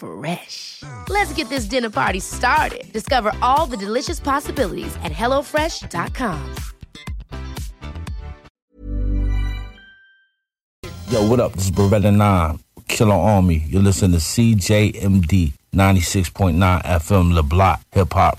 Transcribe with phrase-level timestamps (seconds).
[0.00, 0.82] Fresh.
[1.08, 2.90] Let's get this dinner party started.
[2.92, 6.54] Discover all the delicious possibilities at hellofresh.com.
[11.10, 11.52] Yo, what up?
[11.52, 13.64] This is Beretta 9, Killer Army.
[13.66, 18.38] You're listening to CJMD 96.9 FM, Le Block, Hip Hop.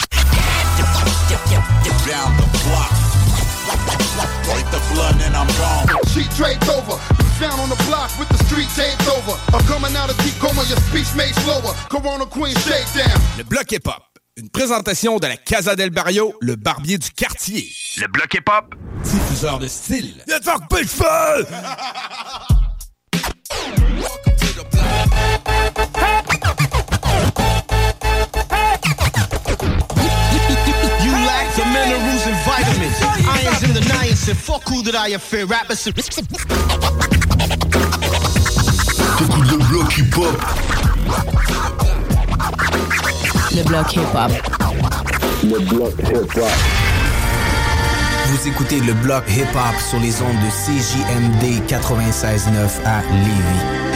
[2.08, 2.92] Down the block.
[4.48, 5.88] Light the blunt and I'm gone.
[6.08, 6.98] Sheet draped over.
[7.40, 9.38] Down on the block with the street taped over.
[9.53, 11.73] I'm coming out of deep coma, your speech made slower.
[11.89, 13.19] Corona Queen shakedown.
[13.38, 14.03] Le bloc hip-hop.
[14.38, 17.69] Une présentation de la Casa del Barrio, le barbier du quartier.
[17.97, 20.23] Le bloc hip-hop, diffuseur de style.
[20.27, 21.45] Network Big Fun!
[31.03, 33.02] You lack the minerals and vitamins.
[33.27, 34.35] Irons in the niacin.
[34.35, 35.17] Fuck who that I.
[35.44, 35.88] Rappers.
[39.17, 40.42] T'écoutes le bloc hip-hop.
[43.56, 44.31] Le bloc hip-hop.
[45.44, 46.50] Le bloc hip-hop.
[48.28, 53.91] Vous écoutez le bloc hip-hop sur les ondes de CJMD 96.9 à Lévis.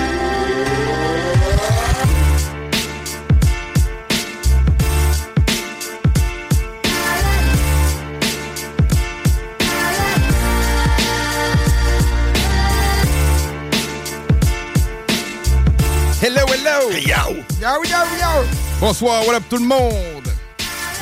[16.91, 17.35] Yo!
[17.61, 18.45] Yo, yo, yo!
[18.79, 20.27] Bonsoir, what up tout le monde?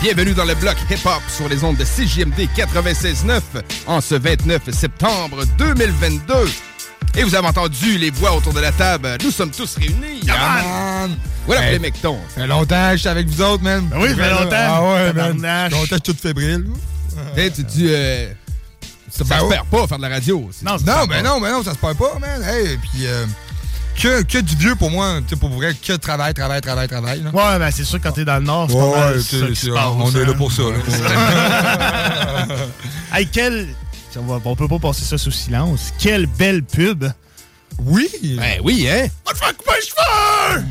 [0.02, 3.42] Bienvenue dans le bloc hip-hop sur les ondes de CJMD 96.9
[3.88, 6.34] en ce 29 septembre 2022.
[7.16, 9.18] Et vous avez entendu les voix autour de la table.
[9.24, 10.22] Nous sommes tous réunis.
[10.26, 11.18] man!
[11.46, 11.74] Voilà Hey.
[11.74, 12.18] les mectons.
[12.34, 13.86] Ça fait longtemps que j'étais avec vous autres, man.
[13.88, 14.56] Ben oui, ça fait longtemps.
[14.56, 15.70] Ah ouais, man.
[15.70, 16.66] Longtemps que je suis tout fébrile.
[17.36, 17.88] Hey, tu dis...
[17.90, 18.32] Euh,
[19.12, 20.50] ça Ça se perd pas faire de la radio.
[20.64, 22.42] Non, ça Non, se ben non, ben non, ça se perd pas, man.
[22.42, 23.26] Hey, puis euh,
[23.96, 27.22] que, que du vieux pour moi, tu sais, pour vrai, que travail, travail, travail, travail.
[27.22, 27.30] Là.
[27.32, 29.22] Ouais, ben c'est sûr que quand t'es dans le Nord, c'est Ouais, pas mal ouais,
[29.22, 30.36] ça c'est- qui se c'est- passe, on est là hein.
[30.38, 30.64] pour ça.
[30.64, 32.48] là.
[33.14, 33.68] Hey, quel...
[34.18, 35.92] On, va- on peut pas passer ça sous silence.
[36.00, 37.06] Quelle belle pub.
[37.80, 38.08] oui!
[38.38, 39.08] Ben oui, hein?
[39.28, 40.66] On te fait couper les cheveux!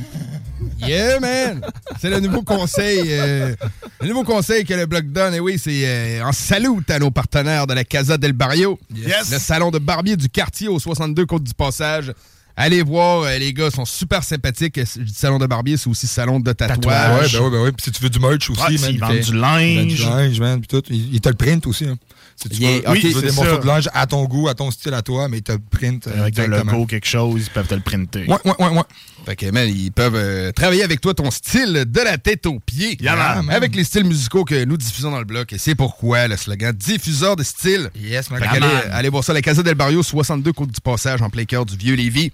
[0.84, 1.60] Yeah, man!
[2.00, 3.00] C'est le nouveau conseil.
[3.10, 3.54] euh,
[4.00, 5.34] le nouveau conseil que le Bloc donne.
[5.34, 8.78] Et oui, c'est euh, en salut à nos partenaires de la Casa del Barrio.
[8.94, 9.31] Yes.
[9.31, 12.12] Le salon de barbier du quartier au 62 Côte du Passage.
[12.57, 14.79] Allez voir, euh, les gars sont super sympathiques.
[14.79, 17.35] Je dis salon de barbier, c'est aussi salon de tatouage.
[17.35, 17.73] Ouais, ben oui, ben oui.
[17.73, 18.79] Puis si tu veux du merch aussi, Ouais, man.
[18.79, 19.95] s'ils il vendent fait- du il vend linge.
[19.95, 20.83] Du linge, man, puis tout.
[20.91, 21.97] Il, il te le print aussi, hein.
[22.37, 24.95] Si tu Yeah, veux, tu des morceaux de linge à ton goût, à ton style,
[24.95, 26.07] à toi, mais il te le print.
[26.09, 26.73] euh, Avec un directement.
[26.73, 28.27] logo, quelque chose, ils peuvent te le printer.
[28.27, 28.83] Ouais, ouais, ouais, ouais.
[29.25, 32.59] Fait que, man, ils peuvent euh, travailler avec toi ton style de la tête aux
[32.59, 32.97] pieds.
[33.00, 33.50] Yeah, man.
[33.50, 35.53] avec les styles musicaux que nous diffusons dans le bloc.
[35.53, 37.91] Et c'est pourquoi le slogan diffuseur de style.
[37.94, 38.41] Yes, man.
[38.41, 38.83] Fait Yeah, qu'allez, man.
[38.93, 41.77] allez voir ça, la Casa del Barrio, 62 Côte du Passage, en plein cœur du
[41.77, 42.33] vieux Lévis.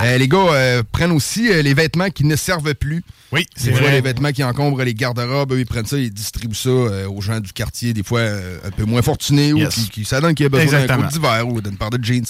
[0.00, 3.02] Euh, les gars euh, prennent aussi euh, les vêtements qui ne servent plus.
[3.32, 3.92] Oui, c'est fois, vrai.
[3.92, 7.40] les vêtements qui encombrent les garde-robes, ils prennent ça, ils distribuent ça euh, aux gens
[7.40, 10.46] du quartier, des fois un peu moins fortunés, ou qui, qui ça donne qu'il y
[10.46, 12.24] a besoin d'un coat d'hiver ou d'une paire de jeans.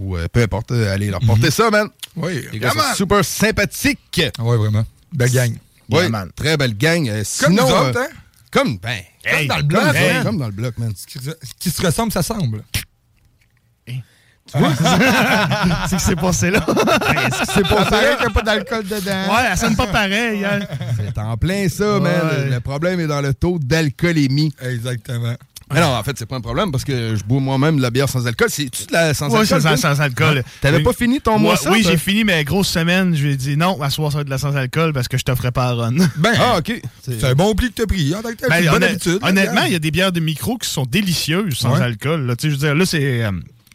[0.00, 1.88] Ou euh, peu importe, euh, allez leur porter ça, man.
[2.16, 2.94] Oui, Les gars man.
[2.96, 4.20] super sympathiques.
[4.38, 4.84] Ah Ouais, vraiment.
[5.12, 5.50] Belle gang.
[5.90, 6.30] Oui, Yeah, man.
[6.34, 7.08] très belle gang.
[7.08, 8.08] Euh, Comme sinon, nous autres, hein?
[8.50, 10.22] Comme, ben, Hey, dans le comme, bloc, man.
[10.24, 10.92] comme dans le bloc, man.
[11.06, 12.62] Qui, se- qui se ressemble, ça semble.
[15.88, 16.64] C'est que c'est passé là.
[17.54, 19.32] C'est pas pareil qu'il n'y a pas d'alcool dedans.
[19.32, 20.44] ouais, elle sonne pas pareil.
[20.44, 20.58] hein.
[20.96, 22.50] C'est en plein ça, man.
[22.50, 24.52] Le problème est dans le taux d'alcoolémie.
[24.60, 25.36] Exactement.
[25.72, 27.90] Mais non, en fait, c'est pas un problème parce que je bois moi-même de la
[27.90, 28.48] bière sans alcool.
[28.50, 29.60] C'est-tu de la sans Ouais, alcool?
[29.62, 30.42] c'est sans, alcool.
[30.60, 30.82] T'avais Oui.
[30.82, 33.80] pas fini ton mois Oui, j'ai fini, mais grosse semaine, je lui ai dit non,
[33.80, 35.72] à soir, ça va être de la sans alcool parce que je t'offrais pas à
[35.74, 35.96] Ron.
[36.16, 36.80] Ben, Ah, OK.
[37.02, 38.14] c'est un bon pli que t'as pris.
[38.14, 39.18] En tant que tel, Ben, bonne habitude.
[39.22, 39.78] honnêtement, il y a...
[39.78, 42.34] des bières de micro qui sont délicieuses sans alcool.
[42.38, 43.24] Tu sais, je veux dire, là, c'est.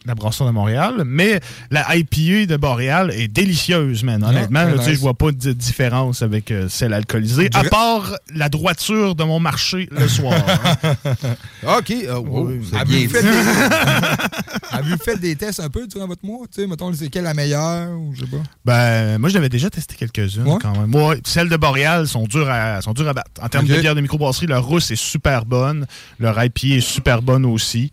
[0.06, 4.22] La brasserie de Montréal, mais la IPA de Boréal est délicieuse, man.
[4.24, 4.94] Honnêtement, très là, nice.
[4.94, 9.40] je vois pas de différence avec euh, celle alcoolisée, à part la droiture de mon
[9.40, 10.34] marché le soir.
[11.78, 11.90] OK.
[11.90, 13.28] euh, wow, c'est bien Avez-vous fait, des...
[14.72, 16.46] Avez-vous fait des tests un peu durant votre mois?
[16.52, 18.42] Tu sais, mettons, c'est quelle la meilleure ou je sais pas?
[18.64, 20.58] Ben, moi, je l'avais déjà testé quelques-unes Ouais?
[20.60, 20.86] quand même.
[20.86, 23.30] Moi, celles de Boréal sont dures à, sont dures à battre.
[23.42, 25.86] En termes de bière de microbrasserie, leur rousse est super bonne.
[26.18, 27.90] Leur IPA est super bonne aussi.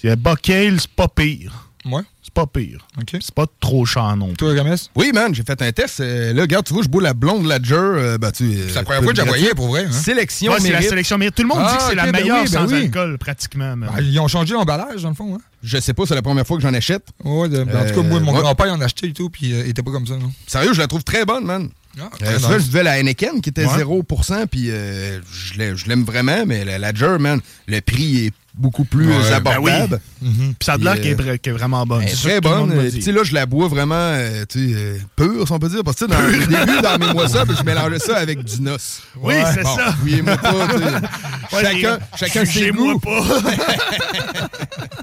[0.00, 1.64] C'est Buckale, c'est pas pire.
[1.84, 2.02] Ouais.
[2.22, 2.86] C'est pas pire.
[3.00, 3.16] OK.
[3.20, 4.36] C'est pas trop cher non plus.
[4.36, 4.76] Toi, Games?
[4.94, 6.00] Oui, man, j'ai fait un test.
[6.00, 7.74] Euh, là, regarde, tu vois, je bois la blonde Ladger.
[7.76, 9.86] Euh, ben, tu, C'est la première fois que je la voyais, pour vrai.
[9.86, 9.92] hein?
[9.92, 11.34] Sélection Ouais, c'est la sélection mérite.
[11.34, 12.82] Tout le monde dit Ah, que c'est la ben meilleure oui, ben sans oui.
[12.82, 13.76] alcool, pratiquement.
[13.76, 15.34] Ben, ils ont changé l'emballage, dans le fond.
[15.36, 15.40] Hein?
[15.62, 17.06] Je sais pas, c'est la première fois que j'en achète.
[17.24, 18.40] Ouais, de- ben, en tout cas, moi, Euh, mon ouais.
[18.40, 20.16] grand-père il en a acheté et tout, puis euh, il était pas comme ça.
[20.16, 20.30] Non?
[20.46, 21.70] Sérieux, je la trouve très bonne, man.
[22.00, 23.78] Ah, Euh, je buvais la Heineken qui était Ouais.
[23.78, 28.32] 0%, puis euh, je l'ai- je l'aime vraiment, mais la Ladger, man, le prix est
[28.58, 30.00] beaucoup plus Ouais, euh, ben abordable.
[30.20, 32.02] Puis ça a Puis, l'air euh, qu'elle est vra- qu'elle est vraiment bonne.
[32.02, 32.72] Elle est ça très bonne.
[32.72, 32.90] Euh.
[32.90, 35.82] Tu sais, là, je la bois vraiment, euh, euh, pure, si on peut dire.
[35.84, 39.02] Parce que, dans le début, dans mes mois je mélangeais ça avec du noce.
[39.16, 39.92] Oui, c'est Bon, ça.
[39.92, 41.56] fouillez-moi pas, tu sais.
[41.56, 42.98] Ouais, chacun, chacun ses goûts.
[42.98, 43.22] pas.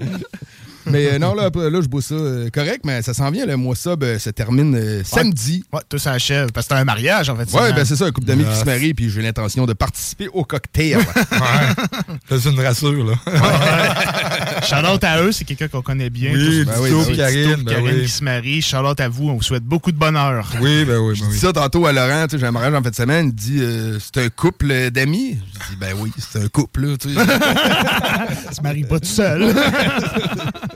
[0.86, 3.46] Mais euh, non, là, là je bois ça euh, correct, mais ça s'en vient.
[3.46, 5.64] Le mois sub euh, se termine euh, samedi.
[5.72, 6.52] Ouais, tout s'achève.
[6.52, 7.50] Parce que c'est un mariage, en fait.
[7.52, 10.28] Ouais, ben c'est ça, un couple d'amis qui se marie, puis j'ai l'intention de participer
[10.32, 10.98] au cocktail.
[10.98, 11.04] Ouais.
[12.38, 13.14] C'est une rassure, là.
[14.62, 16.32] Shout-out à eux, c'est quelqu'un qu'on connaît bien.
[16.32, 17.16] Oui, Ben oui, ben.
[17.16, 18.02] Karine, Tito, ben Karine oui.
[18.02, 18.62] qui se marie.
[18.62, 19.28] Shout-out à vous.
[19.28, 20.50] On vous souhaite beaucoup de bonheur.
[20.60, 21.40] Oui, ben oui, Je ben dis oui.
[21.40, 23.58] ça tantôt à Laurent, tu sais, j'ai un mariage en fin de semaine, il dit
[23.60, 25.38] euh, c'est un couple d'amis.
[25.54, 27.20] Je dis ben oui, c'est un couple, là, tu sais.
[28.54, 29.54] se marie pas tout seul.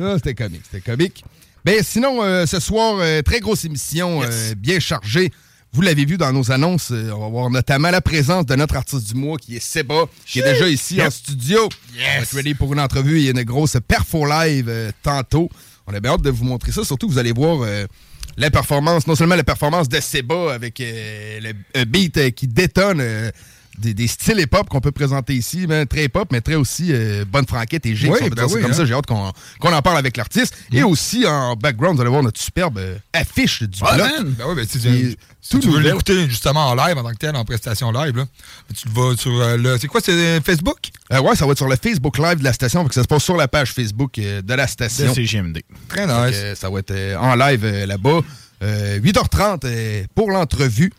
[0.00, 1.24] Ah, c'était comique, c'était comique.
[1.64, 5.32] Ben sinon, euh, ce soir, euh, très grosse émission, euh, bien chargée.
[5.72, 9.08] Vous l'avez vu dans nos annonces, on va voir notamment la présence de notre artiste
[9.08, 11.68] du mois qui est Seba, qui est déjà ici en studio.
[11.68, 13.18] On va être ready pour une entrevue.
[13.18, 15.48] Il y a une grosse perfo live tantôt.
[15.88, 16.84] On a bien hâte de vous montrer ça.
[16.84, 17.66] Surtout, vous allez voir
[18.36, 23.02] la performance, non seulement la performance de Seba avec le beat qui détonne.
[23.78, 27.24] Des, des styles hip-hop qu'on peut présenter ici, ben, très hip-hop, mais très aussi euh,
[27.24, 28.74] bonne franquette et Oui, peut ben dire ça oui, comme hein.
[28.74, 28.84] ça.
[28.84, 29.32] J'ai hâte qu'on
[29.72, 30.56] en parle avec l'artiste.
[30.72, 33.96] Et aussi, en background, vous allez voir notre superbe euh, affiche du bloc.
[33.96, 34.34] man.
[34.38, 37.10] Ben oui, ben, si, tu, si tout tu veux l'écouter justement en live en tant
[37.10, 38.24] que tel, en prestation live, là,
[38.68, 39.78] ben, tu vas sur euh, le.
[39.78, 40.90] C'est quoi, c'est Facebook?
[41.12, 43.02] Euh, ouais, ça va être sur le Facebook Live de la station, parce que ça
[43.02, 45.12] se passe sur la page Facebook de la De station.
[45.14, 45.60] CGMD.
[45.88, 46.58] Très nice.
[46.58, 48.20] ça va être en live là-bas.
[48.64, 50.92] Euh, 8h30 euh, pour l'entrevue.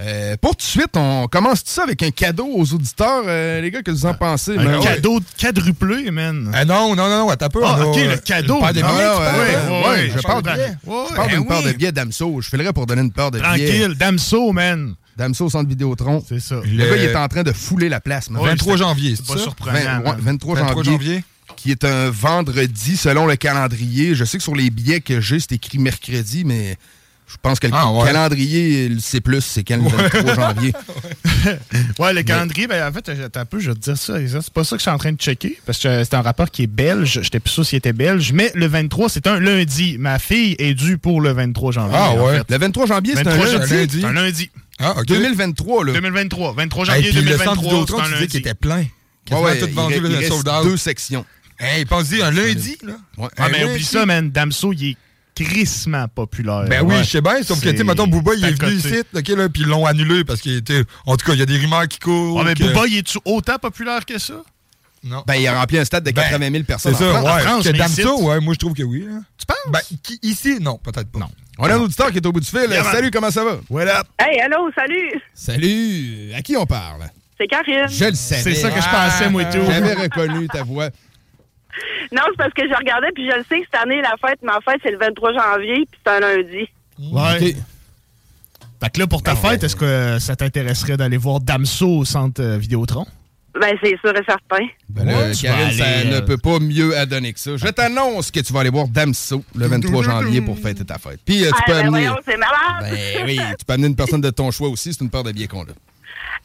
[0.00, 3.22] Euh, pour tout de suite, on commence tout ça avec un cadeau aux auditeurs.
[3.26, 4.52] euh, les gars, que vous en pensez?
[4.58, 4.84] Un Ben ouais.
[4.84, 6.50] cadeau quadruplé, man.
[6.52, 7.60] Ah non, non, non, non, attends un peu.
[7.64, 8.56] Ah, on ok, le cadeau.
[8.56, 9.70] une paire de billets, hein?
[9.70, 10.76] ouais, Ouais, je parle de de- billets.
[10.84, 11.72] Je parle Ben d'une paire oui.
[11.72, 12.40] de billets Damso.
[12.40, 13.66] Je filerais pour donner une paire de billets.
[13.68, 14.94] Tranquille, Damso, man.
[15.16, 16.24] Damso au centre Vidéotron.
[16.28, 16.56] C'est ça.
[16.64, 18.30] Le Le- gars, il est en train de fouler la place.
[18.30, 18.42] man.
[18.42, 19.42] 23 janvier, c'est Pas ça?
[19.44, 19.78] surprenant.
[19.78, 20.16] Vingt- ouais, man.
[20.20, 21.24] 23, 23 janvier, janvier.
[21.54, 24.16] qui est un vendredi selon le calendrier.
[24.16, 26.76] Je sais que sur les billets que j'ai, c'est écrit mercredi, mais
[27.26, 28.04] je pense que le Ah, ouais.
[28.04, 30.72] calendrier, le C+, c'est quand le 23 janvier.
[31.98, 34.14] Ouais, le calendrier, ben, en fait, attends un peu, je vais te dire ça.
[34.18, 36.50] C'est pas ça que je suis en train de checker, parce que c'est un rapport
[36.50, 37.20] qui est belge.
[37.22, 39.96] J'étais plus sûr s'il était belge, mais le 23, c'est un lundi.
[39.98, 41.96] Ma fille est due pour le 23 janvier.
[41.98, 42.38] Ah, en ouais.
[42.38, 42.50] fait.
[42.50, 44.00] Le 23 janvier, c'est un 23 lundi.
[44.00, 44.50] C'est un lundi.
[44.78, 45.06] Ah, OK.
[45.06, 45.92] 2023, là.
[45.92, 46.54] 2023.
[46.54, 48.84] 23 Hey, janvier puis le centre 2023, Vidéotron, c'est un tu qu'il était plein.
[49.30, 51.24] Ouais, ouais, tout il, vendu, le il reste deux sections.
[51.58, 52.94] Hey, pense-y, un lundi, là.
[53.16, 53.28] Ouais.
[53.36, 54.30] Ah, mais oublie ça, man.
[54.30, 54.96] Damso, il est
[55.34, 56.64] crissement populaire.
[56.68, 57.04] Ben oui, Ouais.
[57.04, 59.48] je sais bien, sauf que, tu sais, mettons, Booba, il est venu ici, OK, là,
[59.48, 60.82] puis ils l'ont annulé parce qu'il était.
[61.06, 62.40] En tout cas, il y a des rumeurs qui courent.
[62.40, 64.42] Ah, mais que- Booba, il est-tu autant populaire que ça?
[65.02, 65.22] Non.
[65.26, 66.94] Ben, il a rempli un stade de Ben, 80 000 personnes.
[66.96, 67.34] C'est en ça, France.
[67.36, 67.42] ouais.
[67.42, 69.00] France, que mais Damso, ouais, moi, je trouve que oui.
[69.06, 69.20] là.
[69.36, 69.56] Tu penses?
[69.70, 71.18] Ben, qui- ici, non, peut-être pas.
[71.18, 71.28] Non.
[71.58, 72.66] On a un auditeur qui est au bout du fil.
[72.70, 72.82] Yeah.
[72.84, 73.58] Salut, comment ça va?
[73.70, 74.06] What up?
[74.18, 75.20] Hey, allô, salut!
[75.34, 76.32] Salut.
[76.34, 77.02] À qui on parle?
[77.38, 77.86] C'est Karine.
[77.88, 78.42] Je le savais.
[78.42, 79.64] C'est ça que je pensais, moi, et tout.
[79.66, 80.88] J'avais reconnu ta voix.
[82.12, 84.42] Non, c'est parce que je regardais, puis je le sais que cette année, la fête,
[84.42, 86.68] ma fête, c'est le 23 janvier, puis c'est un lundi.
[86.98, 87.48] Ouais.
[87.50, 87.56] OK.
[88.82, 92.42] Fait que là, pour ta fête, est-ce que ça t'intéresserait d'aller voir Damso au centre
[92.42, 93.06] euh, Vidéotron?
[93.58, 94.66] Ben, c'est sûr et certain.
[94.88, 97.56] Ben là, Ouais, tu vas Karine, ça ne euh, peut pas mieux adonner que ça.
[97.56, 101.20] Je t'annonce que tu vas aller voir Damso le 23 janvier pour fêter ta fête.
[101.24, 101.90] Puis euh, tu Ah, peux ben amener...
[102.06, 102.90] voyons, c'est malade!
[103.16, 105.30] Ben oui, tu peux amener une personne de ton choix aussi, c'est une paire de
[105.32, 105.66] billets qu'on a.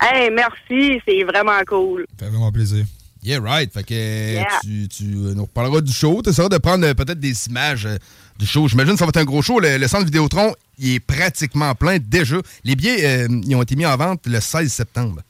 [0.01, 2.05] Hey, merci, c'est vraiment cool.
[2.17, 2.85] Ça fait vraiment plaisir.
[3.23, 3.71] Yeah, right.
[3.73, 3.93] Fait que
[4.33, 4.47] Yeah.
[4.63, 6.21] tu, tu nous reparleras du show.
[6.23, 7.97] Tu essaieras de prendre euh, peut-être des images euh,
[8.37, 8.67] du show.
[8.67, 9.59] J'imagine que ça va être un gros show.
[9.59, 12.37] Le, le centre Vidéotron, il est pratiquement plein déjà.
[12.63, 15.21] Les billets, euh, ils ont été mis en vente le 16 septembre.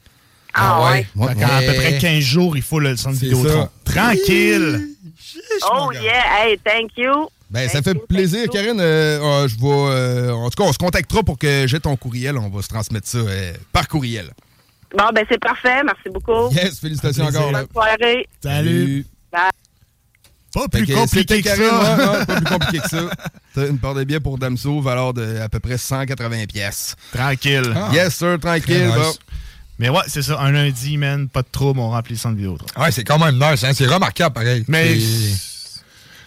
[0.54, 1.02] Ah, ouais.
[1.28, 3.68] Fait qu'en à peu près 15 jours, il faut le centre Vidéotron.
[3.86, 3.92] ça.
[3.92, 4.86] Tranquille!
[5.72, 7.28] Oh, yeah, hey, thank you.
[7.50, 8.48] Ben, ça fait you, plaisir.
[8.48, 8.80] Karine.
[8.80, 11.96] Euh, euh, je vais, euh, en tout cas, on se contactera pour que j'ai ton
[11.96, 12.38] courriel.
[12.38, 14.30] On va se transmettre ça euh, par courriel.
[14.96, 16.50] Bon, ben, c'est parfait, merci beaucoup.
[16.52, 17.52] Yes, félicitations encore.
[17.52, 17.60] là.
[17.60, 18.26] Bonne soirée.
[18.42, 19.06] Salut!
[19.32, 19.42] Bye.
[20.52, 22.24] Pas plus que compliqué que ça.
[22.26, 23.10] pas plus compliqué que ça.
[23.54, 26.96] T'as une paire de billets pour Damso, valeur de à peu près 180 pièces.
[27.12, 27.72] Tranquille.
[27.92, 28.90] Yes, sir, tranquille.
[28.92, 29.12] Bon.
[29.78, 30.40] Mais ouais, c'est ça.
[30.40, 32.58] Un lundi, man, pas de trouble, on remplit le centre vidéo.
[32.76, 33.70] Ouais, c'est quand même nice, hein.
[33.74, 34.64] C'est remarquable, pareil.
[34.66, 35.38] Mais- C'est-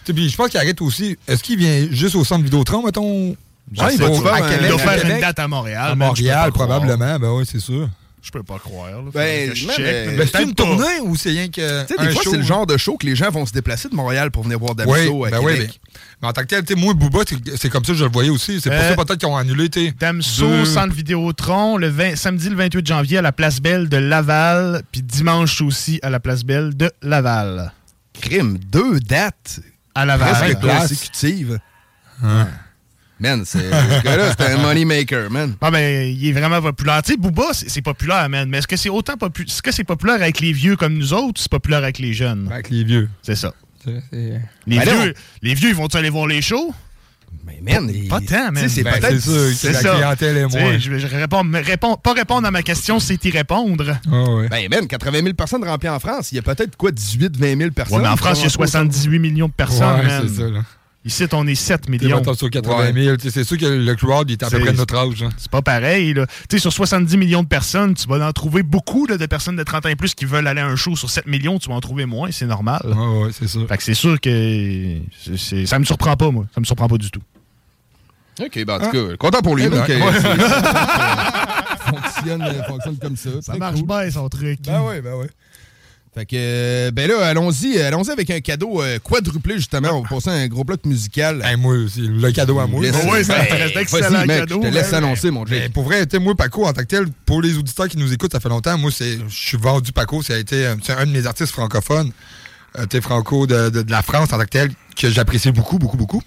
[0.04, 1.16] Tu sais, puis je pense qu'il arrête aussi.
[1.28, 3.28] Est-ce qu'il vient juste au centre Vidéotron, mettons?
[3.78, 5.90] Ouais, il va Au- faire à un- Québec, Il doit faire une date à Montréal.
[5.92, 6.68] À Montréal, croire.
[6.68, 7.18] probablement.
[7.18, 7.88] Ben oui, c'est sûr.
[8.24, 8.90] Je peux pas croire.
[8.90, 9.10] Là.
[9.12, 10.64] Ben, que je check, mais Ben, c'est peut-être une pas.
[10.64, 11.82] tournée ou c'est rien que.
[11.86, 13.90] Tu sais, des fois, c'est le genre de show que les gens vont se déplacer
[13.90, 15.80] de Montréal pour venir voir Damso Oui, à ben oui, Québec.
[15.84, 15.90] mais,
[16.22, 18.30] mais en tant que tel, moi, Booba, c'est- c'est comme ça que je le voyais
[18.30, 18.62] aussi.
[18.62, 19.68] C'est pour Euh, ça peut-être qu'ils ont annulé.
[20.00, 23.98] Damso, deux- centre Vidéotron, le 20 samedi le 28 janvier à la Place Belle de
[23.98, 27.72] Laval, puis dimanche aussi à la Place Belle de Laval.
[28.18, 29.60] Crime, deux dates
[29.94, 30.34] À Laval.
[30.56, 31.58] presque consécutives.
[33.20, 35.54] Man, c'est- ce gars-là, c'est un money maker, man.
[35.60, 37.00] Ah ben, il est vraiment populaire.
[37.02, 38.48] Tu sais, Booba, c'est populaire, man.
[38.48, 39.48] Mais est-ce que c'est autant populaire?
[39.48, 42.12] Est-ce que c'est populaire avec les vieux comme nous autres ou c'est populaire avec les
[42.12, 42.48] jeunes?
[42.52, 43.08] Avec les vieux.
[43.22, 43.52] C'est ça.
[43.86, 45.02] Les, Ben non.
[45.02, 46.74] vieux, les vieux, ils vont-tu aller voir les shows?
[47.44, 48.68] Mais man, il- Pas tant, man.
[48.68, 49.20] c'est Ben, peut-être.
[49.20, 49.90] c'est la ça.
[49.94, 50.78] clientèle est moins.
[50.78, 53.96] Je, je réponds, pas répondre à ma question, c'est y répondre.
[54.10, 54.48] Ah ouais.
[54.48, 56.32] Ben, man, 80 000 personnes remplies en France.
[56.32, 57.96] Il y a peut-être quoi, 18-20 000 personnes?
[57.98, 60.06] Ouais, mais en France, il y a vont rentrer au 78 millions de personnes, Ouais,
[60.06, 60.24] man.
[60.28, 60.60] c'est ça, là.
[61.06, 62.34] Ici, on est 7 Tu sais, millions.
[62.34, 64.72] sur 80 000, tu sais, c'est sûr que le crowd, il est à peu près
[64.72, 65.22] de notre âge.
[65.22, 65.28] hein.
[65.36, 66.14] C'est pas pareil.
[66.14, 66.26] là.
[66.48, 69.56] Tu sais, sur 70 millions de personnes, tu vas en trouver beaucoup là, de personnes
[69.56, 70.96] de 30 ans et plus qui veulent aller à un show.
[70.96, 72.80] Sur 7 millions, tu vas en trouver moins, c'est normal.
[72.84, 73.58] Ouais, ouais, c'est ça.
[73.68, 74.98] Fait que c'est sûr que
[75.66, 76.46] ça me surprend pas, moi.
[76.54, 77.20] Ça me surprend pas du tout.
[78.40, 79.64] OK, ben, en tout cas, content pour lui.
[79.64, 80.10] Eh man, ben, que- ouais.
[81.84, 83.30] fonctionne, fonctionne comme ça.
[83.42, 83.86] Ça marche cool.
[83.86, 84.58] bien, son truc.
[84.64, 85.28] Ben ouais, ben ouais.
[86.14, 89.88] Fait que, euh, ben là, allons-y, allons-y avec un cadeau euh, quadruplé, justement.
[89.98, 91.42] On va passer un gros bloc musical.
[91.44, 92.80] Hey, moi aussi, le cadeau à moi.
[92.82, 95.62] Laisse- Oh oui, ça Ben, reste excellent mec, cadeau, Je te laisse annoncer, mon Mais
[95.62, 95.72] Jake.
[95.72, 98.38] pour vrai, moi, Paco, en tant que tel, pour les auditeurs qui nous écoutent, ça
[98.38, 98.78] fait longtemps.
[98.78, 100.22] Moi, c'est, je suis vendu Paco.
[100.22, 102.12] Ça a été euh, c'est un de mes artistes francophones,
[102.78, 105.96] euh, franco de, de- de la France en tant que tel, que j'apprécie beaucoup, beaucoup,
[105.96, 106.22] beaucoup.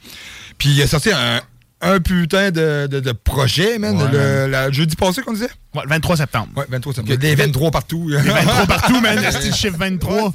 [0.58, 1.40] Puis il a sorti un,
[1.82, 3.96] un putain de, de, de projet, man.
[3.98, 5.50] Ouais, le, la- jeudi passé, qu'on disait?
[5.76, 6.48] Ouais, le 23 septembre.
[6.56, 7.08] Ouais, 23 septembre.
[7.08, 8.10] Il y a des 23 partout.
[8.18, 9.20] A 23 partout, man.
[9.32, 10.32] C'est le chiffre 23.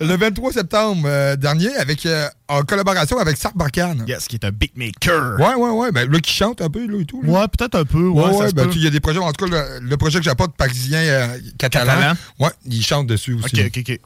[0.00, 3.96] le 23 septembre euh, dernier, avec, euh, en collaboration avec Sark Barkan.
[4.06, 5.38] yes, qui est un beatmaker.
[5.40, 5.92] Ouais, ouais, ouais.
[5.92, 7.22] Ben, là, qui chante un peu, là, et tout.
[7.22, 7.30] là.
[7.32, 8.06] Ouais, peut-être un peu.
[8.08, 9.50] Ouais, Ouais, ben, il y a des projets, en tout cas,
[9.80, 11.26] le, le projet que j'apporte, parisien euh,
[11.58, 12.14] catalan, Catalan.
[12.40, 13.60] ouais, il chante dessus aussi.
[13.62, 14.00] Ok, ok, ok.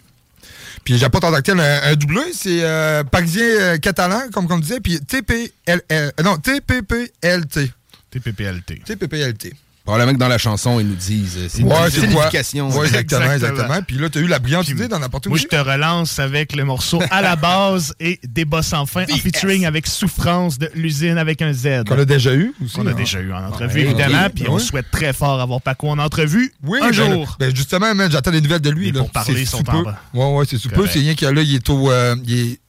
[0.87, 4.47] Puis j'apporte en tant que tel un, un doublé, c'est euh, parisien euh, catalan, comme
[4.49, 7.73] on disait, puis TPL, euh, non, TPPLT.
[8.09, 8.85] TPPLT.
[8.85, 9.52] TPPLT.
[9.87, 11.37] Probablement que dans la chanson, ils nous disent.
[11.38, 12.09] euh, C'est une Ouais, c'est quoi?
[12.31, 12.69] signification.
[12.71, 13.83] Ouais, exactement, Exactement.
[13.87, 16.57] Puis là, tu as eu la brillante idée d'en apporter Moi, je te relance avec
[16.57, 21.19] le morceau à la base et Débat sans fin en featuring avec Souffrance de l'usine
[21.19, 21.85] avec un Z.
[21.88, 22.75] Qu'on a déjà eu aussi.
[22.75, 22.95] Qu'on a hein?
[22.95, 24.28] déjà eu en entrevue, Ouais, évidemment.
[24.35, 27.07] Puis Ben on souhaite très fort avoir Paco en entrevue Oui, un ben, jour.
[27.21, 28.93] là, ben, justement, j'attends des nouvelles de lui.
[28.93, 29.85] Sous en peu.
[29.85, 30.00] bas.
[30.12, 30.76] Ouais, ouais, c'est sous peu.
[30.76, 30.90] Correct.
[30.95, 31.90] C'est rien qu'il y a là, il est au.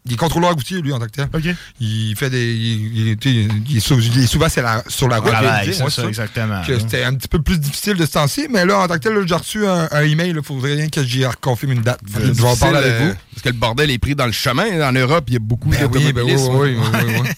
[0.07, 1.27] Euh, il, est, contrôleur routier, lui, en tant que tel.
[1.33, 1.55] OK.
[1.79, 2.53] Il fait des.
[2.53, 5.31] Il, est, sou- il est souvent sur la, sur la route.
[5.31, 6.61] Travail, je vais c'est ça, exactement.
[6.65, 9.27] c'était un petit peu plus difficile de se tenser, mais là, en tant que tel,
[9.27, 10.33] j'ai reçu un, un email.
[10.35, 11.99] Il faudrait rien que j'y reconfirme une date.
[12.13, 13.13] Je vais en parler avec vous.
[13.33, 14.81] Parce que le bordel est pris dans le chemin.
[14.87, 17.29] En Europe, il y a beaucoup Ben oui, ben oui, oui, oui, oui, oui.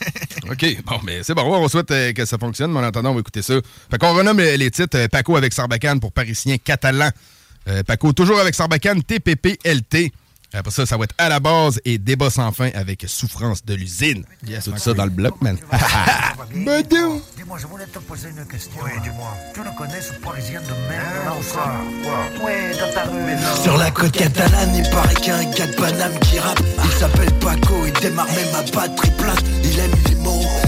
[0.51, 1.43] OK, bon, mais c'est bon.
[1.43, 3.53] On souhaite euh, que ça fonctionne, mais en attendant, on va écouter ça.
[3.91, 4.97] Fait qu'on renomme les, les titres.
[4.97, 7.09] euh, Paco avec Sarbacane pour Parisien catalan.
[7.67, 10.11] Euh, Paco toujours avec Sarbacane, TPPLT.
[10.53, 13.75] Après ça, ça va être à la base et débat sans fin avec souffrance de
[13.75, 14.23] l'usine.
[14.63, 15.57] Tout ça dans le bloc, man.
[16.51, 17.19] Ben, dis-moi.
[17.37, 18.71] Dis-moi, je voulais te poser une question.
[18.83, 19.31] Oui, dis-moi.
[19.53, 21.71] Tu le connais, ce parisien de merde là, ou ça
[22.43, 23.61] Oui, dans ta rue.
[23.61, 26.59] Sur la côte catalane, il paraît qu'il y a un gars de Paname qui rappe.
[26.83, 29.43] Il s'appelle Paco, il démarre même à batterie plate.
[29.63, 29.91] Il aime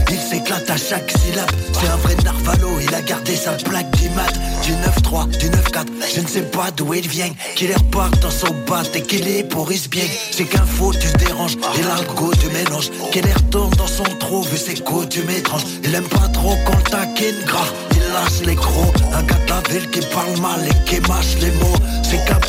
[0.09, 1.49] il s'éclate à chaque syllabe.
[1.73, 4.31] C'est un vrai narvalo, il a gardé sa plaque d'immat.
[4.63, 5.85] Du 9-3, du 9-4,
[6.15, 7.31] je ne sais pas d'où il vient.
[7.55, 10.05] Qu'il repart dans son bat et qu'il est pourrisse bien.
[10.31, 12.89] C'est qu'un faux, tu déranges, le goût du mélange.
[13.11, 15.65] Qu'il retourne dans son trou, vu ses coutumes étranges.
[15.83, 17.67] Il aime pas trop qu'on le taquine gras.
[18.13, 21.51] Lâche les crocs, un gars de la ville qui parle mal et qui mâche les
[21.51, 21.79] mots.
[22.03, 22.41] C'est qu'un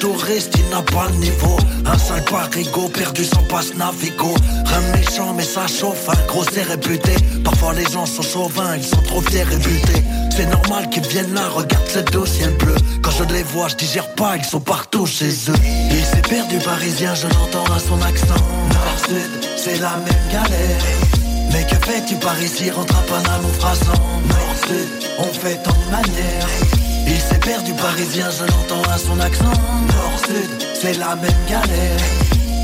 [0.00, 1.56] touriste, il n'a pas le niveau.
[1.86, 4.34] Un sale parigo, perdu sans passe Navigo.
[4.66, 7.14] Un méchant, mais ça chauffe, un gros c'est réputé.
[7.44, 10.02] Parfois les gens sont chauvins, ils sont trop fiers et butés.
[10.34, 12.74] C'est normal qu'ils viennent là, regarde ce dos ciel bleu.
[13.02, 15.60] Quand je les vois, je digère pas, ils sont partout chez eux.
[15.90, 18.42] Il s'est perdu parisien, je l'entends à son accent.
[18.70, 20.82] Nord-sud, c'est la même galère.
[21.52, 23.92] Mais que fais-tu par ici, rentre à Paname ou Frasan
[25.18, 26.48] On fait tant de manières.
[27.06, 29.44] Il s'est perdu parisien, je l'entends à son accent.
[29.44, 32.00] Nord-Sud, c'est la même galère.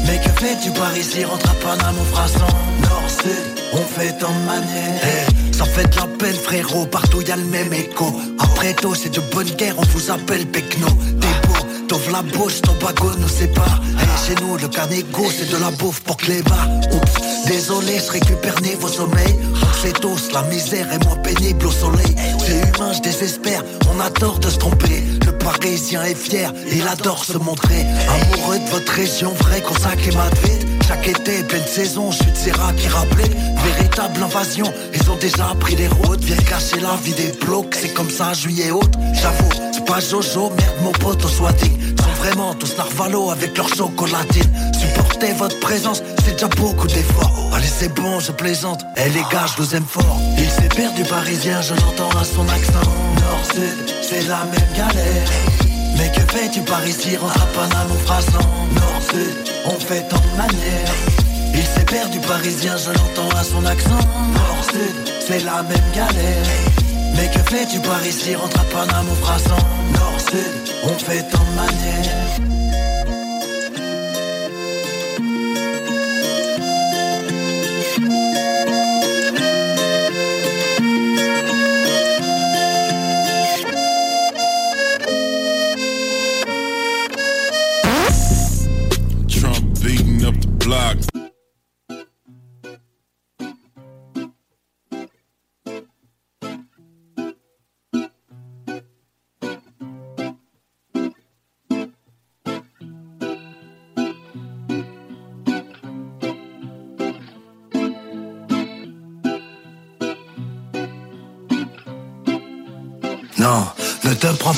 [0.07, 2.47] Mais que fais-tu par ici, rentre à Paname ou Frasan
[2.83, 5.03] Nord-Sud, on fait tant de manières.
[5.03, 8.19] Eh, Ça fait la peine frérot, partout y a le même écho.
[8.39, 10.89] Après tout, c'est de bonne guerre, on vous appelle Pecno
[11.91, 13.81] T'ouvres la bouche, ton bagot nous sépare.
[14.25, 16.69] Chez nous, le canégo, c'est de la bouffe pour Clébar.
[16.93, 19.35] Oups, désolé, je récupère niveau sommeil.
[19.83, 22.15] C'est tous, la misère est moins pénible au soleil.
[22.47, 25.03] C'est humain, je désespère, on a tort de se tromper.
[25.27, 27.85] Le parisien est fier, il adore se montrer.
[28.09, 30.67] Amoureux de votre région, vrai qu'on et ma vite.
[30.87, 33.31] Chaque été, pleine saison, chute Serra qui rappelait
[33.63, 37.95] Véritable invasion, ils ont déjà pris les routes Viens cacher la vie des blocs, c'est
[37.95, 42.55] comme ça, juillet haute J'avoue, c'est pas Jojo, merde mon pote au swatting Sont vraiment
[42.55, 44.51] tous narvalo avec leur chocolatine.
[44.79, 47.51] Supportez votre présence, c'est déjà beaucoup d'efforts.
[47.55, 50.19] Allez c'est bon, je plaisante, eh les gars, je vous aime fort.
[50.39, 52.91] Il s'est perdu parisien, je l'entends à son accent.
[53.21, 55.29] Nord-Sud, c'est la même galère.
[55.97, 60.37] Mais que fais-tu par ici, rentre à Paname ou Frasson Nord-Sud, on fait tant de
[60.37, 60.95] manières.
[61.55, 63.91] Il s'est perdu parisien, je l'entends à son accent.
[64.35, 69.63] Nord-Sud, c'est la même galère Mais que fais-tu par ici, rentre à Paname ou Frasson
[69.93, 72.50] Nord-Sud, on fait tant de manières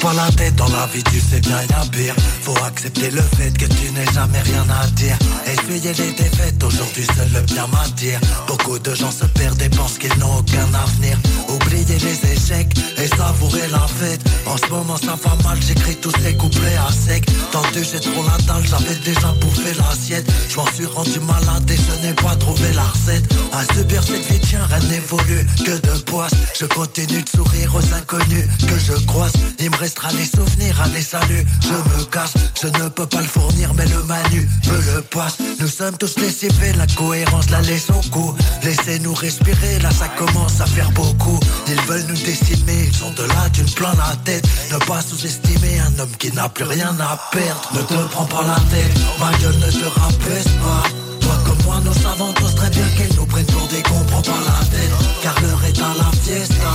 [0.03, 2.15] te dans la vie, tu sais bien y pire.
[2.43, 5.17] Faut accepter le fait que tu n'aies jamais rien à dire.
[5.47, 8.21] Essuyer les défaites, aujourd'hui seul le bien m'attire.
[8.47, 11.19] Beaucoup de gens se perdent et pensent qu'ils n'ont aucun avenir.
[11.49, 14.21] Oublier les échecs et savourer la fête.
[14.47, 17.25] En ce moment ça va mal, j'écris tous ces couplets à sec.
[17.53, 20.31] Tendu, j'ai trop la dalle, j'avais déjà bouffé l'assiette.
[20.49, 23.25] Je m'en suis rendu malade et je n'ai pas trouvé la recette.
[23.53, 26.33] À subir cette vie, tiens, rien n'évolue que de poisse.
[26.59, 29.33] Je continue de sourire aux inconnus que je croise.
[29.59, 33.27] Il me restera les souvenirs, allez salut, je me casse Je ne peux pas le
[33.27, 35.39] fournir mais le manu me le passe.
[35.61, 38.35] Nous sommes tous les la cohérence la laisse au cou.
[38.63, 41.39] Laissez-nous respirer, là ça commence à faire beaucoup.
[41.69, 44.47] Ils veulent nous décimer, ils sont de là, tu me plein la tête.
[44.73, 47.71] Ne pas sous-estimer un homme qui n'a plus rien à perdre.
[47.75, 50.83] Ne te prends pas la tête, ma gueule ne te rappelle pas.
[51.21, 54.23] Toi comme moi, nous savons tous très bien qu'ils nous prennent pour des cons, prends
[54.23, 54.91] pas la tête.
[55.23, 56.73] Car l'heure est à la fiesta.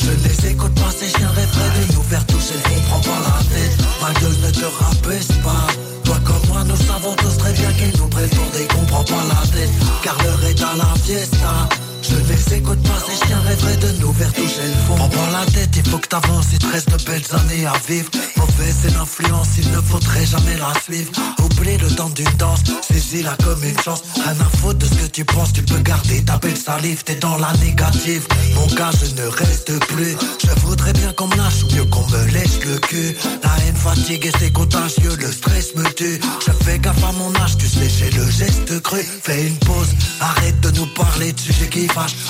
[0.00, 3.38] Je les écoute pas, ces chiens rêveraient de faire toucher le fond, prends pas la
[3.54, 3.76] tête.
[4.00, 5.66] Ma gueule ne te rabaisse pas.
[6.04, 9.46] Toi comme moi, nous savons tous très bien qu'ils nous des cons, prends pas la
[9.52, 9.70] tête.
[10.02, 11.68] Car l'heure est à la fiesta.
[12.02, 14.96] Je ne les écoute pas, ces chiens rêveraient de nous faire toucher le fond.
[14.96, 17.72] Prends pas la tête, il faut que t'avances, il te reste de belles années à
[17.88, 18.10] vivre.
[18.36, 21.10] Mauvaise c'est l'influence, il ne faudrait jamais la suivre.
[21.42, 24.02] Oublie le temps d'une danse, saisis-la comme une chance.
[24.14, 27.16] Rien à foutre de ce que tu penses, tu peux garder ta belle salive, t'es
[27.16, 28.26] dans la négative.
[28.54, 30.16] Mon gars, je ne reste plus.
[30.44, 33.16] Je voudrais bien qu'on me lâche mieux qu'on me laisse le cul.
[33.42, 36.20] La haine fatigue et c'est contagieux, le stress me tue.
[36.46, 39.00] Je fais gaffe à mon âge, tu sais, j'ai le geste cru.
[39.22, 39.88] Fais une pause,
[40.20, 41.86] arrête de nous parler de sujets qui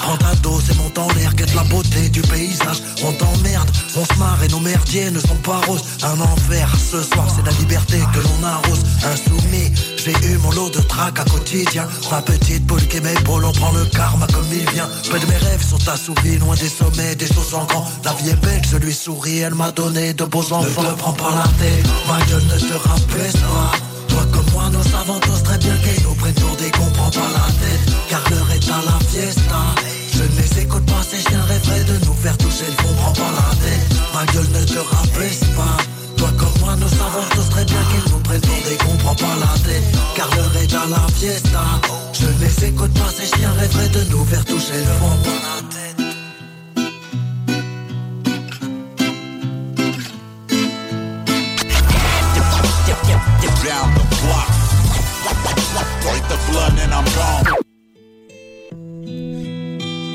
[0.08, 2.82] Prends ta dose et monte en l'air, guette la beauté du paysage.
[3.04, 5.84] On t'emmerde, on se marre et nos merdiers ne sont pas roses.
[6.02, 8.80] Un enfer, ce soir c'est la liberté que l'on arrose.
[9.04, 13.52] Insoumis, j'ai eu mon lot de trac à quotidien Ma petite boule qui m'épaule, on
[13.52, 14.88] prend le karma comme il vient.
[15.10, 17.86] Peu de mes rêves sont assouvis, loin des sommets, des choses en grand.
[18.02, 20.98] La vie est belle, je lui souris, elle m'a donné de beaux enfants Ne te
[21.00, 23.72] prends pas la tête, ma gueule ne te rappelle pas
[24.08, 27.10] toi comme moi, nous savons tous très bien qu'ils nous prennent pour des cons, prends
[27.10, 29.60] pas la tête, car l'heure est à la fiesta.
[30.12, 33.32] Je ne les écoute pas, ces chiens rêveraient de nous faire toucher le fond, pas
[33.40, 35.76] la tête, ma gueule ne te rabaisse pas.
[36.16, 39.14] Toi comme moi, nous savons tous très bien qu'ils nous prennent pour des cons, prends
[39.14, 39.84] pas la tête,
[40.16, 41.64] car l'heure est à la fiesta.
[42.12, 45.32] Je ne les écoute pas, ces chiens rêveraient de nous faire toucher le fond, prends
[45.32, 46.07] la tête.
[53.68, 54.48] Down the block.
[56.04, 57.44] Break the blood and I'm gone.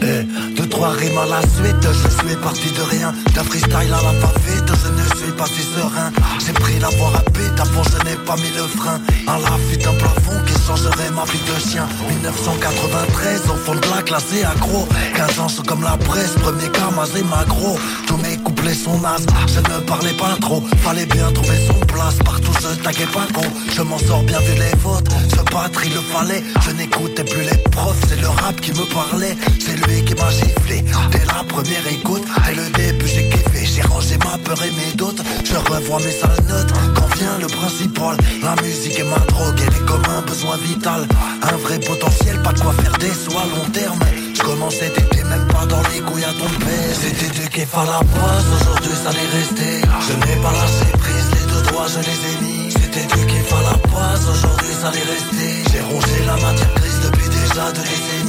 [0.02, 0.24] Eh,
[0.73, 3.13] Trois rimes à la suite, je suis parti de rien.
[3.36, 6.12] D'un freestyle à la va-vite, je ne suis pas si serein.
[6.43, 8.99] J'ai pris la voie rapide, avant je n'ai pas mis le frein.
[9.27, 11.88] À la fuite d'un plafond qui changerait ma vie de chien.
[12.09, 14.88] 1993, au fond de la classe et accro.
[15.15, 17.77] 15 ans, je comme la presse, premier camazé magro.
[18.07, 20.63] Tous mes couplets sont nazes, je ne parlais pas trop.
[20.81, 23.51] Fallait bien trouver son place, partout je taguais pas gros.
[23.75, 26.43] Je m'en sors bien vu les fautes, ce battre il le fallait.
[26.65, 29.38] Je n'écoutais plus les profs, c'est le rap qui me parlait.
[29.59, 30.31] C'est lui qui m'a
[30.67, 34.93] Dès la première écoute, dès le début j'ai kiffé, j'ai rangé ma peur et mes
[34.95, 35.21] doutes.
[35.43, 38.17] Je revois mes sales notes quand vient le principal.
[38.41, 41.08] La musique est ma drogue, elle est comme un besoin vital.
[41.41, 43.99] Un vrai potentiel, pas de quoi faire des sous à long terme.
[44.34, 46.95] Je commençais t'étais même pas dans les couilles à ton père.
[46.95, 49.82] C'était Dieu qui fait la poisse, aujourd'hui ça l'est resté.
[50.08, 52.71] Je n'ai pas lâché prise, les deux doigts je les ai mis.
[52.71, 55.71] C'était Dieu qui fait la poisse, aujourd'hui ça l'est resté.
[55.71, 58.22] J'ai rongé la matière grise depuis déjà deux décennies.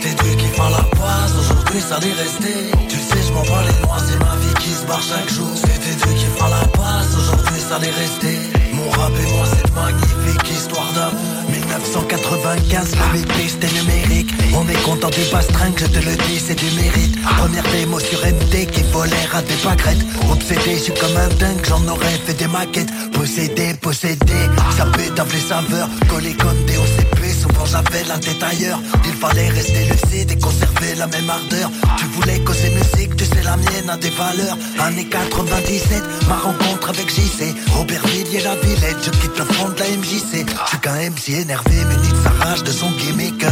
[0.00, 2.70] C'était Dieu qui fait la poisse, aujourd'hui ça l'est resté.
[2.88, 5.48] Tu sais, je m'en bats les noix, c'est ma vie qui se barre chaque jour.
[5.56, 8.38] C'était Dieu qui fait la poisse, aujourd'hui ça l'est resté.
[8.74, 11.50] Mon rap et moi, cette magnifique histoire d'amour.
[11.50, 14.30] 1995, le BP c'était numérique.
[14.54, 17.20] On est content du bastringue, je te le dis, c'est du mérite.
[17.36, 20.06] Première démo sur MD qui volait à des pâquerettes.
[20.30, 22.92] Obsédé, je suis comme un dingue, j'en aurais fait des maquettes.
[23.14, 27.27] Possédé, possédé, ça pète les saveurs, collé comme des OCP.
[27.58, 28.80] Souvent j'avais la tête ailleurs.
[29.04, 31.70] Il fallait rester lucide et conserver la même ardeur.
[31.96, 34.56] Tu voulais causer musique, tu sais la mienne a des valeurs.
[34.78, 37.54] Année 97, ma rencontre avec JC.
[37.72, 40.46] Robert Villiers, la Villette, je quitte le front de la MJC.
[40.46, 43.44] Je suis qu'un MC énervé, muni de sa rage, de son gimmick.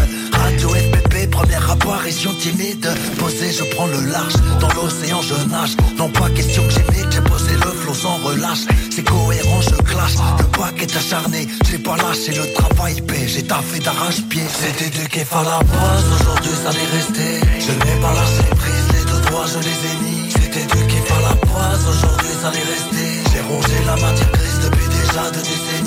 [1.36, 2.88] Première apparition timide.
[3.18, 5.76] Posé, je prends le large, dans l'océan je nage.
[5.98, 8.64] Non pas question que j'imite, j'ai posé le flot sans relâche.
[8.90, 10.14] C'est cohérent, je clash.
[10.38, 14.44] Le pack est acharné, j'ai pas lâché le travail paix, j'ai taffé d'arrache-pied.
[14.48, 17.26] C'était du kiff à la base, aujourd'hui ça l'est resté.
[17.60, 20.32] Je n'ai pas lâché prise, les deux doigts je les ai mis.
[20.32, 23.04] C'était du kiff à la base, aujourd'hui ça l'est resté.
[23.30, 25.85] J'ai rongé la matière grise depuis déjà deux décennies.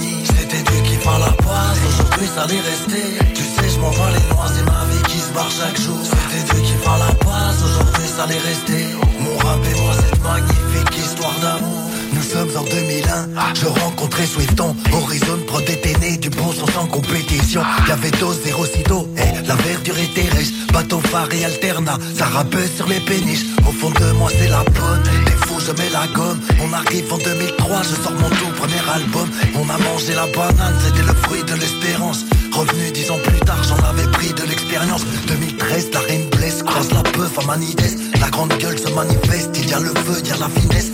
[0.50, 3.20] C'était du kiff à la base, aujourd'hui ça l'est resté.
[3.36, 5.98] Tu sais, je m'en bats les noix, c'est ma vie qui se barre chaque jour.
[6.02, 8.88] C'était du kiff à la base, aujourd'hui ça l'est resté.
[9.20, 11.89] Mon rap et moi, cette magnifique histoire d'amour.
[12.20, 17.62] Nous sommes en 2001, je rencontrais Swifton Horizon Pro déténé, du bon sens en compétition.
[17.88, 20.52] Y'avait dos, zéro sido, et la verdure était riche.
[20.74, 23.46] Bateau phare et alterna, ça rappelle sur les péniches.
[23.66, 26.42] Au fond de moi c'est la bonne, des fous je mets la gomme.
[26.62, 29.30] On arrive en 2003, je sors mon tout premier album.
[29.56, 32.26] On a mangé la banane, c'était le fruit de l'espérance.
[32.52, 35.06] Revenu dix ans plus tard, j'en avais pris de l'expérience.
[35.28, 37.80] 2013, la reine blesse, croise la peuf à Manides.
[38.20, 40.92] La grande gueule se manifeste, il y a le feu, il y a la finesse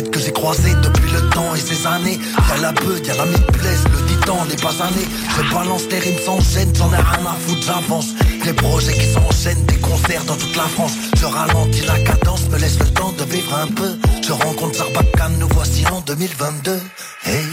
[0.00, 2.18] que j'ai croisées depuis le temps et ces années.
[2.48, 5.04] Y'a la beuh, y'a la blesse, le titan n'est pas anné
[5.36, 8.08] Je balance les rimes s'enchaînent, j'en ai rien à foutre, j'avance.
[8.44, 10.92] Les projets qui s'enchaînent, des concerts dans toute la France.
[11.16, 13.98] Je ralentis la cadence, me laisse le temps de vivre un peu.
[14.26, 16.80] Je rencontre Sarbacane, nous voici en 2022
[17.26, 17.46] Hey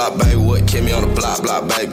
[0.00, 0.36] block, baby.
[0.36, 0.66] What?
[0.66, 1.92] Keep me on the block, block, baby.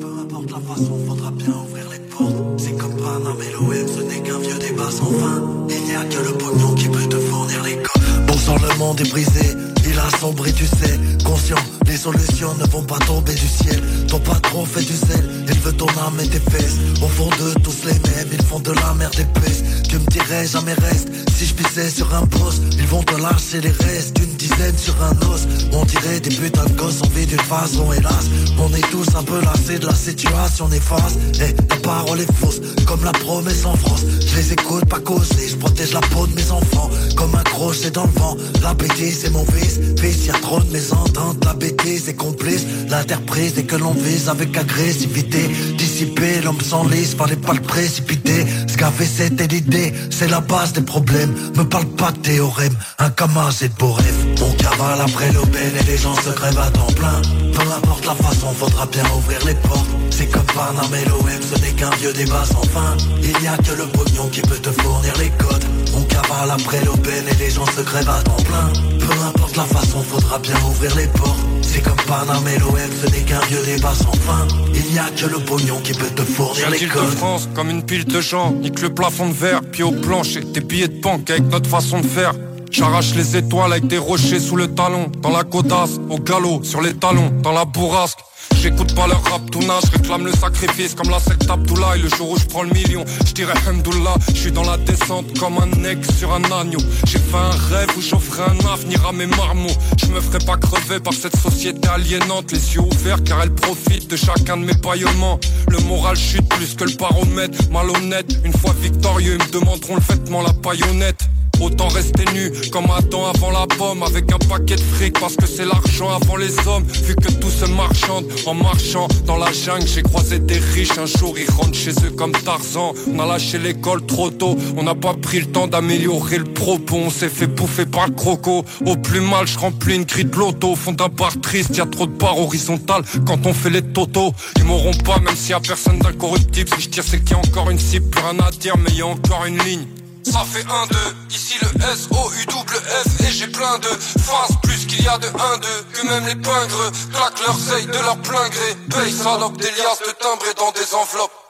[0.00, 2.34] Peu importe la façon, faudra bien ouvrir les portes.
[2.58, 5.42] C'est comme Panama et l'OM, ce n'est qu'un vieux débat sans fin.
[5.68, 8.26] Il n'y a que le pognon qui peut te fournir les codes.
[8.26, 9.54] Bon sang, le monde est brisé,
[9.96, 10.98] il a tu sais.
[11.24, 11.56] Conscient,
[11.86, 13.82] les solutions ne vont pas tomber du ciel.
[14.08, 16.76] Ton patron fait du sel, il veut ton âme et tes fesses.
[17.02, 19.62] Au fond d'eux, tous les mêmes, ils font de la merde épaisse.
[19.88, 23.60] Tu me dirais jamais reste, si je pisais sur un poste, ils vont te lâcher
[23.60, 25.46] les restes d'une dizaine sur un os.
[25.72, 28.26] On dirait des putains de gosses en vie d'une façon, hélas.
[28.58, 31.18] On est tous un peu lassés de la situation néfaste.
[31.40, 34.04] Et la parole est fausse, comme la promesse en France.
[34.20, 36.90] Je les écoute pas causer, je protège la peau de mes enfants.
[37.16, 39.78] Comme un crochet dans le vent, la bêtise c'est mon vice.
[39.98, 42.66] Fils, y trop de mésententes, la bêtise est complice.
[42.88, 45.48] L'interprise est que l'on vise avec agressivité.
[45.78, 48.44] Dissiper l'homme sans lisse, fallait pas le précipiter.
[48.66, 51.34] Ce qu'a fait c'était l'idée, c'est la base des problèmes.
[51.56, 54.26] Me parle pas de théorème, un camas c'est de beaux rêves.
[54.42, 57.45] On cavale après l'aubaine et les gens se crèvent à temps plein.
[57.56, 59.88] Peu importe la façon, faudra bien ouvrir les portes.
[60.10, 62.96] C'est comme Panama et l'OM, ce n'est qu'un vieux débat sans fin.
[63.22, 65.64] Il n'y a que le pognon qui peut te fournir les codes.
[65.96, 68.72] On cavale après l'aubaine et les gens se crèvent à temps plein.
[68.98, 71.40] Peu importe la façon, faudra bien ouvrir les portes.
[71.62, 74.46] C'est comme Panama et l'OM, ce n'est qu'un vieux débat sans fin.
[74.74, 77.08] Il n'y a que le pognon qui peut te fournir les J'ai de codes.
[77.16, 80.60] France comme une pile de gens, nique le plafond de verre, pied au plancher, tes
[80.60, 82.34] billets de banque avec notre façon de faire.
[82.70, 86.80] J'arrache les étoiles avec des rochers sous le talon, dans la codasse, au galop, sur
[86.80, 88.18] les talons, dans la bourrasque.
[88.60, 92.08] J'écoute pas leur rap tout je réclame le sacrifice comme la secte Abdullah et le
[92.08, 95.58] jour où je prends le million, je dirais Hamdoullah, je suis dans la descente comme
[95.58, 96.78] un aigle sur un agneau.
[97.06, 99.76] J'ai fait un rêve où j'offrais un avenir à mes marmots.
[99.98, 104.10] Je me ferai pas crever par cette société aliénante, les yeux ouverts car elle profite
[104.10, 105.38] de chacun de mes paillements.
[105.68, 108.36] Le moral chute plus que le baromètre, malhonnête.
[108.44, 111.22] Une fois victorieux, ils me demanderont le vêtement, la paillonnette.
[111.60, 115.46] Autant rester nu comme Adam avant la pomme avec un paquet de fric parce que
[115.46, 116.84] c'est l'argent avant les hommes.
[117.04, 120.98] Vu que tout se marchande en marchant dans la jungle, j'ai croisé des riches.
[120.98, 122.94] Un jour ils rentrent chez eux comme Tarzan.
[123.12, 126.96] On a lâché l'école trop tôt, on n'a pas pris le temps d'améliorer le propos.
[126.96, 128.64] On s'est fait bouffer par le croco.
[128.84, 130.72] Au plus mal, je remplis une grille de loto.
[130.72, 133.82] Au fond d'un bar triste, y a trop de barres horizontales quand on fait les
[133.82, 134.32] totos.
[134.56, 136.70] Ils m'auront pas, même s'il y a personne d'incorruptible.
[136.76, 138.90] Si je tire, c'est qu'il y a encore une cible, plus rien à dire, mais
[138.92, 139.86] y a encore une ligne.
[140.32, 140.96] Ça fait 1, 2,
[141.30, 143.20] ici le S, O, U, double F.
[143.20, 146.34] Et j'ai plein de phases, plus qu'il y a de 1, 2 Que même les
[146.34, 148.76] pingres claquent leur seille de leur plein gré.
[148.90, 151.45] Paye salope des liasses de timbrés dans des enveloppes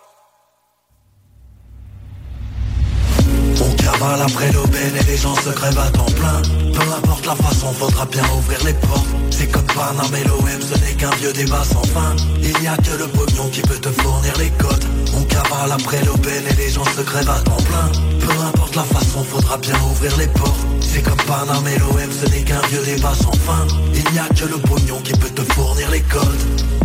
[3.86, 6.42] cavale après l'aubaine et les gens se crèvent à temps plein.
[6.72, 9.06] Peu importe la façon, faudra bien ouvrir les portes.
[9.30, 12.16] C'est comme Panam et l'OM, ce n'est qu'un vieux débat sans fin.
[12.42, 14.84] Il n'y a que le pognon qui peut te fournir les codes
[15.16, 17.88] On cavale après l'aubaine et les gens se crèvent à temps plein.
[18.18, 20.66] Peu importe la façon, faudra bien ouvrir les portes.
[20.80, 23.66] C'est comme Panam et l'OM, ce n'est qu'un vieux débat sans fin.
[23.94, 26.75] Il n'y a que le pognon qui peut te fournir les codes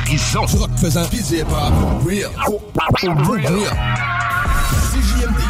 [0.00, 0.46] horizons.
[0.46, 1.72] Du rock faisant pis du hip-hop.
[2.04, 2.30] Real.
[3.02, 3.70] Real.
[4.90, 5.40] CJMD.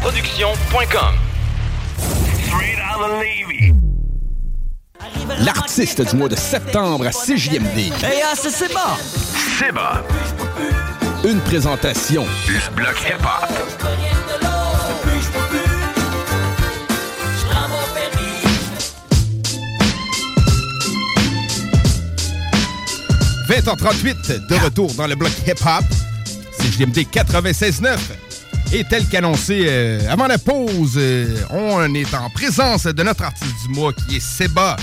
[0.00, 1.14] Production.com.
[2.46, 3.74] Straight out of Levy.
[5.44, 7.78] L'artiste du mois de septembre à CJMD.
[8.02, 8.96] Hey, ah, c'est Seba.
[9.58, 10.02] Seba.
[11.24, 12.24] Une présentation.
[12.46, 14.17] Le bloc hip-hop.
[23.60, 25.84] 20h38, de retour dans le bloc hip-hop.
[26.58, 27.98] C'est JMD 96.9.
[28.72, 33.54] Et tel qu'annoncé euh, avant la pause, euh, on est en présence de notre artiste
[33.66, 34.76] du mois qui est Seba.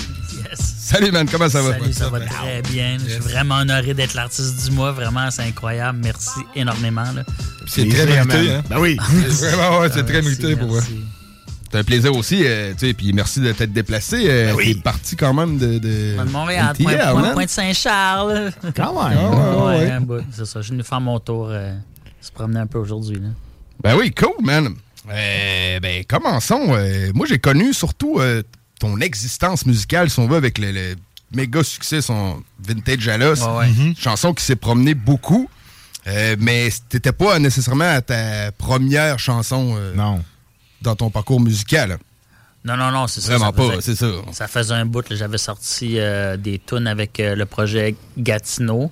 [0.59, 1.71] Salut man, comment ça va?
[1.79, 2.97] Salut, ça va très bien.
[2.99, 4.91] Je suis vraiment honoré d'être l'artiste du mois.
[4.91, 5.99] Vraiment, c'est incroyable.
[6.03, 7.05] Merci énormément.
[7.65, 8.63] C'est très mérité, hein?
[8.69, 8.97] Ben oui.
[9.29, 10.81] Vraiment, ouais, c'est très mérité pour moi.
[11.75, 14.27] C'est un plaisir aussi, euh, tu sais, puis merci de t'être déplacé.
[14.29, 14.75] Euh, Ben oui.
[14.75, 15.77] T'es parti quand même de...
[15.77, 17.33] de De Montréal, NTL, point, point- man.
[17.33, 18.51] point de Saint-Charles.
[18.77, 19.17] Quand même.
[19.19, 20.21] Ah, ouais, ouais.
[20.31, 20.61] c'est ça.
[20.61, 21.75] Je suis venu faire mon tour, euh,
[22.21, 23.17] se promener un peu aujourd'hui.
[23.17, 23.27] là.
[23.83, 24.69] Ben oui, cool, man.
[25.11, 26.67] Euh, ben, commençons.
[26.69, 28.41] Euh, moi, j'ai connu surtout euh,
[28.79, 30.95] ton existence musicale, si on veut, avec le, le
[31.33, 33.43] méga succès, son Vintage Alos.
[33.43, 33.67] Ouais, ouais.
[33.67, 33.95] Mhm.
[33.97, 35.49] Chanson qui s'est promenée beaucoup.
[36.07, 39.93] Euh, mais t'étais pas nécessairement à ta première chanson euh,
[40.81, 41.97] dans ton parcours musical.
[42.65, 43.37] Non, non, non, c'est ça.
[43.37, 44.07] Vraiment ça pas, c'est ça.
[44.31, 45.05] Ça faisait un bout.
[45.11, 48.91] J'avais sorti euh, des tunes avec euh, le projet Gatineau.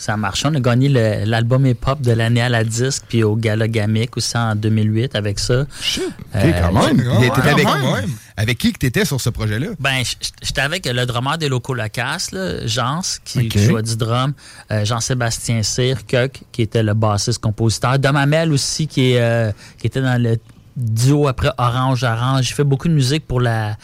[0.00, 0.48] Ça a marché.
[0.50, 0.88] On a gagné
[1.26, 5.38] l'album hip-hop de l'année à la disque, puis au Gala Gamic aussi en 2008 avec
[5.38, 5.60] ça.
[5.60, 5.66] OK,
[6.34, 6.96] quand même.
[7.20, 8.10] t'étais avec, quand même.
[8.34, 9.66] avec qui que t'étais sur ce projet-là?
[9.78, 10.02] Ben,
[10.40, 14.32] j'étais avec le drummer des locaux Lacasse, là, Jean, qui, jouait du drum,
[14.70, 19.86] euh, Jean-Sébastien Cyr, Coq, qui était le bassiste-compositeur, Dom Hamel aussi, qui, est, euh, qui
[19.86, 20.38] était dans le
[20.76, 22.48] duo après Orange Orange.
[22.48, 23.76] J'ai fait beaucoup de musique pour les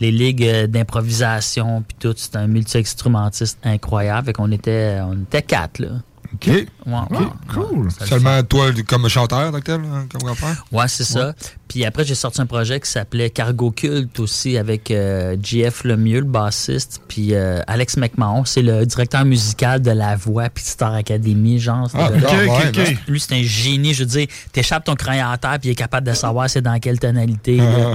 [0.00, 2.14] ligues euh, d'improvisation, puis tout.
[2.16, 4.26] C'est un multi-instrumentiste incroyable.
[4.26, 5.88] Fait qu'on était, on était quatre, là.
[6.34, 6.46] OK.
[6.48, 7.84] Ouais, ouais, cool.
[7.86, 10.64] ouais, Seulement toi, comme chanteur, docteur, hein, comme rappeur?
[10.72, 11.32] Ouais, c'est ça.
[11.68, 16.20] Puis après, j'ai sorti un projet qui s'appelait Cargo Culte aussi avec euh, JF Lemieux,
[16.20, 20.94] le bassiste, puis euh, Alex McMahon, c'est le directeur musical de La Voix puis Star
[20.94, 21.88] Academy, genre.
[21.94, 22.96] Ah, de- ok, ok, ok.
[23.08, 23.94] Lui, c'est un génie.
[23.94, 26.62] Je veux dire, t'échappes ton crayon à terre puis il est capable de savoir c'est
[26.62, 27.58] dans quelle tonalité.
[27.60, 27.94] Ah.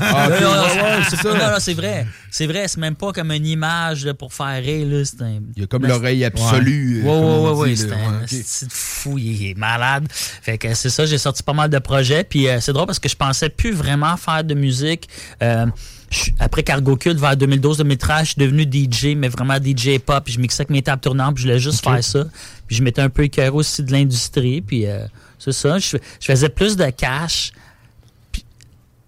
[0.00, 2.06] Ah, c'est- vrai.
[2.30, 4.86] C'est vrai, c'est même pas comme une image là, pour faire rire.
[4.88, 5.02] Là.
[5.20, 5.40] Un...
[5.56, 9.50] Il y a comme l'oreille absolue, Ouais, ouais, comme ouais, dit, c'est un fou, il
[9.50, 10.06] est malade.
[10.10, 12.24] Fait que c'est ça, j'ai sorti pas mal de projets.
[12.24, 15.08] Puis euh, c'est drôle parce que je pensais plus vraiment faire de musique.
[15.42, 15.66] Euh,
[16.38, 20.22] après Cargo Cult, vers 2012-2013, je suis devenu DJ, mais vraiment DJ pop.
[20.24, 22.24] Puis je mixais avec mes tables tournantes, puis je voulais juste faire ça.
[22.66, 24.60] Puis je m'étais un peu écœuré aussi de l'industrie.
[24.60, 25.06] Puis euh,
[25.38, 27.52] c'est ça, je, je faisais plus de cash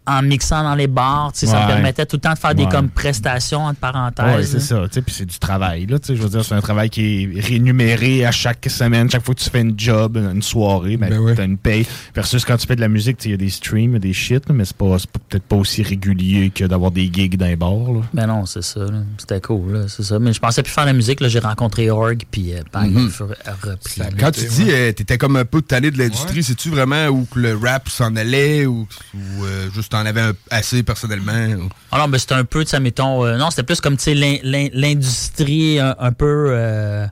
[0.06, 1.32] en mixant dans les bars.
[1.32, 1.66] tu sais, Ça me Ouais.
[1.74, 2.68] permettait tout le temps de faire des Ouais.
[2.70, 4.36] comme prestations, entre parenthèses.
[4.36, 4.82] Ouais, c'est ça.
[4.88, 5.86] tu sais, Puis c'est du travail.
[5.86, 9.10] Là, tu sais, je veux dire, c'est un travail qui est rémunéré à chaque semaine.
[9.10, 11.86] Chaque fois que tu fais une job, une soirée, ben, tu as une paye.
[12.14, 13.94] Versus quand tu fais de la musique, tu sais, il y a des streams, il
[13.94, 14.96] y a des shit, là, mais c'est pas,
[15.28, 17.70] peut-être pas aussi régulier que d'avoir des gigs dans les bars.
[17.92, 18.00] là.
[18.12, 18.80] Ben non, c'est ça.
[18.80, 19.02] là.
[19.18, 20.18] C'était cool, là, c'est ça.
[20.18, 21.20] Mais je pensais plus faire de la musique.
[21.20, 23.10] Là, j'ai rencontré Org, puis euh, bang, Mhm.
[23.10, 23.24] j'ai
[23.70, 27.26] repris Quand tu dis euh, t'étais comme un peu tanné de l'industrie, c'est-tu vraiment où
[27.36, 31.32] le rap s'en allait ou, ou, euh, justement t'en avais assez personnellement?
[31.64, 33.96] ou- Ah non, mais c'était un peu, tu sais, mettons, euh, non, c'était plus comme,
[33.96, 37.06] tu sais, l'in- l'in- l'industrie un, un peu, euh,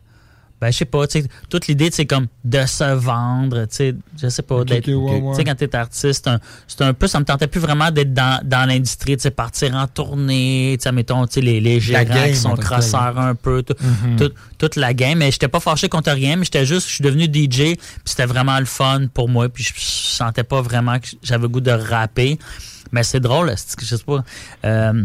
[0.61, 3.95] ben, je sais pas, tu sais, toute l'idée, c'est comme de se vendre, tu sais,
[4.21, 6.31] je sais pas, d'être, ouais, tu sais, quand t'es artiste,
[6.69, 9.75] c'est un, peu, ça me tentait plus vraiment d'être dans, dans l'industrie, tu sais, partir
[9.75, 13.35] en tournée, tu sais, mettons, tu sais, les, les gérants game, qui sont crosseurs un
[13.35, 14.17] peu, tout- Mhm.
[14.17, 17.03] tout- toute la game, mais j'étais pas fâché contre rien, mais j'étais juste, je suis
[17.05, 21.01] devenu DJ, puis c'était vraiment le fun pour moi, puis je, je sentais pas vraiment
[21.01, 22.39] que j'avais le goût de rapper,
[22.91, 24.25] mais c'est drôle, c'est que je sais pas,
[24.65, 25.05] euh,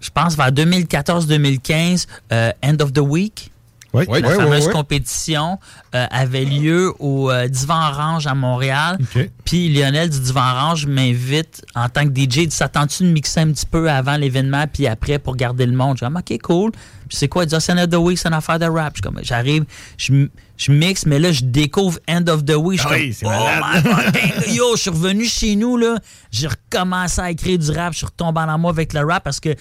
[0.00, 3.50] je pense vers 2014-2015, euh, End of the Week.
[3.94, 4.72] Oui, la oui, fameuse oui.
[4.72, 5.58] compétition
[5.94, 8.96] euh, avait lieu au euh, Divan Orange à Montréal.
[9.44, 12.36] Puis Lionel du Divan Orange m'invite en tant que DJ.
[12.36, 15.76] Il dit S'attends-tu de mixer un petit peu avant l'événement puis après pour garder le
[15.76, 16.72] monde Je dis Ah, Ok, cool.
[17.14, 17.44] C'est quoi?
[17.44, 18.96] Il dit C'est End of the Week, c'est une affaire de rap.
[18.96, 19.64] Je comme, J'arrive,
[19.96, 22.80] je, je mixe, mais là, je découvre End of the Week.
[22.80, 24.44] Je suis oui, comme, c'est Oh malade.
[24.48, 25.96] Yo, je suis revenu chez nous, là.
[26.30, 27.92] J'ai recommencé à écrire du rap.
[27.92, 29.54] Je suis retombé en amour avec le rap parce que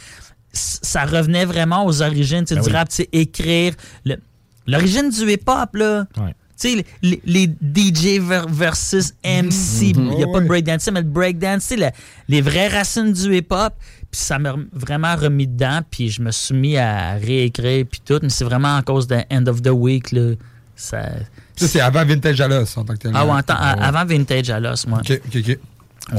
[0.53, 2.73] ça revenait vraiment aux origines Ben du oui.
[2.75, 3.73] rap, tu sais, écrire.
[4.05, 4.17] Le-
[4.67, 6.05] L'origine du hip-hop, là.
[6.61, 9.87] Tu sais, les, les DJ ver- versus MC.
[9.89, 10.15] Il Mhm.
[10.15, 11.93] n'y a pas de breakdance, mais le breakdance, c'est
[12.27, 13.73] les vraies racines du hip-hop.
[14.11, 15.79] Puis ça m'a vraiment remis dedans.
[15.89, 18.19] Puis je me suis mis à réécrire, puis tout.
[18.21, 20.33] Mais c'est vraiment à cause de End of the Week, là.
[20.75, 21.03] Ça...
[21.55, 23.11] Ça, c'est avant Vintage Alos en tant que tel.
[23.13, 24.99] Ah ouais, attends, à- avant Vintage à l'os, moi.
[24.99, 25.57] OK, OK, OK.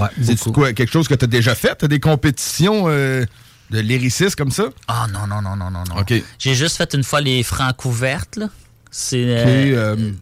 [0.00, 1.74] Ouais, C'est quoi, quelque chose que tu as déjà fait?
[1.76, 3.24] T'as des compétitions euh,
[3.70, 4.64] de lyricistes comme ça?
[4.88, 6.00] Ah non, non, non, non, non, non.
[6.00, 6.14] OK.
[6.38, 8.46] J'ai juste fait une fois les francs couvertes, là.
[8.90, 9.24] C'est.
[9.26, 10.12] euh, euh,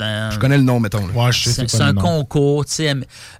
[0.00, 1.06] un- je connais le nom, mettons.
[1.06, 1.12] là.
[1.32, 2.94] C'est un concours, tu sais.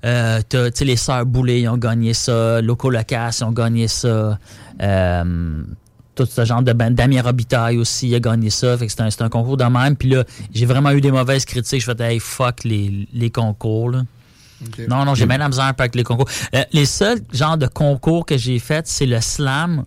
[0.05, 0.41] euh,
[0.81, 2.61] les Sœurs Boulay, ils ont gagné ça.
[2.61, 4.39] Loco Locas, ils ont gagné ça.
[4.83, 5.63] Euh,
[6.15, 6.91] tout ce genre de band.
[6.93, 8.77] Damien Robitaille aussi, a gagné ça.
[8.79, 9.97] Fait que c'est un, concours de même.
[9.97, 11.81] Puis là, j'ai vraiment eu des mauvaises critiques.
[11.81, 14.03] Je fais, hey, fuck les, les concours, là.
[14.89, 16.29] Non, non, j'ai bien la misère un peu avec les concours.
[16.55, 19.85] Euh, les seuls genres de concours que j'ai fait, c'est le slam.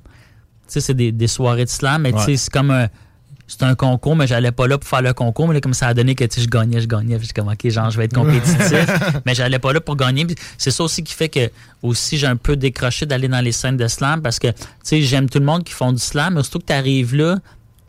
[0.68, 2.88] Tu sais, c'est des, des soirées de slam, mais tu sais, c'est comme un.
[3.48, 5.48] C'est un concours, mais j'allais pas là pour faire le concours.
[5.48, 7.18] Mais là, comme ça a donné que je gagnais, je gagnais.
[7.18, 8.88] Puis comme, OK, genre, je vais être compétitif.
[9.26, 10.28] mais j'allais pas là pour gagner.
[10.58, 11.50] C'est ça aussi qui fait que,
[11.82, 15.02] aussi, j'ai un peu décroché d'aller dans les scènes de slam parce que, tu sais,
[15.02, 17.38] j'aime tout le monde qui font du slam, mais surtout que tu arrives là,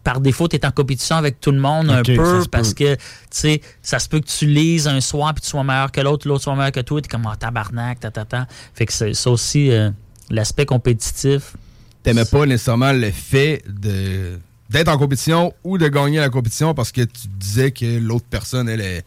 [0.05, 2.85] par défaut, tu es en compétition avec tout le monde un peu parce peut.
[2.85, 5.91] que, tu sais, ça se peut que tu lises un soir puis tu sois meilleur
[5.91, 8.47] que l'autre, l'autre soit meilleur que toi, tu es comme, oh, tabarnak, ta, ta, ta.
[8.75, 9.91] Fait que c'est ça aussi, euh,
[10.31, 11.57] l'aspect compétitif.
[12.03, 14.39] T'aimais pas nécessairement le fait de
[14.71, 18.69] d'être en compétition ou de gagner la compétition parce que tu disais que l'autre personne,
[18.69, 19.03] elle, elle,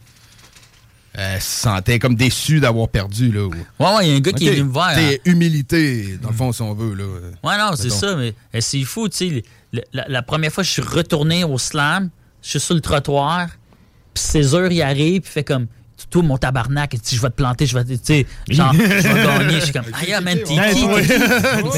[1.14, 3.30] elle se sentait comme déçue d'avoir perdu.
[3.30, 4.92] Là, ou- Ouais, ouais, il y a un gars qui est venu me voir.
[4.92, 6.94] t'sais, humilité, dans le fond, si on veut.
[6.94, 7.04] Là,
[7.44, 9.42] Ouais, non, c'est ça, mais euh, c'est fou, tu sais.
[9.92, 12.10] La, la première fois je suis retourné au slam,
[12.42, 13.48] je suis sur le trottoir,
[14.14, 15.66] puis César, il arrive, puis il fait comme.
[16.10, 17.92] Tout mon tabarnak, si je vais te planter, je vais te.
[17.92, 19.54] Tu sais, genre, je vais gagner.
[19.60, 20.56] Je suis comme, ah, yeah, man, t'es qui?
[20.56, 20.72] Mais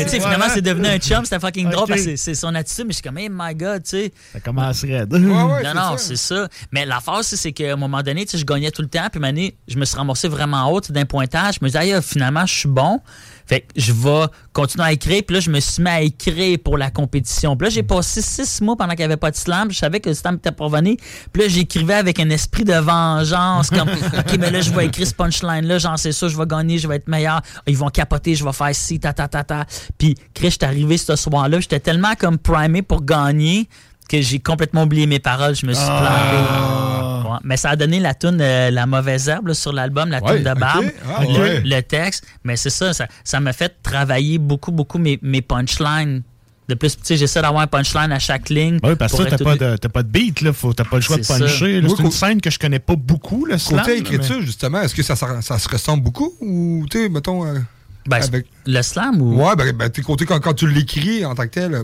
[0.04, 2.84] tu sais, finalement, c'est devenu un chum, c'était fucking drôle parce que c'est- son attitude,
[2.86, 4.12] mais je suis comme, hey, my god, tu sais.
[4.32, 5.06] Ça commencerait.
[5.06, 6.48] non, non, c'est ça.
[6.72, 9.06] Mais la force, c'est qu'à un moment donné, tu sais, je gagnais tout le temps.
[9.10, 11.54] Puis, une année, je me suis ramassé vraiment haut d'un pointage.
[11.60, 13.00] Je me disais, ah, finalement, je suis bon.
[13.46, 15.22] Fait que je vais continuer à écrire.
[15.26, 17.56] Puis là, je me suis mis à écrire pour la compétition.
[17.56, 19.70] Puis là, j'ai passé six mois pendant qu'il n'y avait pas de slam.
[19.70, 20.96] Je savais que le slam était pas revenu.
[21.32, 23.70] Puis là, j'écrivais avec un esprit de vengeance.
[23.70, 25.78] Comme, OK, mais là, je vais écrire ce punchline-là.
[25.78, 27.42] J'en sais ça, je vais gagner, je vais être meilleur.
[27.66, 29.66] Ils vont capoter, je vais faire ci, ta, ta, ta, ta.
[29.98, 31.60] Puis, Chris, j'étais arrivé ce soir-là.
[31.60, 33.68] J'étais tellement comme primé pour gagner
[34.08, 35.54] que j'ai complètement oublié mes paroles.
[35.56, 37.28] Je me suis planté.
[37.28, 37.38] Ouais.
[37.42, 40.44] Mais ça a donné la tune La mauvaise herbe là, sur l'album, la Ouais, tune
[40.44, 40.58] de.
[40.58, 41.60] Barbe, Ah, le, ouais.
[41.64, 42.24] le texte.
[42.44, 46.22] Mais c'est ça, ça, ça m'a fait travailler beaucoup, beaucoup mes, mes punchlines.
[46.66, 48.78] De plus, tu sais, j'essaie d'avoir un punchline à chaque ligne.
[48.82, 50.50] Oui, parce que t'as être pas, de, pas de beat, là.
[50.54, 51.82] Faut, t'as pas le choix de puncher.
[51.86, 53.80] C'est une scène que je connais pas beaucoup, le slam.
[53.80, 56.32] Côté là, écriture, justement, est-ce que ça, se- ça se ressemble beaucoup?
[56.40, 57.44] Ou, tu sais, mettons.
[57.46, 57.58] euh,
[58.06, 58.46] Ben, avec...
[58.66, 59.42] Le slam ou?
[59.42, 61.82] Ouais, ben, ben t'es côté quand, quand tu l'écris en tant que tel,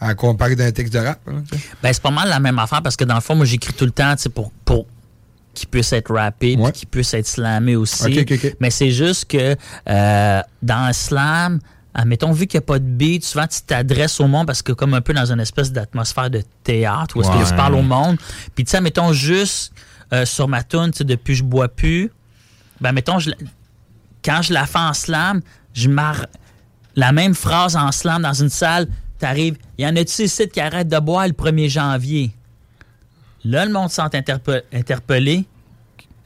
[0.00, 1.20] à comparer d'un texte de rap.
[1.28, 1.42] hein.
[1.82, 3.84] Ben, c'est pas mal la même affaire parce que dans le fond, moi, j'écris tout
[3.84, 4.86] le temps, tu sais, pour, pour
[5.54, 8.04] qu'il puisse être rappé puis qu'il puisse être slamé aussi.
[8.04, 8.56] Ok, ok, ok.
[8.60, 9.56] Mais c'est juste que
[9.88, 11.60] euh, dans le slam,
[11.94, 14.72] admettons, vu qu'il n'y a pas de beat, souvent tu t'adresses au monde parce que
[14.72, 17.42] comme un peu dans une espèce d'atmosphère de théâtre où est-ce Ouais.
[17.42, 18.18] que tu parles au monde.
[18.54, 19.72] Puis tu sais, mettons juste
[20.12, 22.10] euh, sur ma tune, tu sais, depuis je bois plus,
[22.82, 23.36] ben mettons, je, la-
[24.26, 25.40] quand je la fais en slam,
[25.72, 26.26] je marre
[26.96, 30.88] la même phrase en slam dans une salle, t'arrives, y en a-tu ici qui arrêtent
[30.88, 32.34] de boire le 1er janvier?
[33.44, 35.44] Là, le monde se sent interpe- interpellé.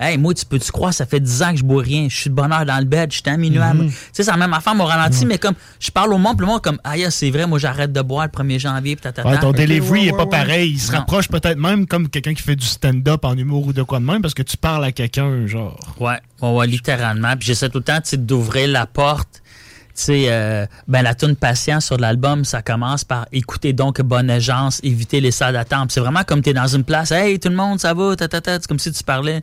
[0.03, 2.07] Hey, moi, tu peux-tu croire, ça fait 10 ans que je bois rien.
[2.09, 3.59] Je suis de bonne heure dans le bed, je suis à minuit.
[3.59, 3.89] Mhm.
[3.91, 6.47] Tu sais, c'est la même affaire, mon ralenti, mais comme, je parle au monde, puis
[6.47, 9.11] le monde, comme, ah, yeah, c'est vrai, moi, j'arrête de boire le 1er janvier, puis.
[9.23, 10.31] Ouais, ton Ok, delivery ouais, est pas ouais.
[10.31, 10.71] pareil.
[10.71, 13.83] Il se rapproche peut-être même comme quelqu'un qui fait du stand-up en humour ou de
[13.83, 15.79] quoi de même parce que tu parles à quelqu'un, genre.
[16.01, 17.37] Ouais, ouais, ouais, littéralement.
[17.37, 19.43] Puis j'essaie tout le temps tu d'ouvrir la porte.
[19.95, 24.31] Tu sais, euh, ben, la tune patient sur l'album, ça commence par écouter donc bonne
[24.31, 25.93] agence, éviter les salles d'attente.
[25.93, 28.29] C'est vraiment comme tu es dans une place, hey, tout le monde, ça va, ta,
[28.29, 28.55] ta, ta.
[28.55, 29.43] C'est comme si tu parlais.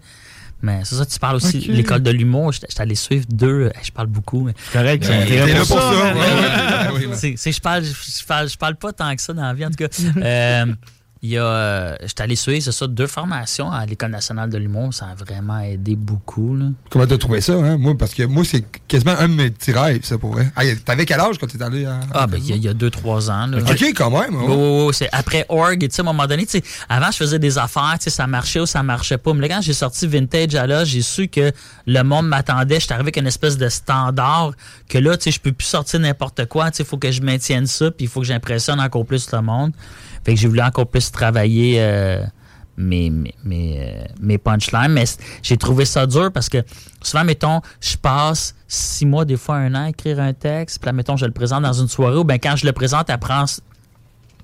[0.62, 1.60] Mais c'est ça, tu parles aussi.
[1.60, 3.66] L'école de l'humour, j'étais j'étais allé suivre deux.
[3.68, 4.41] hey, je parle beaucoup.
[4.43, 5.03] mais- correct,
[7.38, 9.66] c'est- je parle, je, je parle, je parle pas tant que ça dans la vie,
[9.66, 9.88] en tout cas.
[10.18, 10.66] Euh,
[11.22, 14.57] il y a, euh, j'étais allé suivre, c'est ça, deux formations à l'École nationale de
[14.57, 14.93] l'humour.
[14.93, 16.55] Ça a vraiment aidé beaucoup.
[16.55, 16.65] Là.
[16.89, 17.78] Comment t'as trouvé ça, hein?
[17.78, 20.51] Moi, parce que moi, c'est quasiment un de mes petits rêves, ça, pour vrai.
[20.55, 21.99] Ah, T'avais quel âge quand t'es allé à.
[22.13, 23.47] Ah, ben, il y a- il y a deux, trois ans.
[23.47, 23.57] Là.
[23.59, 24.36] Ok, quand même.
[24.36, 24.93] Oui, ouais.
[24.93, 27.57] c'est après Org, tu sais, à un moment donné, tu sais, avant, je faisais des
[27.57, 29.34] affaires, tu sais, ça marchait ou ça marchait pas.
[29.34, 31.51] Mais là, quand j'ai sorti Vintage à là, j'ai su que
[31.86, 32.80] le monde m'attendait.
[32.80, 34.51] J'étais arrivé avec une espèce de standard
[34.88, 36.70] que là, tu sais, je peux plus sortir n'importe quoi.
[36.72, 39.32] Tu sais, il faut que je maintienne ça, puis il faut que j'impressionne encore plus
[39.32, 39.72] le monde.
[40.28, 42.22] Fait que j'ai voulu encore plus travailler euh,
[42.76, 44.92] mes, mes, mes, euh, mes punchlines.
[44.92, 45.06] Mais
[45.42, 46.58] j'ai trouvé ça dur parce que
[47.02, 50.88] souvent, mettons, je passe six mois, des fois un an à écrire un texte, puis
[50.88, 53.20] là, mettons, je le présente dans une soirée, ou bien quand je le présente, elle
[53.20, 53.46] prend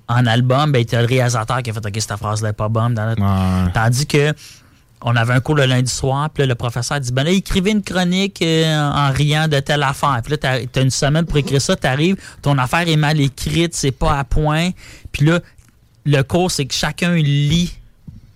[0.08, 2.94] en album, ben, t'as le réalisateur qui a fait OK, cette phrase-là est pas bonne.
[2.94, 4.32] dans Tandis que
[5.06, 7.72] on avait un cours le lundi soir, puis là, le professeur dit Ben là, écrivez
[7.72, 10.18] une chronique euh, en riant de telle affaire.
[10.22, 13.74] Puis là, t'as t'as une semaine pour écrire ça, t'arrives, ton affaire est mal écrite,
[13.74, 14.70] c'est pas à point.
[15.12, 15.40] Puis là,
[16.04, 17.72] le cours, c'est que chacun lit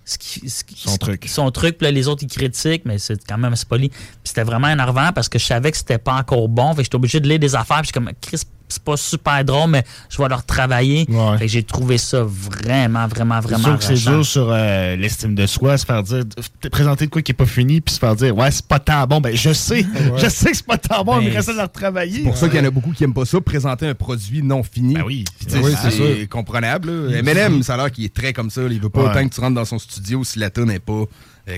[0.05, 1.25] ce qui- ce qui- Son truc.
[1.29, 3.77] Son truc, puis là, les autres, ils critiquent, mais c'est quand même c'est pas
[4.25, 6.71] c'était vraiment énervant parce que je savais que c'était pas encore bon.
[6.73, 8.97] Fait que j'étais obligé de lire des affaires, puis je suis comme, Chris, c'est pas
[8.97, 11.07] super drôle, mais je vais leur travailler.
[11.39, 14.97] Fait que j'ai trouvé ça vraiment, vraiment, C'est vraiment sûr que c'est dur sur euh,
[14.97, 16.25] l'estime de soi, se faire dire,
[16.71, 19.07] présenter de quoi qui est pas fini, puis se faire dire, ouais, c'est pas tant
[19.07, 19.21] bon.
[19.21, 19.85] Ben, je sais,
[20.17, 22.19] je sais que c'est pas tant bon, mais Ben, reste à le retravailler.
[22.19, 24.43] C'est pour ça qu'il y en a beaucoup qui aiment pas ça, présenter un produit
[24.43, 24.95] non fini.
[24.95, 26.91] Ben oui, c'est comprenable.
[27.11, 27.23] là.
[27.23, 28.63] MLM, ça a l'air qu'il est très comme ça.
[28.63, 28.69] là.
[28.71, 29.11] Il veut pas Ouais.
[29.11, 31.05] autant que tu rentres dans son studio si la tune n'est pas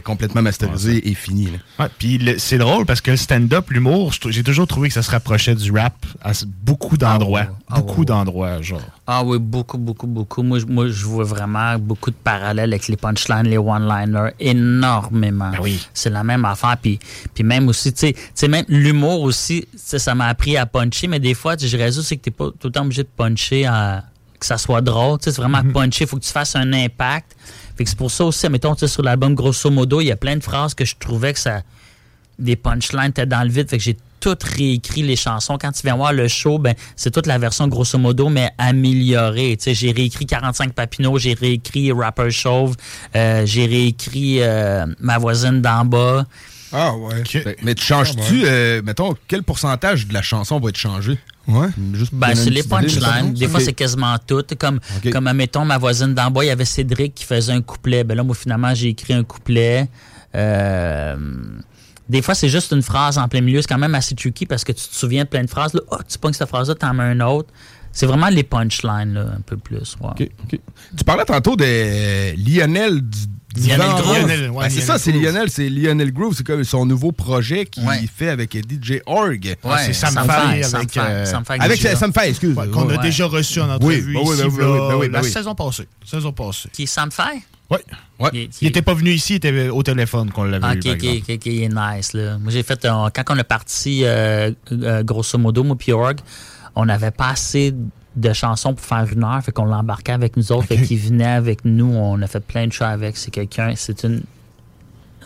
[0.04, 1.14] complètement masterisée et
[1.46, 1.58] là.
[1.84, 5.02] Ouais, puis le- c'est drôle parce que le stand-up, l'humour, j'ai toujours trouvé que ça
[5.02, 6.30] se rapprochait du rap à
[6.62, 7.46] beaucoup d'endroits.
[7.74, 8.80] beaucoup d'endroits, genre.
[9.06, 10.42] Ah oui, beaucoup, beaucoup, beaucoup.
[10.42, 15.50] Moi, je- moi, je vois vraiment beaucoup de parallèles avec les punchlines, les one-liners, énormément.
[15.94, 16.76] C'est la même affaire.
[16.80, 16.98] Puis,
[17.34, 21.06] puis même aussi, tu sais- tu sais, même l'humour aussi, ça m'a appris à puncher,
[21.08, 23.02] mais des fois, tu sais, je réalise aussi que t'es pas tout le temps obligé
[23.02, 24.04] de puncher à-
[24.40, 25.18] que ça soit drôle.
[25.18, 27.36] Tu sais, C'est vraiment puncher, il faut que tu fasses un impact.
[27.76, 30.12] Fait que c'est pour ça aussi, mettons, tu sais, sur l'album Grosso Modo, il y
[30.12, 31.62] a plein de phrases que je trouvais que ça
[32.40, 33.68] des punchlines étaient dans le vide.
[33.68, 35.58] Fait que j'ai tout réécrit les chansons.
[35.58, 39.56] Quand tu viens voir le show, ben, c'est toute la version grosso modo, mais améliorée.
[39.56, 42.76] Tu sais, j'ai réécrit 45 Papineau, j'ai réécrit Rapper Chauve,
[43.16, 46.26] euh, j'ai réécrit euh, Ma voisine d'en bas.
[46.72, 47.24] Ah ouais.
[47.62, 51.18] Mais tu changes-tu, euh, mettons, quel pourcentage de la chanson va être changé?
[51.50, 51.68] Ouais.
[51.94, 53.32] Juste pour Ben, c'est une les punchlines.
[53.34, 54.44] Des fois, c'est quasiment tout.
[54.58, 54.80] Comme,
[55.12, 58.04] comme admettons, ma voisine d'en bas, il y avait Cédric qui faisait un couplet.
[58.04, 59.88] Ben là, moi, finalement, j'ai écrit un couplet.
[60.34, 61.16] Euh,
[62.08, 63.62] des fois, c'est juste une phrase en plein milieu.
[63.62, 65.74] C'est quand même assez tricky parce que tu te souviens de plein de phrases.
[65.74, 67.48] Là, oh, tu pognes cette phrase-là, t'en mets un autre.
[67.92, 69.96] C'est vraiment les punchlines, là, un peu plus.
[70.00, 70.30] ouais.
[70.96, 73.18] Tu parlais tantôt de Lionel du
[73.56, 74.56] Lionel Groove.
[74.56, 75.12] Ouais, Ben, c'est ça, c'est.
[75.12, 78.00] Lionel, c'est Lionel Groove, c'est comme son nouveau projet qu'il Ouais.
[78.14, 79.56] fait avec DJ Org.
[79.64, 81.94] Ouais, c'est Sam avec, euh, Sam Fay Avec DJ.
[81.96, 82.56] Sam Fay, excuse.
[82.56, 85.30] Ouais, Qu'on a déjà reçu en entrevue oui, oui, ici, oui, oui, oui, la oui.
[85.30, 85.88] saison passée.
[86.04, 86.68] Saison passée.
[86.72, 87.10] Qui est Sam?
[87.70, 87.78] Oui.
[88.18, 88.30] Ouais.
[88.32, 91.46] Il, Il était pas venu ici, il était au téléphone qu'on l'avait Ah, eu, ok,
[91.46, 92.12] il est nice.
[92.14, 92.36] Là.
[92.38, 96.18] Moi, j'ai fait, un- quand on est parti, euh, euh, grosso modo, moi puis Org,
[96.74, 97.72] on n'avait pas assez
[98.16, 101.24] de chansons pour faire une heure, fait qu'on l'embarquait avec nous autres, fait qu'il venait
[101.24, 103.16] avec nous, on a fait plein de shows avec.
[103.16, 104.22] C'est quelqu'un, c'est une,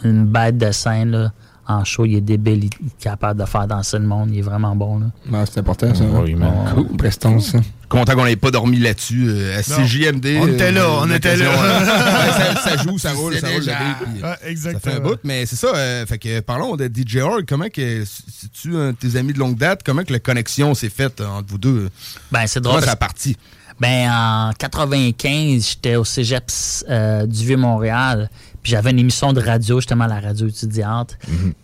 [0.03, 1.33] une bête de scène, là.
[1.67, 4.43] En show, il est débile, il est capable de faire danser le monde, il est
[4.43, 5.07] vraiment bon, là.
[5.27, 6.05] Ben, c'est important, ça.
[6.05, 6.53] Oui, man.
[6.75, 7.59] Cool, prestance, ça.
[7.89, 9.25] Content qu'on n'ait pas dormi là-dessus.
[9.29, 10.27] euh, à CJMD.
[10.43, 11.47] On était là, euh, on était là.
[11.63, 13.61] euh, ça, ça joue, ça roule, ça roule.
[13.61, 14.81] déjà- puis, euh, Ouais, Ça exactement.
[14.95, 15.69] fait un bout, mais c'est ça.
[15.75, 17.45] euh, fait que parlons de DJ Org.
[17.49, 20.75] Comment que, si tu un de tes amis de longue date, comment que la connexion
[20.75, 21.89] s'est faite entre vous deux?
[22.31, 22.75] Ben, c'est drôle.
[22.77, 23.37] Comment ça a parce- parti?
[23.81, 26.45] Ben, en 95, j'étais au cégep
[26.89, 28.29] euh, du Vieux-Montréal.
[28.65, 31.19] Puis j'avais une émission de radio, justement, à la radio étudiante.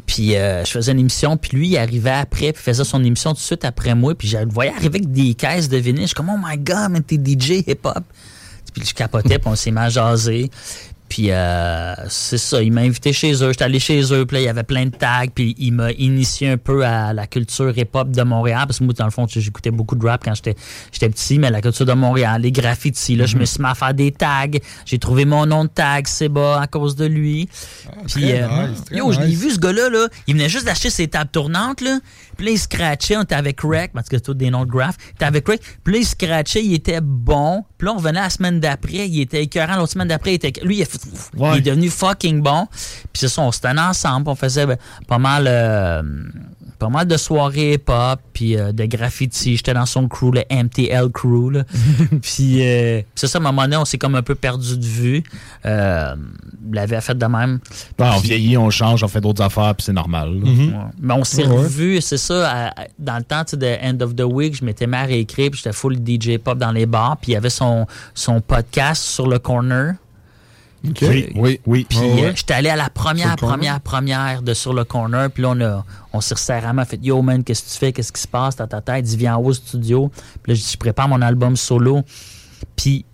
[0.05, 3.31] Puis euh, je faisais une émission, puis lui, il arrivait après, puis faisait son émission
[3.31, 4.15] tout de suite après moi.
[4.15, 6.03] Puis je le voyais arriver avec des caisses de vinyle.
[6.03, 8.05] Je suis comme, oh my God, mais t'es DJ hip-hop.
[8.75, 10.51] Puis je capotais, puis on s'est mis à jaser.
[11.11, 13.49] Puis euh, c'est ça, il m'a invité chez eux.
[13.49, 15.91] J'étais allé chez eux, puis là, il y avait plein de tags, puis il m'a
[15.91, 18.63] initié un peu à la culture hip-hop de Montréal.
[18.69, 20.55] Parce que moi, dans le fond, j'écoutais beaucoup de rap quand j'étais
[21.09, 23.93] petit, mais la culture de Montréal, les graffitis, là, je me suis mis à faire
[23.93, 24.47] des tags.
[24.87, 27.49] J'ai trouvé mon nom de tag, Seba, à cause de lui.
[28.07, 30.91] Puis, très euh, nice, yo, je l'ai vu, ce gars-là, là, il venait juste d'acheter
[30.91, 31.99] ses tables tournantes, là.
[32.41, 34.70] Puis là, il scratchait, on était avec Rec, parce que c'est tous des noms de
[34.70, 34.97] graphes.
[35.09, 37.66] Il était avec Rec, puis là, il scratchait, il était bon.
[37.76, 39.76] Puis là, on revenait la semaine d'après, il était écœurant.
[39.76, 40.53] L'autre semaine d'après, il était.
[40.64, 40.86] Lui, il, a-
[41.55, 42.66] il est devenu fucking bon.
[42.70, 45.45] Puis c'est ça, on se tenait ensemble, on faisait ben, pas mal.
[45.47, 46.03] euh,
[46.81, 49.57] pas mal de soirées hip-hop, puis euh, de graffiti.
[49.57, 51.51] J'étais dans son crew, le MTL crew.
[51.53, 51.64] là.
[52.22, 54.85] puis euh, c'est ça, à un moment donné, on s'est comme un peu perdu de
[54.85, 55.22] vue.
[55.66, 56.16] Euh,
[56.72, 57.61] l'avait fait de même.
[57.99, 60.31] Ouais, on Puis- vieillit, on change, on fait d'autres affaires, puis c'est normal.
[60.43, 60.70] Ouais.
[61.01, 64.01] Mais on s'est Ouais, revus, c'est ça, à- dans le temps tu sais, de End
[64.05, 66.87] of the Week, je m'étais mis à réécrire, puis j'étais full DJ pop dans les
[66.87, 69.95] bars, puis il y avait son, son podcast sur le corner.
[70.83, 71.87] Oui, oui, oui.
[71.89, 72.24] Puis ouais.
[72.24, 75.61] euh, j'étais allé à la première, première, première de sur le corner, puis là on,
[75.61, 78.20] a, on s'est resserré à main, fait Yo man, qu'est-ce que tu fais, qu'est-ce qui
[78.20, 80.11] se passe, ta ta tête, il dit viens en haut au studio.
[80.43, 82.01] Puis là je dis je prépare mon album solo.
[82.76, 83.05] Puis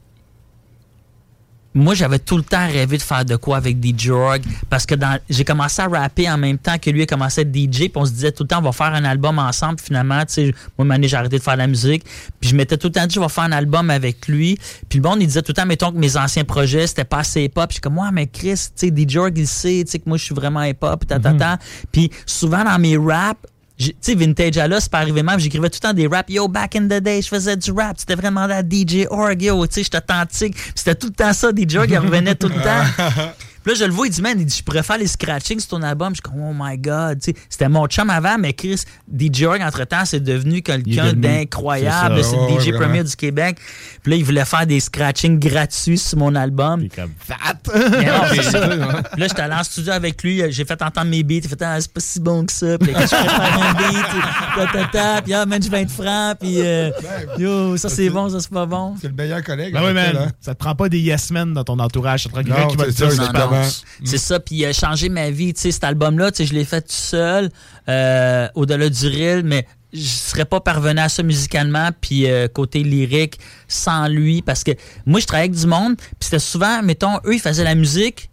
[1.77, 4.95] moi, j'avais tout le temps rêvé de faire de quoi avec DJ Org parce que
[5.29, 7.79] j'ai commencé à rapper en même temps que lui a commencé à être DJ.
[7.79, 9.77] Puis on se disait tout le temps, on va faire un album ensemble.
[9.77, 12.05] Puis finalement, tu sais, moi, année, j'ai arrêté de faire de la musique.
[12.41, 14.59] Puis je m'étais tout le temps dit, je vais faire un album avec lui.
[14.89, 17.19] Puis le monde, il disait tout le temps, mettons que mes anciens projets, c'était pas
[17.19, 17.69] assez hip-hop.
[17.69, 19.99] Puis je suis comme, ouais, mais Chris, tu sais, DJ Org, il sait, tu sais,
[19.99, 21.07] que moi, je suis vraiment hip-hop.
[21.07, 21.59] Ta, ta, ta.
[21.93, 23.41] Puis souvent, dans mes raps,
[23.79, 25.39] tu sais, Vintage Allah, c'est pas arrivé même.
[25.39, 26.33] J'écrivais tout le temps des raps.
[26.33, 27.97] Yo, back in the day, je faisais du rap.
[27.99, 30.57] C'était vraiment à DJ Org, yo, tu sais, j'étais authentique.
[30.75, 33.33] C'était tout le temps ça, DJ Org, il revenait tout le temps.
[33.67, 35.59] Puis là, je le vois, il dit, man, il dit, je pourrais faire les scratchings
[35.59, 36.11] sur ton album.
[36.11, 39.43] Je suis comme, oh my god, tu sais, c'était mon chum avant, mais Chris, DJ
[39.43, 42.23] Org, entre-temps, c'est devenu quelqu'un d'incroyable.
[42.23, 43.59] c'est le DJ ouais, premier du Québec.
[44.05, 46.87] Puis là, il voulait faire des scratchings gratuits sur mon album.
[46.95, 47.11] comme,
[47.91, 48.69] Mais non, c'est ça.
[48.69, 51.61] Puis là, j'étais allé en studio avec lui, j'ai fait entendre mes beats, il fait
[51.63, 52.79] ah, c'est pas si bon que ça.
[52.79, 54.07] Puis là, je fais faire un beat,
[54.55, 56.91] ta, ta, ta, puis ah, man, je 20 francs, puis euh,
[57.37, 58.95] yo, ça c'est bon, ça c'est pas bon.
[59.03, 59.73] C'est le meilleur collègue.
[59.75, 60.17] Ben oui, man.
[60.17, 60.29] hein.
[60.41, 62.23] Ça te prend pas des yes men dans ton entourage.
[62.23, 63.56] Ça te prend quelqu'un qui va te c'est dire
[64.05, 65.53] C'est ça, puis il a changé ma vie.
[65.55, 67.51] Tu sais, cet album-là, tu sais, je l'ai fait tout seul,
[67.89, 72.83] euh, au-delà du reel, mais je serais pas parvenu à ça musicalement, puis euh, côté
[72.83, 73.39] lyrique,
[73.69, 74.73] sans lui, parce que
[75.07, 78.29] moi, je travaillais avec du monde, puis c'était souvent, mettons, eux, ils faisaient la musique,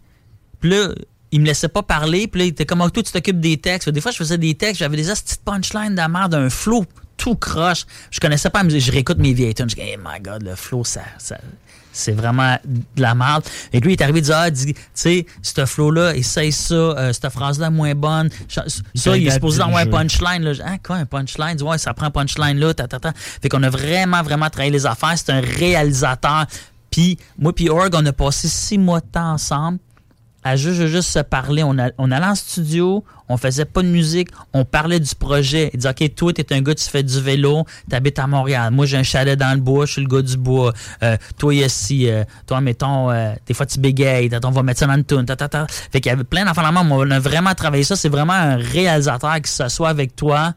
[0.60, 0.88] puis là,
[1.32, 3.56] ils me laissaient pas parler, puis là, ils étaient comme, oh, toi, tu t'occupes des
[3.56, 3.88] textes.
[3.88, 6.84] Des fois, je faisais des textes, j'avais des petites punchlines de la merde, flow
[7.16, 7.86] tout croche.
[8.10, 10.42] Je connaissais pas la musique, je réécoute mes vieilles tunes, je dis, hey my god,
[10.42, 11.38] le flow, ça, ça-
[11.94, 13.44] c'est vraiment de la merde.
[13.72, 16.74] Et lui, il est arrivé, il dit, ah, dis- tu sais, ce flow-là, essaye ça,
[16.74, 18.28] euh, cette phrase-là moins bonne.
[18.48, 20.42] Ça, il est supposé avoir un punchline.
[20.42, 20.52] Là.
[20.66, 21.62] Hein, quoi, un punchline?
[21.62, 23.12] Ouais, ça prend un punchline là, ta, ta, ta.
[23.14, 25.14] Fait qu'on a vraiment, vraiment travaillé les affaires.
[25.16, 26.46] C'est un réalisateur.
[26.90, 29.78] Puis, moi puis Org, on a passé six mois de temps ensemble
[30.44, 31.62] à juste, juste, se parler.
[31.64, 35.70] On, a- on allait en studio, on faisait pas de musique, on parlait du projet.
[35.72, 38.70] Il dit OK, toi, t'es un gars, tu fais du vélo, t'habites à Montréal.
[38.72, 40.72] Moi, j'ai un chalet dans le bois, je suis le gars du bois.
[41.02, 44.86] Euh, toi, ici, euh, toi, mettons, euh, des fois, tu bégayes, on va mettre ça
[44.86, 45.24] dans le tune.
[45.24, 45.66] ta, ta, ta.
[45.68, 47.96] Fait qu'il y avait plein d'enfants On a vraiment travaillé ça.
[47.96, 50.52] C'est vraiment un réalisateur qui s'assoit avec toi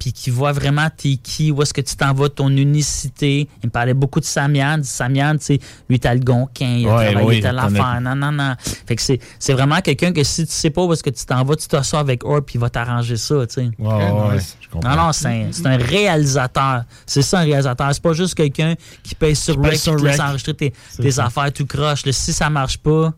[0.00, 3.48] puis qui voit vraiment t'es qui, où est-ce que tu t'en vas, ton unicité.
[3.62, 4.80] Il me parlait beaucoup de Samian.
[4.82, 8.00] Samian, tu sais, lui, t'as le gonquin, il a Ouais, travaillé oui, telle affaire.
[8.00, 8.54] Non, non, non.
[8.86, 11.24] Fait que c'est, c'est vraiment quelqu'un que si tu sais pas où est-ce que tu
[11.26, 13.70] t'en vas, tu t'assois avec Orb puis il va t'arranger ça, tu sais.
[13.78, 14.56] Ouais, ouais, nice.
[14.72, 14.88] comprends.
[14.90, 16.84] Non, non, c'est un, c'est un réalisateur.
[17.06, 17.90] C'est ça, un réalisateur.
[17.92, 21.52] C'est pas juste quelqu'un qui paye sur Rec qui te laisse enregistrer tes, tes affaires
[21.52, 22.06] tout croche.
[22.06, 23.12] Là, si ça marche pas,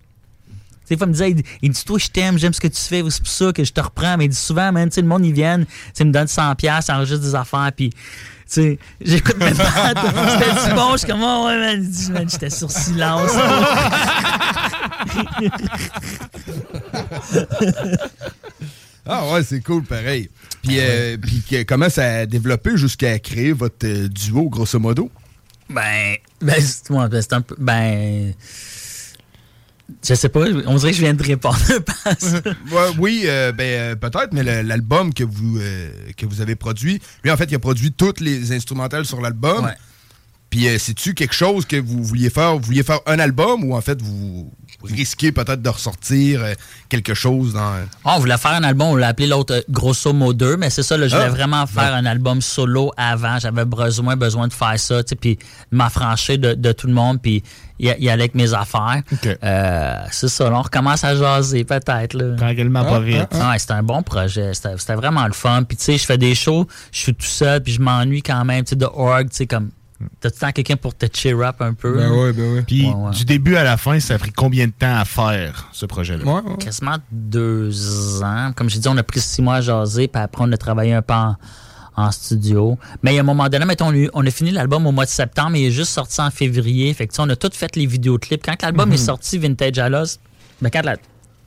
[0.89, 2.81] des fois, il me disait, il, il dit, toi, je t'aime, j'aime ce que tu
[2.81, 4.17] fais, c'est pour ça que je te reprends.
[4.17, 5.65] Mais il dit souvent, man, tu sais, le monde, ils viennent,
[5.99, 7.97] ils me donne 100$, piastres, ça enregistre des affaires, puis, tu
[8.47, 9.99] sais, j'écoute mes pattes.
[10.39, 11.59] C'était du bon, je suis comme, oh, ouais,
[12.13, 13.31] man, j'étais sur silence.
[19.05, 20.31] Ah ouais, c'est cool, pareil.
[20.63, 25.11] Puis, euh, puis que- comment ça a développé jusqu'à créer votre euh, duo, grosso modo?
[25.69, 27.57] Ben, ben, c'est ouais, ben, c'est un peu.
[27.59, 28.33] Ben.
[30.07, 31.59] Je sais pas, on dirait que je viens de répondre
[32.99, 37.31] oui, euh, ben, euh, peut-être, mais l'album que vous, euh, que vous avez produit, lui,
[37.31, 39.65] en fait, il a produit toutes les instrumentales sur l'album.
[39.65, 39.77] Ouais.
[40.51, 42.59] Puis, euh, c'est-tu quelque chose que vous vouliez faire?
[42.59, 44.53] Vous vouliez faire un album ou en fait, vous
[44.85, 46.55] risquez peut-être de ressortir euh,
[46.89, 47.73] quelque chose dans.
[48.05, 50.83] Ah, on voulait faire un album, on l'a appelé l'autre euh, Grosso modo, mais c'est
[50.83, 51.31] ça, là, je voulais Ah.
[51.31, 51.99] vraiment faire Ouais.
[51.99, 53.39] un album solo avant.
[53.39, 57.43] J'avais besoin, besoin de faire ça, puis de m'affranchir de, de tout le monde, puis
[57.79, 59.03] y, y aller avec mes affaires.
[59.43, 62.15] Euh, c'est ça, là, on recommence à jaser, peut-être.
[62.15, 62.37] là.
[62.37, 63.29] Tranquillement, pas vite.
[63.35, 64.55] Ouais, c'était un bon projet.
[64.55, 65.63] C'était c'était vraiment le fun.
[65.65, 68.45] Puis, tu sais, je fais des shows, je suis tout seul, puis je m'ennuie quand
[68.45, 69.71] même, tu sais, de org, tu sais, comme.
[70.21, 71.97] T'as tout le temps quelqu'un pour te cheer up un peu?
[71.97, 72.63] Ben ouais, ben ouais.
[72.63, 73.11] Puis Ouais, ouais.
[73.13, 76.43] du début à la fin, ça a pris combien de temps à faire ce projet-là?
[76.59, 78.53] Quasiment deux ans.
[78.55, 80.93] Comme j'ai dit, on a pris six mois à jaser, puis après, on a travaillé
[80.95, 81.37] un peu en,
[81.97, 82.79] en studio.
[83.03, 85.63] Mais à un moment donné, mettons, on a, fini l'album au mois de septembre, mais
[85.63, 86.93] il est juste sorti en février.
[86.95, 88.43] Fait que, tu sais, on a tout fait les vidéoclips.
[88.45, 88.95] Quand l'album Mhm.
[88.95, 90.19] est sorti, Vintage Alos,
[90.61, 90.97] ben, quand la,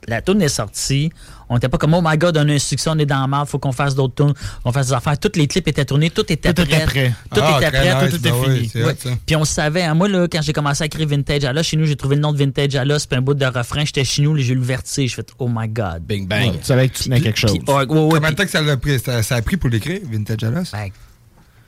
[0.08, 1.10] la tune est sortie,
[1.48, 3.26] on était pas comme, oh my god, on a un succès, on est dans la
[3.26, 4.34] merde, faut qu'on fasse d'autres tunes,
[4.64, 5.18] on fasse des affaires.
[5.18, 6.76] Toutes les clips étaient tournés, tout était Tout prêt.
[6.76, 7.12] était prêt.
[7.34, 8.84] Tout Ah, était prêt, nice, tout ben était oui, fini.
[8.84, 8.94] Ouais.
[9.26, 11.86] Puis on savait, hein, moi, là, quand j'ai commencé à écrire Vintage Alos, chez nous,
[11.86, 14.36] j'ai trouvé le nom de Vintage Alos, puis un bout de refrain, j'étais chez nous,
[14.38, 15.10] j'ai eu le vertige.
[15.10, 16.02] Je fait, oh my god.
[16.02, 17.52] Bing Ouais, tu savais que tu tenais quelque chose.
[17.52, 19.42] Puis, ouais, ouais, ouais, Combien de puis- temps que ça, l'a pris, ça, ça a
[19.42, 20.70] pris pour l'écrire, Vintage Alas?
[20.72, 20.88] Ben,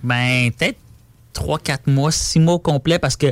[0.02, 0.78] ben, peut-être
[1.34, 3.26] 3-4 mois, 6 mois au complet parce que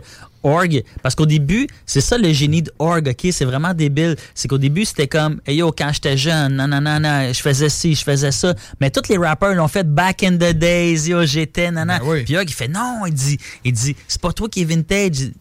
[0.47, 3.33] Org, parce qu'au début, c'est ça le génie de Org, ok?
[3.33, 4.17] C'est vraiment débile.
[4.33, 8.05] C'est qu'au début, c'était comme, hey yo, quand j'étais jeune, non, je faisais ci, je
[8.05, 8.55] faisais ça.
[8.81, 11.99] Mais tous les rappers l'ont fait back in the days, yo, j'étais, non, non.
[12.25, 15.33] Puis Org, il fait, non, il dit, il dit, c'est pas toi qui es vintage.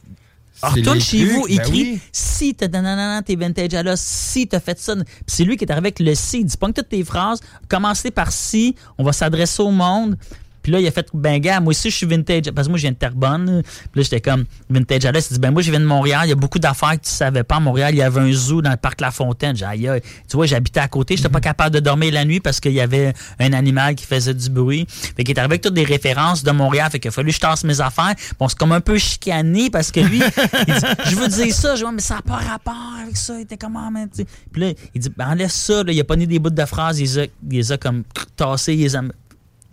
[0.64, 2.00] Retourne chez trucs, vous, ben écris oui.
[2.12, 4.96] si t'as nanana, t'es vintage à là, si t'as fait ça.
[4.96, 6.40] Puis c'est lui qui est arrivé avec le si.
[6.40, 10.18] Il dit pas que toutes tes phrases, commencez par si, on va s'adresser au monde.
[10.66, 12.50] Puis là, il a fait, ben gars, moi aussi, je suis vintage.
[12.50, 13.62] Parce que moi, je viens de Terrebonne.
[13.62, 15.30] Puis là, j'étais comme vintage à l'est.
[15.30, 16.22] Il dit, ben moi, je viens de Montréal.
[16.26, 17.58] Il y a beaucoup d'affaires que tu savais pas.
[17.58, 19.56] À Montréal, il y avait un zoo dans le parc La Fontaine.
[19.56, 20.02] J'ai dit, aïe, aïe.
[20.28, 21.18] Tu vois, j'habitais à côté.
[21.18, 24.34] J'étais pas capable de dormir la nuit parce qu'il y avait un animal qui faisait
[24.34, 24.88] du bruit.
[24.90, 26.90] Fait qu'il est arrivé avec toutes des références de Montréal.
[26.90, 28.16] Fait qu'il a fallu que je tasse mes affaires.
[28.40, 30.20] Bon, c'est comme un peu chicané parce que lui,
[30.68, 31.76] il dit, je veux dire ça.
[31.76, 33.36] Je dis, mais ça n'a pas rapport avec ça.
[33.36, 34.10] Il était comment, man?
[34.10, 34.28] tu sais.
[34.52, 35.84] Puis là, il dit, ben, enlève ça.
[35.84, 35.92] Là.
[35.92, 37.00] Il a pas mis des bouts de phrases.
[37.00, 38.02] Il les a, il les a comme
[38.36, 38.74] tassés.
[38.74, 39.04] Il les a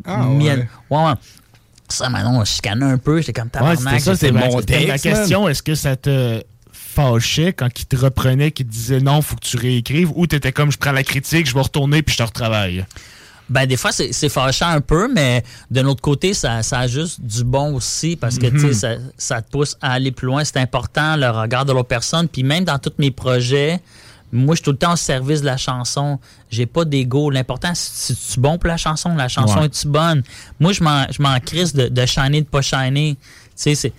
[0.04, 0.42] Ah, ouais.
[0.44, 1.12] ouais, ouais.
[1.88, 3.18] Ça, maintenant, on chicanait un peu.
[3.20, 3.78] J'étais comme Ouais, tabarnak.
[3.78, 6.42] c'était ça, c'est mon c'était La question, est-ce que ça te
[6.72, 10.52] fâchait quand il te reprenait, qu'il te disait non, faut que tu réécrives, ou t'étais
[10.52, 12.84] comme je prends la critique, je vais retourner puis je te retravaille?
[13.50, 17.20] Ben, des fois, c'est fâchant un peu, mais de l'autre côté, ça, ça a juste
[17.20, 18.72] du bon aussi parce que, tu sais, Mhm.
[18.72, 18.88] ça,
[19.18, 20.42] ça te pousse à aller plus loin.
[20.44, 22.28] C'est important, le regard de l'autre personne.
[22.28, 23.80] Puis même dans tous mes projets,
[24.32, 26.18] moi, je suis tout le temps au service de la chanson.
[26.50, 27.28] J'ai pas d'ego.
[27.30, 29.14] L'important, c'est c'est-tu bon pour la chanson?
[29.14, 29.66] La chanson Ouais.
[29.66, 30.22] est-tu bonne?
[30.58, 33.16] Moi, je m'en je m'en crisse de, de shiner, de pas shiner.
[33.16, 33.20] Tu
[33.56, 33.92] sais, c'est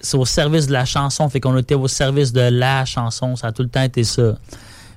[0.00, 1.28] c'est au service de la chanson.
[1.28, 3.36] Fait qu'on était au service de la chanson.
[3.36, 4.36] Ça a tout le temps été ça.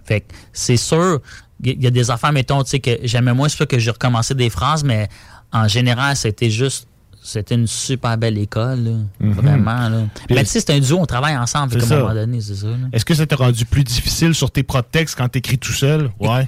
[0.04, 1.22] Fait que c'est sûr,
[1.64, 3.92] il y a des affaires, mettons, tu sais, que j'aimais moins, c'est sûr que j'ai
[3.92, 5.08] recommencé des phrases, mais
[5.54, 6.88] en général, c'était juste.
[7.28, 8.92] C'était une super belle école, là.
[9.20, 9.34] Mhm.
[9.34, 9.90] vraiment.
[9.90, 10.04] Là.
[10.30, 11.76] Mais tu sais, c'est un duo, on travaille ensemble.
[11.76, 12.68] Qu'à un moment donné, c'est ça.
[12.94, 16.12] Est-ce que ça t'a rendu plus difficile sur tes propres textes quand t'écris tout seul?
[16.20, 16.46] Ouais.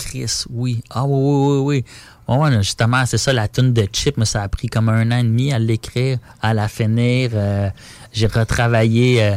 [0.51, 0.81] Oui.
[0.91, 1.83] Ah oui, oui, oui,
[2.27, 2.35] oui.
[2.37, 5.17] Ouais, justement, c'est ça, la tune de Chip, mais ça a pris comme un an
[5.17, 7.31] et demi à l'écrire, à la finir.
[7.33, 7.69] Euh,
[8.13, 9.23] j'ai retravaillé.
[9.23, 9.35] euh,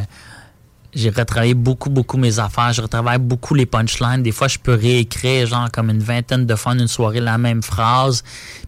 [0.93, 2.72] j'ai retravaillé beaucoup, beaucoup mes affaires.
[2.72, 4.22] Je retravaille beaucoup les punchlines.
[4.22, 7.38] Des fois, je peux réécrire, genre, comme une vingtaine de fois en une soirée, la
[7.38, 8.24] même phrase.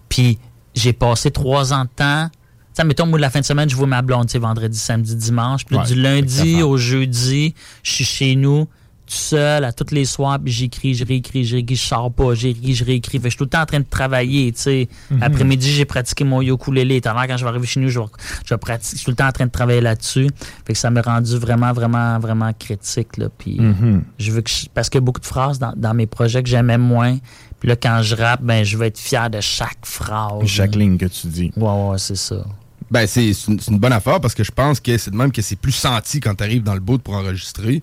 [0.09, 0.39] Puis,
[0.75, 2.31] j'ai passé trois ans de temps.
[2.75, 5.14] Sais, mettons, moi, la fin de semaine, je vois ma blonde, tu sais, vendredi, samedi,
[5.14, 5.64] dimanche.
[5.66, 8.64] Puis Ouais, du lundi au jeudi, je suis chez nous,
[9.05, 12.33] tout seul, à tous les soirs, puis j'écris, je réécris, je réécris, je sors pas,
[12.35, 13.18] j'écris, je réécris.
[13.18, 14.89] Fait que je suis tout le temps en train de travailler, tu sais.
[15.11, 15.23] Mhm.
[15.23, 17.03] Après-midi, j'ai pratiqué mon ukulélé.
[17.05, 18.07] L'heure, quand je vais arriver chez nous, je vais,
[18.47, 18.93] je vais pratiquer.
[18.93, 20.29] Je suis tout le temps en train de travailler là-dessus.
[20.66, 23.27] Fait que ça m'a rendu vraiment, vraiment, vraiment critique, là.
[23.37, 24.03] Puis Mhm.
[24.18, 26.43] je veux que je- parce qu'il y a beaucoup de phrases dans, dans mes projets
[26.43, 27.18] que j'aimais moins.
[27.61, 30.47] Puis là, quand je rappe, ben, je veux être fier de chaque phrase.
[30.47, 31.53] Chaque ligne que tu dis.
[31.57, 32.45] Ouais, ouais, c'est ça.
[32.93, 35.57] Ben, c'est une, bonne affaire parce que je pense que c'est de même que c'est
[35.57, 37.82] plus senti quand tu arrives dans le bout pour enregistrer.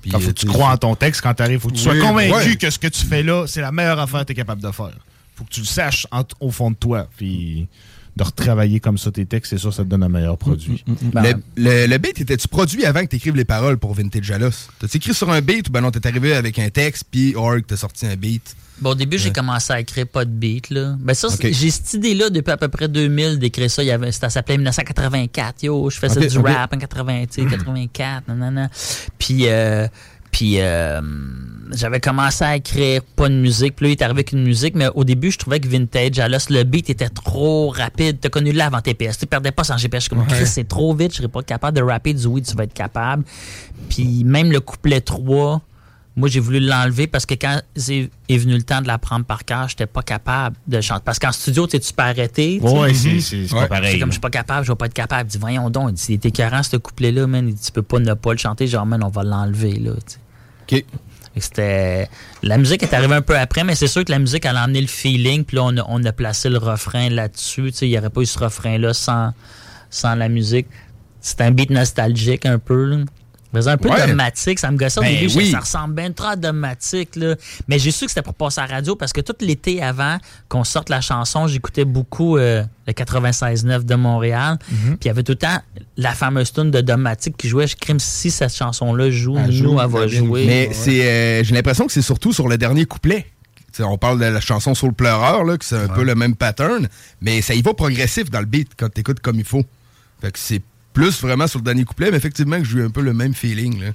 [0.00, 1.58] Puis, Quand faut euh, que tu sais, crois en ton texte quand t'arrives.
[1.58, 2.56] Faut que tu sois convaincu ouais.
[2.56, 4.70] que ce que tu fais là, c'est la meilleure affaire que tu es capable de
[4.70, 4.92] faire.
[5.34, 7.08] Faut que tu le saches en- au fond de toi.
[7.16, 7.66] Puis
[8.16, 10.82] de retravailler comme ça tes textes, c'est sûr, ça te donne un meilleur produit.
[11.12, 14.24] Ben, le, le, le beat, étais-tu produit avant que tu écrives les paroles pour Vintage
[14.24, 14.50] Jalos?
[14.78, 17.64] T'as-tu écrit sur un beat ou ben non, t'es arrivé avec un texte, puis Org
[17.66, 18.56] t'a sorti un beat?
[18.80, 19.32] Bon, au début, j'ai Ouais.
[19.34, 20.96] commencé à écrire pas de beat, là.
[20.98, 23.82] Ben, ça, j'ai cette idée-là depuis à peu près 2000 d'écrire ça.
[23.82, 25.62] Il y avait, ça s'appelait 1984.
[25.62, 28.68] Yo, je faisais du rap en 80, tu sais, 84, nanana.
[29.18, 29.88] Puis, euh,
[30.36, 31.00] puis euh,
[31.72, 33.74] j'avais commencé à écrire pas de musique.
[33.76, 36.18] Puis là, il est arrivé avec une musique, mais au début, je trouvais que Vintage,
[36.18, 38.18] alors, le beat était trop rapide.
[38.20, 39.16] T'as connu là avant TPS.
[39.16, 40.02] Tu perdais pas sans GPS.
[40.02, 40.26] Je suis comme, Ouais.
[40.28, 41.12] Chris, c'est trop vite.
[41.12, 42.12] Je serais pas capable de rapper.
[42.12, 43.24] Du oui, tu vas être capable.
[43.88, 45.62] Puis même le couplet 3,
[46.18, 49.44] moi, j'ai voulu l'enlever parce que quand c'est- est venu le temps de l'apprendre par
[49.46, 51.02] cœur, j'étais pas capable de chanter.
[51.02, 52.60] Parce qu'en studio, tu sais, tu peux arrêter.
[52.60, 53.48] Ouais, c'est- Mhm.
[53.48, 53.92] pas pareil.
[53.92, 55.28] C'est comme je suis pas capable, je vais pas être capable.
[55.28, 57.48] Il dit, voyons donc, il dit, est écœurant ce couplet-là, man.
[57.48, 58.66] Il dit, tu peux pas ne pas le chanter.
[58.66, 59.92] Genre, man, on va l'enlever, là.
[61.38, 62.08] C'était.
[62.42, 64.64] La musique est arrivée un peu après, mais c'est sûr que la musique, elle a
[64.64, 65.44] emmené le feeling.
[65.44, 67.70] Puis là, on a, on a placé le refrain là-dessus.
[67.82, 69.32] Il n'y aurait pas eu ce refrain-là sans,
[69.90, 70.66] sans la musique.
[71.20, 72.96] C'est un beat nostalgique un peu, là.
[73.56, 73.96] Faisait un peu Ouais.
[74.56, 75.50] ça me gossait au Ben début, oui.
[75.50, 77.34] ça ressemble bien trop à domatique, là.
[77.68, 80.18] Mais j'ai su que c'était pour passer à la radio parce que tout l'été avant
[80.48, 84.58] qu'on sorte la chanson, j'écoutais beaucoup euh, le 96.9 de Montréal.
[84.70, 84.78] Mhm.
[84.78, 85.58] Puis il y avait tout le temps
[85.96, 87.66] la fameuse tune de domatique qui jouait.
[87.66, 90.46] Je crime si cette chanson-là joue, Elle nous, joue, elle va jouer.
[90.46, 93.26] Mais c'est, euh, j'ai l'impression que c'est surtout sur le dernier couplet.
[93.80, 96.34] On parle de la chanson sur le pleureur, là, que c'est un peu le même
[96.34, 96.88] pattern,
[97.20, 99.64] mais ça y va progressif dans le beat quand tu écoutes comme il faut.
[100.22, 100.62] Fait que c'est
[100.96, 103.34] plus vraiment sur le dernier couplet, mais effectivement que j'ai eu un peu le même
[103.34, 103.80] feeling.
[103.80, 103.86] Là.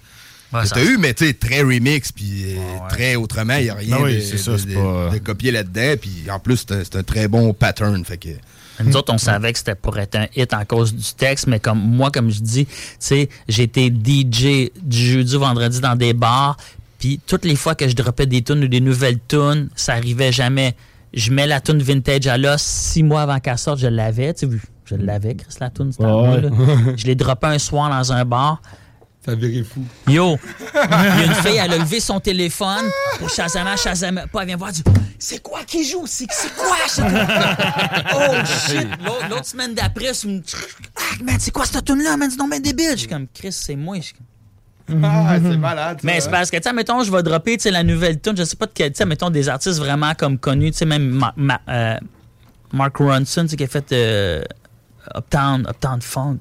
[0.54, 2.58] Ouais, T'as eu, mais tu sais, très remix, puis euh,
[2.90, 5.18] très autrement, il n'y a rien Ah oui, de, ça, de- c'est de- pas- de
[5.20, 8.04] copier là-dedans, puis en plus, c'est un, très bon pattern.
[8.06, 8.30] Fait que,
[8.84, 11.60] Nous autres, on savait que c'était pour être un hit en cause du texte, mais
[11.60, 16.14] comme moi, comme je dis, tu sais, j'étais DJ du jeudi au vendredi dans des
[16.14, 16.58] bars,
[17.00, 20.32] puis toutes les fois que je droppais des tunes ou des nouvelles tunes, ça arrivait
[20.32, 20.76] jamais.
[21.14, 24.42] Je mets la tune vintage à l'os six mois avant qu'elle sorte, je l'avais, tu
[24.42, 24.62] sais, vu,
[24.92, 26.42] je l'avais, Chris, la tune, c'était à moi, Ouais.
[26.42, 26.50] là.
[26.96, 28.62] Je l'ai droppé un soir dans un bar.
[29.24, 29.84] Ça virait fou.
[30.08, 30.36] Yo,
[30.74, 32.86] il y a une fille, elle a levé son téléphone
[33.20, 34.82] pour Shazam, Shazam, pas, elle vient voir du
[35.20, 36.06] C'est quoi qui joue?
[36.08, 36.26] C'est
[36.58, 36.76] quoi?
[38.16, 38.88] Oh shit!
[39.30, 40.42] L'autre semaine d'après, c'est une.
[40.96, 42.18] Ah, man, c'est quoi cette tune-là?
[42.18, 42.92] Man, c'est non, ben débile.
[42.94, 43.98] Je suis comme, Chris, c'est moi.
[43.98, 45.98] Je suis comme- Ah, c'est malade.
[46.02, 46.32] ça, Mais c'est hein.
[46.32, 48.56] parce que, tu sais, mettons, je vais dropper, tu sais, la nouvelle tune, je sais
[48.56, 51.34] pas de quel, tu sais, mettons, des artistes vraiment comme connus, tu sais, même Ma-
[51.38, 51.96] Ma- euh,
[52.74, 54.42] Mark Ronson, tu sais, qui a fait euh,
[55.16, 56.38] Uptown, Uptown Funk.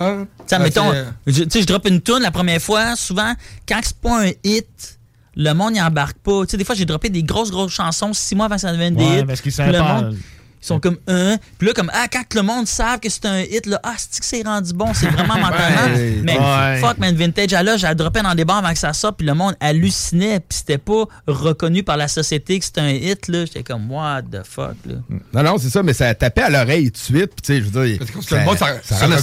[0.00, 0.26] Hein?
[0.38, 2.96] Tu sais, Ah, mettons, c'est- je, tu sais, je drop une tune la première fois,
[2.96, 3.32] souvent,
[3.68, 4.98] quand c'est pas un hit,
[5.36, 6.44] le monde n'y embarque pas.
[6.46, 8.72] Tu sais, des fois, j'ai droppé des grosses, grosses chansons six mois avant que ça
[8.72, 9.24] devienne des Ouais, hits.
[9.24, 10.16] parce qu'ils Puis savaient le pas- monde,
[10.64, 11.36] ils sont comme, hein?
[11.58, 14.18] Puis là, comme, ah, quand le monde savent que c'est un hit, là, ah, c'est
[14.20, 15.94] que c'est rendu bon, c'est vraiment mentalement.
[15.94, 16.20] Ouais.
[16.24, 16.78] Mais Ouais.
[16.80, 19.34] fuck, man, Vintage, là, j'ai droppé dans des bars avant que ça sorte, puis le
[19.34, 23.44] monde hallucinait, puis c'était pas reconnu par la société que c'était un hit, là.
[23.44, 24.94] J'étais comme, what the fuck, là.
[25.34, 27.32] Non, non, c'est ça, mais ça tapait à l'oreille tout de suite.
[27.34, 27.98] Puis, tu sais, je veux dire.
[28.14, 29.18] Parce que le monde, ça- ça le nostalgique.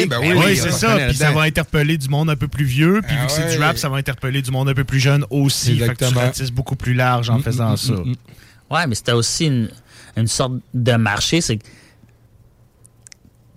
[0.00, 0.96] reconnaissait, ben oui, Oui, oui, c'est ça.
[1.08, 3.02] Puis ça va interpeller du monde un peu plus vieux.
[3.06, 5.00] Puis Ah vu que c'est du rap, ça va interpeller du monde un peu plus
[5.00, 5.76] jeune aussi.
[5.78, 6.20] Fait que tu Exactement.
[6.22, 7.92] ratisses beaucoup plus large en faisant ça.
[8.70, 9.68] Ouais, mais c'était aussi une,
[10.16, 11.40] une sorte de marché.
[11.40, 11.72] C'est que, tu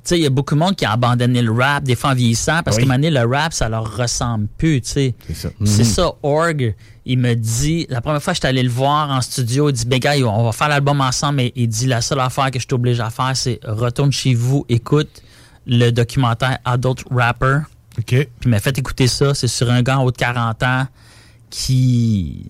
[0.03, 2.15] sais, il y a beaucoup de monde qui a abandonné le rap, des fois en
[2.15, 2.83] vieillissant, parce Oui.
[2.83, 5.15] moment donné, le rap, ça leur ressemble plus, tu sais.
[5.27, 5.49] C'est ça.
[5.65, 6.73] C'est ça, Org,
[7.05, 9.85] il me dit, la première fois que j'étais allé le voir en studio, il dit,
[9.85, 12.65] ben gars, on va faire l'album ensemble, mais il dit, la seule affaire que je
[12.65, 15.21] suis obligé à faire, c'est retourne chez vous, écoute
[15.67, 17.59] le documentaire Adult Rapper.
[17.99, 18.05] OK.
[18.05, 19.35] Puis il m'a fait écouter ça.
[19.35, 20.87] C'est sur un gars en haut de 40 ans
[21.49, 22.49] qui,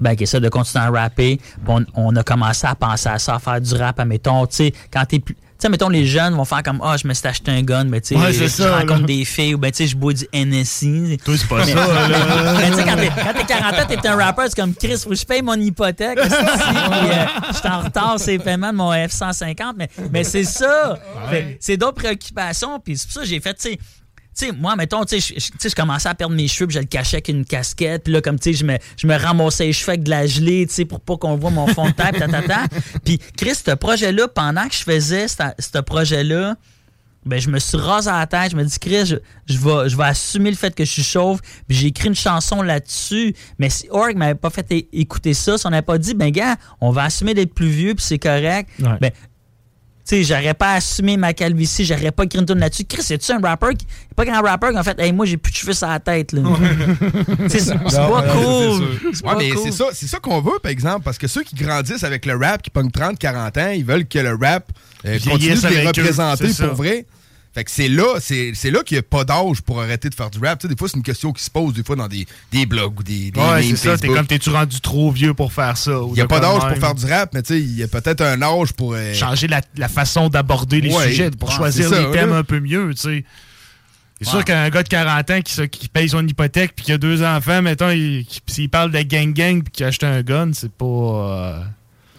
[0.00, 1.40] ben, qui essaie de continuer à rapper.
[1.66, 4.72] On, on a commencé à penser à ça, à faire du rap, admettons, tu sais,
[4.92, 5.34] quand t'es plus.
[5.58, 7.84] Tu sais, mettons, les jeunes vont faire comme Ah, je me suis acheté un gun,
[7.84, 10.26] mais tu sais, Ouais, je rencontre des filles, ou ben, tu sais, je bois du
[10.34, 11.16] NSI.
[11.24, 12.54] Toi, c'est pas Mais- ça, là.
[12.58, 14.98] mais tu sais, quand t'es quand t'es 40 ans, t'es un rapper, c'est comme Chris,
[15.02, 16.18] faut que je paye mon hypothèque.
[16.18, 19.72] esti, puis, euh, Je suis en retard, c'est paiement de mon F-150.
[19.78, 20.98] Mais, mais c'est ça.
[21.58, 22.78] C'est d'autres préoccupations.
[22.78, 23.78] Puis c'est pour ça que j'ai fait, tu sais.
[24.38, 26.86] Tu sais, moi, mettons, tu sais, je- commençais à perdre mes cheveux, puis je le
[26.86, 29.72] cachais avec une casquette, puis là, comme, tu sais, je me, je me ramassais les
[29.72, 32.18] cheveux avec de la gelée, tu sais, pour pas qu'on voit mon fond de tête,
[32.18, 32.64] tatata.
[33.04, 36.56] Puis, Chris, ce projet-là, pendant que je faisais ce projet-là,
[37.24, 38.52] ben, je me suis rasé à la tête.
[38.52, 39.16] Je me dis, Chris, je,
[39.46, 41.40] je vais, je vais assumer le fait que je suis chauve.
[41.66, 43.34] Puis j'ai écrit une chanson là-dessus.
[43.58, 46.54] Mais si Org m'avait pas fait écouter ça, si on n'avait pas dit, ben, gars,
[46.80, 48.70] on va assumer d'être plus vieux, puis c'est correct.
[48.78, 48.98] Ouais.
[49.00, 49.10] Ben,
[50.06, 52.84] sais, j'aurais pas assumé ma calvitie, j'aurais pas écrit une tune là-dessus.
[52.84, 53.86] Chris, c'est-tu un rapper qui.
[54.14, 56.32] Pas qu'un rapper qui a fait, hey, moi, j'ai plus de cheveux sur la tête,
[56.32, 56.42] là.
[57.48, 57.88] C'est pas cool.
[57.88, 58.98] c'est sûr.
[59.12, 59.62] C'est Ouais, pas mais cool.
[59.64, 62.36] c'est ça, c'est ça qu'on veut, par exemple, parce que ceux qui grandissent avec le
[62.36, 64.70] rap, qui pognent 30, 40 ans, ils veulent que le rap
[65.04, 66.66] euh, continue de les eux, représenter ça.
[66.68, 67.06] pour vrai.
[67.56, 70.14] Fait que c'est là, c'est c'est là qu'il n'y a pas d'âge pour arrêter de
[70.14, 70.58] faire du rap.
[70.58, 72.66] Tu sais, des fois, c'est une question qui se pose des fois dans des, des
[72.66, 73.96] blogs ou des, des Ouais, c'est ça.
[73.96, 75.92] T'es comme, t'es-tu rendu trop vieux pour faire ça?
[76.08, 77.88] Il n'y a pas d'âge pour faire du rap, mais tu sais, il y a
[77.88, 78.92] peut-être un âge pour...
[78.92, 81.08] euh, Changer la, la façon d'aborder les Ouais.
[81.08, 83.24] sujets pour choisir ça, les thèmes un peu mieux, tu sais.
[84.20, 86.98] C'est sûr qu'un gars de 40 ans qui, qui paye son hypothèque puis qui a
[86.98, 90.50] deux enfants, mettons, il, qui- s'il parle de gang-gang puis qu'il a acheté un gun,
[90.52, 90.84] c'est pas...
[90.84, 91.60] euh,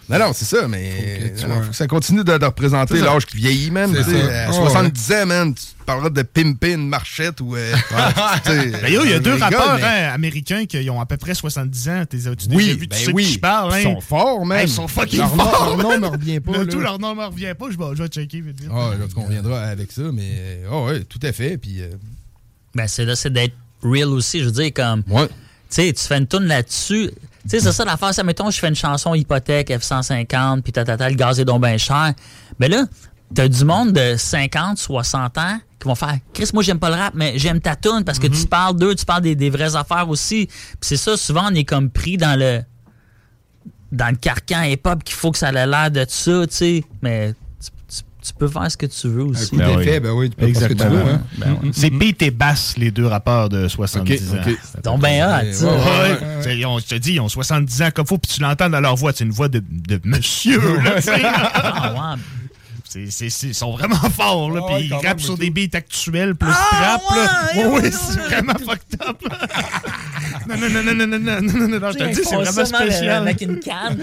[0.09, 3.35] Non, non, c'est ça, mais tu faut que ça continue de, de représenter l'âge qui
[3.37, 4.45] vieillit, Tu ça.
[4.45, 7.55] À Oh, 70 ans, man, tu parleras de pimper une marchette ou...
[7.57, 7.73] euh,
[8.45, 11.05] tu Ben yo, il y a un deux rappeurs mais- hein, américains qui ont à
[11.05, 12.03] peu près 70 ans.
[12.09, 12.79] T'es- As-tu Oui, déjà vu?
[12.79, 13.25] Tu ben sais de oui.
[13.25, 13.79] qui je parle, hein?
[13.79, 14.59] Ils sont forts, man.
[14.59, 15.75] Hey, ils sont fucking Leur forts.
[15.77, 16.65] leur nom me revient pas, Le là.
[16.71, 17.65] tout, leur nom me revient pas.
[17.69, 18.69] Je vais, je vais checker vite vite.
[18.71, 20.61] Ah, là, on reviendra avec ça, mais...
[20.71, 21.81] Oh, ouais, tout à fait, puis...
[21.81, 21.89] euh,
[22.75, 24.39] Ben, c'est là, c'est d'être real aussi.
[24.39, 25.03] Je veux dire, comme.
[25.09, 25.27] Ouais.
[25.27, 25.33] Tu
[25.69, 27.11] sais, tu fais une tune là-dessus.
[27.49, 28.13] Tu sais, c'est ça l'affaire.
[28.13, 31.77] Ça, mettons, je fais une chanson hypothèque F-150, puis tatata, le gaz est donc bien
[31.77, 32.13] cher.
[32.59, 32.85] Ben là,
[33.33, 36.95] t'as du monde de 50, 60 ans qui vont faire Chris, moi, j'aime pas le
[36.95, 39.75] rap, mais j'aime ta tune parce que tu parles d'eux, tu parles des, des vraies
[39.75, 40.47] affaires aussi.
[40.47, 42.61] Puis c'est ça, souvent, on est comme pris dans le.
[43.91, 46.83] dans le carcan hip-hop qu'il faut que ça ait l'air de ça, tu sais.
[47.01, 47.33] Mais
[48.27, 49.49] tu, peux faire ce que tu veux aussi.
[49.49, 51.05] coup d'effet, ben oui, tu peux faire ce que tu Exactement.
[51.05, 51.21] veux, hein.
[51.37, 51.71] Ben oui.
[51.73, 51.89] C'est
[52.21, 54.51] et Bass, les deux rappeurs de 70 Ok, ans.
[54.83, 55.09] Donc, ben
[55.63, 58.41] Ouais, ouais, Ouais, ont- Je te dis, ils ont 70 ans comme faut, puis tu
[58.41, 59.11] l'entends dans leur voix.
[59.15, 60.95] C'est une voix de, de monsieur, là.
[61.55, 62.15] Ah,
[62.95, 63.11] Ils
[63.53, 66.99] sont vraiment forts, là, Ah ouais, puis ils rappent sur des beats actuels plus Ah,
[66.99, 67.25] trap, là.
[67.55, 69.17] ouais, Ouais, ouais, ouais, c'est vraiment fucked up.
[70.47, 72.65] non, non, non, non, non, non, non, non, non, non, je te dis, c'est vraiment
[72.65, 73.21] spécial.
[73.23, 73.97] Avec une canne.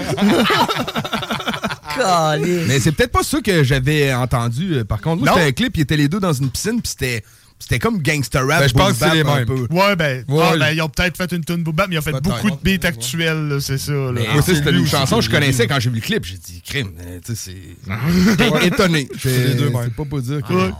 [2.66, 4.74] Mais c'est peut-être pas ça que j'avais entendu.
[4.74, 7.22] euh, Par contre, c'était un clip, ils étaient les deux dans une piscine, puis c'était.
[7.56, 8.60] C'était comme gangster rap.
[8.60, 9.46] Ben, je pense boom que c'est les bap un mêmes.
[9.46, 9.66] peu.
[9.74, 12.02] Ouais, ben, Ouais, ah, ben, ils ont peut-être fait une tune boobap, mais ils ont
[12.02, 13.92] fait beaucoup de beats actuels, c'est ça.
[13.92, 14.10] Là.
[14.12, 16.24] Mais Ah, c'était une chanson que je connaissais quand j'ai vu le clip.
[16.26, 17.52] J'ai dit, crime, euh, tu sais,
[17.86, 17.90] c'est.
[18.50, 19.08] J'étais étonné.
[19.18, 19.90] C'est les deux C'est mêmes.
[19.92, 20.52] pas pour dire que.
[20.52, 20.70] Ouais.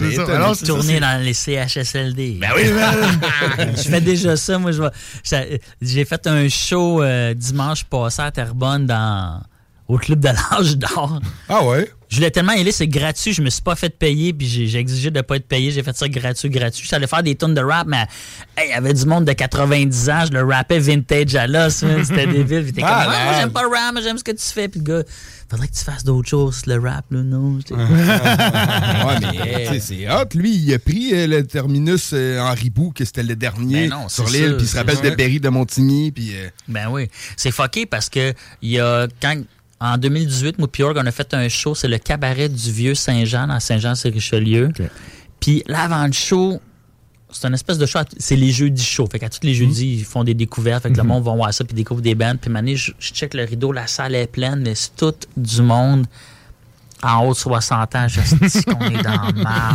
[0.00, 0.54] J'étais étonné.
[0.54, 2.38] C'est- dans les CHSLD.
[2.40, 2.62] Ben oui,
[3.76, 4.58] je fais déjà ça.
[4.58, 4.90] Moi, je vais-
[5.22, 5.44] ça-
[5.82, 9.40] J'ai fait un show euh, dimanche passé à Terrebonne dans,
[9.88, 11.20] au club de l'âge d'or.
[11.48, 11.90] Ah ouais?
[12.08, 13.32] Je voulais tellement y aller, c'est gratuit.
[13.32, 15.72] Je me suis pas fait payer, puis j'ai exigé de pas être payé.
[15.72, 16.86] J'ai fait ça gratuit, gratuit.
[16.88, 18.06] J'allais faire des tunes de rap, mais
[18.56, 20.24] hey, il y avait du monde de 90 ans.
[20.26, 21.74] Je le rappais vintage à l'os.
[22.04, 22.62] C'était débile.
[22.64, 24.44] Puis t'es comme, Ah, Ah, moi, j'aime pas le rap, mais j'aime ce que tu
[24.44, 24.68] fais.
[24.68, 25.02] Puis le gars,
[25.50, 27.58] faudrait que tu fasses d'autres choses, le rap, là, non.
[27.70, 30.28] Ouais, mais tu sais, c'est hot.
[30.34, 33.98] Lui, il a pris euh, le terminus euh, en ribou, que c'était le dernier Ben
[33.98, 36.30] non, sur l'île, puis il se rappelle de Berry de Montigny, puis.
[36.34, 37.08] euh, Ben oui.
[37.36, 38.32] C'est fucké parce que
[38.62, 39.36] il y a quand
[39.80, 43.46] en 2018, moi, Pure, on a fait un show, c'est le cabaret du Vieux Saint-Jean,
[43.48, 44.70] dans Saint-Jean-sur-Richelieu.
[45.40, 46.60] Puis là, avant le show,
[47.30, 49.08] c'est une espèce de show, à- c'est les jeudis shows.
[49.10, 50.84] Fait qu'à tous les jeudis, ils font des découvertes.
[50.84, 52.38] Fait que le monde va voir ça, puis découvre des bandes.
[52.40, 55.60] Puis maintenant, je, je check le rideau, la salle est pleine, mais c'est tout du
[55.62, 56.06] monde
[57.04, 58.06] en haut de 60 ans.
[58.08, 59.74] Je dis qu'on est dans man.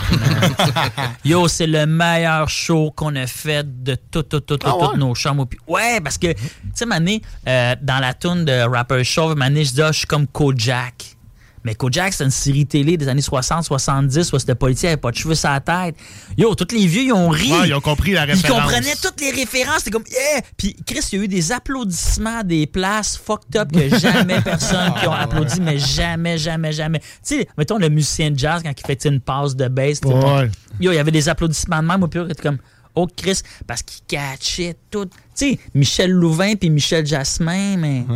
[1.23, 4.85] Yo, c'est le meilleur show qu'on a fait de tout, tout, tout, tout, Ah ouais?
[4.87, 5.47] toutes nos chambres.
[5.67, 6.39] Ouais, parce que, tu
[6.73, 10.07] sais, Mané, euh, dans la tune de Rapper Show, Mané, je dis, ah, je suis
[10.07, 11.15] comme Kojak.
[11.63, 14.97] Mais Kojak, c'est une série télé des années 60, 70, où c'était politique, il avait
[14.97, 15.95] pas de cheveux sur la tête.
[16.37, 17.51] Yo, tous les vieux, ils ont ri.
[17.51, 18.61] Ouais, ils ont compris la Ils référence.
[18.61, 19.79] comprenaient toutes les références.
[19.79, 20.41] C'était comme, yeah!
[20.57, 24.93] Puis Chris, il y a eu des applaudissements des places fucked up que jamais personne
[24.99, 26.99] qui ont applaudi, mais jamais, jamais, jamais.
[26.99, 27.05] Tu
[27.39, 29.99] sais, mettons le musicien de jazz quand il fait une passe de bass.
[30.05, 30.49] Ouais.
[30.79, 32.59] Yo, il y avait des applaudissements de même au pire, était comme,
[32.95, 35.05] oh Chris, parce qu'il catchait tout.
[35.05, 38.05] Tu sais, Michel Louvain puis Michel Jasmin, mais.
[38.07, 38.13] Tu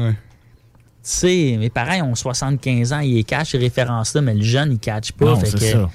[1.04, 4.80] sais, mes parents ils ont 75 ans, ils catchent ces références-là, mais le jeune, il
[4.80, 5.26] catch pas.
[5.26, 5.90] Non, fait c'est que, ça.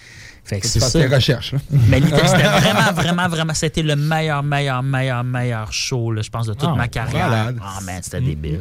[0.45, 0.99] Fait que c'est ça.
[0.99, 1.59] tes recherches, là.
[1.89, 6.47] Mais c'était vraiment, vraiment, vraiment, c'était le meilleur, meilleur, meilleur, meilleur show, là, je pense,
[6.47, 7.53] de toute Ah, ma carrière.
[7.61, 8.61] Ah, man, c'était débile.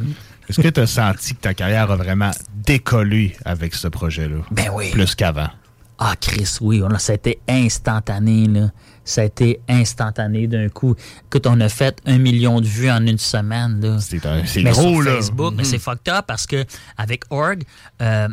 [0.49, 4.37] Est-ce que tu as senti que ta carrière a vraiment décollé avec ce projet-là?
[4.51, 4.91] Ben oui.
[4.91, 5.49] Plus qu'avant.
[5.97, 8.69] Ah, Chris, oui, on a, ça a été instantané, là.
[9.07, 10.95] Ça a été instantané d'un coup.
[11.27, 13.97] Écoute, on a fait un million de vues en une semaine, là.
[13.99, 14.17] C'est
[14.63, 15.11] gros, sur là.
[15.15, 15.69] Facebook, mais Mhm.
[15.69, 16.65] c'est fucked up parce que
[16.97, 17.63] avec Org,
[18.01, 18.27] euh,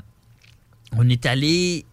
[0.97, 1.85] on est allé.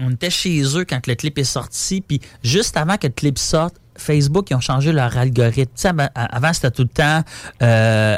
[0.00, 3.38] On était chez eux quand le clip est sorti, puis juste avant que le clip
[3.38, 6.08] sorte, Facebook, ils ont changé leur algorithme.
[6.14, 7.22] Avant, c'était tout le temps.
[7.62, 8.16] euh,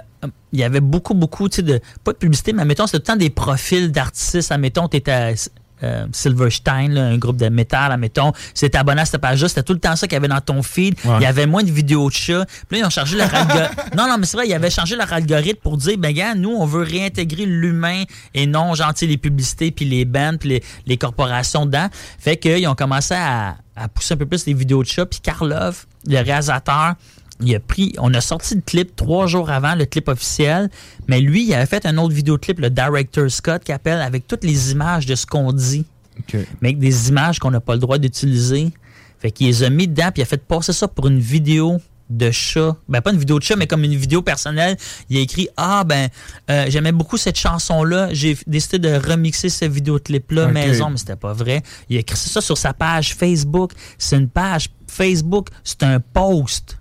[0.53, 1.81] il y avait beaucoup, beaucoup, tu sais, de.
[2.03, 4.51] Pas de publicité, mais mettons, c'était tout le temps des profils d'artistes.
[4.53, 5.35] Admettons, tu étais
[5.83, 8.33] euh, Silverstein, là, un groupe de métal, admettons.
[8.55, 9.49] C'était abonné à cette page-là.
[9.49, 10.95] C'était tout le temps ça qu'il y avait dans ton feed.
[11.05, 11.17] Ouais.
[11.21, 12.45] Il y avait moins de vidéos de chats.
[12.69, 13.75] Puis là, ils ont changé leur algorithme.
[13.97, 16.51] non, non, mais c'est vrai, ils avaient changé leur algorithme pour dire, ben, gars, nous,
[16.51, 18.05] on veut réintégrer l'humain
[18.35, 21.89] et non, sais, les publicités, puis les bands, puis les, les corporations dedans.
[22.19, 25.07] Fait qu'ils ont commencé à, à pousser un peu plus les vidéos de chats.
[25.07, 26.95] Puis Karlov, le réalisateur,
[27.41, 30.71] il a pris, on a sorti le clip trois jours avant, le clip officiel,
[31.09, 34.45] mais lui, il avait fait un autre vidéoclip, le Director Scott, qui appelle avec toutes
[34.45, 35.85] les images de ce qu'on dit,
[36.61, 38.73] mais avec des images qu'on n'a pas le droit d'utiliser.
[39.19, 41.79] Fait qu'il les a mis dedans, puis il a fait passer ça pour une vidéo
[42.11, 42.77] de chat.
[42.89, 44.77] Ben, pas une vidéo de chat, mais comme une vidéo personnelle.
[45.11, 46.09] Il a écrit Ah, ben,
[46.51, 48.09] euh, j'aimais beaucoup cette chanson-là.
[48.13, 51.63] J'ai décidé de remixer ce vidéoclip-là maison, mais c'était pas vrai.
[51.89, 53.73] Il a écrit ça sur sa page Facebook.
[53.99, 56.79] C'est une page Facebook, c'est un post.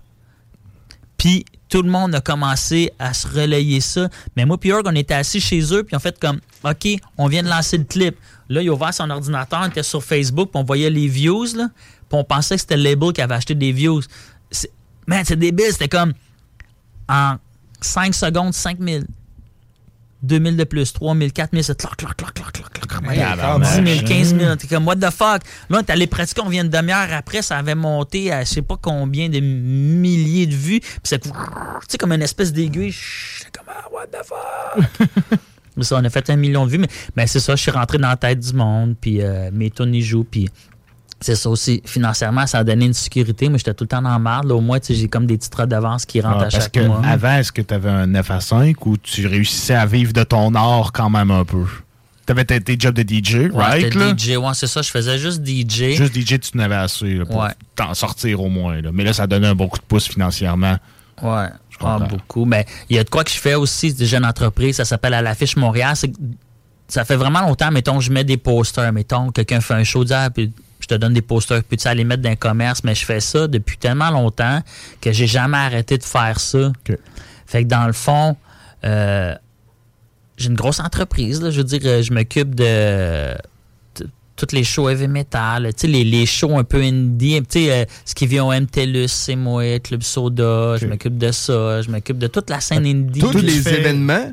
[1.16, 4.08] Puis tout le monde a commencé à se relayer ça.
[4.36, 6.88] Mais moi, puis on était assis chez eux, puis on fait comme, OK,
[7.18, 8.16] on vient de lancer le clip.
[8.48, 11.46] Là, il a ouvert son ordinateur, on était sur Facebook, puis on voyait les views,
[11.56, 11.68] là,
[12.08, 14.02] puis on pensait que c'était le label qui avait acheté des views.
[15.06, 16.12] Man, c'est débile, c'était comme
[17.08, 17.36] en
[17.80, 19.06] 5 secondes, 5000.
[20.22, 23.02] 2000 de plus, 3000, 4000, c'est clac, clac, clac, clac, clac, clac.
[23.06, 24.52] Ouais, 10 000, 15 000.
[24.52, 24.56] Mm.
[24.56, 25.42] T'es comme, what the fuck?
[25.68, 28.50] Là, on est allé pratiquer, on vient une demi-heure après, ça avait monté à je
[28.50, 30.80] sais pas combien de milliers de vues.
[30.80, 31.30] Puis c'est tu
[31.88, 32.94] sais, comme une espèce d'aiguille.
[33.52, 35.38] Comme, ah, what the fuck?
[35.76, 37.70] Mais ça, on a fait un million de vues, mais, mais c'est ça, je suis
[37.70, 40.48] rentré dans la tête du monde, puis euh, mes tunes y jouent, puis
[41.20, 43.48] c'est ça aussi, financièrement, ça a donné une sécurité.
[43.48, 44.50] Moi, j'étais tout le temps la marde.
[44.52, 46.80] Au moins, tu j'ai comme des titres d'avance qui rentrent Ah, à parce chaque que
[46.80, 47.00] mois.
[47.04, 50.22] avant, est-ce que tu avais un 9 à 5 ou tu réussissais à vivre de
[50.24, 51.64] ton art quand même un peu?
[52.26, 53.80] T'avais tes, tes jobs de DJ, Ouais, right?
[53.84, 54.14] j'étais là?
[54.16, 54.82] DJ, ouais, c'est ça.
[54.82, 55.94] Je faisais juste DJ.
[55.96, 57.50] Juste DJ, tu n'avais assez là, pour Ouais.
[57.76, 58.80] t'en sortir au moins.
[58.82, 58.90] là.
[58.92, 60.76] Mais là, ça donnait un bon coup de pouce financièrement.
[61.22, 62.44] Ouais, Je ah, beaucoup.
[62.44, 65.14] Mais il y a de quoi que je fais aussi, des jeunes entreprises, ça s'appelle
[65.14, 65.94] à l'affiche Montréal.
[66.88, 70.28] Ça fait vraiment longtemps, mettons, je mets des posters, mettons, quelqu'un fait un show, Ah,
[70.30, 70.52] puis
[70.88, 73.04] je te donne des posters, puis tu sais, aller mettre dans un commerce, mais je
[73.04, 74.62] fais ça depuis tellement longtemps
[75.00, 76.70] que j'ai jamais arrêté de faire ça.
[77.44, 78.36] Fait que dans le fond,
[78.84, 79.34] euh,
[80.36, 83.34] j'ai une grosse entreprise, là, je veux dire, euh, je m'occupe de
[84.36, 87.72] toutes les shows heavy metal, tu sais, les, les shows un peu indie, tu sais,
[87.72, 91.90] euh, ce qui vient au MTLUS, c'est moi, Club Soda, je m'occupe de ça, je
[91.90, 93.18] m'occupe de toute la scène indie.
[93.18, 94.32] Tous les fais événements.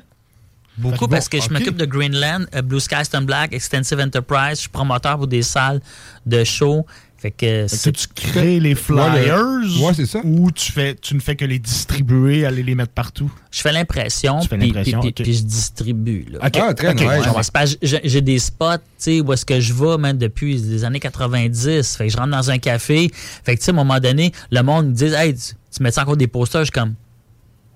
[0.78, 4.61] Beaucoup parce que je m'occupe de Greenland, euh, Blue Sky Stone Black, Extensive Enterprise, je
[4.61, 5.82] suis promoteur pour des salles
[6.26, 6.86] de shows.
[7.17, 9.45] Fait que Fait que tu crées les flyers
[9.80, 10.19] Ouais, c'est ça.
[10.26, 13.32] ou tu, fais, tu ne fais que les distribuer, aller les mettre partout?
[13.49, 16.26] Je fais l'impression, Tu fais puis, je distribue.
[16.32, 16.39] Là.
[16.45, 17.78] Ok, Ah, très nice.
[17.82, 21.95] J'ai des spots, tu sais, où est-ce que je vais, même depuis les années 90.
[21.95, 23.09] Fait que je rentre dans un café.
[23.13, 25.82] Fait que, tu sais, à un moment donné, le monde me dit, hey, tu, tu
[25.82, 26.61] mets encore des posters?
[26.61, 26.95] Je suis comme,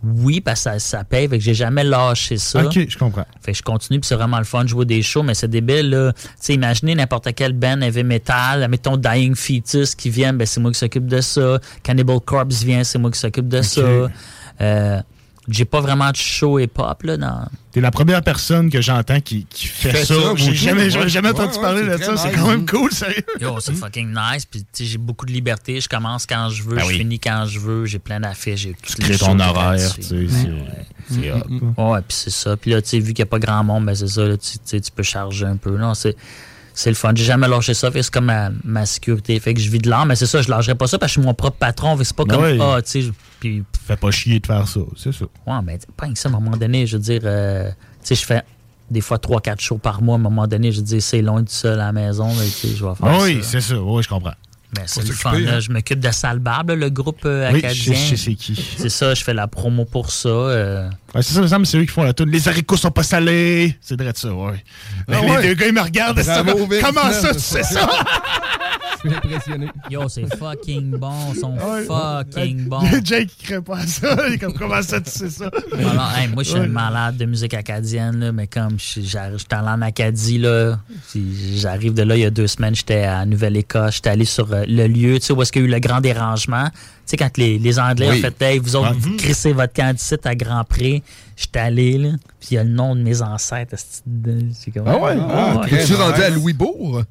[0.04, 1.28] oui, parce que ça, ça paye.
[1.28, 2.64] Fait que j'ai jamais lâché ça.
[2.64, 3.26] Ok, je comprends.
[3.42, 5.48] Fait que je continue, puis c'est vraiment le fun de jouer des shows, mais c'est
[5.48, 6.14] débile, là.
[6.14, 10.60] Tu sais, imaginez n'importe quel band heavy metal, mettons Dying Fetus qui vient, ben c'est
[10.60, 11.60] moi qui s'occupe de ça.
[11.84, 13.82] Cannibal Corpse vient, c'est moi qui s'occupe de ça.
[14.62, 15.02] Euh,
[15.50, 17.48] j'ai pas vraiment de show hip-hop, là, dans...
[17.72, 20.14] T'es la première personne que j'entends qui, qui fait, Fait ça.
[20.16, 21.08] ça, J'ai jamais, Ouais.
[21.10, 22.18] jamais Ouais, entendu ouais, parler de ça.
[22.18, 23.24] C'est quand même cool, sérieux.
[23.42, 26.64] Yo, c'est fucking nice, puis tu sais, j'ai beaucoup de liberté, je commence quand je
[26.64, 26.98] veux, Ben je oui.
[26.98, 30.28] finis quand je veux, j'ai plein d'affiches, j'ai tout crées ton horaire, tu sais,
[31.10, 31.30] c'est-.
[31.78, 32.58] Ouais, puis c'est ça.
[32.58, 34.38] Puis là, tu sais, vu qu'il n'y a pas grand monde, ben c'est ça, là,
[34.38, 35.78] tu tu sais, tu peux charger un peu.
[35.78, 36.16] Non, c'est.
[36.80, 37.12] C'est le fun.
[37.16, 37.90] J'ai jamais lâché ça.
[37.92, 39.40] C'est comme ma, ma sécurité.
[39.40, 41.16] Fait que je vis de l'art, mais c'est ça, je lâcherai pas ça parce que
[41.16, 41.98] je suis mon propre patron.
[42.04, 42.40] C'est pas comme.
[42.44, 42.58] Ouais.
[42.62, 43.12] Ah, tu sais.
[43.40, 43.64] Puis.
[43.88, 45.26] Fais pas chier de faire ça, c'est ça.
[45.48, 47.22] Ouais, mais pas que ça, à un moment donné, je veux dire.
[47.24, 48.44] euh, tu sais, je fais
[48.92, 50.18] des fois 3-4 shows par mois.
[50.18, 52.30] À un moment donné, je veux dire, c'est loin du seul à la maison.
[52.30, 53.50] tu sais, je vais faire Ah oui, ça.
[53.60, 53.82] c'est ça.
[53.82, 54.34] Oui, je comprends.
[54.78, 55.34] Ben, c'est le fun.
[55.34, 55.60] hein.
[55.60, 57.94] Je m'occupe de Sale Barbe, là, le groupe euh, Oui, acadien.
[57.94, 58.76] je sais- je sais c'est qui.
[58.78, 60.30] C'est ça, je fais la promo pour ça.
[60.30, 60.90] euh.
[61.16, 62.30] Ouais, c'est ça, me semble c'est eux qui font la tune.
[62.30, 63.78] Les haricots sont pas salés.
[63.82, 64.64] C'est vrai de ça, ouais.
[65.12, 65.42] Ah les ouais.
[65.44, 66.22] deux gars, ils me regardent.
[66.24, 66.84] Bravo, Vince.
[66.84, 67.90] Comment ça, tu sais ça?
[69.08, 69.68] Je suis impressionné.
[69.90, 71.12] Yo, c'est fucking bon.
[71.34, 71.84] Ils sont Ouais.
[71.86, 72.82] fucking bons.
[73.04, 74.16] Jake, il crée pas à ça.
[74.28, 75.50] Il est comme, comment ça, tu sais ça?
[75.78, 76.68] Alors, hey, moi, je suis Ouais.
[76.68, 80.78] malade de musique acadienne, là, mais comme je j'arrive- j'étais allé en Acadie, là,
[81.56, 84.64] j'arrive de là il y a deux semaines, j'étais à Nouvelle-Écosse, j'étais allé sur euh,
[84.68, 86.66] le lieu, tu sais, où est-ce qu'il y a eu le grand dérangement.
[86.70, 88.18] Tu sais, quand les, les Anglais Oui.
[88.18, 91.04] ont fait, hey, vous autres, vous crissez votre candidat à Grand Prix,
[91.38, 93.76] j'étais allé, là, puis il y a le nom de mes ancêtres.
[93.78, 95.16] c'est comme- Ah ouais?
[95.30, 95.70] Ah, ouais.
[95.70, 97.04] T'es-tu rendu à Louisbourg?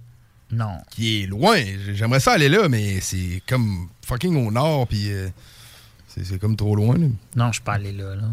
[0.51, 0.79] Non.
[0.91, 1.61] Qui est loin.
[1.93, 5.29] J'aimerais ça aller là, mais c'est comme fucking au nord, puis euh,
[6.09, 6.97] c'est c'est comme trop loin.
[6.97, 7.07] là.
[7.35, 8.29] Non, je suis pas allé là, là.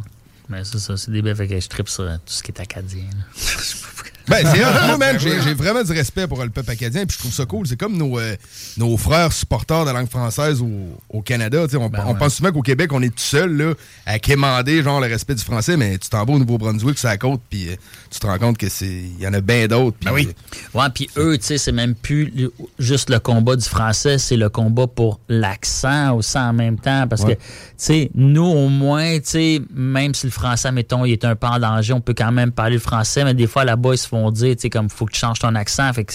[0.50, 2.60] Mais c'est ça, c'est des belles, fait que je tripe sur tout ce qui est
[2.60, 3.26] acadien, là.
[4.28, 4.70] Ben, c'est hot.
[4.88, 7.68] Moi, man, j'ai vraiment du respect pour le peuple acadien, puis je trouve ça cool.
[7.68, 8.36] C'est comme nos, euh,
[8.78, 10.70] nos frères supporters de la langue française au,
[11.10, 11.64] au Canada.
[11.66, 12.20] tu sais, On, Ben on ouais.
[12.20, 13.74] pense souvent qu'au Québec, on est tout seul là,
[14.06, 17.12] à quémander genre le respect du français, mais tu t'en vas au Nouveau-Brunswick, c'est à
[17.12, 17.76] la côte, puis euh,
[18.10, 19.98] tu te rends compte que c'est il y en a bien d'autres.
[20.00, 20.32] puis, euh,
[20.80, 24.38] Ouais, puis eux, tu sais, c'est même plus le- juste le combat du français, c'est
[24.38, 27.08] le combat pour l'accent aussi en même temps.
[27.08, 27.36] Parce Ouais.
[27.36, 27.48] que, tu
[27.78, 31.48] sais, nous, au moins, tu sais, même si le français, mettons, il est un peu
[31.48, 34.08] en danger, on peut quand même parler le français, mais des fois, là-bas, ils se
[34.14, 35.92] font dire, tu sais, comme, faut que tu changes ton accent.
[35.94, 36.14] Fait que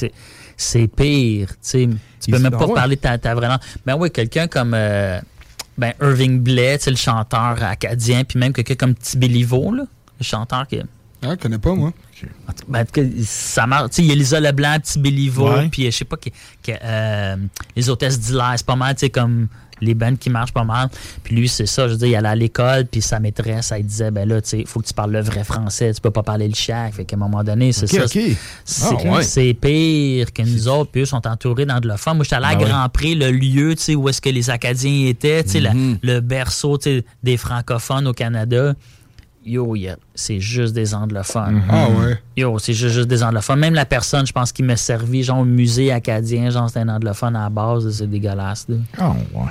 [0.56, 1.88] c'est- pire, tu sais.
[2.20, 2.74] Tu peux même ah pas ouais.
[2.74, 3.60] parler ta, ta vraie langue.
[3.84, 4.72] Ben oui, quelqu'un comme.
[4.74, 5.20] euh,
[5.76, 9.84] ben, Irving Blais, tu sais, le chanteur acadien, puis même quelqu'un comme Tibéliveau, là,
[10.18, 10.80] le chanteur qui.
[11.22, 11.92] Ah, je connais pas, moi.
[12.68, 13.90] Ben, en tout cas, ça marche.
[13.90, 15.68] Tu sais, il y a Lisa Leblanc, Petit Béliveau, Ouais.
[15.68, 16.30] puis euh, je sais pas, que,
[16.84, 17.36] euh,
[17.76, 19.48] les hôtesses d'Hilaire, c'est pas mal, tu sais, comme
[19.80, 20.88] les bands qui marchent pas mal.
[21.22, 23.84] Puis lui, c'est ça, je veux dire, il allait à l'école, puis sa maîtresse, elle
[23.84, 26.10] disait, ben là, tu sais, il faut que tu parles le vrai français, tu peux
[26.10, 26.94] pas parler le chiac.
[26.94, 28.06] Fait qu'à un moment donné, c'est ça.
[28.08, 28.36] C'est
[28.82, 29.22] Ah, ouais.
[29.22, 32.16] c'est pire que nous autres, puis eux sont entourés d'anglophones.
[32.16, 32.66] Moi, j'étais allé à Ben.
[32.68, 35.98] Grand Prix, le lieu, tu sais, où est-ce que les Acadiens étaient, tu sais, Mhm.
[36.02, 38.74] le berceau, tu sais, des francophones au Canada.
[39.46, 41.62] Yo, il y a- c'est juste des anglophones.
[41.70, 42.18] Ah ouais.
[42.36, 43.58] Yo, c'est juste, juste des anglophones.
[43.58, 46.88] Même la personne, je pense, qui m'a servi, genre, au musée acadien, genre, c'était un
[46.90, 48.66] anglophone à la base, c'est dégueulasse.
[48.98, 49.42] Ah ouais.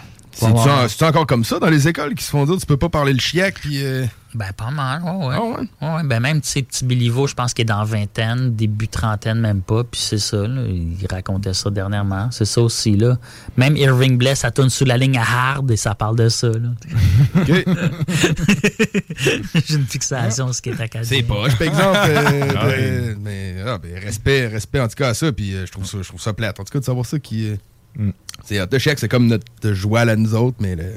[0.88, 3.14] C'est-tu encore comme ça dans les écoles qui se font dire tu peux pas parler
[3.14, 3.84] le chiac, puis.
[3.84, 5.36] euh, Ben, pas mal, ouais, ouais.
[5.36, 5.96] Ah ouais?
[5.98, 9.40] Ouais, ben, même, tu sais, Petit Béliveau, je pense qu'il est dans vingtaine, début trentaine,
[9.40, 10.62] même pas, puis c'est ça, là.
[10.68, 12.30] Il racontait ça dernièrement.
[12.32, 13.18] C'est ça aussi, là.
[13.58, 16.50] Même Irving Bless, ça tourne sous la ligne à hard et ça parle de ça,
[16.50, 16.70] là.
[19.66, 21.04] J'ai une fixation ce qui est acadien.
[21.18, 21.98] C'est poche, par exemple.
[22.10, 25.66] euh, Ah de- mais ah, ben, respect, respect en tout cas à ça, puis euh,
[25.66, 26.60] je trouve ça, je trouve ça plate.
[26.60, 27.54] En tout cas, de savoir ça qui.
[28.00, 28.12] Euh, Mm.
[28.46, 28.68] C'est hot.
[28.72, 30.94] le chiac, c'est comme notre joual à nous autres, mais le,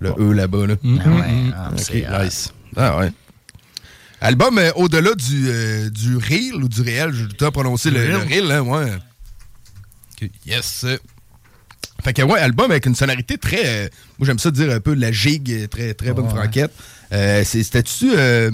[0.00, 0.66] le eux là-bas.
[0.66, 0.74] Là.
[0.82, 1.24] Ah ouais,
[1.54, 2.22] ah, Ok, c'est hot.
[2.24, 2.52] nice.
[2.76, 3.12] Ah ouais.
[4.20, 8.16] Album euh, au-delà du, euh, du reel ou du réel, je dois prononcer le, le
[8.16, 8.90] reel, hein, ouais.
[10.46, 10.86] Yes.
[12.02, 13.62] Fait que, ouais, album avec une sonorité très.
[13.66, 13.88] euh,
[14.18, 16.34] moi, j'aime ça dire un peu la gigue, euh, très, très bonne Ouais.
[16.34, 16.72] franquette.
[17.12, 18.10] Euh, c'est- C'était-tu.
[18.16, 18.50] euh,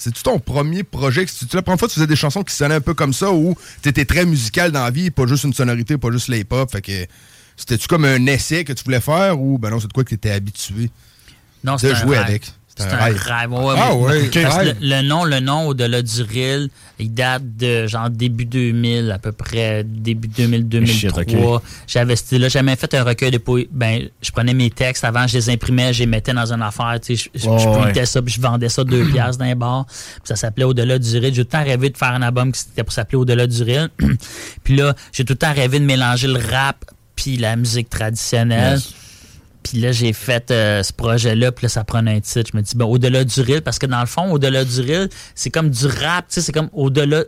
[0.00, 1.26] C'est-tu ton premier projet?
[1.26, 3.32] C'est-tu la première fois que tu faisais des chansons qui sonnaient un peu comme ça
[3.32, 6.42] ou t'étais très musical dans la vie, pas juste une sonorité, pas juste les?
[6.72, 7.06] Fait que.
[7.54, 10.08] C'était-tu comme un essai que tu voulais faire ou ben non, c'est de quoi que
[10.08, 10.90] t'étais habitué
[11.62, 12.50] Non, de un jouer avec?
[12.80, 13.52] C'est un rêve.
[13.52, 14.76] ouais, ah rêve.
[14.80, 16.68] le, le nom, le nom au-delà du reel,
[16.98, 20.86] il date de genre début 2000, à peu près début 2000-2003.
[20.86, 21.62] Shit, ok.
[21.86, 22.48] J'avais style-là.
[22.48, 23.68] J'avais fait un recueil de poésie.
[23.72, 26.98] Ben, je prenais mes textes avant, je les imprimais, je les mettais dans une affaire.
[27.02, 27.78] Tu sais, je, je, Oh, je ouais.
[27.80, 29.86] printais ça, puis je vendais ça deux piastres dans les bar.
[29.86, 31.34] Puis ça s'appelait Au-delà du reel.
[31.34, 33.62] J'ai tout le temps rêvé de faire un album qui c'était pour s'appeler Au-delà du
[33.62, 33.88] reel.
[34.64, 36.84] puis là, j'ai tout le temps rêvé de mélanger le rap
[37.16, 38.74] puis la musique traditionnelle.
[38.78, 38.94] Yes.
[39.62, 42.50] Puis là, j'ai fait euh, ce projet-là, puis là, ça prenait un titre.
[42.52, 45.08] Je me dis, ben, au-delà du reel, parce que dans le fond, au-delà du reel,
[45.34, 47.24] c'est comme du rap, tu sais, c'est comme au-delà.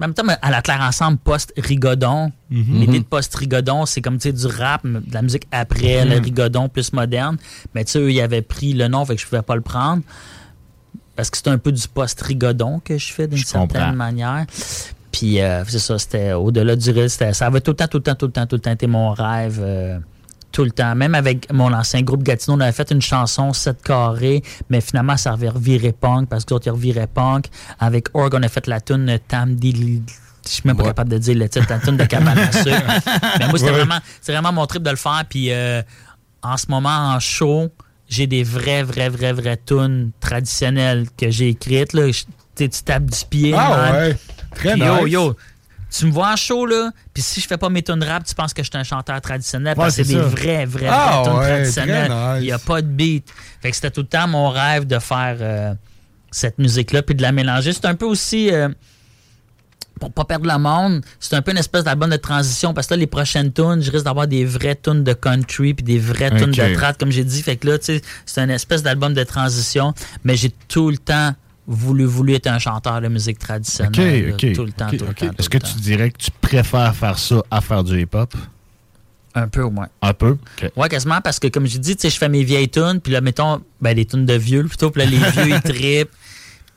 [0.00, 2.30] En même temps, à la claire ensemble, post-rigodon.
[2.50, 2.80] Mhm.
[2.80, 6.24] L'idée de post-rigodon, c'est comme, tu sais, du rap, de la musique après, le Mhm.
[6.24, 7.36] rigodon plus moderne.
[7.74, 9.60] Mais tu sais, eux, ils avaient pris le nom, fait que je pouvais pas le
[9.60, 10.02] prendre.
[11.16, 13.92] Parce que c'est un peu du post-rigodon que je fais d'une certaine comprends.
[13.92, 14.46] manière.
[15.10, 18.02] Puis euh, c'est ça, c'était au-delà du reel, ça avait tout le temps, tout le
[18.04, 19.58] temps, tout le temps, tout le temps été mon rêve.
[19.60, 19.98] euh,
[20.58, 20.92] tout le temps.
[20.96, 25.16] Même avec mon ancien groupe Gatineau, on avait fait une chanson 7 carrés, mais finalement,
[25.16, 27.44] ça avait reviré punk parce que l'autre, il revirait punk.
[27.78, 29.56] Avec Org, on a fait la tune Tam.
[29.62, 30.00] Je
[30.44, 32.72] suis même pas capable de dire le titre, la tune de Cabane à sucre.
[33.38, 33.76] Mais moi, c'était Ouais.
[33.76, 35.22] vraiment, c'est vraiment mon trip de le faire.
[35.30, 35.80] Puis euh,
[36.42, 37.68] en ce moment, en show,
[38.08, 41.92] j'ai des vrais, vrais, vrais, vrais tunes traditionnelles que j'ai écrites.
[41.92, 42.10] Là.
[42.10, 42.24] Je-
[42.56, 43.54] tu tapes du pied.
[43.56, 43.92] Ah man.
[43.94, 44.16] ouais.
[44.56, 45.12] Très Puis Yo, nice.
[45.12, 45.36] yo,
[45.90, 48.34] tu me vois en show, là, puis si je fais pas mes tunes rap, tu
[48.34, 51.22] penses que je suis un chanteur traditionnel Ouais, parce que c'est des vrais, vrais, Ah
[51.22, 52.12] vrais tunes ouais, traditionnelles.
[52.40, 53.26] Il n'y a pas de beat.
[53.62, 55.74] Fait que c'était tout le temps mon rêve de faire euh,
[56.30, 57.72] cette musique-là, puis de la mélanger.
[57.72, 58.52] C'est un peu aussi...
[58.52, 58.68] euh,
[60.00, 62.94] pour pas perdre le monde, c'est un peu une espèce d'album de transition parce que
[62.94, 66.30] là, les prochaines tunes, je risque d'avoir des vraies tunes de country puis des vraies
[66.30, 67.42] tunes de trad, comme j'ai dit.
[67.42, 70.98] Fait que là, tu sais, c'est une espèce d'album de transition, mais j'ai tout le
[70.98, 71.34] temps
[71.68, 74.34] voulu, voulu être un chanteur de musique traditionnelle.
[74.36, 75.16] Tout le temps, OK, tout le OK.
[75.18, 75.30] temps.
[75.38, 78.34] Est-ce que tu dirais que tu préfères faire ça à faire du hip-hop?
[79.34, 79.86] Un peu, ouais.
[80.02, 80.38] Un peu?
[80.74, 83.60] Ouais, quasiment, parce que comme tu sais, je fais mes vieilles tunes, puis là, mettons,
[83.80, 86.10] ben, des tunes de vieux, plutôt, puis là, les vieux, ils trippent.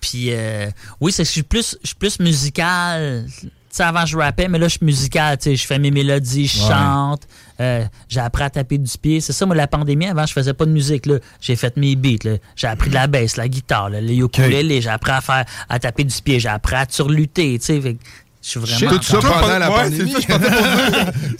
[0.01, 0.69] Puis, euh,
[0.99, 3.25] oui, c'est que je suis plus, je suis plus musical.
[3.71, 5.91] Tu sais, avant, je rappais, mais là, je suis musical, tu sais, je fais mes
[5.91, 6.67] mélodies, je Ouais.
[6.67, 7.21] chante,
[7.61, 9.21] euh, j'ai appris à taper du pied.
[9.21, 11.19] C'est ça, moi, la pandémie, avant, je faisais pas de musique, là.
[11.39, 12.35] J'ai fait mes beats, là.
[12.57, 15.79] J'ai appris de la basse, la guitare, là, le ukulélé, j'ai appris à faire, à
[15.79, 17.97] taper du pied, j'ai appris à surlutter, tu sais, fait
[18.43, 18.97] je suis vraiment...
[18.97, 20.11] Tout ça pendant pas- la ouais, pandémie.
[20.13, 20.39] ça.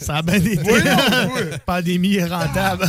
[0.00, 0.58] Ça a bien été.
[1.66, 2.88] Pandémie est rentable.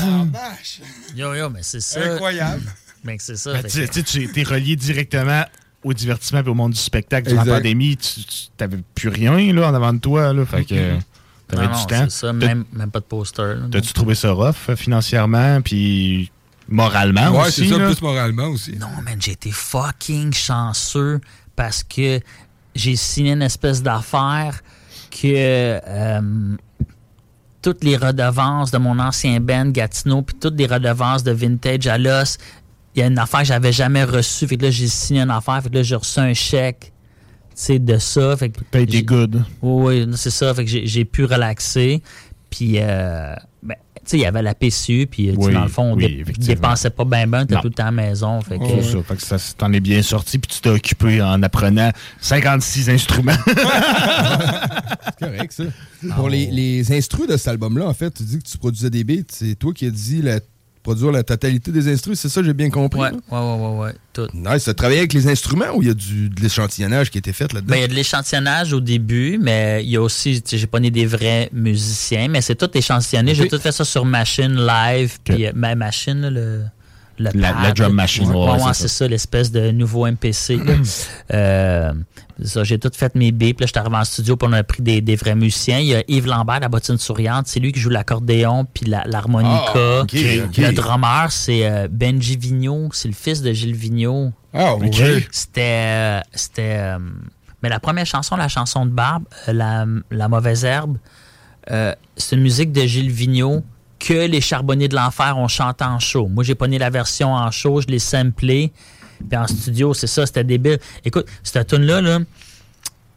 [1.16, 2.00] Yo, yo, mais c'est ça.
[2.14, 2.62] Incroyable.
[3.04, 3.56] Mais c'est ça.
[3.58, 5.44] Tu que- sais, tu es relié directement
[5.84, 7.98] au divertissement et au monde du spectacle durant la pandémie.
[7.98, 8.22] Tu
[8.60, 10.34] n'avais plus rien là, en avant de toi.
[10.34, 12.06] Là, fait que tu avais Non, du non, temps.
[12.06, 13.56] c'est ça, même, même pas de poster.
[13.72, 16.32] T'as-tu trouvé ça rough euh, financièrement puis
[16.70, 17.68] moralement Ouais, aussi?
[17.68, 17.86] c'est ça, là?
[17.88, 18.78] plus moralement aussi.
[18.78, 21.20] Non, man, j'ai été fucking chanceux
[21.56, 22.20] parce que
[22.76, 24.62] j'ai signé une espèce d'affaire
[25.12, 26.22] que euh,
[27.62, 31.98] toutes les redevances de mon ancien band Gatineau, puis toutes les redevances de Vintage à
[31.98, 32.38] l'os,
[32.96, 34.48] il y a une affaire que j'avais jamais reçue.
[34.48, 35.62] Fait que là, j'ai signé une affaire.
[35.64, 36.92] Fait que là, j'ai reçu un chèque
[37.50, 38.36] tu sais, de ça.
[38.38, 39.44] Fait que T'as été good.
[39.62, 40.54] oui, oui, c'est ça.
[40.54, 42.02] Fait que j'ai pu relaxer.
[42.50, 45.08] Puis, euh, ben, tu sais, il y avait la PCU.
[45.10, 47.46] Puis, tu sais, Oui, dans le fond, on oui, dépensait pas bien, ben.
[47.48, 47.62] T'es Non.
[47.62, 48.42] tout le temps à la maison.
[48.42, 49.04] Fait que, C'est ça.
[49.04, 51.92] Fait que ça, t'en es bien sorti puis tu t'es occupé en apprenant
[52.22, 53.32] 56 instruments.
[53.46, 55.64] C'est correct, ça.
[56.16, 59.04] Pour les, les instrus de cet album-là, en fait, tu dis que tu produisais des
[59.04, 59.24] beats.
[59.30, 60.40] C'est toi qui as dit la,
[60.84, 62.20] produire la totalité des instrus.
[62.20, 63.00] C'est ça, j'ai bien compris.
[63.00, 64.28] Ouais, ouais, ouais, ouais, ouais, tout.
[64.34, 64.66] Nice.
[64.66, 67.20] Tu as travaillé avec les instruments ou il y a du, de l'échantillonnage qui a
[67.20, 67.72] été fait là-dedans?
[67.72, 70.58] Ben, il y a de l'échantillonnage au début, mais il y a aussi, tu sais,
[70.58, 73.34] j'ai pas né des vrais musiciens, mais c'est tout échantillonné.
[73.34, 76.64] J'ai tout fait ça sur machine live, puis euh, ma machine, là, le.
[77.20, 79.00] Le La- pad, la drum machine, Ouais, ouais, ouais, c'est ça.
[79.00, 80.60] ça, l'espèce de nouveau MPC.
[81.34, 81.94] Euh,
[82.64, 83.32] j'ai tout fait mes.
[83.32, 85.80] Puis là, j'étais arrivé en studio, puis on a pris des, des vrais musiciens.
[85.80, 87.48] Il y a Yves Lambert, la bottine souriante.
[87.48, 89.74] C'est lui qui joue l'accordéon, puis la- l'harmonica.
[89.76, 90.04] Ah.
[90.12, 92.90] Le drummer, c'est euh, Benji Vigneault.
[92.94, 94.32] C'est le fils de Gilles Vigneault.
[94.54, 94.84] Ah, Ok.
[94.84, 95.26] oui.
[95.32, 95.62] C'était.
[95.62, 96.96] euh, C'était.
[97.62, 100.98] mais la première chanson, la chanson de Barbe, la, la mauvaise herbe,
[101.72, 103.64] euh, c'est une musique de Gilles Vigneault
[104.04, 106.28] que les charbonniers de l'enfer ont chanté en show.
[106.28, 108.74] Moi, j'ai pogné la version en show, je l'ai samplé.
[109.30, 110.80] Puis en studio, c'est ça, c'était débile.
[111.06, 112.20] Écoute, cette tune-là, là,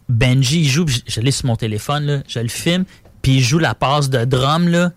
[0.08, 2.84] Benji, il joue, je, je l'ai sur mon téléphone, là, je le filme,
[3.20, 4.92] puis il joue la passe de drum, là,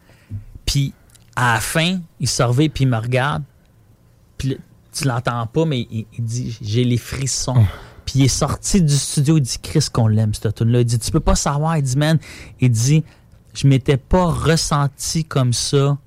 [0.67, 0.93] puis
[1.35, 3.41] à la fin, il se revient, puis il me regarde.
[4.37, 4.59] Puis
[4.93, 7.65] tu l'entends pas, mais il, il dit J'ai les frissons.
[8.05, 10.85] Puis il est sorti du studio, il dit Chris qu'on l'aime, cette tune là Il
[10.85, 11.77] dit Tu peux pas savoir.
[11.77, 12.19] Il dit Man,
[12.59, 13.03] il dit
[13.61, 15.97] Je m'étais pas ressenti comme ça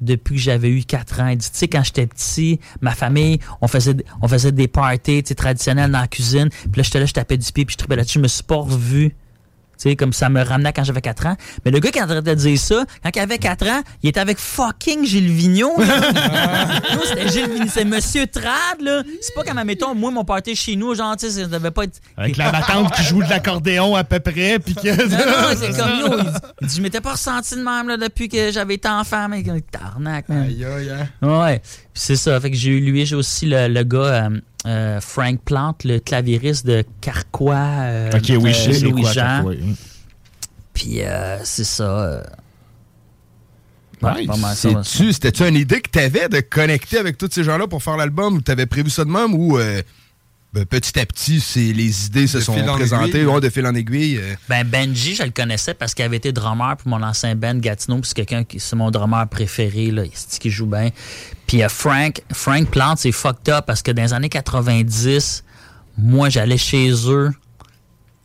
[0.00, 1.32] depuis que j'avais eu 4 ans.
[1.34, 6.00] Tu sais, quand j'étais petit, ma famille, on faisait, on faisait des parties traditionnelles dans
[6.00, 6.48] la cuisine.
[6.48, 8.14] Puis là, j'étais là, je tapais du pied, puis je tripais là-dessus.
[8.14, 9.14] Je me suis pas revu.
[9.82, 11.36] Tu sais, comme ça me ramenait quand j'avais 4 ans.
[11.64, 13.82] Mais le gars qui est en train de dire ça, quand il avait 4 ans,
[14.04, 15.72] il était avec fucking Gilles Vignon.
[17.04, 17.66] c'était Gilles Vignon.
[17.68, 19.02] C'est Monsieur Trad, là.
[19.20, 21.84] C'est pas comme, mettons, moi, mon party chez nous, genre, tu sais, ça devait pas
[21.84, 21.98] être.
[22.16, 24.88] Avec la matante qui joue de l'accordéon à peu près, puis que...
[24.88, 26.18] Non, non, c'est comme yo.
[26.18, 28.88] Il dit, il dit, je m'étais pas ressenti de même là, depuis que j'avais été
[28.88, 30.42] enfant, mais tarnac, man.
[30.42, 31.08] Aïe, aïe, hein.
[31.26, 31.58] Ouais.
[31.58, 32.40] Puis c'est ça.
[32.40, 35.98] Fait que j'ai eu lui, j'ai aussi le, le gars euh, euh, Frank Plante, le
[35.98, 37.54] clavieriste de Carquois.
[37.56, 38.86] euh, Ok, oui, euh, je sais.
[39.14, 39.76] Carquois, oui.
[40.74, 42.22] Puis euh, c'est ça.
[44.16, 44.26] ouais,
[45.12, 48.34] C'était-tu une idée que tu avais de connecter avec tous ces gens-là pour faire l'album
[48.36, 49.82] ou tu avais prévu ça de même ou euh,
[50.52, 53.74] ben, petit à petit, c'est les idées se De sont présentées ouais, de fil en
[53.74, 54.18] aiguille?
[54.18, 54.34] euh.
[54.48, 57.98] Ben Benji, je le connaissais parce qu'il avait été drummer pour mon ancien band Gatineau,
[57.98, 60.90] puis c'est quelqu'un qui c'est mon drummer préféré là, c'est qui joue bien.
[61.46, 65.44] Puis euh, Frank, Frank Plante, c'est fucked up parce que dans les années 90,
[65.96, 67.30] moi j'allais chez eux,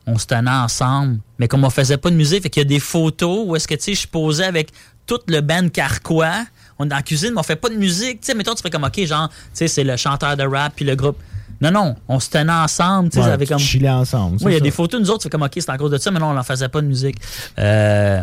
[0.05, 2.69] on se tenait ensemble, mais comme on faisait pas de musique, fait qu'il y a
[2.69, 4.71] des photos où est-ce que tu sais, je posais avec
[5.05, 6.45] tout le band Carquois.
[6.79, 8.21] On est dans la cuisine, mais on fait pas de musique.
[8.21, 10.73] Tu sais, mettons, tu fais comme, OK, genre, tu sais, c'est le chanteur de rap
[10.75, 11.17] puis le groupe.
[11.61, 13.09] Non, non, on se tenait ensemble.
[13.09, 13.59] Tu sais, Ouais, comme...
[13.59, 14.37] chillais ensemble.
[14.41, 15.97] Oui, il y a des photos, nous autres, c'est comme, OK, c'est à cause de
[15.97, 17.17] ça, mais non, on n'en faisait pas de musique.
[17.59, 18.21] Euh,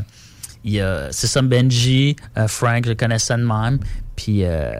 [0.64, 3.78] il y a- c'est ça, Benji, euh, Frank, je le connaissais de même.
[4.16, 4.72] Puis euh,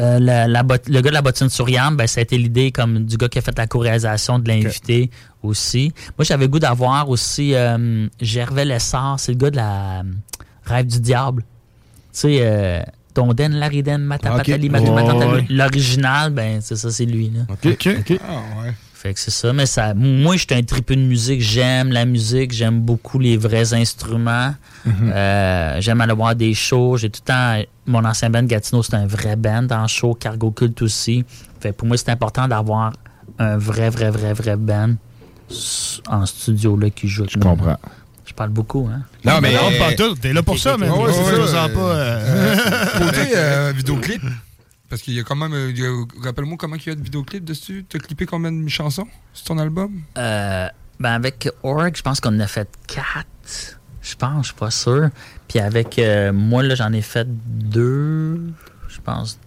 [0.00, 2.38] euh, la- la bot- le gars de la bottine sur Yam, ben, ça a été
[2.38, 5.10] l'idée comme du gars qui a fait la choréalisation de l'invité
[5.42, 5.92] aussi.
[6.16, 10.02] Moi, j'avais le goût d'avoir aussi euh, Gervais Lessard, c'est le gars de la euh,
[10.64, 11.42] Rêve du Diable.
[11.42, 12.80] Tu sais, euh,
[13.18, 14.70] Tonden, Lariden, Matapatali.
[15.50, 17.30] L'original, ben, c'est ça, c'est lui.
[17.34, 17.40] Là.
[17.52, 18.20] OK, OK.
[18.22, 18.72] Ah, ouais.
[18.94, 21.40] Fait que c'est ça, mais ça, moi, je suis un tripeux de musique.
[21.40, 24.54] J'aime la musique, j'aime beaucoup les vrais instruments.
[24.84, 25.12] Mhm.
[25.12, 26.96] Euh, j'aime aller voir des shows.
[26.96, 27.68] J'ai tout le temps.
[27.86, 30.14] Mon ancien band Gatineau, c'est un vrai band en show.
[30.14, 31.24] Cargo Cult aussi.
[31.60, 32.92] Fait que pour moi, c'est important d'avoir
[33.40, 34.94] un vrai, vrai, vrai, vrai band
[36.08, 37.26] en studio là, qui joue.
[37.28, 37.78] Je comprends.
[38.28, 39.02] Je parle beaucoup, hein?
[39.24, 40.14] Non, mais non, pas tout.
[40.14, 41.80] T'es là pour ça, mais Ouais, c'est je ça, euh, pas.
[41.80, 44.22] euh, Côté euh, vidéoclip,
[44.90, 45.54] parce qu'il y a quand même.
[45.54, 47.86] euh, Rappelle-moi comment il y a de vidéoclip dessus.
[47.88, 50.02] T'as clippé combien de chansons sur ton album?
[50.18, 50.68] Euh,
[51.00, 53.78] ben avec Org, je pense qu'on en a fait quatre.
[54.02, 55.08] Je pense, je suis pas sûr.
[55.48, 58.52] Puis avec euh, moi, là, j'en ai fait deux.
[58.88, 59.38] Je pense.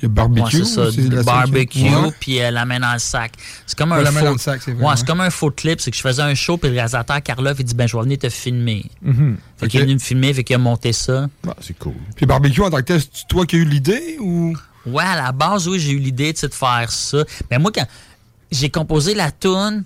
[0.00, 0.58] Il y a Barbecue.
[0.58, 1.80] Ouais, c'est Barbecue?
[1.88, 2.10] Ouais.
[2.20, 3.32] puis euh, la main dans le sac.
[3.66, 4.32] C'est comme Ouais, un la main faux.
[4.32, 5.80] le sac, vrai, Ouais, comme un faux clip.
[5.80, 8.02] C'est que je faisais un show, puis le réalisateur Karloff, il dit Ben, je vais
[8.02, 8.84] venir te filmer.
[9.02, 9.38] Mhm.
[9.56, 9.70] Fait Ok.
[9.70, 11.28] qu'il est venu me filmer, fait qu'il a monté ça.
[11.60, 11.94] c'est cool.
[12.14, 14.54] Puis Barbecue en tant que tel, c'est toi qui as eu l'idée ou?
[14.84, 17.24] Ouais, à la base, oui, j'ai eu l'idée de faire ça.
[17.50, 17.86] Mais moi, quand
[18.52, 19.82] j'ai composé la tune,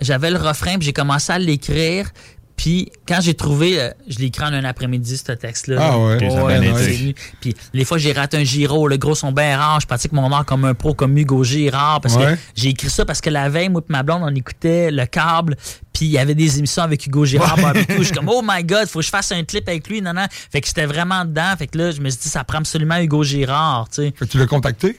[0.00, 2.10] j'avais le refrain, puis j'ai commencé à l'écrire.
[2.56, 5.76] Puis quand j'ai trouvé, euh, je l'ai écrit en un après-midi, ce texte-là.
[5.80, 6.14] Ah ouais.
[6.24, 6.84] Ok, ça a bien non, été.
[6.84, 7.14] c'est venu.
[7.40, 8.86] Puis les fois, j'ai raté un giro.
[8.86, 9.80] Le gros sont bien rares.
[9.80, 12.00] Je pratique mon art comme un pro, comme Hugo Girard.
[12.00, 12.34] Parce Ouais.
[12.34, 15.04] que j'ai écrit ça parce que la veille, moi et ma blonde, on écoutait le
[15.06, 15.56] câble.
[15.92, 17.56] Puis il y avait des émissions avec Hugo Girard.
[17.56, 17.96] barbecue.
[17.98, 20.00] Je suis comme, oh my God, faut que je fasse un clip avec lui.
[20.00, 20.26] Non, non.
[20.52, 21.54] Fait que j'étais vraiment dedans.
[21.58, 23.88] Fait que là, je me suis dit, ça prend absolument Hugo Girard.
[23.88, 24.14] Tu sais.
[24.16, 24.96] Fait que tu l'as contacté?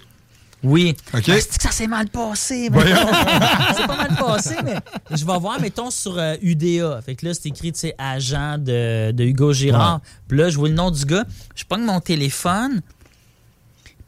[0.63, 0.95] Oui.
[1.13, 1.23] Ok.
[1.25, 2.69] C'est que ça s'est mal passé.
[2.73, 4.77] C'est pas mal passé, mais
[5.11, 7.01] je vais voir, mettons, sur euh, UDA.
[7.01, 10.01] Fait que là, c'est écrit, tu sais, agent de, de Hugo Girard.
[10.27, 11.25] Puis là, je vois le nom du gars.
[11.55, 12.81] Je pogne mon téléphone.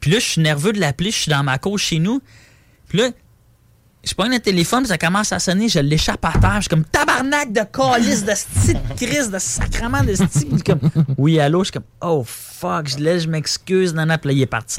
[0.00, 1.10] Puis là, je suis nerveux de l'appeler.
[1.10, 2.20] Je suis dans ma cour chez nous.
[2.88, 3.10] Puis là,
[4.08, 6.54] je pogne le téléphone, ça commence à sonner, je l'échappe à terre.
[6.56, 10.14] Je suis comme tabarnak de calice, de sti de crise, de sacrement de.
[10.14, 10.80] Puis comme,
[11.18, 14.16] oui, allô, je suis comme, oh fuck, je laisse, je m'excuse, nana.
[14.16, 14.76] Puis là, il est parti.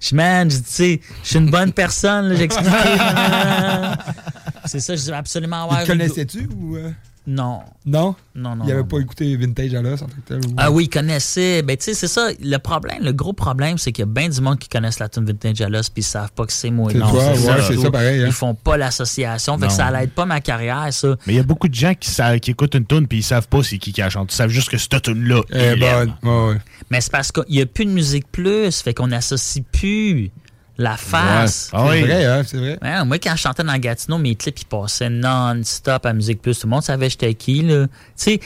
[0.00, 2.70] Je man, je dis, tu sais, je suis une bonne personne, expliqué.
[4.64, 5.86] C'est ça, je dis absolument ouais.
[5.86, 6.76] connaissais-tu ou.
[6.76, 6.90] euh?
[7.30, 7.60] Non.
[7.84, 8.14] Non?
[8.34, 8.64] Non, non.
[8.64, 10.54] Il avait non, pas écouté Vintage à l'os en tant que tel ou...
[10.56, 11.60] Ah oui, il connaissait.
[11.60, 12.30] Ben, tu sais, c'est ça.
[12.42, 15.10] Le problème, le gros problème, c'est qu'il y a bien du monde qui connaissent la
[15.10, 16.90] tune Vintage à l'os puis ils savent pas que c'est moi.
[16.90, 17.82] C'est toi, ouais, c'est surtout.
[17.82, 18.26] ça, pareil, hein.
[18.28, 19.58] Ils font pas l'association.
[19.58, 21.16] Fait que ça l'aide pas ma carrière, ça.
[21.26, 23.22] Mais il y a beaucoup de gens qui, savent- qui écoutent une tune puis ils
[23.22, 24.32] savent pas c'est qui qui la chante.
[24.32, 26.58] Ils savent juste que cette tune-là, Eh ben, l'aiment.
[26.90, 28.80] Mais c'est parce qu'il n'y a plus de musique plus.
[28.80, 30.30] Fait qu'on n'associe plus
[30.78, 31.70] la face.
[31.72, 31.78] Ouais.
[31.80, 32.00] Ah oui.
[32.00, 32.78] C'est vrai, hein, c'est vrai.
[32.80, 36.58] Ouais, moi, quand je chantais dans Gatineau, mes clips, ils passaient non-stop à Musique Plus.
[36.60, 37.86] Tout le monde savait j'étais qui, là.
[37.86, 38.40] Tu sais,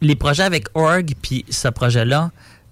[0.00, 2.30] les projets avec Org, puis ce projet-là,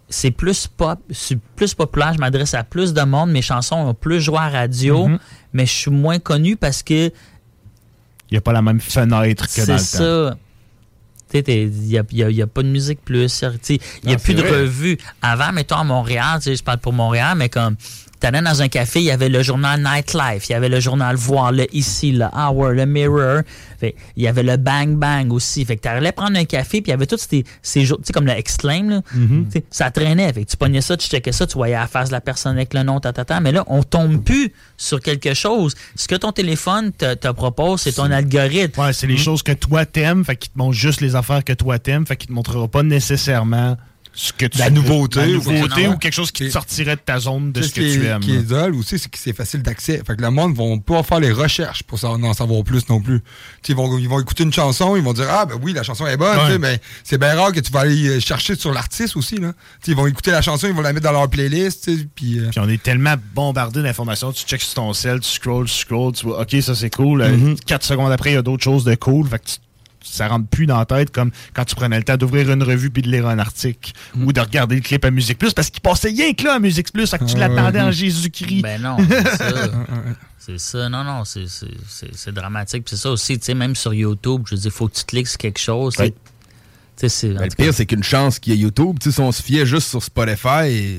[0.08, 2.12] c'est plus pop, c'est plus populaire.
[2.14, 3.30] Je m'adresse à plus de monde.
[3.30, 5.18] Mes chansons ont plus joué à radio, Mhm.
[5.54, 7.10] mais je suis moins connu parce que
[8.30, 10.36] Il n'y a pas la même fenêtre que dans c'est le ça.
[11.30, 13.26] Tu sais, t'es- Il n'y a, y a- il y a pas de musique plus.
[13.40, 14.60] tu sais, Il n'y a Ah, plus c'est de vrai.
[14.62, 14.96] revues.
[15.20, 17.76] Avant, mettons à Montréal, je parle pour Montréal, mais comme
[18.22, 21.16] T'allais dans un café, il y avait le journal Nightlife, il y avait le journal
[21.16, 23.40] Voir, le Ici, le Hour, le Mirror.
[23.80, 25.64] Fait, il y avait le Bang Bang aussi.
[25.64, 28.04] Fait que t'allais prendre un café, puis il y avait tous ces, ces jours, tu
[28.04, 29.00] sais, comme le Exclaim, là.
[29.12, 29.46] Mhm.
[29.46, 30.32] Tu sais, ça traînait.
[30.32, 32.54] Fait que tu pognais ça, tu checkais ça, tu voyais la face de la personne
[32.54, 33.40] avec le nom, tatata.
[33.40, 35.74] Mais là, on tombe plus sur quelque chose.
[35.96, 38.80] Ce que ton téléphone te, te propose, c'est ton algorithme.
[38.80, 41.54] Ouais, c'est les choses que toi t'aimes, fait qu'il te montre juste les affaires que
[41.54, 43.76] toi t'aimes, fait qu'il te montrera pas nécessairement
[44.14, 45.20] ce que tu La nouveauté.
[45.20, 47.80] la ou- nouveauté ou quelque chose qui te sortirait de ta zone de ce que
[47.80, 48.20] qui tu aimes.
[48.20, 50.02] qui est drôle aussi, c'est que c'est facile d'accès.
[50.06, 53.20] Fait que le monde va pas faire les recherches pour en savoir plus non plus.
[53.68, 56.06] Ils vont, ils vont écouter une chanson, ils vont dire Ah, ben oui, la chanson
[56.06, 56.58] est bonne, Ouais.
[56.58, 59.36] mais c'est bien rare que tu vas aller euh, chercher sur l'artiste aussi.
[59.36, 59.52] Là.
[59.86, 61.90] Ils vont écouter la chanson, ils vont la mettre dans leur playlist.
[62.14, 64.32] Puis, euh, Puis on est tellement bombardé d'informations.
[64.32, 67.22] Tu checks sur ton cell, tu scrolls, tu scrolls, tu vois, OK, ça c'est cool.
[67.22, 67.56] Euh, Mhm.
[67.66, 69.26] Quatre secondes après, il y a d'autres choses de cool.
[69.28, 69.56] Fait que tu-
[70.04, 72.90] ça rentre plus dans la tête comme quand tu prenais le temps d'ouvrir une revue
[72.90, 74.26] puis de lire un article Mhm.
[74.26, 76.58] ou de regarder le clip à Musique Plus parce qu'il passait rien que là à
[76.58, 77.10] Musique Plus.
[77.10, 78.62] Que tu l'attendais en Jésus-Christ.
[78.62, 79.54] Ben non, c'est ça.
[80.44, 80.88] C'est ça.
[80.88, 82.82] Non, non, c'est- dramatique.
[82.88, 85.04] C'est ça aussi, tu sais, même sur YouTube, je veux dire, il faut que tu
[85.04, 85.94] cliques sur quelque chose.
[87.08, 88.96] Le tout cas, pire, c'est qu'une chance qu'il y ait YouTube.
[89.02, 90.98] Si on se fiait juste sur Spotify, et...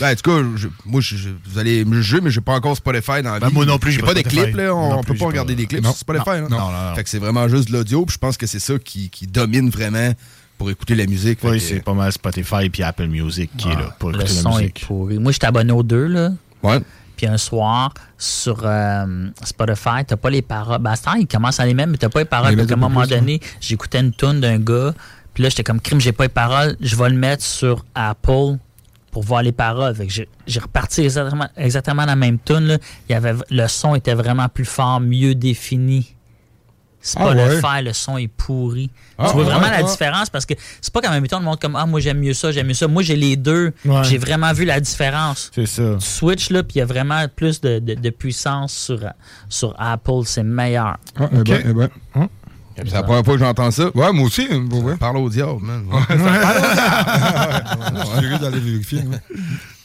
[0.00, 2.52] ben, en tout cas, je- moi, je, je- vous allez me juger, mais j'ai pas
[2.54, 3.54] encore Spotify dans la Ben, vie.
[3.54, 4.74] moi non plus, j'ai pas pas des clips, là.
[4.74, 6.30] On, plus, peut pas regarder pas- des clips Non, sur Spotify.
[6.30, 6.48] non, là.
[6.50, 6.94] non, non, non.
[6.94, 9.26] Fait que c'est vraiment juste de l'audio, puis je pense que c'est ça qui, qui
[9.26, 10.12] domine vraiment
[10.58, 11.38] pour écouter la musique.
[11.42, 14.34] Oui, que- c'est pas mal Spotify puis Apple Music qui est là pour le écouter
[14.36, 14.84] la son est musique.
[14.86, 15.18] pourri.
[15.18, 16.30] Moi, j'étais abonné aux deux, là.
[16.62, 16.78] Ouais.
[17.16, 20.78] Puis un soir, sur euh, Spotify, t'as pas les paroles.
[20.80, 22.58] Ben, à ce temps, ils commencent à les mettre, mais t'as pas les paroles.
[22.58, 24.92] À un moment donné, j'écoutais une tune d'un gars.
[25.34, 26.76] Puis là, j'étais comme crime, j'ai pas les paroles.
[26.80, 28.56] Je vais le mettre sur Apple
[29.10, 29.94] pour voir les paroles.
[29.94, 30.12] Fait que
[30.46, 32.66] j'ai reparti exactement, exactement la même tune.
[32.66, 32.78] Là.
[33.08, 36.14] Il y avait, le son était vraiment plus fort, mieux défini.
[37.16, 37.82] Ah Spotify, ouais?
[37.82, 38.88] le son est pourri.
[39.18, 39.90] Ah, tu vois vraiment ouais, la ouais.
[39.90, 42.32] différence parce que c'est pas comme même temps le monde comme Ah, moi j'aime mieux
[42.32, 42.86] ça, j'aime mieux ça.
[42.86, 43.72] Moi j'ai les deux.
[43.84, 44.04] Ouais.
[44.04, 45.50] J'ai vraiment vu la différence.
[45.52, 45.96] C'est ça.
[45.98, 49.00] Tu switch là, puis il y a vraiment plus de, de- de puissance sur,
[49.48, 50.96] sur Apple, c'est meilleur.
[51.18, 52.28] ah, eh ben, eh ben.
[52.76, 53.90] C'est la première fois que j'entends ça.
[53.94, 54.66] Ouais, moi aussi, hein.
[54.98, 55.84] Parle au diable, man.
[56.10, 59.00] Je suis curieux d'aller vérifier.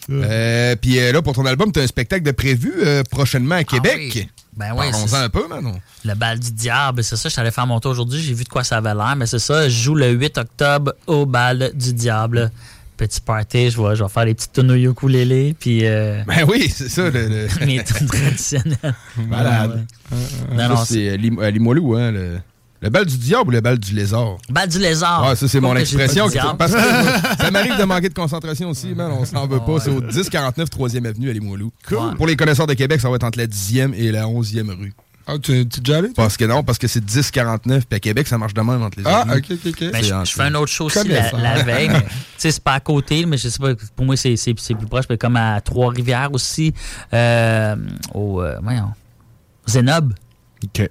[0.09, 3.55] Euh, Puis euh, là, pour ton album, tu as un spectacle de prévu euh, prochainement
[3.55, 4.11] à Québec.
[4.15, 4.29] oui.
[4.55, 5.79] Ben oui, Parlons-en un peu, man.
[6.03, 8.49] Le bal du diable, c'est ça, je t'allais faire mon tour aujourd'hui, j'ai vu de
[8.49, 11.93] quoi ça avait l'air, mais c'est ça, je joue le 8 octobre au bal du
[11.93, 12.49] diable.
[12.95, 16.43] Petit party, je vais, je vais faire les petites tunes au ukulélé, puis euh, Ben
[16.47, 17.07] oui, c'est ça.
[17.11, 18.95] Le, le- mes tunes traditionnelles.
[19.29, 19.85] Malade.
[20.11, 21.17] Non, Ça, non, c'est euh,
[21.51, 22.11] Limoilou, hein.
[22.11, 22.39] Le,
[22.81, 24.37] le bal du diable ou le bal du lézard?
[24.49, 25.27] Bal du lézard.
[25.27, 26.27] Ouais, ça, c'est mon expression.
[26.57, 26.79] Parce que
[27.39, 29.11] ça m'arrive de manquer de concentration aussi, man.
[29.11, 29.79] On s'en veut pas.
[29.79, 31.71] C'est au 1049 3e Avenue à Limoilou.
[31.87, 32.15] Cool.
[32.15, 34.93] Pour les connaisseurs de Québec, ça va être entre la 10e et la 11e rue.
[35.29, 36.09] Ah, tu es déjà allé?
[36.15, 38.97] Parce que non, parce que c'est 1049, puis à Québec, ça marche de même entre
[38.99, 39.91] les Ah, ok, ok, ok.
[39.91, 41.89] Ben, je, fais un autre show aussi la, veille.
[41.89, 41.95] Tu
[42.37, 43.73] sais, c'est pas à côté, mais je sais pas.
[43.95, 45.03] Pour moi, c'est c'est- c'est plus proche.
[45.09, 46.73] mais Comme à Trois-Rivières aussi.
[47.13, 47.75] Euh,
[48.13, 48.41] au.
[48.41, 48.93] euh, voyons.
[49.67, 50.13] Zenob.
[50.63, 50.89] OK.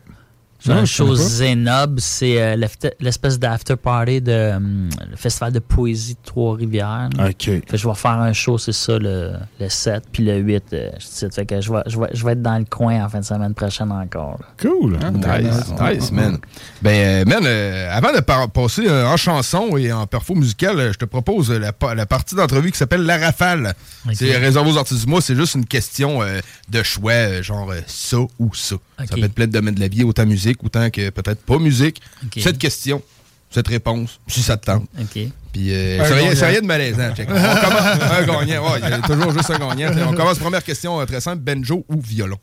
[0.74, 1.14] Non, pas.
[1.16, 2.00] Zenob.
[2.00, 2.56] C'est euh,
[3.00, 7.08] l'espèce d'after party de hum, le festival de poésie de Trois-Rivières.
[7.18, 7.34] OK.
[7.44, 10.64] Fait que je vais faire un show, c'est ça, le, le 7, puis le 8.
[10.72, 13.04] euh, je dis, fait que je vais, je, vais, je vais être dans le coin
[13.04, 14.38] en fin de semaine prochaine encore.
[14.40, 14.46] là.
[14.60, 14.98] Cool.
[15.14, 16.38] Nice, nice, man.
[16.82, 20.92] Ben, euh, man, euh, avant de par- passer euh, en chanson et en perfo musical,
[20.92, 23.74] je te propose la, pa- la partie d'entrevue qui s'appelle La Rafale.
[24.12, 25.20] C'est réservé aux artistes du mois.
[25.20, 28.76] C'est juste une question euh, de choix, genre euh, ça ou ça.
[28.98, 31.58] Ça peut être plein de domaines de la vie, autant musique, autant que peut-être pas
[31.58, 32.00] musique.
[32.38, 33.02] Cette question,
[33.50, 34.88] cette réponse, si ça te tente.
[35.00, 35.18] OK.
[35.52, 37.14] Puis euh, Un c'est rien, de malaisant.
[37.14, 37.28] check.
[37.30, 40.08] On commence, un gagnant, ouais, il y a toujours juste un gagnant.
[40.10, 42.38] On commence première question euh, très simple, banjo ou violon?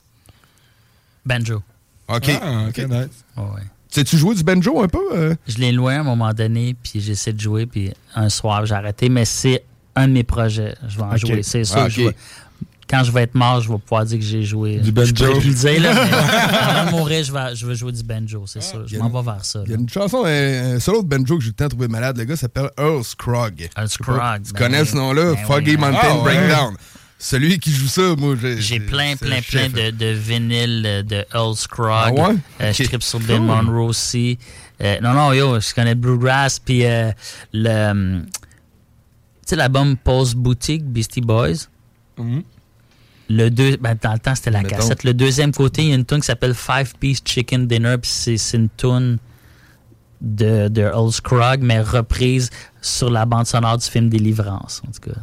[1.26, 1.62] Banjo.
[2.08, 2.30] OK.
[2.42, 3.24] Ah, ok, nice.
[3.38, 3.62] Ouais.
[3.90, 5.00] Sais-tu jouer du banjo un peu?
[5.14, 5.36] euh?
[5.48, 8.74] Je l'ai loué à un moment donné, puis j'essaie de jouer, puis un soir, j'ai
[8.74, 9.64] arrêté, mais c'est
[9.96, 10.74] un de mes projets.
[10.88, 11.78] Je vais en jouer, c'est sûr.
[11.78, 12.08] Ah, je ok.
[12.08, 12.16] vais-
[12.90, 14.78] quand je vais être mort, je vais pouvoir dire que j'ai joué.
[14.80, 15.14] Du Je banjo.
[15.26, 16.12] pourrais plus le dire, là, mais
[16.58, 18.84] avant de mourir, je vais, je vais jouer du banjo, c'est sûr.
[18.88, 19.62] Je m'en vais vers ça.
[19.66, 21.70] Il y a une chanson, un, un solo de banjo que j'ai le temps de
[21.70, 22.18] trouver malade.
[22.18, 23.62] Le gars s'appelle Earl Scrogg.
[23.62, 24.88] Earl Je pas, Scrogg, Tu ben connais oui.
[24.88, 25.34] ce nom-là?
[25.34, 26.24] Ben Foggy oui, Mountain Ah, ouais.
[26.24, 26.76] Breakdown.
[27.20, 28.60] Celui qui joue ça, moi, j'ai.
[28.60, 31.90] J'ai plein, plein, le plein de, de vinyles euh, de Earl Scrogg.
[32.18, 32.36] Ah ouais?
[32.62, 33.46] Euh, je tripe sur Bill Cool.
[33.46, 34.38] Monroe aussi.
[34.82, 37.12] Euh, non, non, yo, je connais Bluegrass, puis euh,
[37.54, 37.70] le...
[37.92, 38.32] hum, Tu
[39.46, 41.68] sais, l'album Pulse Boutique, Beastie Boys?
[42.18, 42.44] Mhm.
[43.30, 44.76] Le deux, ben, dans le temps, c'était la Mettons.
[44.78, 45.04] cassette.
[45.04, 48.12] Le deuxième côté, il y a une tune qui s'appelle Five Piece Chicken Dinner, puis
[48.12, 49.18] c'est une tune
[50.22, 52.50] de, de Earl Scrogg, mais reprise
[52.82, 55.20] sur la bande sonore du film Délivrance, en tout cas.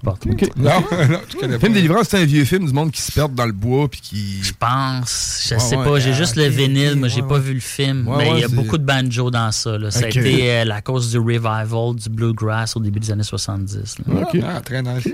[0.00, 0.26] Peu importe.
[0.26, 0.48] Ok.
[0.56, 1.66] Non, non, je connais Le pas.
[1.66, 4.00] film Délivrance, c'est un vieux film du monde qui se perd dans le bois puis
[4.00, 4.42] qui.
[4.42, 7.20] Je pense, je Ouais, sais ouais, pas, j'ai ah, juste le vinyle, ok, moi j'ai
[7.22, 7.40] ouais, pas ouais.
[7.40, 9.76] vu le film, Ouais, mais il ouais, y a beaucoup de banjo dans ça.
[9.78, 9.90] Là.
[9.90, 13.96] Ça a été euh, la cause du revival du bluegrass au début des années 70.
[14.06, 14.28] là.
[14.56, 15.04] Ah, très nice.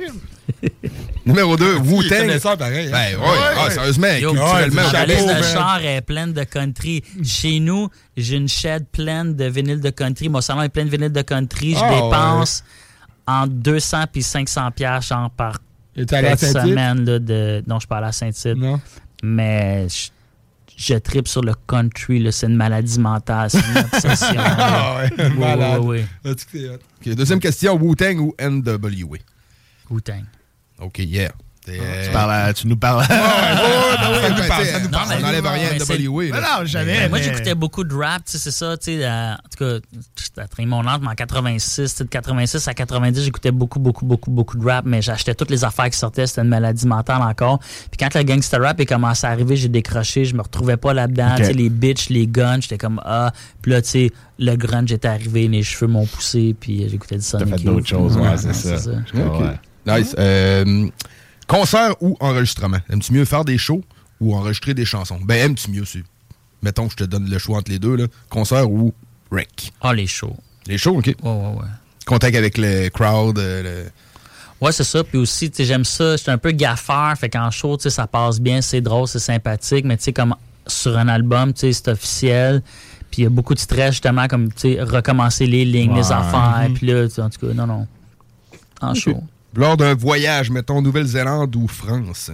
[1.27, 2.19] Numéro 2, Wu-Tang.
[2.21, 2.91] connaisseur, pareil, hein.
[2.93, 3.71] Ben, ah, ouais.
[3.71, 4.83] sérieusement, Yo, culturellement.
[4.93, 5.43] ma de man.
[5.43, 7.03] chars est pleine de country.
[7.23, 10.29] Chez nous, j'ai une shed pleine de vinyles de country.
[10.29, 11.75] Mon salon est plein de vinyles de country.
[11.75, 12.65] Je Ah, dépense
[13.29, 15.59] entre 200 puis 500 piastres genre par
[16.39, 17.05] semaine.
[17.05, 17.63] Là, de...
[17.67, 18.57] Non, je allé à Saint-Tite.
[19.23, 20.09] Mais je,
[20.77, 22.21] je tripe sur le country.
[22.21, 22.33] là.
[22.33, 23.51] C'est une maladie mentale.
[23.51, 24.41] C'est une obsession.
[24.41, 26.07] Ah ouais, malade.
[26.25, 29.19] Ok, deuxième question, Wu-Tang ou NWA?
[29.91, 30.25] Wu-Tang.
[30.81, 31.33] OK, yeah.
[31.75, 33.01] Euh, Tu, parles à- tu nous parles.
[33.09, 35.21] Ouais, ouais, ouais, Ça nous ben, parle, t'sais, ça nous on parle.
[35.21, 36.31] n'enlève rien de.
[36.33, 36.99] Non, jamais.
[37.01, 39.65] Ben, moi, j'écoutais beaucoup de rap, tu sais, c'est ça, tu sais, euh, en tout
[39.65, 39.87] cas,
[40.17, 44.05] j'étais très mon mais en 86, tu sais, de 86 à 90, j'écoutais beaucoup, beaucoup,
[44.07, 47.23] beaucoup, beaucoup de rap, mais j'achetais toutes les affaires qui sortaient, c'était une maladie mentale
[47.23, 47.59] encore.
[47.59, 50.95] Puis quand le gangster rap est commencé à arriver, j'ai décroché, je me retrouvais pas
[50.95, 51.37] là-dedans, Ok.
[51.39, 53.33] tu sais, les bitches, les guns, j'étais comme, ah,
[53.63, 57.23] puis là, tu sais, le grunge était arrivé, mes cheveux m'ont poussé, puis j'écoutais du
[57.23, 58.91] Sonic fait d'autres choses, ouais, c'est ça.
[59.87, 60.15] Nice.
[61.49, 62.79] Concert ou enregistrement?
[62.89, 63.83] Aimes-tu mieux faire des shows
[64.21, 65.19] ou enregistrer des chansons?
[65.25, 66.05] Ben, aimes-tu mieux, c'est...
[66.63, 68.07] Mettons que je te donne le choix entre les deux, là.
[68.29, 68.93] Concert ou
[69.31, 69.73] rec?
[69.81, 70.37] Ah, les shows.
[70.67, 71.07] Les shows, OK.
[71.07, 71.69] Ouais, ouais, ouais.
[72.05, 73.39] Contact avec le crowd.
[73.39, 73.91] euh, le-
[74.61, 75.05] Ouais, c'est ça.
[75.05, 76.17] Puis aussi, tu sais, j'aime ça.
[76.17, 77.15] Je suis un peu gaffeur.
[77.17, 79.85] Fait qu'en show, tu sais, ça passe bien, c'est drôle, c'est sympathique.
[79.85, 80.35] Mais tu sais, comme
[80.67, 82.61] sur un album, tu sais, c'est officiel.
[83.11, 86.11] Puis il y a beaucoup de stress, justement, comme, tu sais, recommencer les lignes, les
[86.11, 86.69] affaires.
[86.69, 86.75] Mhm.
[86.75, 87.87] Puis là, en tout cas, non, non.
[88.81, 89.23] En show.
[89.59, 92.31] Lors d'un voyage, mettons Nouvelle-Zélande ou France?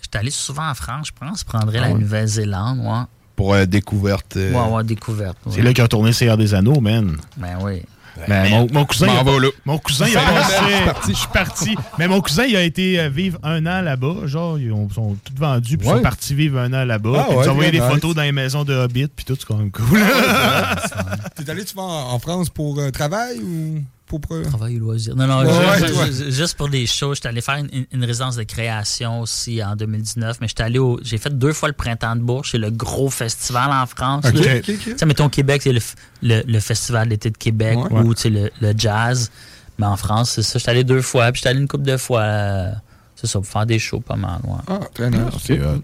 [0.00, 1.40] J'étais allé souvent en France, je pense.
[1.40, 1.98] Je prendrais Ah la ouais?
[2.00, 3.04] Nouvelle-Zélande, ouais.
[3.36, 4.38] Pour euh, découverte.
[4.38, 5.36] euh, Ouais, ouais, découverte.
[5.44, 5.52] ouais.
[5.54, 7.18] C'est là qu'il a tourné Seigneur des Anneaux, man.
[7.36, 7.82] Ben oui.
[8.26, 9.22] Ben, mon, mon cousin, a-
[9.66, 10.54] mon cousin, il a Ça, passé.
[10.64, 11.12] je suis parti.
[11.12, 11.76] Je suis parti.
[11.98, 14.26] Mais mon cousin, il a été euh, vivre un an là-bas.
[14.26, 15.96] Genre, ils ont- sont tous vendus, puis ils Ouais.
[15.98, 17.26] sont partis vivre un an là-bas.
[17.28, 17.88] Ah ils ont envoyé des nice.
[17.88, 20.00] photos dans les maisons de Hobbit, puis tout, c'est quand même cool.
[21.36, 23.84] T'es allé souvent en en France pour euh, travail ou?
[24.08, 24.20] Pour.
[24.42, 25.14] Travail ou loisir.
[25.14, 25.46] Non, non, Ouais,
[25.82, 27.14] ouais, juste pour des shows.
[27.14, 27.62] J'étais allé faire
[27.92, 30.98] une, résidence de création aussi en 2019, mais j'étais allé au.
[31.02, 34.24] J'ai fait deux fois le printemps de Bourges, c'est le gros festival en France.
[34.26, 34.56] Ok, là.
[34.56, 34.78] ok, ok.
[34.84, 35.80] Tu sais, mettons au Québec, c'est le,
[36.22, 38.00] le, le festival d'été de Québec Ouais.
[38.00, 39.30] ou le, le jazz.
[39.78, 40.58] Mais en France, c'est ça.
[40.58, 42.22] J'étais allé deux fois, puis j'étais allé une couple de fois.
[42.22, 42.70] euh,
[43.14, 44.40] c'est ça, pour faire des shows pas mal.
[44.44, 44.58] Ouais.
[44.68, 45.20] Ah, très nice.
[45.44, 45.82] C'est hot.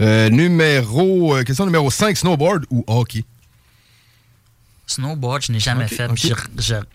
[0.00, 3.24] Euh, numéro, euh, question numéro 5, snowboard ou hockey?
[4.90, 6.08] Snowboard, je n'ai jamais fait.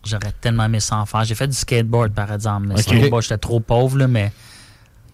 [0.05, 1.23] J'aurais tellement aimé ça en faire.
[1.23, 2.67] J'ai fait du skateboard, par exemple.
[2.67, 4.31] Mais snowboard, j'étais trop pauvre, là, mais.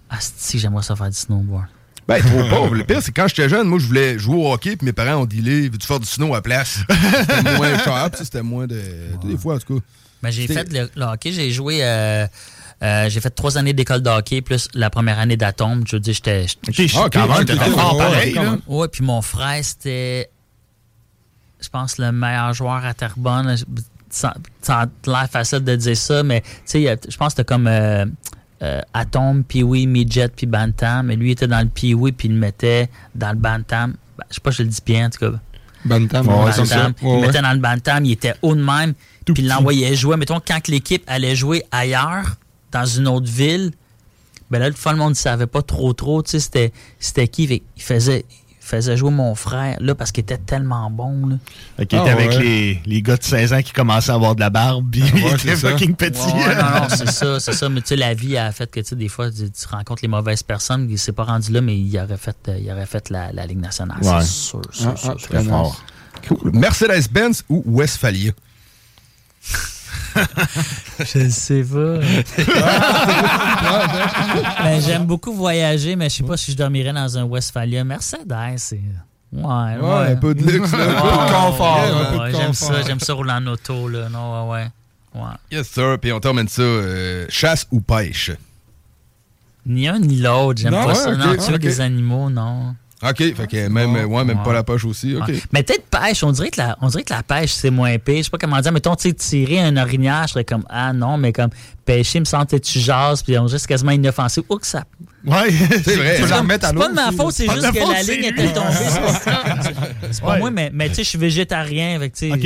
[0.09, 1.65] Asti, j'aimerais ça faire du snowboard.
[2.07, 2.75] Ben, trop pauvre.
[2.75, 4.91] Le pire, c'est que quand j'étais jeune, moi, je voulais jouer au hockey, puis mes
[4.93, 5.39] parents ont dit,
[5.69, 6.79] veux-tu faire du snow à la place?
[6.89, 8.81] C'était moins cher, puis c'était moins de.
[9.23, 9.85] Des fois, en tout cas.
[10.23, 11.79] Ben, j'ai fait le, le hockey, j'ai joué.
[11.81, 12.27] euh,
[12.83, 15.83] euh, j'ai fait trois années d'école de hockey, plus la première année d'atome.
[15.87, 16.47] Je veux dire, j'étais.
[16.47, 18.57] j'étais- Ok, quand même, t'étais fort pareil, là.
[18.67, 20.29] Ouais, puis mon frère, c'était.
[21.61, 23.55] Je pense le meilleur joueur à Terrebonne.
[24.09, 27.45] Ça, ça a l'air facile de dire ça, mais tu sais, je pense que c'était
[27.45, 28.05] comme euh,
[28.61, 31.05] euh, Atom, Pee-Wee, Midget, puis Bantam.
[31.07, 33.95] Mais lui, il était dans le Pee-Wee, puis il le mettait dans le Bantam.
[34.17, 35.37] Ben, je sais pas si je le dis bien, en tout cas.
[35.85, 36.45] Bantam, Bantam.
[36.45, 36.91] ouais, ça.
[37.01, 38.93] Il Ouais, mettait dans le bantam, il était haut de même,
[39.25, 40.17] puis il l'envoyait jouer.
[40.17, 42.35] Mettons, quand l'équipe allait jouer ailleurs,
[42.71, 43.71] dans une autre ville,
[44.49, 47.63] ben là, le le monde ne savait pas trop, trop, tu sais, c'était, qui.
[47.75, 48.25] Il faisait,
[48.71, 51.35] faisait jouer mon frère, là, parce qu'il était tellement bon, là.
[51.77, 52.39] Fait qu'il était Ah, avec ouais.
[52.39, 55.27] les, les gars de 16 ans qui commençaient à avoir de la barbe, puis il
[55.27, 56.19] était fucking petit.
[56.21, 57.69] Ouais, non, non, c'est ça, c'est ça.
[57.69, 60.01] Mais tu sais, la vie a fait que, tu sais, des fois, tu, tu rencontres
[60.01, 62.85] les mauvaises personnes, il s'est pas rendu là, mais il aurait fait, euh, il aurait
[62.85, 64.21] fait la, la Ligue nationale, Ouais.
[64.21, 65.29] c'est sûr, sûr, Ah, sûr, ah, sûr.
[65.29, 65.83] très fort.
[66.27, 66.51] Cool.
[66.53, 68.31] Mercedes-Benz ou Westphalia?
[70.99, 71.99] Je sais pas.
[74.63, 77.83] Ben, j'aime beaucoup voyager, mais je sais pas si je dormirais dans un Westphalia.
[77.83, 78.79] Mercedes, c'est.
[79.33, 80.83] Ouais, ouais, un peu de luxe, là.
[80.83, 83.47] Un peu de confort, ouais, un peu de ouais, J'aime ça, j'aime ça rouler en
[83.47, 84.09] auto, là.
[84.09, 84.67] Non, ouais,
[85.15, 85.21] ouais.
[85.51, 85.97] Yes, sir.
[86.01, 86.61] Puis on termine ça.
[86.61, 88.31] euh, chasse ou pêche?
[89.65, 91.15] Ni un ni l'autre, j'aime pas ouais, ça.
[91.15, 91.59] non, tuer ok.
[91.61, 92.75] des animaux, non.
[93.03, 95.15] OK, fait que même, ouais, même pas la pêche aussi.
[95.15, 95.27] OK.
[95.27, 95.41] Ouais.
[95.51, 98.17] Mais peut-être pêche, on dirait que la, on dirait que la pêche, c'est moins pire.
[98.17, 98.71] Je sais pas comment dire.
[98.71, 101.49] Mettons, tu sais, tirer un orignal, je serais comme, ah non, mais comme
[101.85, 104.43] pêcher, il me semble que tu jases, puis on dirait que c'est quasiment inoffensif.
[104.49, 104.83] Ou que ça.
[105.25, 105.51] Ouais,
[105.83, 106.17] c'est vrai.
[106.19, 106.41] C'est pas
[106.89, 108.67] de ma faute, c'est juste que faute, la ligne était tombée.
[108.71, 109.43] C'est pas-
[110.11, 110.39] C'est pas Ouais.
[110.39, 111.99] moi, mais, mais tu sais, je suis végétarien.
[111.99, 112.39] Fait Ok?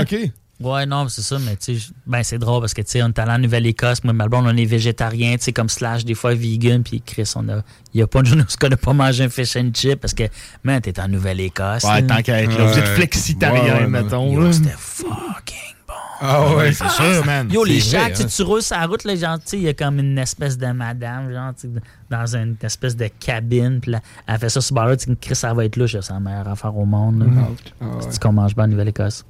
[0.00, 0.30] OK.
[0.60, 3.08] Ouais, non, c'est ça, mais tu sais, ben c'est drôle parce que tu sais, on
[3.08, 6.34] est allé en Nouvelle-Écosse, moi, Melbourne, on est végétarien, tu sais, comme Slash, des fois
[6.34, 7.62] vegan, puis Chris, on a,
[7.94, 10.00] il y a pas de journée où on n'a pas mangé un fish and chip
[10.00, 10.24] parce que,
[10.64, 11.84] man, t'es en Nouvelle-Écosse.
[11.84, 12.64] Ouais, tant qu'à être là.
[12.72, 14.32] Vous êtes flexitarien, mettons.
[14.32, 14.52] Yo, là.
[14.52, 15.94] c'était fucking bon.
[16.20, 17.48] Ah ouais, c'est sûr, man.
[17.52, 18.10] Yo, les tu sais, hein.
[18.10, 20.58] tu roules sur la route, là, genre, tu sais, il y a comme une espèce
[20.58, 21.68] de madame, genre, tu
[22.10, 25.04] dans une espèce de cabine, puis là, elle fait ça sur le bord là, tu
[25.04, 27.20] sais, Chris, ça va être louche, c'est la meilleure affaire au monde.
[27.20, 27.86] là.
[27.86, 27.98] Ouais.
[28.10, 29.24] C'est qu'on mange bien en Nouvelle-Écosse?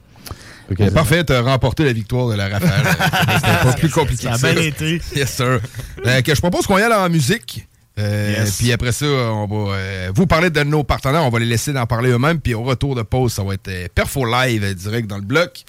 [0.71, 2.85] Ok, parfait, t'as remporté la victoire de la rafale.
[3.37, 4.29] C'était pas plus compliqué.
[4.37, 5.01] Ça a bien été.
[5.17, 5.61] Yes, sir.
[6.07, 7.67] Euh, que je propose qu'on y aille en musique.
[7.99, 8.59] Euh, Yes.
[8.59, 11.25] Puis après ça, on va euh, vous parler de nos partenaires.
[11.25, 12.41] On va les laisser d'en parler eux-mêmes.
[12.41, 15.23] Puis au retour de pause, ça va être euh, Perfo Live euh, direct dans le
[15.25, 15.65] bloc.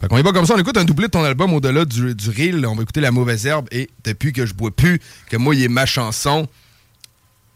[0.00, 0.54] Fait qu'on y va comme ça.
[0.54, 2.64] On écoute un doublé de ton album au-delà du, du reel.
[2.66, 5.62] On va écouter La Mauvaise Herbe et Depuis que je bois plus, que moi, il
[5.62, 6.46] est ma chanson.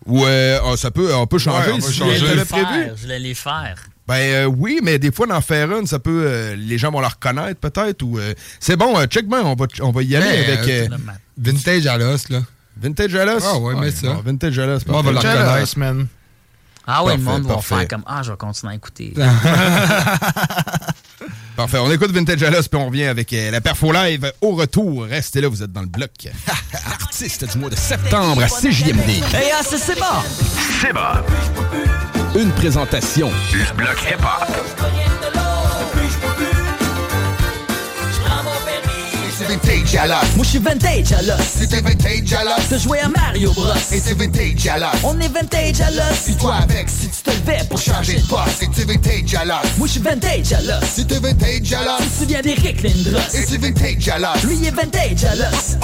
[0.06, 1.70] Ou euh, ah, ça peut, on peut changer.
[1.70, 2.18] on changer.
[2.18, 3.76] tu Je je les faire.
[4.08, 6.24] Ben euh, oui, mais des fois, d'en faire une, ça peut.
[6.26, 8.02] euh, les gens vont la reconnaître peut-être.
[8.02, 10.68] ou euh, C'est bon, euh, check bien, on va, on va y aller Mais, avec.
[10.68, 12.40] euh, euh, Vintage à l'os, là.
[12.80, 13.42] Vintage à l'os?
[13.46, 14.08] Ah ouais, mais ça.
[14.14, 15.28] bon, vintage à l'os, Moi, on va parfait.
[15.32, 15.78] reconnaître.
[15.78, 16.06] man.
[16.86, 19.14] Ah oui, le Parfait, monde va faire comme Ah, je vais continuer à écouter.
[21.56, 24.52] Parfait, on écoute Vintage à l'os, puis on revient avec euh, la Perfo Live au
[24.52, 25.04] retour.
[25.04, 26.10] Restez là, vous êtes dans le bloc.
[27.00, 29.09] Artiste du mois de septembre à CJMD.
[29.34, 29.78] Hey, ah, c'est.
[29.78, 30.10] C'est bon.
[32.34, 33.30] Une présentation.
[33.52, 35.11] Le bloc hip-hop.
[39.56, 40.16] Vintage à l'os.
[40.36, 41.36] Moi, je suis vintage à l'os.
[41.58, 42.68] C'était vintage à l'os.
[42.70, 43.72] T'as joué à Mario Bros.
[43.92, 44.88] Et c'est vintage à l'os.
[45.04, 46.18] On est vintage à l'os.
[46.24, 49.56] Puis toi avec, si Tu te levais pour changer de poste, c'était vintage à l'os.
[49.78, 50.84] Moi, je suis vintage à l'os.
[50.94, 51.98] C'était vintage à Tu l'os.
[51.98, 53.20] te souviens d'Eric Lindros.
[53.34, 54.42] Et c'est vintage à l'os.
[54.44, 55.76] Lui est vintage à l'os.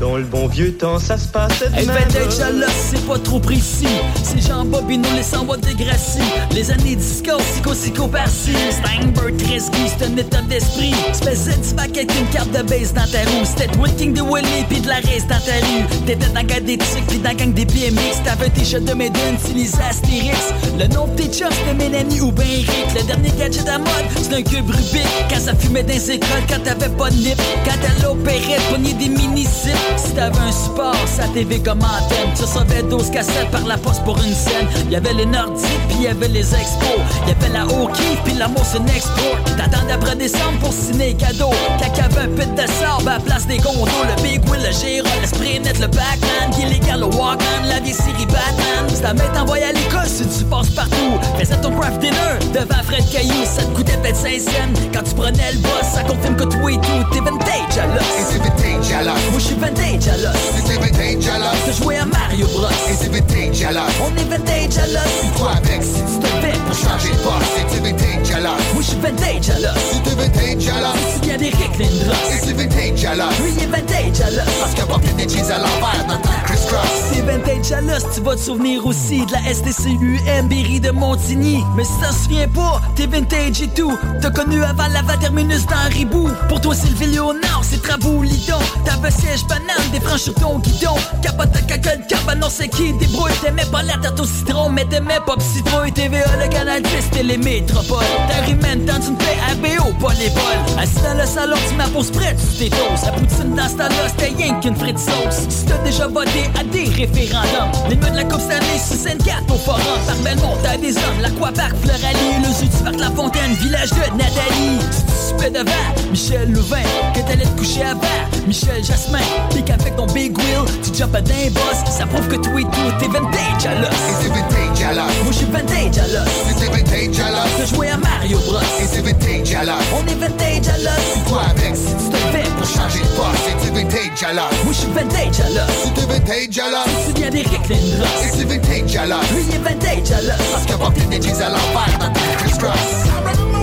[0.00, 1.96] Dans le bon vieux temps, ça se passait de Hey, même.
[1.96, 3.86] vintage à l'os, c'est pas trop précis.
[4.24, 6.18] C'est Jean Bobino, les 100 watts de Gracie.
[6.50, 8.52] Les années disco, sico, sico, par-ci.
[8.72, 10.94] Steinberg, Tresky, c'est un état d'esprit.
[11.12, 13.44] Tu faisais du avec une carte de base dans ta roue.
[13.44, 15.84] C'était King de Willy pis de la race dans ta rue.
[16.06, 18.22] T'étais dans gang des trucs pis dans gang des BMX.
[18.24, 20.52] T'avais un t-shirt de Maiden, utilisé Astérix.
[20.78, 22.94] Le nom de tes chums, c'était Mélanie ou ben Rick.
[22.96, 23.88] Le dernier gadget à mode,
[24.20, 25.06] c'est un cube Rubik.
[25.28, 27.40] Quand ça fumait dans ses écoles, quand t'avais pas de nip.
[27.64, 29.76] Quand t'allais Perret, pogner des mini-zips.
[29.96, 32.32] Si t'avais un support, sa TV comme antenne.
[32.36, 34.66] Tu recevais 12 cassettes par la poste pour une scène.
[34.90, 37.00] Y'avait les Nordiques, puis y'avait les Expos.
[37.26, 39.38] Y'avait la O'Keeffe, puis la Molson Export.
[39.56, 41.14] T'attendais après décembre pour signer les.
[41.14, 42.66] Quand y'avait un pit de
[42.98, 43.86] sable à la place des condos.
[44.16, 46.52] Le Big Wheel, le Gérard, le Spray Net, le Pac-Man.
[46.60, 48.88] Illégal, le Walkman, la vieille série Batman.
[48.88, 51.18] Si ta mère t'envoyait à l'école, si tu passes partout.
[51.38, 53.44] Faisais ton craft dinner devant Fred Caillou.
[53.44, 54.80] Ça te coûtait peut-être 5 cents.
[54.92, 57.04] Quand tu prenais le boss, ça confirme que tout et tout.
[57.12, 58.04] T'es vintage à Et l'os.
[58.30, 59.14] c'est vintage à l'os.
[59.30, 60.36] Moi, je suis vintage à l'os.
[60.56, 61.58] C'était vintage à l'os.
[61.66, 62.68] T'as joué à Mario Bros.
[62.90, 63.92] Et c'est vintage à l'os.
[64.00, 65.12] On est vintage à l'os.
[65.20, 68.60] Puis toi avec, si Tu te fais pour changer de poste, c'était vintage à l'os.
[68.72, 69.82] Moi, je suis vintage à l'os.
[69.92, 71.00] C'était vintage à l'os.
[71.20, 72.14] Tu viens d'Eric Lindros.
[72.30, 73.38] Et c'est vintage à l'os.
[73.40, 74.58] Lui est vintage l'os.
[74.60, 77.12] Parce qu'il a porté des jeans à l'envers dans ton criss-cross.
[77.12, 81.62] C'est vintage l'os, tu vas te souvenir aussi de la STCUM, Berry de Montigny.
[81.76, 83.96] Mais si t'en souviens pas, t'es vintage et tout.
[84.20, 86.28] T'as connu avant la terminus dans Ribou.
[86.48, 88.58] Pour toi, c'est le Léonard, c'est Trabou, Lidon.
[88.84, 90.94] T'avais siège banane, des franches sur ton guidon.
[91.22, 93.32] Capote à cacotte, cabanon, c'est qui débrouille.
[93.42, 96.90] T'aimais pas la tarte au citron, mais t'aimais pas citron et TVA, le canal 10,
[97.00, 98.04] c'était les métropoles.
[98.28, 100.78] T'as rimène dans une paix ABO, pas les bols.
[100.78, 104.08] Assis dans le salon, tu m'as pose prête, tu t'es La poutine dans ce temps-là,
[104.08, 105.48] c'était rien qu'une frite sauce.
[105.48, 109.56] Si t'as déjà voté à des référendums, les de la Coupe Stanley, sur Sainte-Cat au
[109.56, 109.80] forum.
[110.06, 114.16] Par Belmont, t'as des hommes, l'Aquapark, Floralie, le zoo du parc La Fontaine, village de
[114.16, 115.13] Nathalie.
[115.24, 116.82] Si tu soupais devant, Michel Louvain,
[117.14, 119.18] que t'allais te coucher avant, Michel Jasmin,
[119.50, 122.64] pis qu'avec ton big wheel, tu jump à d'un boss, ça prouve que tout et
[122.64, 123.88] tout, t'es vintage à l'os.
[123.88, 125.04] Et c'est vintage à l'os.
[125.22, 126.28] Moi, je suis vintage à l'os.
[126.48, 127.50] C'était vintage à l'os.
[127.56, 128.58] T'as joué à Mario Bros.
[128.82, 129.74] Et c'est vintage à l'os.
[129.94, 131.04] On est vintage à l'os.
[131.14, 134.64] Puis toi avec, si Tu te fais pour changer de poste, c'était vintage à l'os.
[134.64, 135.74] Moi, je suis vintage à l'os.
[135.84, 137.06] C'était vintage à l'os.
[137.06, 138.06] Tu viens d'Eric Lindros.
[138.24, 139.24] Et c'est vintage à l'os.
[139.32, 140.46] Lui est vintage à l'os.
[140.52, 143.53] Parce qu'il a porté des jeans à l'envers dans ton criss-cross.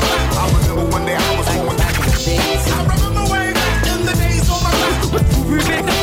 [0.00, 1.76] Remember when I was born.
[1.80, 3.24] I remember
[3.54, 5.95] back in the days on my.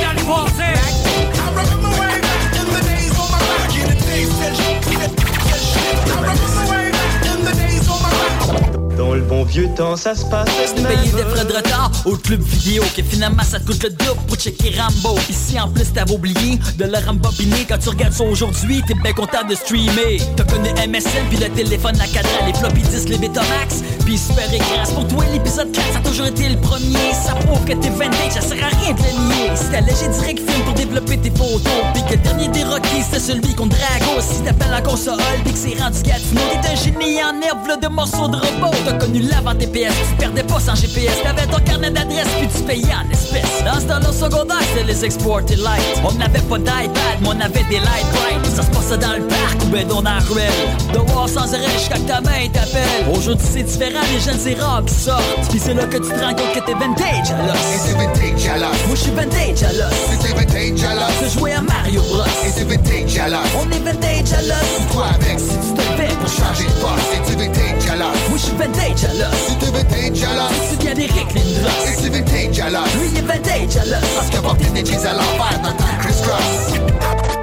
[9.03, 11.03] Dans le bon vieux temps, ça se Tu payais même.
[11.03, 14.37] des frais de retard au club vidéo Que finalement ça te coûte le double pour
[14.37, 15.19] checker Rambo.
[15.29, 17.65] Ici en plus t'avais oublié de le rembobiner.
[17.67, 20.21] Quand tu regardes ça aujourd'hui t'es bien content de streamer.
[20.37, 23.83] T'as connu MSN puis le téléphone à cadran Les floppy disks, les Betamax.
[24.05, 27.11] Puis super écran C'est pour toi l'épisode 4 ça a toujours été le premier.
[27.25, 29.51] Ça prouve que t'es vintage ça sert à rien de le nier.
[29.55, 31.59] Si t'as léger direct film pour développer tes photos
[31.93, 35.51] Puis que le dernier des Rockies c'était celui contre Drago Si t'appelles la console puis
[35.51, 36.41] que c'est rendu Gatineau.
[36.61, 40.15] T'es un génie en herbe là, de morceaux de robot T'as connu l'avant TPS, tu
[40.17, 43.63] perdais pas sans GPS T'avais ton carnet d'adresse puis tu payais en espèces.
[43.65, 46.91] Dans ce temps-là secondaire c'était les exportés light On n'avait pas d'iPad
[47.21, 50.01] mais on avait des light bright Ça se passait dans le parc ou ben dans
[50.01, 50.51] la ruelle.
[50.93, 52.83] Devoir sans arrêt jusqu'à que ta main t'appelle.
[53.11, 55.49] Aujourd'hui c'est différent, les jeunes c'est rare qui sortent.
[55.49, 57.97] Puis c'est là que tu te rends compte que t'es vintage à Et l'os c'est
[57.97, 58.77] vintage à l'os.
[58.87, 59.93] Moi je suis vintage à l'os.
[60.11, 61.13] C'était vintage à l'os.
[61.19, 62.23] T'as joué à Mario Bros.
[62.45, 63.39] Et c'est vintage à l'os.
[63.57, 64.93] On est vintage à l'os.
[64.93, 68.13] Toi avec, si Tu te fais pour changer de poste, c'était vintage à l'os.
[68.29, 69.35] Moi je je suis vintage à l'os.
[69.47, 70.69] Si t'es vintage à l'os.
[70.69, 71.87] Si tu viens d'Éric Lindros.
[71.87, 72.93] Et c'est vintage à l'os.
[72.95, 74.09] Lui, il vintage à l'os.
[74.15, 77.42] Parce qu'il a porté des jeans à l'envers dans ton criss-cross.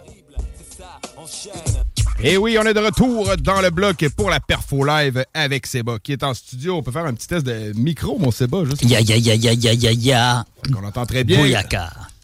[2.23, 5.97] Et oui, on est de retour dans le bloc pour la Perfo Live avec Seba
[6.01, 6.77] qui est en studio.
[6.77, 8.63] On peut faire un petit test de micro, mon Seba.
[8.65, 10.45] Juste Ya ya ya ya ya ya ya.
[10.77, 11.39] On entend très bien.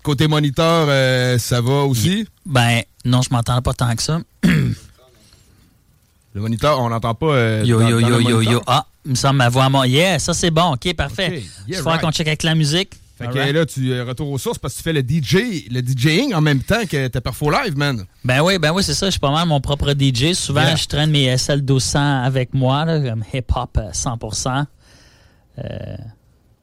[0.03, 2.27] Côté moniteur, euh, ça va aussi?
[2.45, 4.19] Ben, non, je m'entends pas tant que ça.
[4.43, 7.25] Le moniteur, on n'entend pas.
[7.33, 8.61] euh, Yo, dans- yo, dans yo, yo, yo.
[8.67, 9.87] Ah, il me semble ma voix à moi.
[9.87, 10.73] Yeah, ça c'est bon.
[10.73, 11.37] OK, parfait.
[11.37, 12.01] OK, yeah, right.
[12.01, 12.93] qu'on check avec la musique.
[13.17, 13.53] Fait All que right.
[13.55, 16.41] là, tu euh, retournes aux sources parce que tu fais le DJ, le DJing en
[16.41, 18.05] même temps que ta Perfo Live, man.
[18.23, 19.07] Ben oui, ben oui, c'est ça.
[19.07, 20.33] Je suis pas mal mon propre DJ.
[20.33, 20.75] Souvent, Yeah.
[20.75, 24.65] je traîne mes SL 1200 avec moi, là, comme hip-hop euh, 100%.
[25.59, 25.97] Euh,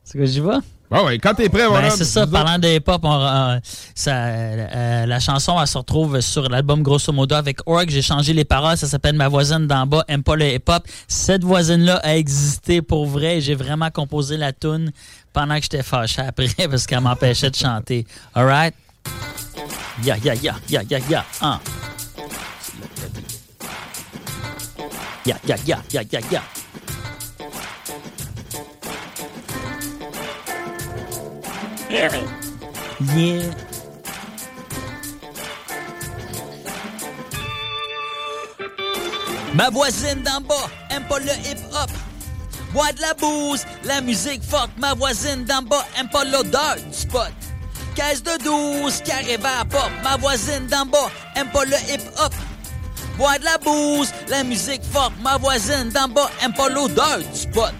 [0.04, 0.58] c'est que j'y vais?
[0.90, 1.88] Ah ouais, quand t'es prêt, voilà.
[1.88, 3.58] Ben, c'est ça, parlant de hip-hop, on- euh,
[3.94, 7.88] ça, euh, la chanson, elle se retrouve sur l'album Grosso Modo avec Org.
[7.90, 10.84] J'ai changé les paroles, ça s'appelle Ma voisine d'en bas, aime pas le hip-hop.
[11.08, 13.40] Cette voisine-là a existé pour vrai.
[13.40, 14.92] J'ai vraiment composé la tune
[15.32, 18.06] pendant que j'étais fâché après parce qu'elle m'empêchait de chanter.
[18.34, 18.74] Alright?
[20.04, 21.24] Ya, ya, ya, ya, ya, ya.
[21.40, 21.58] Hein.
[25.26, 26.42] Ya, ya, ya, ya, ya,
[39.54, 40.54] Ma voisine d'en bas
[40.90, 41.90] aime pas le hip-hop.
[42.72, 44.70] Bois de la bouse, la musique forte.
[44.78, 47.30] Ma voisine d'en bas aime pas l'odeur du spot.
[47.94, 49.92] Caisse de 12 qui arrive à la porte.
[50.02, 52.34] Ma voisine d'en bas aime pas le hip-hop.
[53.16, 55.12] Bois de la bouse, la musique forte.
[55.22, 57.72] Ma voisine d'en bas aime pas l'odeur du spot.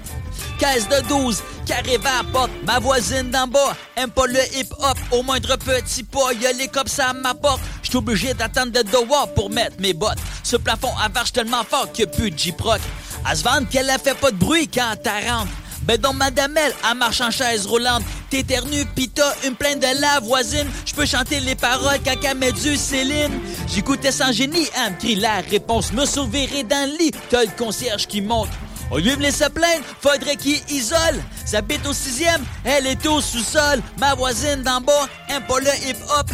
[0.59, 2.51] Caisse de 12 qui arrive à la porte.
[2.67, 4.99] Ma voisine d'en bas aime pas le hip-hop.
[5.11, 7.61] Au moindre petit pas, y'a les cops à ma porte.
[7.83, 10.19] J'suis obligé d'attendre de dehors pour mettre mes bottes.
[10.43, 12.81] Ce plafond avarche tellement fort a plus de J-Proc.
[13.25, 15.51] À se vendre qu'elle a fait pas de bruit quand t'as rentre.
[15.83, 18.03] Ben donc madame elle, elle marche en chaise roulante.
[18.31, 20.67] T'éternues pis t'as une plainte de la voisine.
[20.87, 23.39] Je peux chanter les paroles quand elle met du Céline.
[23.69, 25.93] J'écoutais sans génie, elle me crie la réponse.
[25.93, 28.49] Me sauverai dans le lit, t'as le concierge qui monte.
[28.91, 31.23] Au lieu de me laisser plaindre, faudrait qu'il isole.
[31.45, 33.81] S'habite au sixième, elle est au sous-sol.
[33.99, 36.31] Ma voisine d'en bas aime pas le hip-hop.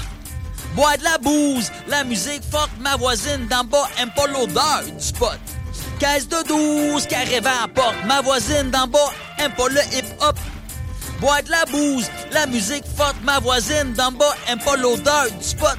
[0.74, 2.70] Bois de la bouse, la musique forte.
[2.80, 5.38] Ma voisine d'en bas aime pas l'odeur du spot.
[5.98, 7.96] Caisse de 12 qui arrive à la porte.
[8.06, 10.38] Ma voisine d'en bas aime pas le hip-hop.
[11.20, 13.16] Bois de la bouse, la musique forte.
[13.22, 15.76] Ma voisine d'en bas aime pas l'odeur du spot.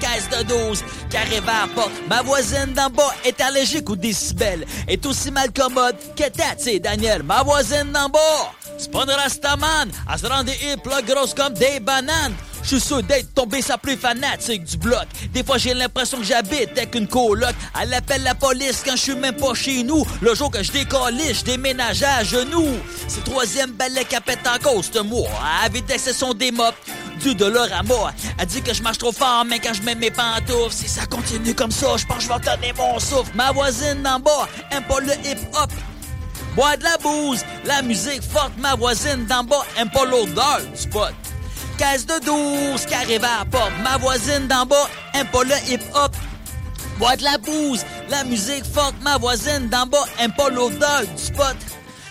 [0.00, 1.68] Caisse de 12 qui à.
[2.08, 4.66] Ma voisine d'en bas est allergique aux décibels.
[4.86, 7.22] Est aussi mal commode que Tati Daniel.
[7.22, 9.90] Ma voisine d'en bas, c'est pas une rastaman.
[10.12, 12.34] Elle se rend des hips là, grosses comme des bananes.
[12.62, 15.06] Je suis sûr d'être tombé sa plus fanatique du bloc.
[15.32, 17.54] Des fois, j'ai l'impression que j'habite avec une coloc.
[17.80, 20.04] Elle appelle la police quand je suis même pas chez nous.
[20.20, 22.76] Le jour que je décollais, je déménageais à genoux.
[23.06, 25.28] C'est troisième balai qui pète en cause de moi.
[25.64, 26.74] Avec ce sont des mops.
[27.20, 28.12] Du dollar à moi.
[28.38, 31.04] Elle dit que je marche trop fort, mais quand je mets mes pantoufles, si ça
[31.06, 33.30] continue comme ça, je pense que je vais donner mon souffle.
[33.34, 35.70] Ma voisine d'en bas aime pas le hip-hop.
[36.54, 40.80] Bois de la bouse, la musique forte, ma voisine d'en bas aime pas l'odeur du
[40.80, 41.12] spot.
[41.76, 45.54] Caisse de 12 qui arrive à la porte, ma voisine d'en bas aime pas le
[45.72, 46.16] hip-hop.
[46.98, 51.22] Bois de la bouse, la musique forte, ma voisine d'en bas aime pas l'odeur du
[51.22, 51.56] spot.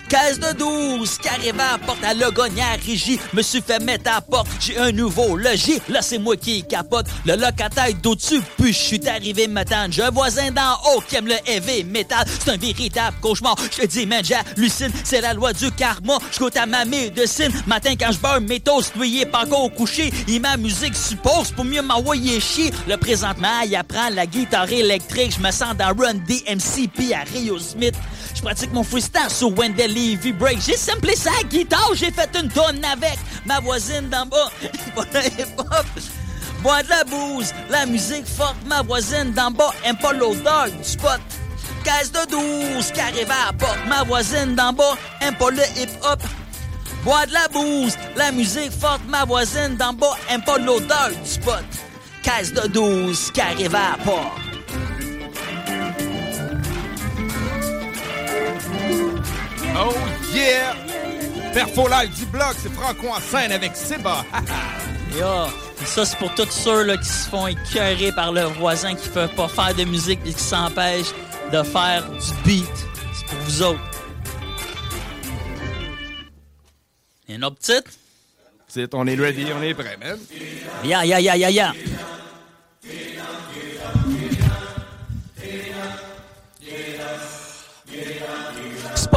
[0.08, 4.10] Caisse de 12 qui arrive à la porte, à à régie, me suis fait mettre
[4.10, 8.72] à porte, j'ai un nouveau logis, là c'est moi qui capote, le locataire d'au-dessus, puis
[8.72, 12.50] je suis arrivé m'attendre, j'ai un voisin d'en haut qui aime le heavy metal, c'est
[12.50, 16.56] un véritable cauchemar, je te dis man j'hallucine, c'est la loi du karma, je goûte
[16.56, 20.10] à ma médecine, matin quand je beurre mes toasts, lui il est pas encore couché,
[20.26, 25.34] il ma musique suppose pour mieux m'envoyer chier, le présentement il apprend la guitare électrique,
[25.36, 27.94] je me sens dans Run DMC puis à Rio Smith,
[28.38, 30.60] Je pratique mon freestyle sur Wendell Levy Break.
[30.64, 34.48] J'ai samplé sa guitare, j'ai fait une tonne avec ma voisine d'en bas.
[34.94, 35.86] Hip-hop.
[36.62, 40.84] Bois de la bouse, la musique forte, ma voisine d'en bas aime pas l'odeur du
[40.84, 41.18] spot.
[41.82, 46.22] Caisse de douze qui arrive à porte, ma voisine d'en bas aime pas le hip-hop.
[47.02, 51.28] Bois de la bouse, la musique forte, ma voisine d'en bas aime pas l'odeur du
[51.28, 51.64] spot.
[52.22, 54.57] Caisse de douze qui arrive à porte.
[59.76, 59.94] Oh
[60.34, 60.74] yeah!
[61.52, 64.24] Perfo Live du bloc, c'est Franco en scène avec Seba.
[65.18, 65.46] Yo,
[65.84, 69.14] ça c'est pour tous ceux là, qui se font écœurer par leur voisin qui ne
[69.14, 71.12] veut pas faire de musique et qui s'empêchent
[71.52, 72.66] de faire du beat.
[73.14, 73.80] C'est pour vous autres.
[77.28, 77.98] Et une autre petite?
[78.92, 80.18] On est ready, on est prêt, man.
[80.84, 81.72] Ya, ya, ya, ya, ya.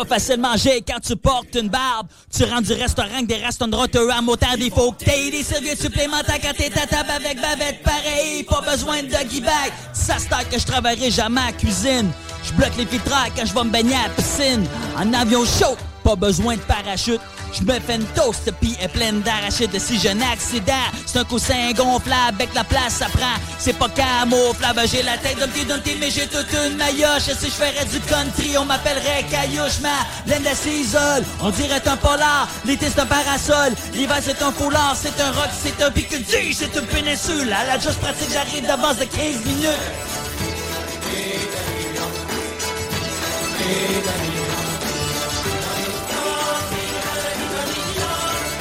[0.06, 2.07] Pas facile manger quand tu portes une barbe.
[2.36, 5.82] Tu rentres du restaurant que des restaurants à autant des faut que t'aies des serviettes
[5.82, 8.44] supplémentaires quand t'es à table avec bavette pareil.
[8.44, 9.72] Pas besoin de doggy bag.
[9.94, 12.11] Ça se que je travaillerai jamais à cuisine.
[12.44, 14.65] Je bloque les filtres quand je vais me baigner à la piscine.
[14.98, 17.22] En avion chaud, pas besoin de parachute.
[17.53, 20.73] Je me fais une toast pis est pleine d'arachides si un accident.
[21.06, 23.38] C'est un coussin gonflable avec la place ça prend.
[23.60, 27.30] C'est pas camouflable, j'ai la tête d'un petit Dumpty mais j'ai toute une maillotche.
[27.40, 29.90] Si je ferais du country, on m'appellerait Caillouche, ma
[30.28, 31.23] laine de s'isole.
[31.41, 33.73] On dirait un polar, l'été c'est un parasol.
[33.94, 37.52] L'hiver c'est un foulard, c'est un rock, c'est un pique-du, c'est une péninsule.
[37.52, 39.69] À la juste pratique, j'arrive d'avance de 15 minutes.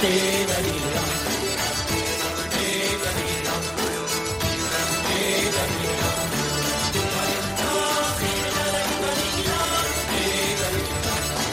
[0.02, 0.79] despedida.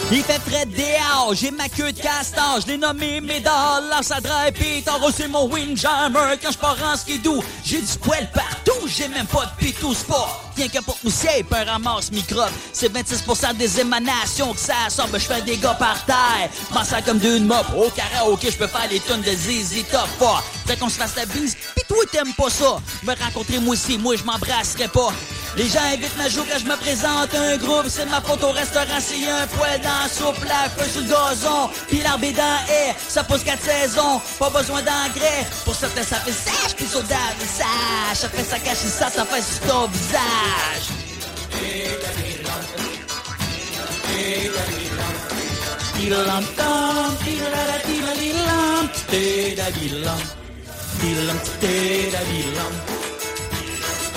[0.09, 4.53] Il fait très dehors, j'ai ma queue de castor, je l'ai nommé Médal, ça drive
[4.53, 7.43] pis t'as reçu mon windjammer quand je pars en skidoo.
[7.65, 10.49] J'ai du poil partout, j'ai même pas de pitou sport.
[10.55, 12.49] Rien que pour poussière, un ramasse microbe.
[12.71, 16.49] C'est 26% des émanations que ça sort, je fais des gars par terre.
[16.85, 20.43] Ça comme d'une mop, au karaoké, je peux faire les tonnes de ZZ Top 4.
[20.67, 22.77] Fait qu'on se fasse la bise, pis toi t'aimes pas ça.
[23.03, 25.09] Me rencontrer moi aussi, moi je m'embrasserai pas.
[25.57, 27.87] Les gens invitent ma joue quand je me présente un groupe.
[27.89, 31.07] C'est ma photo au restaurant, s'il un poêle dans la soupe, la feuille sur le
[31.07, 31.69] gazon.
[31.87, 34.21] Puis l'arbre est ça pousse quatre saisons.
[34.37, 35.47] Pas besoin d'engrais.
[35.65, 38.13] Pour certains, ça fait sèche, puis sur sage.
[38.13, 40.87] Ça fait ça cache ça, ça fait sur ton visage.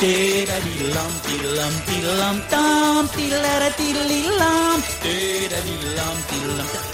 [0.01, 4.85] Diddly lumpy lumpy lump dumpty la diddly lump.
[5.03, 6.91] Diddly lumpy lump.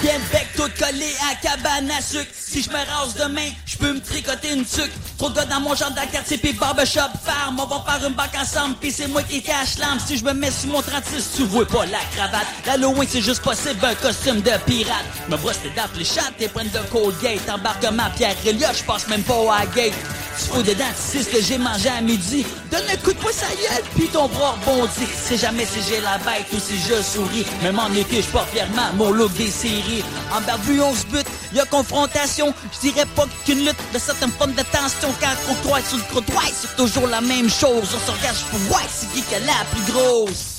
[0.00, 2.32] Get back tout collé à cabane à sucre.
[2.34, 4.90] Si je me rase demain, je peux me tricoter une sucre.
[5.16, 7.60] Trop de gars dans mon genre de quartier pis barbershop farm.
[7.60, 10.00] On va faire une bac ensemble pis c'est moi qui cache l'âme.
[10.04, 12.46] Si je me mets sur mon 36, tu vois pas la cravate.
[12.66, 15.04] L'Halloween c'est juste possible un costume de pirate.
[15.28, 17.48] Me brosse tes dents, les chattes, tes prennent de Colgate.
[17.48, 19.94] Embarquement Pierre Elliott, je passe même pas à gate.
[20.38, 22.46] Tu fous dedans, tu que j'ai mangé à midi.
[22.70, 25.08] Donne un coup de pouce à gueule, puis ton bras rebondit.
[25.20, 27.44] C'est jamais si j'ai la bête ou si je souris.
[27.62, 30.04] Même en été, je porte fièrement mon look des séries
[30.48, 31.26] par vue, on se bute.
[31.52, 35.08] Y a confrontation, je dirais pas qu'une lutte de certaines formes de tension.
[35.20, 37.88] Quand on croise sur le trottoir, c'est toujours la même chose.
[37.94, 40.58] On se regarde pour voir c'est qui qui a la plus grosse.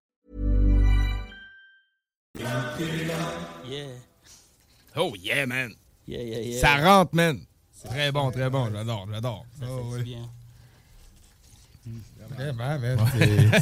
[3.67, 3.87] Yeah.
[4.95, 5.73] Oh yeah, man.
[6.07, 6.59] Yeah, yeah, yeah.
[6.59, 7.39] Ça rentre, man.
[7.85, 8.69] Très bon, très bon.
[8.73, 9.45] J'adore, j'adore.
[9.63, 10.17] Oh, oui.
[12.37, 12.97] Vraiment, man.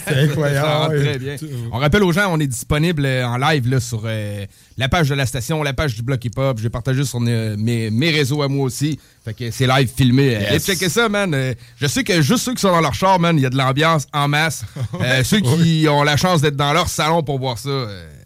[0.05, 0.67] C'est- incroyable.
[0.67, 1.35] Ça très bien.
[1.71, 4.45] On rappelle aux gens, on est disponible euh, en live là, sur euh,
[4.77, 6.59] la page de la station, la page du Bloc Hip Hop.
[6.59, 8.99] J'ai partagé sur euh, mes, mes réseaux à moi aussi.
[9.25, 10.25] Fait que c'est live filmé.
[10.33, 10.47] Yes.
[10.49, 11.33] Allez checker ça, man.
[11.33, 13.49] Euh, je sais que juste ceux qui sont dans leur char, man, il y a
[13.49, 14.63] de l'ambiance en masse.
[15.01, 17.69] Euh, ceux qui ont la chance d'être dans leur salon pour voir ça,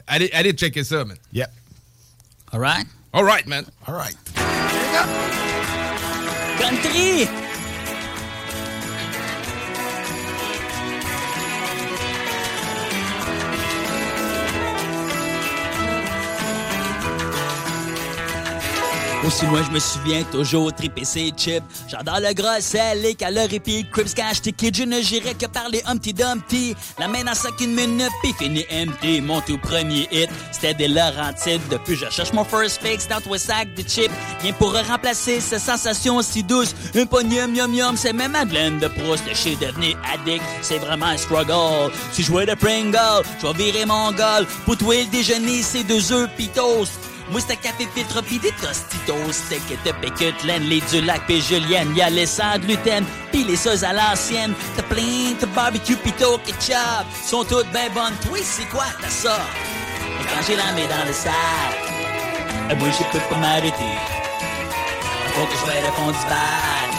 [0.10, 1.18] euh, allez, allez checker ça, man.
[1.32, 1.52] Yep.
[2.52, 2.86] All right.
[3.14, 3.66] All right, man.
[3.88, 4.16] All right.
[6.60, 7.43] Country!
[19.26, 21.64] Aussi loin, je me souviens toujours triper ses chips.
[21.88, 24.10] J'adore le gras, sel, les calories pis crips.
[24.34, 26.76] J'étais kid, je ne gérais que par les Humpty Dumpty.
[27.00, 29.22] La main dans sac une minute pis fini empty.
[29.22, 31.62] Mon tout premier hit, c'était des Laurentides.
[31.72, 34.12] Depuis, je cherche mon first fix dans trois sacs de chips.
[34.42, 36.76] Rien pour remplacer cette sensation si douce.
[36.94, 39.24] Un poignée yum yum, c'est même Madeleine de Proust.
[39.30, 41.94] Je suis devenu addict, c'est vraiment un struggle.
[42.12, 44.46] Si je jouais de Pringle, je vais virer mon goal.
[44.66, 46.92] Pour toi, le déjeuner, c'est deux œufs pis toast.
[47.40, 49.14] C'était café filtre pis des tostitos.
[49.50, 51.96] Ketchup et cutlaine, les du lac pis julienne.
[51.96, 54.54] Y'a les sans gluten pis les sauces à l'ancienne.
[54.76, 57.06] T'as plein de barbecue pis ketchup.
[57.26, 58.16] Sont toutes ben bonnes.
[58.26, 59.38] Toi, c'est quoi ça?
[60.20, 61.34] Et quand j'ai la main dans le sac,
[62.70, 63.98] eh, moi, je peux pas m'arrêter.
[65.34, 66.92] Faut que je vais fond du.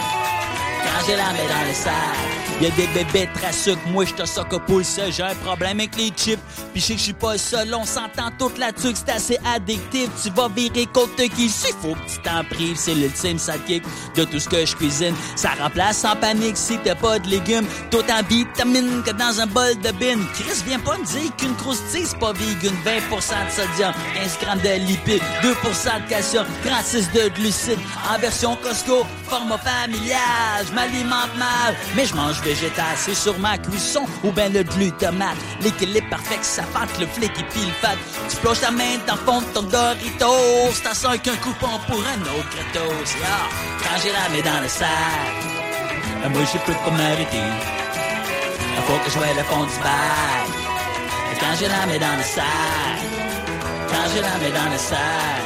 [0.83, 4.65] Quand j'ai la main dans le sac, y'a des bébés très sucre, moi j'te soque
[4.65, 6.39] pour ça, j'ai un problème avec les chips.
[6.73, 10.09] Pis je suis pas seul, on s'entend toute la truc, c'est assez addictif.
[10.21, 11.49] Tu vas virer contre qui?
[11.49, 13.83] S'il faut que tu t'en prives, c'est l'ultime sidekick
[14.15, 15.15] de tout ce que je cuisine.
[15.35, 19.79] Ça remplace sans panique si t'as pas de légumes, d'autant vitamines que dans un bol
[19.81, 20.25] de bine.
[20.33, 24.59] Chris, viens pas me dire qu'une croustille c'est pas vegan, 20% de sodium, 15 grammes
[24.59, 27.79] de lipides, 2% de calcium, 36 de glucides,
[28.13, 30.65] en version Costco, format familial.
[30.67, 35.37] Je m'alimente mal, mais je mange végétal, c'est ma cuisson ou ben le glutamate.
[35.61, 37.97] L'équilibre parfait, que ça fente le flic et puis le fat.
[38.29, 41.73] Tu plonges ta main dans le fond de ton Doritos, t'as ça avec un coupon
[41.87, 43.09] pour un autre gratos.
[43.15, 43.49] Yeah.
[43.81, 45.33] Quand j'ai la main dans le sac,
[46.21, 47.49] ben moi je peux pas m'arrêter.
[48.87, 50.47] Faut que je vois le fond du bac.
[51.39, 52.99] Quand j'ai la main dans le sac,
[53.89, 55.45] quand j'ai la main dans le sac,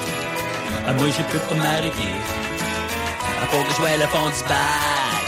[0.86, 2.14] ben moi je peux pas m'arrêter.
[3.52, 5.19] Faut que je vois le fond du bac.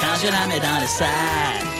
[0.00, 1.76] Quand je la mets dans le sac.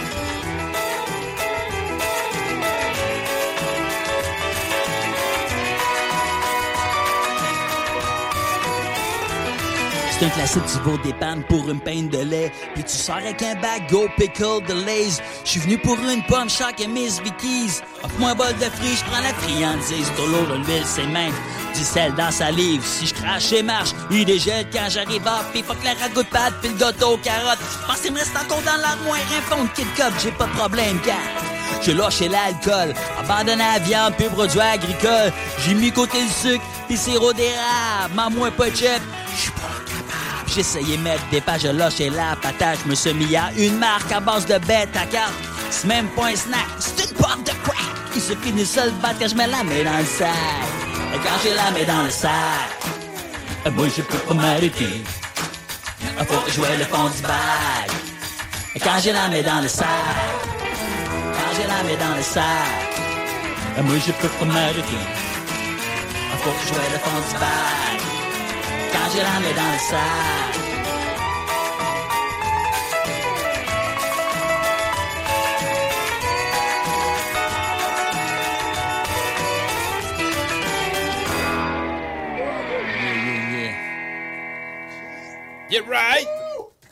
[10.19, 12.51] C'est un classique, tu vas des pannes pour une peine de lait.
[12.73, 15.21] Puis tu sors avec un bag Go Pickle de Lays.
[15.45, 17.83] Je suis venu pour une pomme, chaque et Miss Vickies.
[18.03, 20.11] Offre-moi un bol de frites, je prends la friandise.
[20.17, 21.35] De l'eau, l'huile, c'est même
[21.77, 22.85] du sel dans sa livre.
[22.85, 26.28] Si je crache et marche, il dégèle quand j'arrive à Puis fuck la ragoût de
[26.28, 27.59] pâte, puis le gâteau aux carottes.
[27.86, 30.98] Pense qu'il me reste encore dans l'armoire un fond de Cup, j'ai pas de problème,
[31.05, 31.16] car
[31.82, 35.32] j'ai lâché l'alcool, abandonné la viande, puis produits agricoles.
[35.61, 38.15] J'ai mis côté le sucre, puis sirop d'érable.
[38.15, 40.07] M'en moins pas de j'suis pas capable.
[40.57, 42.78] De mettre des pages, j'ai lâché la patate.
[42.85, 45.35] Je me suis mis à une marque à base de bête à carte.
[45.70, 47.77] C'est même pas un snack, c'est une porte de crack.
[48.15, 50.95] Il se finit seul battre je mets la main dans le sac.
[51.17, 52.31] Et quand j'ai la main dans le sac,
[53.73, 55.03] moi je peux pas m'arrêter.
[56.29, 57.89] Faut vois le fond du bag.
[58.75, 59.87] Et quand j'ai la main dans le sac,
[61.37, 62.45] quand j'ai la main dans le sac,
[63.83, 65.03] moi je peux pas m'arrêter.
[66.43, 67.99] Faut vois le fond du bag.
[68.93, 70.66] Quand j'ai la main dans le sac.
[85.71, 86.27] Get right!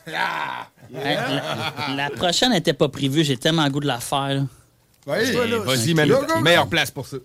[0.07, 4.45] Hey, la, la prochaine n'était pas prévue, j'ai tellement le goût de la faire.
[5.07, 5.37] Vas-y,
[5.93, 5.97] Ok.
[5.97, 6.09] man.
[6.09, 6.41] Go, go, go.
[6.41, 7.17] Meilleure place pour ça.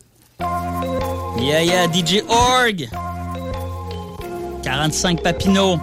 [1.40, 2.90] Yeah, yeah, DJ Org.
[4.64, 5.78] 45 Papineau.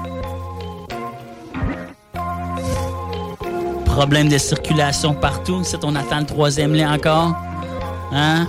[3.85, 5.63] Problème de circulation partout.
[5.65, 7.35] C'est on attend le troisième lait encore.
[8.13, 8.47] Hein?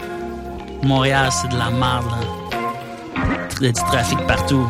[0.83, 2.17] Montréal, c'est de la merde, là.
[3.59, 4.67] Il y a du trafic partout.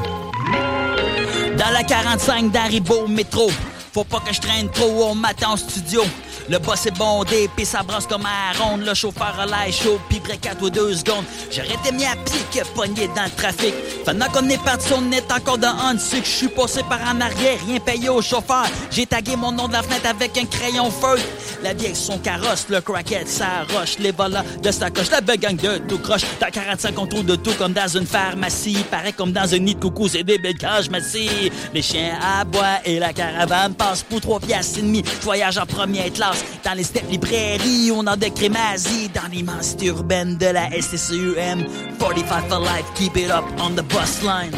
[1.57, 3.49] Dans la 45 d'Aribo métro.
[3.91, 6.03] Faut pas que je traîne trop au matin en studio.
[6.49, 8.77] Le boss est bondé, pis ça brasse comme un.
[8.77, 11.25] Le chauffeur a l'air chaud, pis près 4 ou 2 secondes.
[11.51, 13.73] J'aurais été mis à pied que pogné dans le trafic.
[14.05, 17.57] Pendant qu'on est parti, on est encore dans un Je suis passé par en arrière,
[17.67, 18.65] rien payé au chauffeur.
[18.91, 21.19] J'ai tagué mon nom de la fenêtre avec un crayon feu.
[21.63, 23.97] La vieille son carrosse, le crackhead, ça roche.
[23.99, 26.21] Les volants de sa coche, la gang de tout croche.
[26.39, 28.85] Dans 45, on de tout comme dans une pharmacie.
[28.89, 31.51] Pareil comme dans un nid de coucou, c'est des belles cages massives.
[31.73, 35.03] Les chiens aboient et la caravane passe pour 3 piastres et demi.
[35.21, 36.36] Voyage en première classe.
[36.63, 39.09] Dans les steppes librairies, on a des crémazies.
[39.09, 41.65] Dans l'immensité urbaine de la STCUM.
[41.99, 44.51] 45 for life, keep it up on the bus line.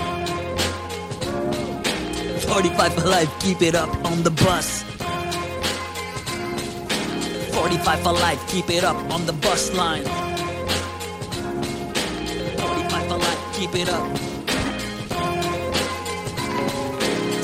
[2.47, 4.84] 45 for life, keep it up on the bus.
[7.51, 10.03] 45 for life, keep it up on the bus line.
[12.57, 14.28] 45 for life, keep it up.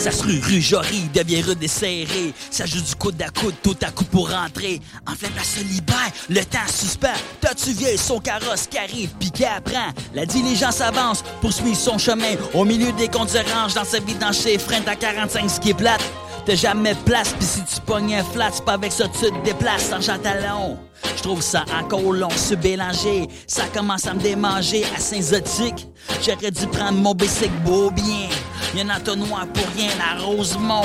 [0.05, 2.33] Ça se rue, rue devient rude et.
[2.51, 4.79] Ça joue du coude à coude, tout à coup pour rentrer.
[5.07, 7.07] Enfin, la se libère, le temps suspend.
[7.41, 9.91] T'as-tu vieille son carrosse qui arrive pis qui apprend?
[10.13, 12.35] La diligence avance, poursuit son chemin.
[12.53, 15.73] Au milieu des comptes dans sa vie, dans chez frein, à 45 ce qui est
[15.73, 16.03] plate.
[16.45, 19.31] T'as jamais place, pis si tu pognes un flat, c'est pas avec ça que tu
[19.31, 20.77] te déplaces, sans talon.
[21.17, 23.27] Je trouve ça encore long, se bélanger.
[23.47, 25.87] Ça commence à me démanger à Saint-Zotique.
[26.23, 28.29] J'aurais dû prendre mon bicycle beau bien.
[28.75, 30.83] Y'en a entonnoir pour rien à Rosemont.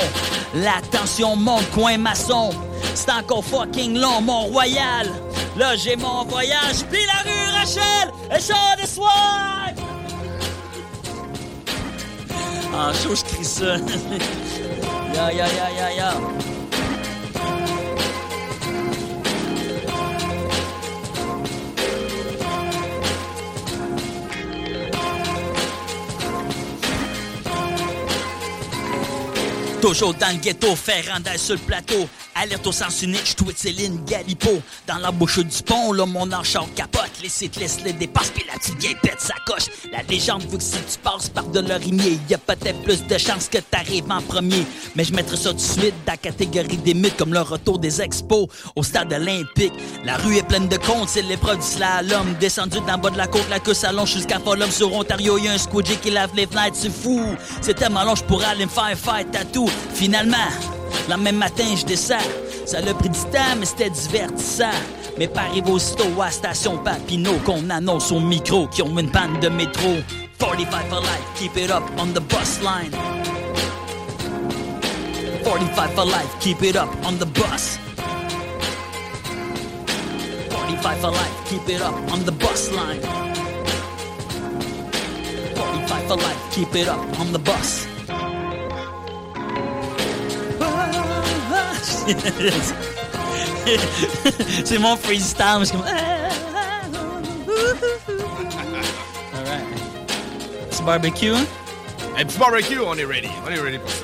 [0.53, 2.51] La tension monte, coin maçon.
[2.95, 5.07] C'est encore fucking long, Mont-Royal.
[5.57, 9.67] Là, j'ai mon voyage, puis la rue Rachel, et chant de soir.
[12.73, 13.75] En chaud, je crie ça.
[15.13, 16.13] ya, ya, ya, ya, ya.
[29.81, 32.07] Toujours dans le ghetto, faire randale sur le plateau.
[32.35, 34.61] Alerte au sens unique, je tweet Céline Galipo.
[34.87, 37.11] Dans la bouche du pont, là, mon enchant capote.
[37.21, 39.65] Les cyclistes les dépassent, puis la petite vieille pète sa coche.
[39.91, 43.17] La légende veut que si tu passes par de l'orimier, y a peut-être plus de
[43.17, 44.65] chances que t'arrives en premier.
[44.95, 47.79] Mais je mettrai ça tout de suite dans la catégorie des mythes, comme le retour
[47.79, 49.73] des expos au stade olympique.
[50.05, 52.35] La rue est pleine de comptes, c'est l'épreuve du slalom.
[52.39, 54.71] Descendu d'en bas de la côte, la queue s'allonge jusqu'à Folum.
[54.71, 57.21] Sur Ontario, y a un squidgy qui lave les fenêtres, c'est fou.
[57.61, 59.69] C'est tellement long, je pourrais aller me faire faire tatou.
[59.93, 60.37] Finalement,
[61.09, 62.15] le même matin, je descends.
[62.65, 64.71] Ça l'a pris du temps, mais c'était divertissant.
[65.17, 69.11] Mais pas arrivé aussitôt à la station Papineau qu'on annonce au micro qui ont une
[69.11, 69.97] panne de métro.
[70.39, 72.91] 45 for life, keep it up on the bus line.
[75.43, 77.77] 45 for life, keep it up on the bus.
[80.49, 83.01] 45 for life, keep it up on the bus line.
[85.55, 87.85] 45 for life, keep it up on the bus.
[94.65, 95.85] C'est mon freestyle, je suis comme.
[99.37, 99.65] Alright.
[100.69, 101.33] Petit barbecue.
[102.17, 103.29] Un petit barbecue, on est ready.
[103.47, 104.03] On est ready pour ça.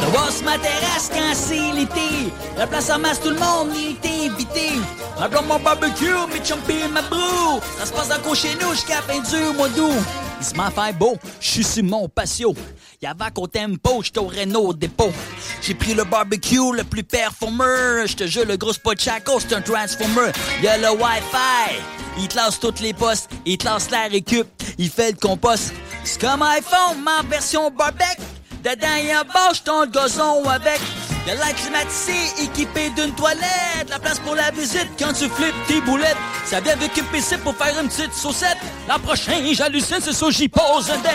[0.00, 2.32] Le boss m'intéresse quand c'est l'été.
[2.56, 4.70] La place en masse, tout le monde y est invité.
[5.18, 7.60] Un blanc mon barbecue, mes chumpies, ma brou.
[7.78, 9.92] Ça se passe encore chez nous jusqu'à la fin du mois d'août.
[10.40, 12.54] Il se m'a fait beau, je suis sur mon patio.
[13.00, 15.12] Y'avait qu'au tempo, j'étais au Renault dépôt.
[15.60, 18.06] J'ai pris le barbecue le plus performeur.
[18.06, 20.32] Je te jure, le gros spot Chaco, c'est un transformer.
[20.62, 21.76] Y'a le Wi-Fi,
[22.18, 24.48] il lance toutes les postes, il lance la récup,
[24.78, 25.72] il fait le compost.
[26.04, 28.22] C'est comme iPhone, ma version barbecue.
[28.62, 30.80] Dedans, un bâche ton gazon avec.
[31.26, 33.88] Y'a l'air climatisé, équipé d'une toilette.
[33.90, 36.16] La place pour la visite quand tu flippes tes boulettes.
[36.44, 38.58] Ça vient avec un PC pour faire une petite saucette.
[38.88, 41.12] L'an prochain, j'hallucine, c'est ça, j'y pose un deck.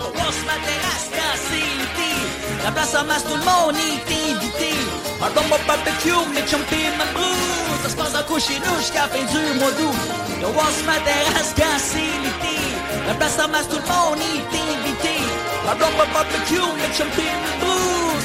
[0.00, 1.02] On ma terrasse.
[2.64, 4.70] La place en masse, tout le monde est invité.
[5.20, 7.34] Un bon barbecue, mes chumpies, ma brou.
[7.82, 9.96] Ça se passe encore chez nous jusqu'à fin du mois d'août.
[10.44, 12.60] On ma terrasse quand c'est l'été.
[13.08, 15.01] La place en masse, tout le monde est invité.
[15.64, 16.92] Bon mon barbecue, ma.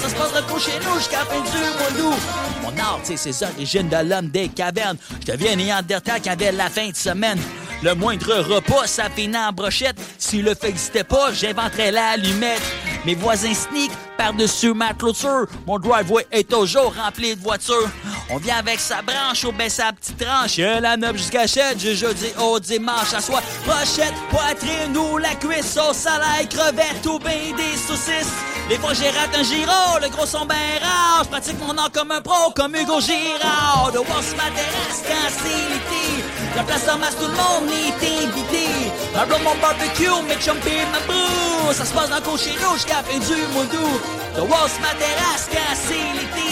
[0.01, 2.21] Ça se passera qu'au chez nous jusqu'à la fin du mois d'août.
[2.63, 4.97] Mon art, c'est ses origines de l'homme des cavernes.
[5.21, 7.39] Je deviens néandertal qui avait la fin de semaine.
[7.83, 9.97] Le moindre repas, ça finit en brochette.
[10.17, 12.61] Si le n'existait pas, j'inventerais l'allumette.
[13.05, 15.45] Mes voisins sneak par-dessus ma clôture.
[15.65, 17.89] Mon driveway est toujours rempli de voitures.
[18.29, 20.57] On vient avec sa branche au bain sa petite tranche.
[20.57, 23.13] Y'a la neuf jusqu'à chette, du jeudi au dimanche.
[23.15, 28.33] À soi, brochette, poitrine ou la cuisse, sauce à crevette ou bien des saucisses.
[28.69, 31.23] Les fois j'ai raté un giro, le gros son ben rare.
[31.23, 33.91] Je pratique mon art comme un pro, comme Hugo Girard.
[33.93, 36.23] De voir ma terrasse quand c'est l'été.
[36.55, 38.67] La place en masse, tout le monde est invité.
[39.13, 41.73] Dans mon barbecue, mes chumpies, ma boue.
[41.73, 44.01] Ça se passe dans le jusqu'à la fin du mois d'août.
[44.35, 46.47] De sur ma terrasse c'est l'été.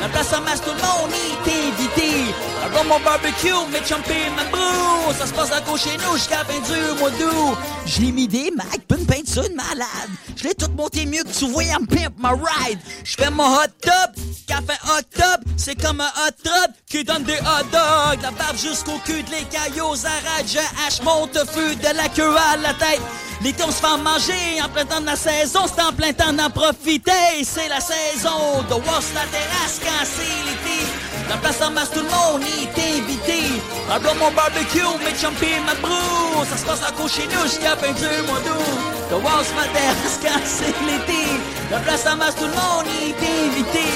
[0.00, 1.12] La place en masse, tout le monde
[1.46, 2.34] est invité.
[2.74, 5.12] Dans mon barbecue, mes chumpies, ma boue.
[5.16, 7.56] Ça se passe dans chez nous jusqu'à la fin du mois d'août.
[7.86, 10.10] J'ai mis des Mac, pas une peinture de malade.
[10.36, 12.78] Je l'ai tout monté mieux que tu voyais en pimp ma ride.
[13.04, 14.10] Je fais mon hot top,
[14.46, 18.22] café octobre, c'est comme un hot rod qui donne des hot dogs.
[18.22, 22.36] La barbe jusqu'au cul de l'écaille aux arrêts, je hache mon tofu de la queue
[22.52, 23.00] à la tête.
[23.42, 26.32] L'été on se fait manger en plein temps de la saison, c'est en plein temps
[26.32, 26.97] d'en profiter.
[27.44, 30.86] C'est la saison de Wash la terrasse quand c'est l'été.
[31.28, 33.42] La place en masse, tout le monde est invité.
[33.88, 36.44] Dans mon barbecue, mes chumpies, ma brou.
[36.50, 39.10] Ça se passe à cause chez nous jusqu'à la fin du mois d'août.
[39.10, 41.22] The Walls ma terrasse quand c'est l'été.
[41.70, 43.14] La place en masse, tout le monde est
[43.46, 43.86] invité.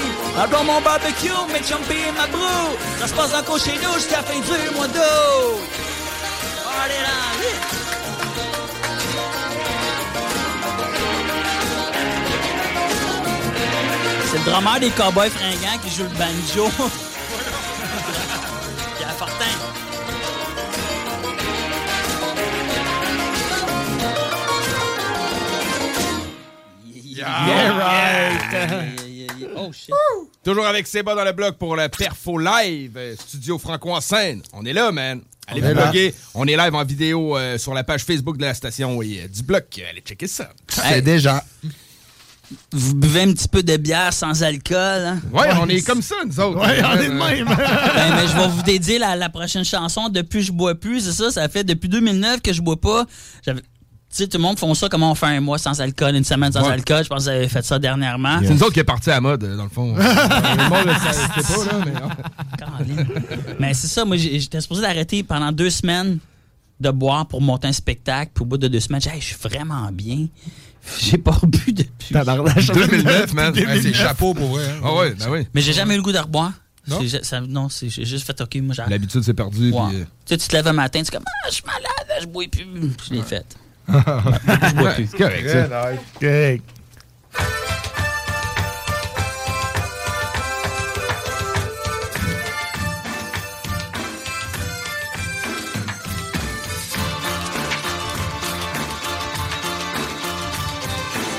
[0.50, 2.76] Dans mon barbecue, mes chumpies, ma brou.
[3.00, 5.62] Ça se passe à cause chez nous jusqu'à la fin du mois d'août.
[7.42, 7.81] Yeah.
[14.32, 16.70] C'est le drummer des Cowboys fringants qui joue le banjo.
[18.96, 19.44] Pierre Fortin.
[27.04, 28.40] Yeah, right.
[29.54, 29.92] Oh shit.
[30.42, 34.40] Toujours avec Seba dans le blog pour le Perfo Live, euh, studio Franco en scène.
[34.54, 35.20] On est là, man.
[35.46, 36.14] Allez vous bloguer.
[36.34, 39.28] On est live en vidéo euh, sur la page Facebook de la station et, euh,
[39.28, 39.66] du bloc.
[39.90, 40.48] Allez checker ça.
[40.68, 41.44] C'est déjà.
[42.72, 45.20] Vous buvez un petit peu de bière sans alcool, hein?
[45.32, 46.58] Ouais, on est comme ça, nous autres.
[46.60, 47.46] Ouais, on est de même.
[47.94, 50.08] Ben, mais je vais vous dédier la, la prochaine chanson.
[50.08, 51.30] Depuis je bois plus, c'est ça.
[51.30, 53.04] Ça fait depuis 2009 que je bois pas.
[53.44, 53.66] J'avais- Tu
[54.10, 56.52] sais, tout le monde font ça, comment on fait un mois sans alcool, une semaine
[56.52, 56.72] sans Ouais.
[56.72, 57.02] alcool.
[57.04, 58.38] Je pense que vous avez fait ça dernièrement.
[58.42, 59.94] C'est nous autres qui est parti à la mode, euh, dans le fond.
[59.96, 63.04] le monde ne savait pas, là, mais.
[63.58, 66.18] Mais c'est ça, moi j'étais supposé d'arrêter pendant deux semaines
[66.80, 68.32] de boire pour monter un spectacle.
[68.34, 70.26] Puis au bout de deux semaines, j'ai dit, Hey, je suis vraiment bien.
[70.98, 72.12] J'ai pas bu depuis.
[72.14, 73.54] 2009, man.
[73.54, 74.64] Ouais, c'est chapeau pour vrai.
[74.66, 74.80] hein.
[74.84, 75.46] Ah ouais, ben oui.
[75.54, 76.52] Mais j'ai jamais eu le goût de reboire.
[76.88, 76.98] Non?
[77.22, 78.74] C'est non, c'est j'ai juste fait OK, moi.
[78.88, 79.70] L'habitude s'est perdue.
[79.70, 79.80] Ouais.
[79.90, 81.64] puis, euh, Tu sais, tu te lèves un matin, tu es comme Ah, je suis
[81.64, 82.66] malade, je bois plus.
[83.08, 83.46] Je l'ai fait.
[83.88, 85.08] je bois plus.
[85.10, 85.48] C'est correct,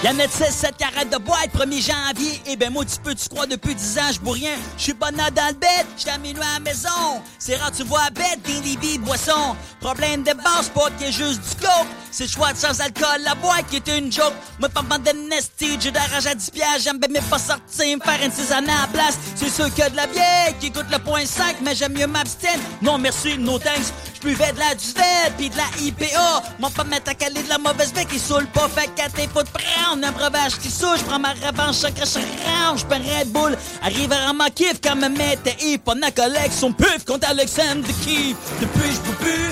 [0.03, 2.41] Yannette 16, 7 carrettes de boîte, 1er janvier?
[2.45, 4.55] Eh ben moi, tu peux, tu crois, depuis 10 ans, je bois rien.
[4.77, 7.21] Je suis bonne dans le bed, je minuit à la maison.
[7.39, 9.55] C'est rare, tu vois bête, des libis, boissons.
[9.79, 11.87] Problème de base, pas qu'il y juste du coke.
[12.11, 14.33] C'est choix de sans alcool, la boîte qui est une joke.
[14.59, 16.81] Moi, pas de nasty, j'ai d'argent à 10 piastres.
[16.83, 19.17] J'aime bien mais pas sortir, me faire une tisane à la place.
[19.35, 22.59] C'est sûr que de la bière qui coûte le point 5, mais j'aime mieux m'abstenir.
[22.81, 23.93] Non, merci, no thanks.
[24.23, 26.43] Je buvais de la duvet, pis de la IPA.
[26.77, 28.69] Pas mettre à caler de la mauvaise bec qui saoule pas.
[28.69, 30.97] Fait qu'à tes faut prendre un breuvage qui saoule.
[30.97, 33.57] Je prends ma revanche, chaque range, je prends Red Bull.
[33.81, 35.81] Arrive à ma kiff quand me mettait hip.
[35.87, 38.37] On a collection puf contre Alexandre de Kiev.
[38.61, 39.51] Depuis, je peux plus.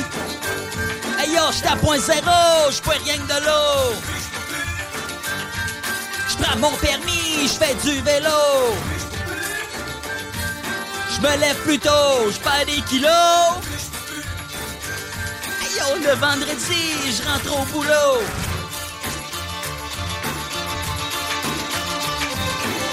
[1.19, 3.95] Hey yo, à point zéro, je bois rien que de l'eau.
[6.29, 8.29] Je prends mon permis, je fais du vélo.
[11.13, 13.80] Je me lève plus tôt, je perds des kilos.
[15.77, 18.21] Yo, le vendredi, je rentre au boulot.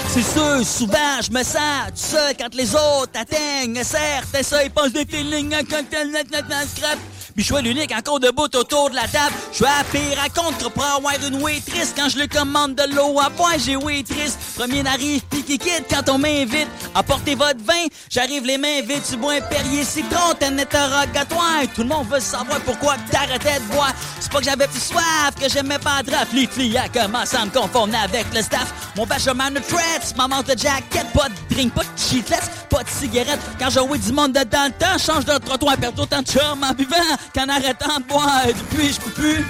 [0.07, 4.71] C'est sûr, souvent, je me sens tout seul quand les autres atteignent certains ça, ils
[4.71, 6.97] pensent des feelings un net, net, net, scrap.
[7.39, 9.33] Puis je suis l'unique encore debout autour de la table.
[9.51, 11.93] Je suis à pire à contre pour avoir une waitress.
[11.95, 14.37] Quand je le commande de l'eau à boire, j'ai waitress.
[14.57, 16.67] Premier n'arrive, puis qui quitte quand on m'invite.
[16.93, 19.03] Apportez votre vin, j'arrive les mains vides.
[19.09, 21.61] Tu bois un Perrier citron, t'es un interrogatoire.
[21.73, 23.93] Tout le monde veut savoir pourquoi t'arrêtais de boire.
[24.19, 26.33] C'est pas que j'avais plus soif, que j'aimais pas draft.
[26.33, 28.91] Les a commencé à me confondre avec le staff.
[28.97, 32.89] Mon benjamin de threats, maman de jacket, pas de drink, pas de cheatless, pas de
[32.89, 33.39] cigarette.
[33.57, 36.73] Quand j'ai du monde dedans le temps, change de trottoir, perds autant de charme en
[36.73, 36.97] buvant
[37.33, 38.45] qu'en arrêtant de boire.
[38.47, 39.45] Depuis, je peux plus.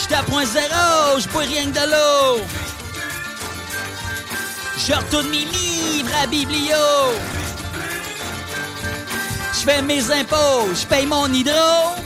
[0.00, 2.44] J'étais à point zéro, je bois rien que de l'eau.
[4.78, 6.76] Je retourne mes livres à Biblio.
[9.52, 11.96] Je fais mes impôts, je paye mon hydro.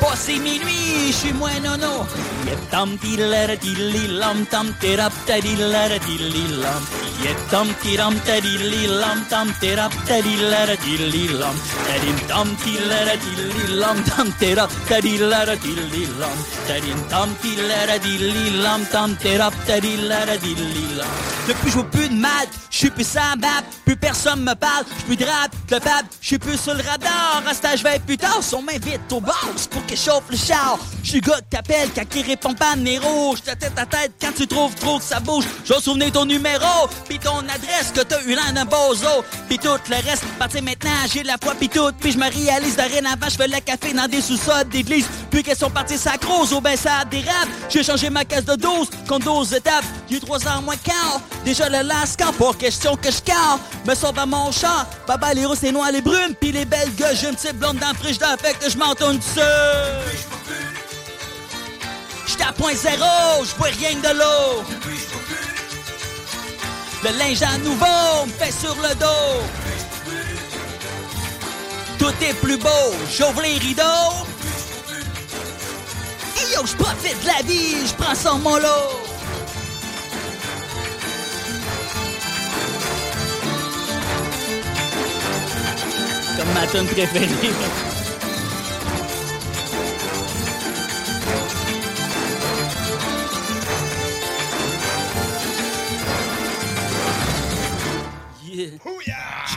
[0.00, 2.06] Passé minuit, je suis moins nono.
[2.46, 6.82] Yep tam tilara tilli lam tam terap tadillara tilli lam.
[7.24, 11.56] Yep tam tiram tadilli lam tam terap tadillara tilli lam.
[11.86, 16.38] Tadim tam tilara tilli lam tam terap tadillara tilli lam.
[16.66, 21.12] Tadim tam tilara tilli lam tam terap tadillara tilli lam.
[21.46, 24.84] Depuis je joue plus de maths, je suis plus sans map, plus personne me parle,
[25.00, 27.42] je plus de rap, de fab, je suis plus sur le radar.
[27.46, 29.22] À stage, je vais plus tard, on m'invite au
[29.56, 30.78] c'est pour que chauffe le char.
[31.02, 33.38] Je suis gars que t'appelles quand il répond pas rouge.
[33.44, 35.44] Je te tête à tête quand tu trouves trop que ça bouge.
[35.64, 39.24] Je souvenir ton numéro, puis ton adresse que t'as eu l'air d'un bozo.
[39.48, 41.90] Puis tout le reste, partir maintenant, j'ai la foi puis tout.
[41.98, 45.06] Puis je me réalise dorénavant, je fais le café dans des sous-sols d'église.
[45.30, 47.48] Puis qu'elles sont parties sacrose au ben ça dérape.
[47.68, 49.84] J'ai changé ma caisse de 12 contre 12 étapes.
[50.08, 51.20] J'ai eu 3 ans moins quart.
[51.44, 53.58] Déjà le lascar, pour question que je car.
[53.86, 54.86] Me sauve à mon chat.
[55.08, 56.34] Baba les roses, les noirs, les brunes.
[56.40, 58.36] Puis les belles gueules, une petite blonde dans le frigidaire.
[58.40, 59.79] Fait que je m'entonne tout seul.
[62.26, 64.64] J'étais à point zéro, je bois rien que de l'eau.
[67.02, 69.40] Le linge à nouveau me fait sur le dos.
[71.98, 72.68] Tout est plus beau,
[73.10, 74.26] j'ouvre les rideaux.
[76.36, 79.00] Et yo, je profite de la vie, je prends son mon lot.
[86.36, 87.99] Comme ma.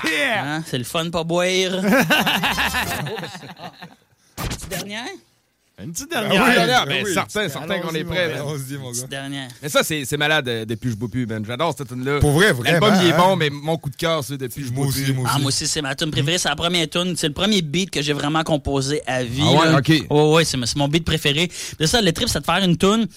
[0.09, 0.43] Yeah.
[0.45, 1.45] Hein, c'est le fun pas boire.
[4.35, 5.05] Petite dernière?
[5.83, 6.43] Une petite Ben dernière.
[6.45, 7.13] oui, dernière, Ben ben, oui.
[7.13, 8.29] certain, certain qu'on est prêt.
[8.29, 9.07] Ben, on se dit, mon gars.
[9.09, 9.47] Dernière.
[9.61, 11.43] Mais ça, c'est c'est malade euh, depuis Je bois plus, Ben.
[11.43, 13.17] J'adore cette tune là Pour vrai, vraiment, L'album, il est hein?
[13.17, 15.15] bon, mais mon coup de cœur, c'est depuis Je bois plus.
[15.25, 16.37] Ah, moi aussi, c'est ma tune préférée.
[16.37, 17.15] C'est la première tune.
[17.17, 19.41] C'est le premier beat que j'ai vraiment composé à vie.
[19.43, 19.77] Ah ouais, là.
[19.79, 19.91] ok.
[20.11, 21.49] Oh, ouais, c'est c'est mon beat préféré.
[21.79, 23.07] De ça, le trip, c'est de faire une tune.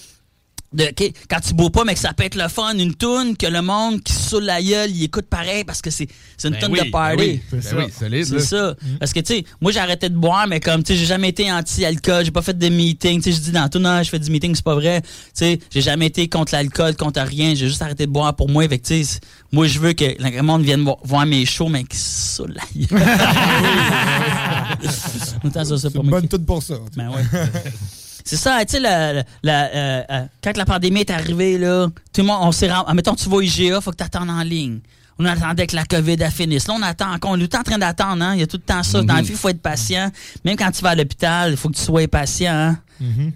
[0.72, 0.84] De,
[1.30, 3.62] quand tu bois pas, mais que ça peut être le fun, une tune que le
[3.62, 6.60] monde qui se saoule la gueule, il écoute pareil parce que c'est c'est une Ben
[6.64, 7.16] tune oui, de party.
[7.16, 8.40] ben oui, Ben oui, solide, C'est là.
[8.40, 8.74] ça.
[8.98, 11.28] Parce que, tu sais, moi, j'ai arrêté de boire, mais comme, tu sais, j'ai jamais
[11.30, 13.22] été anti-alcool, j'ai pas fait de meeting.
[13.22, 15.00] Tu sais, je dis dans tune, non, je fais du meeting, c'est pas vrai.
[15.02, 17.54] Tu sais, j'ai jamais été contre l'alcool, contre rien.
[17.54, 18.68] J'ai juste arrêté de boire pour moi.
[18.68, 19.20] Fait tu sais,
[19.52, 22.54] moi, je veux que le monde vienne vo- voir mes shows, mais qui se saoule
[22.54, 23.06] la gueule.
[25.64, 26.74] Ça, c'est pas une bonne toute pour ça.
[26.96, 27.22] Ben ouais.
[28.28, 31.86] C'est ça, tu sais, la, la- la, euh, euh, quand la pandémie est arrivée, là,
[32.12, 32.92] tout le monde, on s'est rendu.
[32.94, 34.80] Mettons, tu vas au IGA, faut que tu attendes en ligne.
[35.18, 36.66] On attendait que la COVID finisse.
[36.66, 37.30] Là, on attend encore.
[37.30, 38.34] On est tout le temps en train d'attendre, hein.
[38.34, 39.00] Il y a tout le temps ça.
[39.02, 40.10] Dans la vie, il faut être patient.
[40.44, 42.78] Même quand tu vas à l'hôpital, il faut que tu sois patient, hein.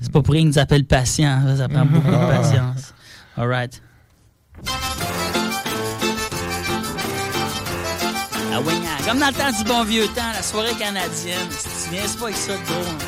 [0.03, 1.41] C'est pas pour rien qu'ils nous appellent patients.
[1.57, 2.93] Ça, prend beaucoup de patience.
[3.37, 3.81] All right.
[8.53, 9.03] Ah oui, hein.
[9.07, 11.49] comme dans le temps du bon vieux temps, la soirée canadienne.
[11.85, 12.75] Tu niaises pas avec ça de gros.
[12.91, 12.99] hein.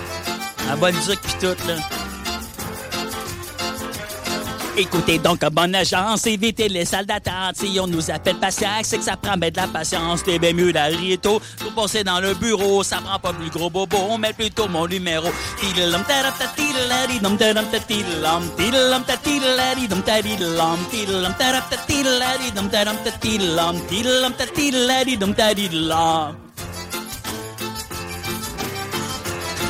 [0.69, 1.75] La bonne duc pis tout, là.
[4.75, 7.57] Écoutez donc, bonne agence, évitez les salles d'attente.
[7.57, 10.25] Si on nous appelle patient, c'est que ça prend ben de la patience.
[10.25, 10.73] T'es bien mieux
[11.19, 11.43] tôt.
[11.59, 13.99] Pour passer dans le bureau, ça prend pas plus gros bobo.
[14.09, 15.29] On met plutôt mon numéro.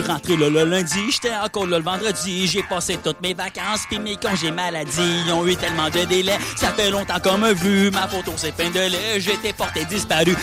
[0.00, 2.46] suis rentré le lundi, j'étais encore le vendredi.
[2.46, 5.22] J'ai passé toutes mes vacances puis mes congés maladie.
[5.26, 7.90] Ils ont eu tellement de délais, ça fait longtemps qu'on m'a vu.
[7.90, 10.36] Ma photo c'est peine de lait, j'étais porté disparu.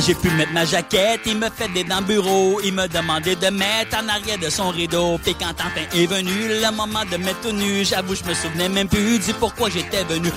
[0.00, 2.60] J'ai pu mettre ma jaquette, il me fait des le bureau.
[2.64, 5.18] Il me demandait de mettre en arrière de son rideau.
[5.22, 8.68] Puis quand enfin est venu le moment de mettre tout nu, j'avoue, je me souvenais
[8.68, 10.30] même plus du pourquoi j'étais venu.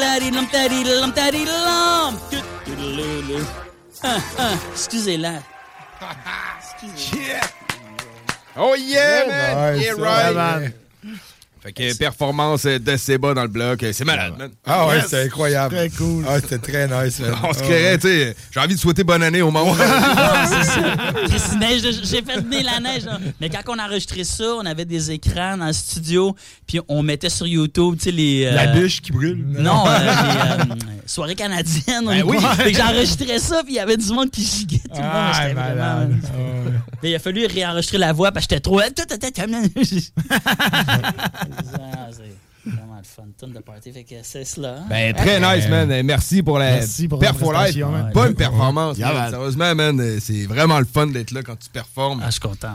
[0.00, 2.18] lum daddy lum daddy lum.
[4.02, 5.42] Uh, uh, excusez-la.
[6.58, 7.46] excusez yeah.
[8.56, 9.56] Oh yeah, yeah man.
[9.56, 9.84] Nice.
[9.84, 10.32] Yeah, right.
[10.32, 10.72] Yeah,
[11.04, 11.20] man.
[11.62, 14.50] Fait que performance de Seba dans le bloc, c'est malade, man.
[14.66, 15.04] Ah ouais, Yes.
[15.04, 15.74] c'était incroyable.
[15.76, 16.24] Très cool.
[16.26, 17.34] Ah, c'était très nice, man.
[17.42, 17.98] On se Ah, créerait, ouais.
[17.98, 18.36] tu sais.
[18.50, 19.76] J'ai envie de souhaiter bonne année au monde.
[19.78, 20.46] Ah,
[22.02, 23.04] J'ai fait venir la neige.
[23.04, 23.18] là.
[23.40, 26.34] Mais quand on a enregistré ça, on avait des écrans dans le studio,
[26.66, 28.46] puis on mettait sur YouTube, tu sais, les.
[28.46, 29.44] euh, La bûche qui brûle.
[29.46, 30.74] Non, euh, les euh,
[31.06, 32.06] soirées canadiennes.
[32.06, 32.38] Ben oui.
[32.56, 35.10] Fait que j'enregistrais ça, puis il y avait du monde qui giguait tout le monde.
[35.12, 36.08] Ah, J'étais vraiment-
[37.02, 38.80] Mais il a fallu réenregistrer la voix parce que j'étais trop.
[42.64, 43.22] C'est vraiment le fun.
[43.38, 43.90] Tonne de party.
[43.92, 44.76] Fait que c'est cela.
[44.80, 44.84] hein.
[44.88, 46.02] Ben, très nice, man.
[46.02, 47.18] Merci pour la Merci pour.
[48.12, 48.98] Bonne performance.
[48.98, 49.16] Yeah, man.
[49.22, 49.30] man.
[49.30, 52.20] Sérieusement, man, euh, c'est vraiment le fun d'être là quand tu performes.
[52.22, 52.74] Ah, je suis content.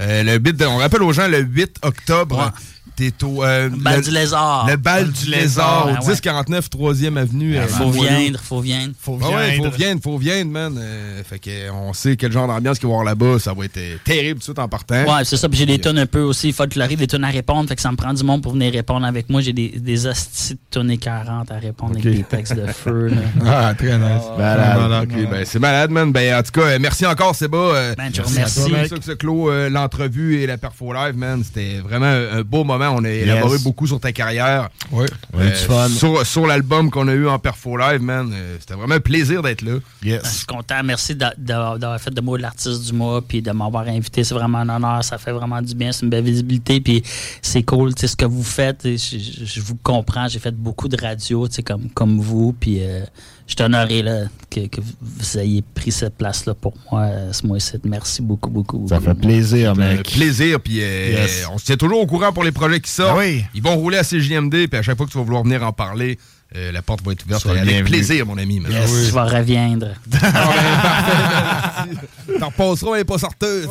[0.00, 2.52] Euh, le bit de- on rappelle aux gens, le 8 octobre,
[2.96, 3.44] t'es au...
[3.44, 4.66] euh, Bal le- du Lézard.
[4.68, 6.08] Le bal du Lézard, Ben au ouais.
[6.08, 7.56] 1049 3e Avenue.
[7.56, 8.92] euh, Faut viendre, faut viendre.
[9.00, 9.76] Faut Ah ouais, faut viendre.
[9.76, 10.76] viendre, faut viendre, man.
[10.78, 13.38] Euh, fait que euh, on sait quel genre d'ambiance qu'il va y avoir là-bas.
[13.38, 15.02] Ça va être euh, terrible tout de suite en partant.
[15.04, 15.48] Ouais, c'est ça.
[15.48, 17.68] Puis j'ai des tonnes un peu aussi folkloriques, des tonnes à répondre.
[17.68, 19.40] Fait que ça me prend du monde pour venir répondre avec moi.
[19.40, 23.08] J'ai des, des hosties de tonnes 40 à répondre avec des textes de feu.
[23.08, 23.16] là.
[23.46, 24.22] Ah, très nice.
[24.38, 25.08] Malade.
[25.10, 26.12] Ok, ben, c'est malade, man.
[26.12, 27.56] Ben, en tout cas, euh, merci encore, Seba.
[27.58, 28.60] Euh, Ben, je remercie.
[28.60, 31.42] C'est ça que se clôt euh, l'entrevue et la perfo live, man.
[31.44, 32.85] C'était vraiment un beau moment.
[32.92, 34.68] On a élaboré beaucoup sur ta carrière.
[34.92, 35.04] Oui.
[35.34, 35.88] Euh, Ouais, du fun.
[35.88, 38.30] Sur, sur l'album qu'on a eu en perfo live, man.
[38.32, 39.74] euh, C'était vraiment un plaisir d'être là.
[40.02, 40.82] Ben, Je suis content.
[40.84, 44.24] Merci d'a- d'a- d'avoir fait de moi l'artiste du mois puis de m'avoir invité.
[44.24, 45.04] C'est vraiment un honneur.
[45.04, 45.92] Ça fait vraiment du bien.
[45.92, 46.80] C'est une belle visibilité.
[46.80, 47.02] Puis
[47.42, 48.80] c'est cool tu sais, ce que vous faites.
[48.84, 50.28] Je, je- je vous comprends.
[50.28, 52.54] J'ai fait beaucoup de radio tu sais, comme, comme vous.
[52.58, 53.04] Puis euh,
[53.46, 57.46] je suis honoré là, que, que vous ayez pris cette place-là pour moi euh, ce
[57.46, 57.76] mois-ci.
[57.84, 58.86] Merci beaucoup, beaucoup.
[58.88, 60.02] Ça fait plaisir, mec.
[60.12, 61.46] plaisir, puis euh, Yes.
[61.52, 63.12] on se tient toujours au courant pour les projets qui sortent.
[63.16, 63.44] Ah oui.
[63.54, 65.72] Ils vont rouler à CJMD, puis à chaque fois que tu vas vouloir venir en
[65.72, 66.18] parler,
[66.56, 67.46] euh, la porte va être ouverte.
[67.46, 68.62] Avec plaisir, mon ami.
[68.68, 69.88] Yes, Je vais reviendre.
[72.40, 73.68] T'en repasseras, mais pas sorteuse.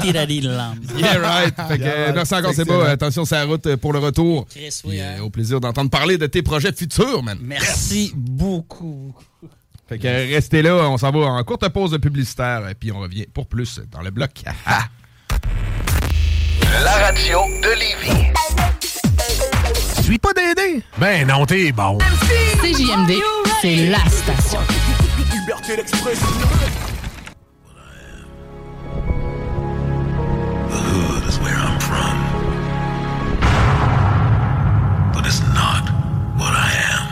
[0.00, 0.80] Tiradi de l'âme.
[0.96, 1.54] Yeah, right.
[1.68, 2.80] Fait que, merci encore, c'est beau.
[2.80, 4.46] Attention, c'est la route pour le retour.
[4.48, 5.22] Chris, oui, euh, hein.
[5.22, 7.38] au plaisir d'entendre parler de tes projets futurs, man.
[7.42, 9.14] Merci beaucoup.
[9.88, 13.00] Fait que restez là, on s'en va en courte pause de publicitaire, euh, puis on
[13.00, 14.30] revient pour plus dans le bloc.
[16.84, 18.30] La radio de Lévis.
[20.10, 20.82] Suis pas d'aider.
[20.98, 21.96] Ben non, t'es bon.
[22.60, 23.12] CJMD,
[23.62, 24.58] c'est la station.
[25.32, 26.26] Liberté d'expression.
[30.68, 32.16] The hood is where I'm from.
[35.12, 35.88] But it's not
[36.36, 37.06] what I am.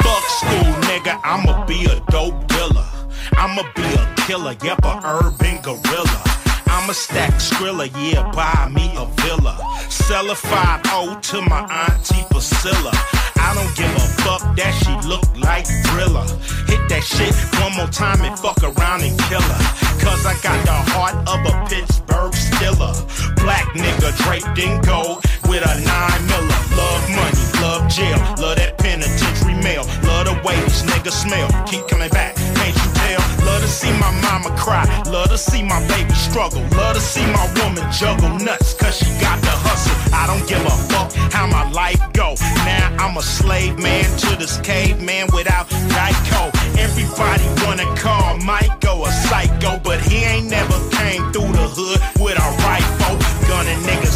[0.00, 2.88] Fuck school, nigga, I'ma be a dope dealer.
[3.36, 6.39] I'ma be a killer, yep, a urban gorilla.
[6.80, 9.54] I'ma stack Skrilla, yeah, buy me a villa.
[9.90, 12.92] Sell a 5 to my auntie Priscilla.
[13.36, 16.24] I don't give a fuck that she look like Thriller.
[16.72, 19.62] Hit that shit one more time and fuck around and kill her.
[20.00, 22.96] Cause I got the heart of a Pittsburgh Stiller.
[23.44, 25.20] Black nigga draped in gold
[25.52, 26.60] with a nine miller.
[26.80, 29.84] Love money, love jail, love that penitentiary mail.
[30.08, 31.52] Love the way these niggas smell.
[31.68, 33.22] Keep coming back, can't you tell?
[33.46, 36.62] Love to see my mama cry, love to see my baby struggle.
[36.76, 39.96] Love to see my woman juggle nuts, cause she got the hustle.
[40.14, 42.34] I don't give a fuck how my life go.
[42.68, 46.42] Now I'm a slave man to this caveman without Geico.
[46.78, 52.36] Everybody wanna call Michael a psycho, but he ain't never came through the hood with
[52.36, 53.16] a rifle.
[53.48, 54.09] Gunning niggas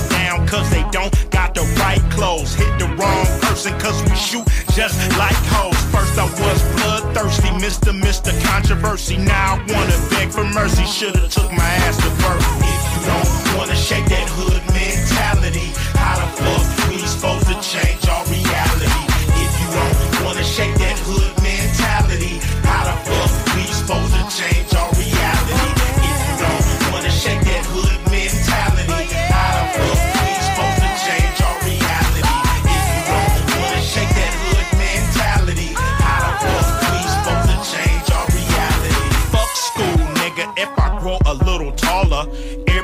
[0.54, 2.54] cause they don't got the right clothes.
[2.54, 4.46] Hit the wrong person cause we shoot
[4.78, 5.78] just like hoes.
[5.90, 7.90] First I was bloodthirsty, Mr.
[8.06, 8.30] Mr.
[8.46, 9.16] Controversy.
[9.16, 10.84] Now I wanna beg for mercy.
[10.84, 12.46] Should've took my ass to birth.
[12.72, 15.68] If you don't wanna shake that hood mentality,
[15.98, 18.23] how the fuck we supposed to change our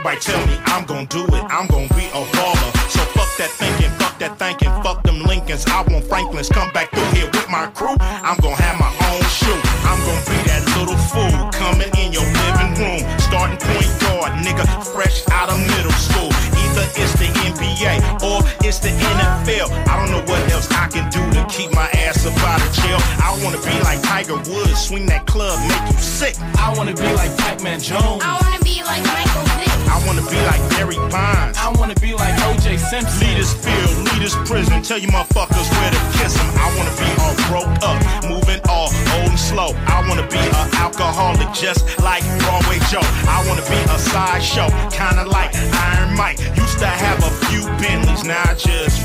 [0.01, 1.45] everybody tell me I'm gonna do it.
[1.53, 2.73] I'm gonna be a baller.
[2.89, 5.67] So fuck that thinking, fuck that thinking, fuck them Lincolns.
[5.67, 7.97] I want Franklins come back through here with my crew.
[8.01, 9.61] I'm gonna have my own shoe.
[9.85, 14.65] I'm gonna be that little fool coming in your living room, starting point guard, nigga,
[14.89, 16.33] fresh out of middle school.
[16.65, 19.69] Either it's the NBA or it's the NFL.
[19.85, 22.73] I don't know what else I can do to keep my ass up out of
[22.73, 23.01] jail.
[23.21, 26.41] I wanna be like Tiger Woods, swing that club, make you sick.
[26.57, 28.25] I wanna be like Pac-Man Jones.
[28.25, 29.70] I wanna be like Michael Vick.
[29.91, 31.59] I wanna be like Barry Bonds.
[31.59, 33.21] I wanna be like OJ Simpson.
[33.21, 34.83] Lead this field, lead this prison.
[34.83, 36.49] Tell you motherfuckers where to kiss kiss 'em.
[36.59, 37.99] I wanna be all broke up,
[38.29, 39.75] moving all old and slow.
[39.87, 43.07] I wanna be an alcoholic just like Broadway Joe.
[43.29, 45.51] I wanna be a sideshow, kinda like
[45.91, 46.39] Iron Mike.
[46.57, 49.00] Used to have a few Bentleys, now I just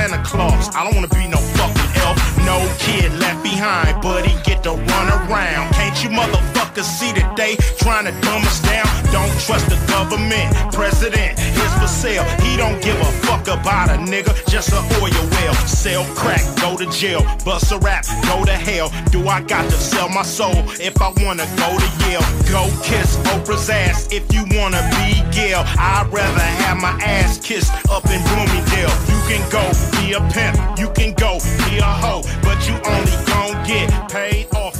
[0.00, 0.74] Santa Claus.
[0.74, 2.16] I don't wanna be no fucking elf.
[2.46, 5.79] No kid left behind, but he get to run around.
[6.00, 8.86] You motherfuckers see today trying to dumb us down?
[9.12, 10.48] Don't trust the government.
[10.72, 12.24] President is for sale.
[12.40, 15.54] He don't give a fuck about a nigga, just a oil well.
[15.68, 17.20] Sell crack, go to jail.
[17.44, 18.90] Bust a rap, go to hell.
[19.10, 22.24] Do I got to sell my soul if I wanna go to Yale?
[22.48, 25.64] Go kiss Oprah's ass if you wanna be Gail.
[25.76, 28.94] I'd rather have my ass kissed up in Bloomingdale.
[29.04, 29.68] You can go
[30.00, 34.48] be a pimp, you can go be a hoe, but you only gon' get paid
[34.54, 34.79] off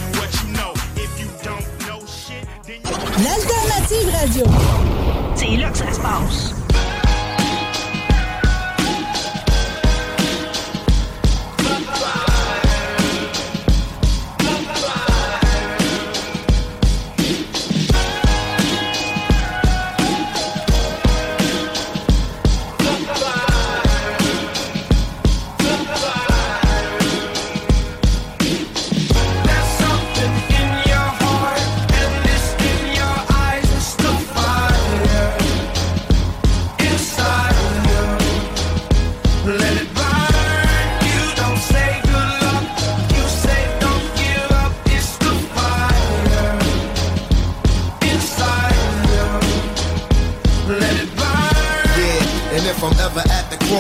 [3.24, 4.44] L'alternative radio.
[5.34, 6.59] C'est là que ça se passe.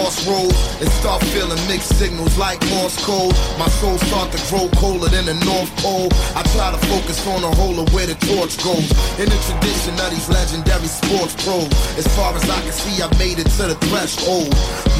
[0.00, 5.08] Crossroads and start feeling mixed signals like Morse code, my soul start to grow colder
[5.08, 6.08] than the North Pole.
[6.32, 8.88] I try to focus on the whole of where the torch goes.
[9.20, 11.68] In the tradition of these legendary sports pros,
[12.00, 14.48] as far as I can see, I made it to the threshold.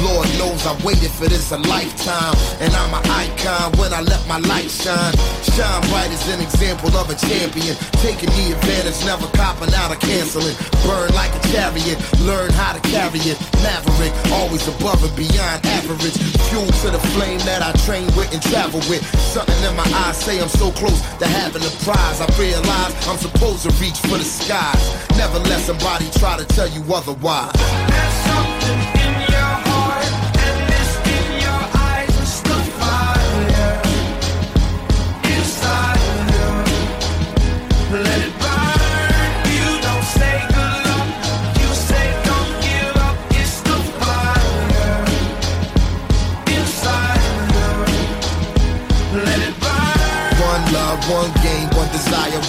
[0.05, 4.21] Lord knows I waited for this a lifetime, and I'm an icon when I let
[4.27, 5.13] my light shine.
[5.41, 7.73] Shine bright as an example of a champion,
[8.05, 10.55] taking the advantage, never copping out or canceling.
[10.85, 13.37] Burn like a chariot, learn how to carry it.
[13.65, 16.17] Maverick, always above beyond average.
[16.49, 19.03] Fuel to the flame that I train with and travel with.
[19.19, 22.19] Something in my eyes say I'm so close to having a prize.
[22.19, 24.83] I realize I'm supposed to reach for the skies.
[25.17, 28.30] Never let somebody try to tell you otherwise.
[51.11, 51.40] One love,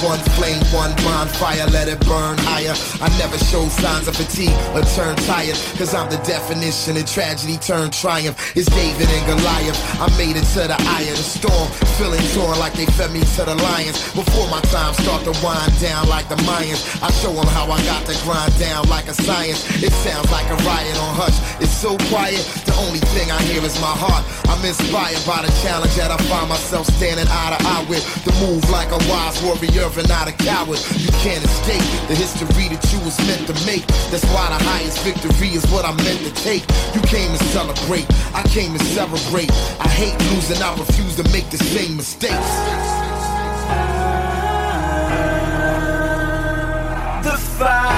[0.03, 2.75] one flame, one bonfire, let it burn higher.
[2.99, 7.57] I never show signs of fatigue or turn tired, cause I'm the definition of tragedy
[7.57, 8.37] turned triumph.
[8.57, 9.79] It's David and Goliath.
[10.03, 13.23] I made it to the eye of the storm, feeling torn like they fed me
[13.39, 14.03] to the lions.
[14.13, 17.79] Before my time start to wind down like the Mayans, I show them how I
[17.87, 19.63] got to grind down like a science.
[19.83, 21.39] It sounds like a riot on hush.
[21.63, 24.27] It's so quiet, the only thing I hear is my heart.
[24.51, 28.03] I'm inspired by the challenge that I find myself standing eye to eye with.
[28.27, 30.79] To move like a wise warrior and not a coward.
[30.97, 33.87] You can't escape the history that you was meant to make.
[34.11, 36.65] That's why the highest victory is what I'm meant to take.
[36.95, 39.51] You came to celebrate, I came to celebrate.
[39.81, 42.53] I hate losing, I refuse to make the same mistakes.
[47.23, 47.92] The fire,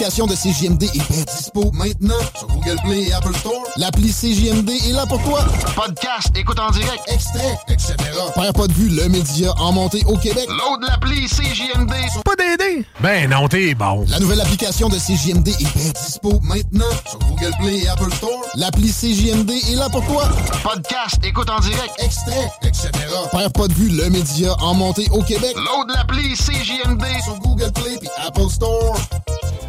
[0.00, 3.52] nouvelle application de CJMD est bien dispo maintenant sur Google Play et Apple Store.
[3.76, 5.44] L'appli CJMD est là pour toi.
[5.74, 7.94] Podcast, écoute en direct, extrait, etc.
[8.34, 10.48] Père pas de vue, le média en montée au Québec.
[10.48, 11.92] Load l'appli CJMD.
[12.12, 12.84] sur- Pas d'aider.
[13.00, 14.04] Ben non, t'es bon.
[14.08, 18.30] La nouvelle application de CJMD est bien dispo maintenant sur Google Play et Apple Store.
[18.54, 20.28] L'appli CJMD est là pour toi.
[20.62, 22.88] Podcast, écoute en direct, extrait, etc.
[23.32, 25.54] Père pas de vue, le média en montée au Québec.
[25.56, 28.96] Load l'appli CJMD sur Google Play et Apple Store.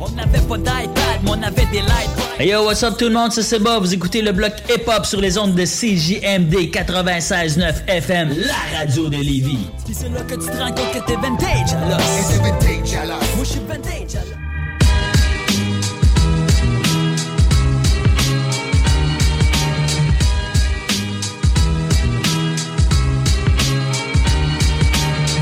[0.03, 2.09] On n'avait pas d'iPad, mais on avait des lights.
[2.39, 3.77] Hey yo, what's up tout le monde, c'est Seba.
[3.77, 9.17] Vous écoutez le bloc hip-hop sur les ondes de CJMD 96.9 FM, la radio de
[9.17, 9.67] Lévis.
[9.85, 11.99] Puis c'est là que tu te rends compte que t'es vintage, alors.
[11.99, 13.19] Et c'est vintage, alors.
[13.35, 14.39] Moi, je suis vintage, alors.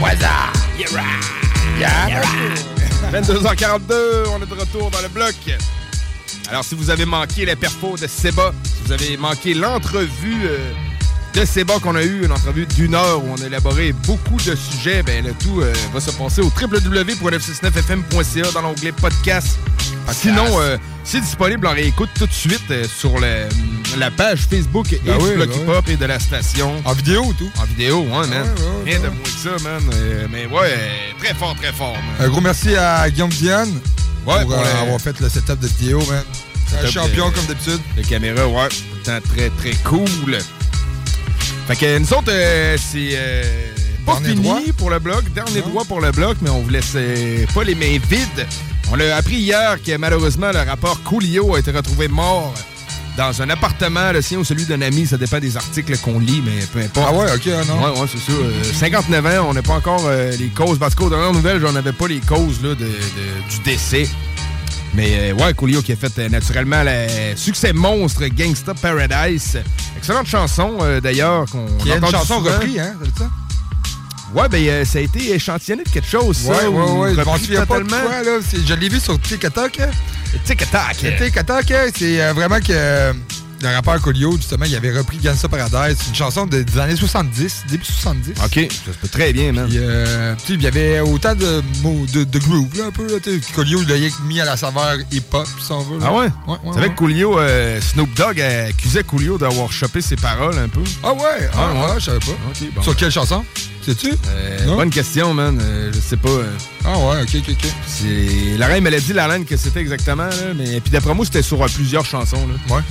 [0.01, 0.53] What's up?
[0.77, 1.79] Yeah, right.
[1.79, 2.68] Yeah, right.
[3.11, 3.93] 22h42,
[4.33, 5.33] on est de retour dans le bloc.
[6.49, 10.71] Alors, si vous avez manqué la perfo de Seba, si vous avez manqué l'entrevue euh,
[11.33, 14.55] de Seba qu'on a eu, une entrevue d'une heure où on a élaboré beaucoup de
[14.55, 19.57] sujets, ben le tout euh, va se passer au www.969fm.ca dans l'onglet podcast.
[20.11, 23.47] Sinon, euh, c'est disponible en réécoute tout de suite euh, sur le-
[23.97, 26.73] la page Facebook et Ben du oui, Bloc ben Hip Hop et de la station.
[26.85, 27.49] En vidéo, tout.
[27.59, 28.47] En vidéo, ouais, man.
[28.85, 29.81] Rien de moins que ça, man.
[29.93, 30.77] Euh, mais ouais,
[31.19, 32.25] très fort, très fort, man.
[32.25, 33.71] Un gros merci à Guillaume Diane
[34.25, 36.23] Ouais, pour, euh, avoir fait le setup de vidéo, man.
[36.83, 37.79] Un champion de- comme d'habitude.
[37.97, 38.69] De caméra, ouais.
[39.03, 40.37] Temps très, très cool.
[41.67, 43.43] Fait que nous autres, euh, c'est euh,
[44.05, 44.59] pas Dernier fini droit.
[44.77, 45.23] pour le bloc.
[45.33, 46.95] Dernier droit pour le bloc, mais on vous laisse
[47.53, 48.47] pas les mains vides.
[48.91, 52.53] On a appris hier que malheureusement, le rapport Coolio a été retrouvé mort
[53.17, 55.05] dans un appartement, le sien ou celui d'un ami.
[55.07, 57.07] Ça dépend des articles qu'on lit, mais peu importe.
[57.09, 57.83] Ah ouais, ok, ah non.
[57.93, 58.37] Ouais, ouais, c'est ça.
[58.37, 60.79] Euh, 59 ans, on n'a pas encore euh, les causes.
[60.79, 64.07] Parce qu'aux dernières nouvelles, j'en avais pas les causes là, de, de- du décès.
[64.93, 69.59] Mais euh, ouais, Coolio qui a fait euh, naturellement le succès monstre Gangsta Paradise.
[69.97, 71.45] Excellente chanson d'ailleurs.
[71.51, 73.29] qu'on est une chanson reprise, hein, ça?
[74.33, 76.49] Ouais, ben euh, ça a été échantillonné de quelque chose, ça.
[76.51, 77.11] Ouais, ouais, ou ouais.
[77.15, 78.07] Je m'en repris souviens pas de totalement.
[78.07, 78.31] quoi, là.
[78.47, 79.79] C'est- Je l'ai vu sur TikTok.
[79.79, 79.89] hein.
[80.45, 81.17] TikTok.
[81.17, 83.13] TikTok, hein, c'est vraiment que euh,
[83.61, 85.97] le rappeur Colio, justement, il avait repris Gangsta Paradise.
[85.99, 88.31] C'est une chanson de- des années 70, début 70.
[88.43, 89.67] OK, ça se peut très bien, man.
[89.67, 93.07] Puis, euh, il y avait autant de mots, de, de groove, là, un peu.
[93.07, 93.17] Là.
[93.55, 93.95] Colio, il l'a
[94.25, 95.99] mis à la saveur hip-hop, si on veut.
[95.99, 96.05] là.
[96.09, 96.25] Ah ouais?
[96.47, 96.93] Ouais, ouais, savais ouais.
[96.93, 100.81] que Coolio, euh, Snoop Dogg accusait Coolio d'avoir chopé ses paroles un peu?
[101.03, 101.21] Ah ouais?
[101.53, 101.85] Ah, Ouais, ouais.
[101.87, 102.31] ouais, je savais pas.
[102.75, 102.81] Bon.
[102.81, 103.43] Sur quelle chanson?
[103.85, 104.11] Sais-tu?
[104.29, 105.57] Euh, bonne question, man.
[105.61, 106.29] Euh, je sais pas.
[106.85, 107.71] Ah ouais, ok, ok, ok.
[107.87, 108.57] c'est...
[108.57, 110.25] La reine me l'a dit, la reine, que c'était exactement.
[110.27, 112.45] Là, mais puis d'après moi, c'était sur plusieurs chansons.
[112.47, 112.75] Là.
[112.75, 112.81] Ouais.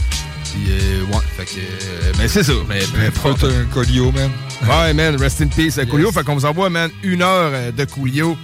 [0.53, 1.61] Puis, euh, ouais, fait que.
[1.61, 2.53] euh, ben, c'est ça.
[2.69, 2.81] Mais.
[3.13, 4.31] Faut un Colio, man.
[4.69, 6.11] Ouais, man, rest in peace, euh, Coolio.
[6.13, 8.37] Fait qu'on vous envoie, man, une heure euh, de Coolio.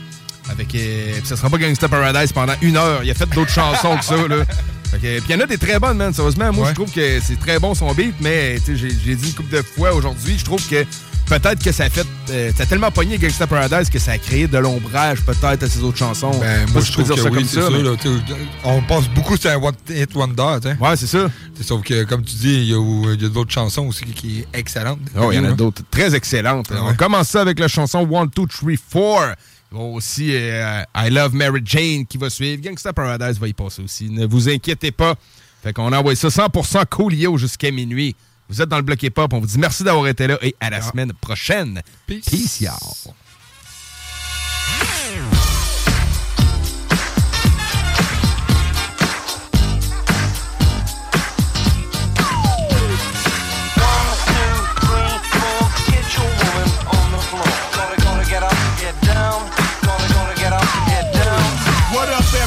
[0.50, 0.74] Avec.
[0.74, 3.02] Euh, ça sera pas Gangsta Paradise pendant une heure.
[3.02, 4.44] Il a fait d'autres chansons que ça, là.
[4.90, 6.12] Fait que, puis il y en a des très bonnes, man.
[6.12, 6.70] Sérieusement, moi, Ouais.
[6.70, 9.92] je trouve que c'est très bon son beat, mais, j'ai dit une couple de fois
[9.94, 10.84] aujourd'hui, je trouve que
[11.26, 12.06] peut-être que ça a fait.
[12.30, 15.68] euh, ça a tellement pogné Gangsta Paradise que ça a créé de l'ombrage, peut-être, à
[15.68, 16.30] ses autres chansons.
[16.38, 17.70] Ben, moi, je trouve dire que ça oui, comme c'est ça.
[17.70, 17.92] là,
[18.64, 20.76] on pense beaucoup sur un One Hit Wonder, tu sais.
[20.78, 21.30] Ouais, c'est ça.
[21.54, 25.00] C'est Sauf que, comme tu dis, il y a, d'autres chansons aussi qui sont excellentes.
[25.18, 26.66] Oh, il y en a d'autres très excellentes.
[26.70, 29.36] Ah On commence ça avec la chanson 1, 2, 3, 4.
[29.72, 32.62] Il va aussi euh, I Love Mary Jane qui va suivre.
[32.62, 34.08] Gangsta Paradise va y passer aussi.
[34.08, 35.14] Ne vous inquiétez pas.
[35.64, 38.14] Fait qu'on envoie ça 100% Coolio jusqu'à minuit.
[38.48, 39.32] Vous êtes dans le bloc hip-hop.
[39.32, 41.82] On vous dit merci d'avoir été là et à la semaine prochaine.
[42.06, 42.68] Peace, Peace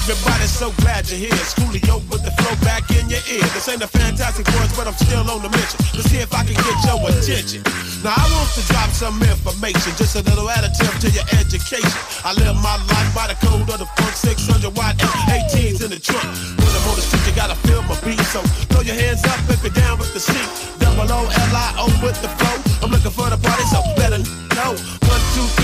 [0.08, 0.16] y'all.
[0.24, 0.48] What up, everybody?
[0.48, 1.36] So glad you're here.
[1.36, 3.44] It's Coolio with the flow back in your ear.
[3.52, 5.80] This ain't a fantastic voice, but I'm still on the mission.
[5.96, 7.62] Let's see if I can get your attention.
[8.04, 11.92] Now, I want to drop some information, just a little additive to your education.
[12.24, 14.96] I live my life by the code of the funk 600 watt
[15.28, 16.24] 18s in the trunk.
[16.24, 18.22] When I'm on the street, you gotta feel my beat.
[18.32, 18.40] So
[18.72, 20.48] throw your hands up if you're down with the seat.
[20.80, 22.56] Double O L I O with the flow.
[22.80, 24.20] I'm looking for the party, so better
[24.56, 25.07] know.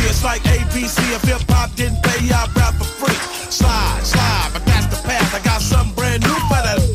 [0.08, 0.98] It's like ABC.
[1.16, 3.20] If hip hop didn't pay, I rap for free.
[3.52, 5.36] Slide, slide, but that's the path.
[5.36, 6.94] I got something brand new for the.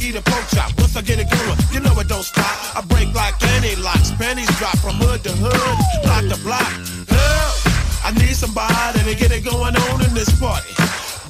[0.00, 0.61] Eat a pork chop.
[0.92, 2.76] Once I get it going, you know it don't stop.
[2.76, 4.12] I break like any locks.
[4.12, 6.68] Panties drop from hood to hood, block to block.
[7.08, 8.04] Help!
[8.04, 10.68] I need somebody to get it going on in this party.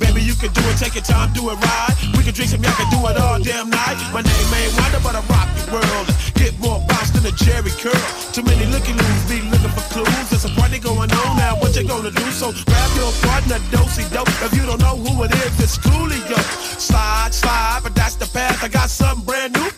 [0.03, 1.95] Baby, you can do it, take your time, do it right.
[2.19, 4.03] We can drink some, y'all can do it all damn night.
[4.11, 6.11] My name ain't Wonder, but I rock the world.
[6.35, 7.95] Get more bounce than a Jerry curl.
[8.35, 10.31] Too many looking loose, be for clues.
[10.31, 12.27] There's a party going on now, what you gonna do?
[12.31, 14.29] So grab your partner, dosey dope.
[14.47, 16.39] If you don't know who it is, it's Coolio.
[16.79, 18.63] Slide, slide, but that's the path.
[18.63, 19.72] I got something brand new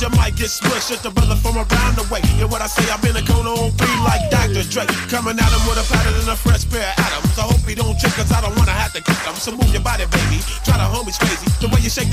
[0.00, 0.90] you might get smushed.
[0.90, 2.24] It's the brother from around the way.
[2.40, 4.64] And what I say, I've been a cone on three like Dr.
[4.72, 4.88] Dre.
[5.12, 7.36] Coming at him with a pattern and a fresh pair of atoms.
[7.36, 9.36] I hope he don't trip, cause I don't wanna have to kick him.
[9.36, 10.40] So move your body, baby.
[10.64, 11.44] Try the homies crazy.
[11.60, 12.08] The way you shake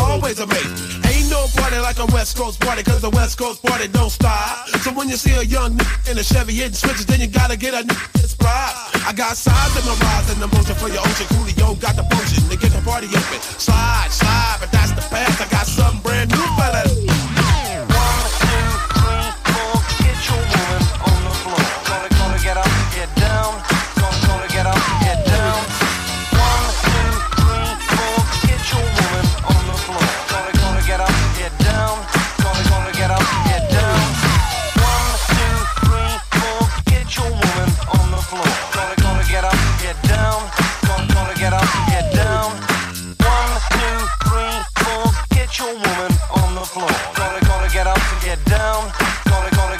[0.00, 0.72] always amazing.
[1.12, 4.68] Ain't no party like a West Coast party, cause the West Coast party don't stop.
[4.80, 7.56] So when you see a young nigga in a Chevy hitting switches, then you gotta
[7.56, 8.74] get a nigga pride.
[9.06, 11.28] I got size in my rise and the motion for your ocean.
[11.36, 13.40] Coolio got the potion to get the party open.
[13.60, 15.40] Slide, slide, but that's the past.
[15.40, 17.09] I got something brand new for that.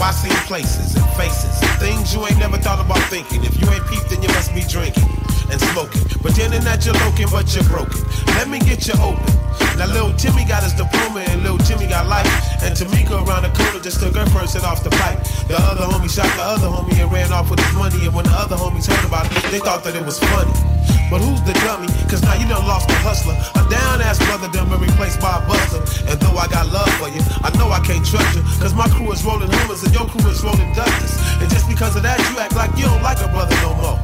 [0.00, 3.42] I see places and faces and things you ain't never thought about thinking.
[3.42, 5.10] If you ain't peeped, then you must be drinking
[5.50, 6.06] and smoking.
[6.22, 7.98] Pretending that you're looking, but you're broken.
[8.38, 9.26] Let me get you open.
[9.74, 12.26] Now little Timmy got his diploma and little Timmy got life.
[12.62, 15.18] And Tamika around the corner just took her hit off the pipe.
[15.50, 18.06] The other homie shot the other homie and ran off with his money.
[18.06, 20.77] And when the other homies heard about it, they thought that it was funny.
[21.10, 21.88] But who's the dummy?
[22.08, 23.36] Cause now you done lost the hustler.
[23.56, 25.80] A down ass brother done been replaced by a buster.
[26.08, 28.42] And though I got love for you, I know I can't trust you.
[28.60, 31.16] Cause my crew is rolling hummers and your crew is rolling dusters.
[31.40, 33.98] And just because of that, you act like you don't like a brother no more.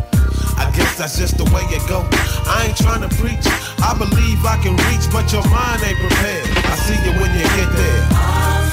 [0.57, 2.07] I guess that's just the way it go.
[2.47, 3.45] I ain't trying to preach.
[3.83, 6.47] I believe I can reach, but your mind ain't prepared.
[6.65, 8.64] I see you when you get there.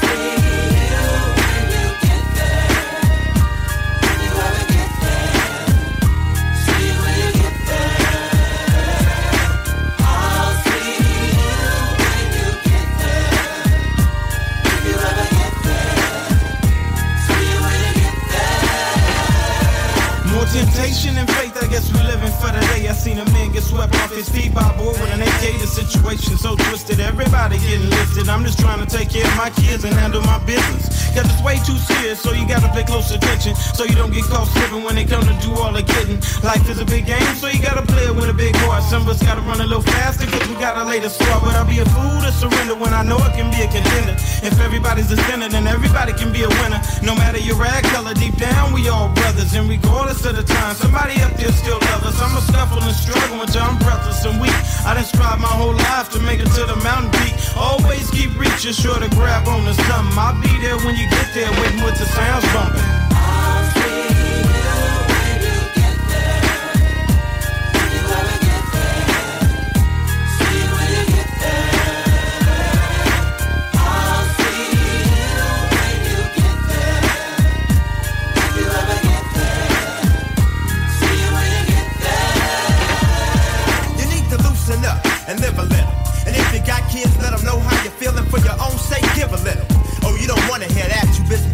[21.61, 22.89] I guess we living for the day.
[22.89, 25.61] I seen a man get swept off his feet by a boy with an AK.
[25.61, 28.29] The situation so twisted, everybody getting lifted.
[28.29, 31.00] I'm just trying to take care of my kids and handle my business.
[31.11, 33.55] Cause it's way too serious, so you gotta pay close attention.
[33.55, 36.23] So you don't get caught slipping when they come to do all the getting.
[36.43, 38.83] Life is a big game, so you gotta play it with a big heart.
[38.83, 41.39] Some of us gotta run a little faster, cause we gotta lay the score.
[41.43, 44.15] But I'll be a fool to surrender when I know it can be a contender.
[44.41, 46.81] If everybody's a sinner, then everybody can be a winner.
[47.03, 49.53] No matter your rag color, deep down we all brothers.
[49.53, 52.21] And regardless of the time, somebody up there still love us.
[52.21, 54.55] I'm a scuffle and struggle until I'm breathless and weak.
[54.87, 57.35] I done strive my whole life to make it to the mountain peak.
[57.57, 60.17] Always keep reaching, sure to grab on to something.
[60.17, 63.10] I'll be there when you get there, waiting with the sounds bumping.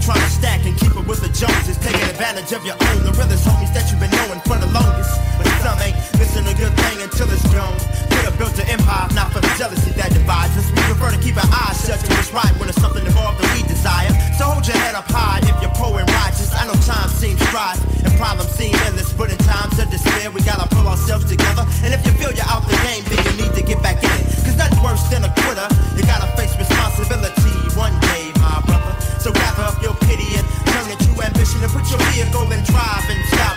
[0.08, 3.12] Trying to stack and keep it with the Joneses, taking advantage of your own, the
[3.20, 5.12] realest homies that you've been knowing for the longest.
[5.36, 7.76] But some ain't missing a good thing until it's gone.
[8.16, 10.72] Could have built an empire, not for the jealousy that divides us.
[10.72, 13.52] We prefer to keep our eyes shut to what's right when it's something involved that
[13.52, 14.08] we desire.
[14.40, 16.56] So hold your head up high if you're poor and righteous.
[16.56, 20.40] I know time seems strife and problems seem endless, but in times of despair, we
[20.48, 21.68] gotta pull ourselves together.
[21.84, 24.16] And if you feel you're out the game, then you need to get back in
[24.24, 24.24] it.
[24.48, 25.68] Cause nothing worse than a quitter.
[26.00, 28.96] You gotta face responsibility one day, my brother.
[29.20, 30.88] So gather up your pity and learn
[31.28, 33.57] ambition to put your vehicle in drive and stop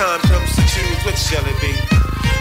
[0.00, 1.76] time comes to choose, which shall it be?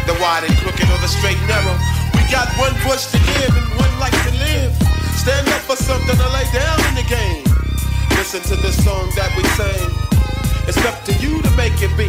[0.08, 1.76] The wide and crooked or the straight and narrow?
[2.16, 4.72] We got one bush to give and one life to live.
[5.20, 7.44] Stand up for something to lay down in the game.
[8.16, 9.92] Listen to the song that we sing.
[10.70, 12.08] It's up to you to make it be.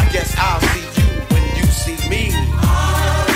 [0.00, 3.29] I guess I'll see you when you see me.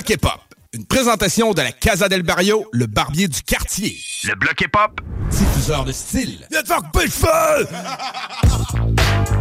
[0.00, 0.40] Le bloc hip-hop.
[0.72, 3.98] Une présentation de la Casa del Barrio, le barbier du quartier.
[4.24, 4.98] Le bloc hip-hop.
[5.30, 6.46] Diffuseur de style.
[6.50, 7.10] Network Big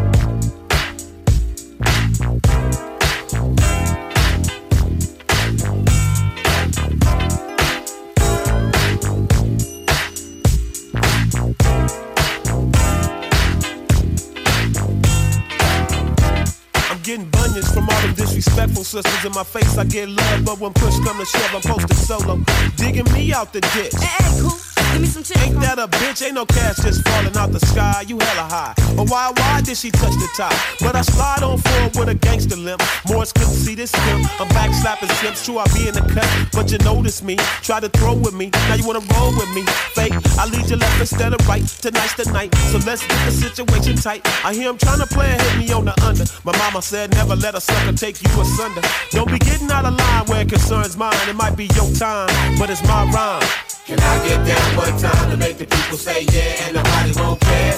[17.10, 19.78] getting bunions from all them disrespectful sisters in my face.
[19.80, 22.40] I get love, but when push come to shove, I'm posted solo.
[22.76, 23.94] Digging me out the ditch.
[23.96, 24.79] Hey, cool.
[24.92, 25.42] Give me some chips.
[25.44, 26.26] Ain't that a bitch?
[26.26, 28.04] Ain't no cash just falling out the sky.
[28.08, 28.74] You hella high.
[28.96, 30.54] But why, why did she touch the top?
[30.80, 32.82] But I slide on forward with a gangster limp.
[33.08, 34.26] Morris couldn't see this film.
[34.40, 35.46] I'm back slapping simps.
[35.46, 36.28] True, I be in the cut.
[36.52, 37.36] But you notice me.
[37.62, 38.50] Try to throw with me.
[38.68, 39.64] Now you wanna roll with me.
[39.94, 40.14] Fake.
[40.38, 41.66] I lead you left instead of right.
[41.66, 42.54] Tonight's the night.
[42.72, 44.22] So let's get the situation tight.
[44.44, 46.26] I hear him trying to play and hit me on the under.
[46.44, 48.82] My mama said never let a sucker take you asunder.
[49.12, 51.16] Don't be getting out of line where it concerns mine.
[51.28, 53.44] It might be your time, but it's my rhyme.
[53.86, 57.40] Can I get down one time to make the people say yeah and nobody won't
[57.42, 57.76] care?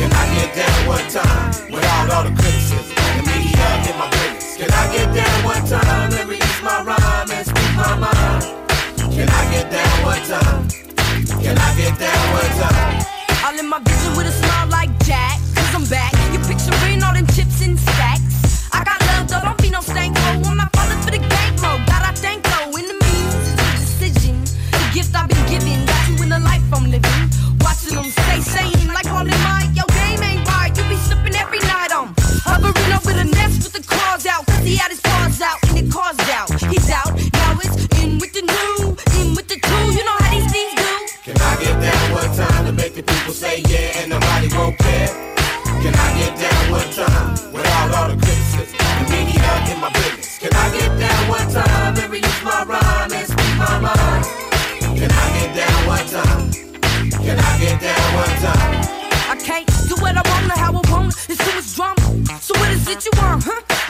[0.00, 2.96] Can I get down one time without all the criticism?
[3.16, 4.56] The media in my business.
[4.56, 8.42] Can I get down one time and release my rhyme and speak my mind?
[9.14, 10.60] Can I get down one time?
[11.44, 12.94] Can I get down one time?
[13.44, 16.11] All in my vision with a smile like Jack, cause I'm back.
[26.42, 27.28] Life I'm living.
[27.60, 30.72] Watching them stay sane, like all in my, yo, game ain't right.
[30.76, 32.14] You be slipping every night on.
[32.44, 35.78] Hovering over the nest with the claws out, cause he had his paws out and
[35.78, 36.48] it caused out.
[36.70, 37.18] He's out,
[60.02, 61.08] what I wanna, how I wanna.
[61.28, 62.40] It's too much drama.
[62.40, 63.81] So what is it you want, huh?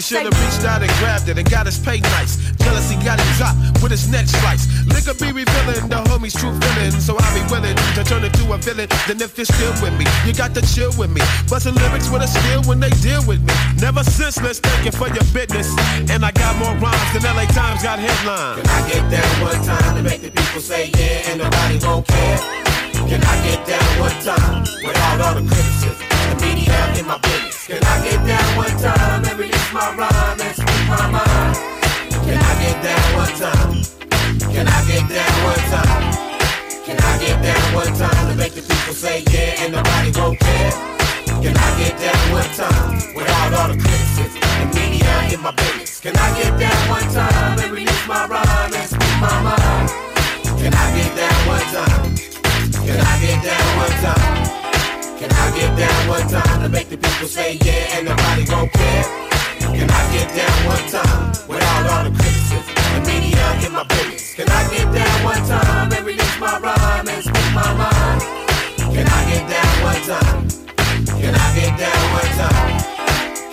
[0.00, 2.36] sweet He should have reached out and grabbed it and got his pay nice.
[2.56, 4.64] Jealousy got him dropped with his neck slice.
[4.86, 8.58] Liquor be revealing the homie's true feeling, so I'll be willing to turn into a
[8.58, 8.88] villain.
[9.06, 11.20] Then if you're still with me, you got to chill with me.
[11.48, 13.54] Bustin' lyrics with a skill when they deal with me.
[13.80, 15.68] Never senseless, thank you for your business.
[16.08, 18.62] And I got more rhymes than LA Times got headlines.
[18.62, 22.06] Can I get down one time to make the people say yeah and nobody won't
[22.06, 22.38] care?
[23.08, 26.11] Can I get down one time without all the criticism?
[26.32, 27.66] The media in my business.
[27.66, 31.56] Can I get down one time and release my rhyme and speak my mind?
[32.24, 33.72] Can I get down one time?
[34.48, 36.04] Can I get down one time?
[36.88, 40.40] Can I get down one time to make the people say yeah and nobody won't
[40.40, 40.72] care?
[41.44, 44.40] Can I get down one time without all the criticism?
[44.40, 46.00] The media in my business.
[46.00, 49.88] Can I get down one time and release my rhyme and speak my mind?
[50.56, 52.16] Can I get down one time?
[52.88, 54.31] Can I get down one time?
[55.22, 58.68] Can I get down one time to make the people say yeah and nobody gon'
[58.70, 59.04] care?
[59.60, 62.74] Can I get down one time without all the criticism?
[62.74, 64.34] The media in my business.
[64.34, 68.20] Can I get down one time and release my rhyme and speak my mind?
[68.90, 70.42] Can I get down one time?
[71.06, 72.82] Can I get down one time?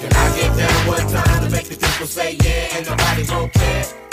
[0.02, 3.50] Can I get down one time to make the people say yeah and nobody gon'
[3.52, 4.09] care?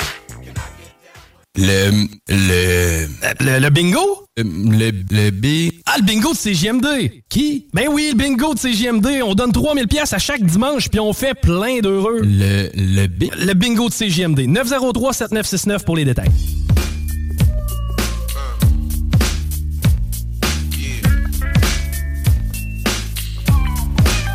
[1.56, 1.90] Le.
[2.28, 3.06] Le.
[3.40, 4.26] Le, le bingo?
[4.36, 5.72] Le, le B.
[5.86, 7.22] Ah, le bingo de CGMD.
[7.30, 7.68] Qui?
[7.72, 9.22] Ben oui, le bingo de CGMD.
[9.24, 12.20] On donne 3000 pièces à chaque dimanche, puis on fait plein d'heureux.
[12.22, 13.24] Le, le B.
[13.38, 14.40] Le bingo de CGMD.
[14.40, 16.30] 903-7969 pour les détails.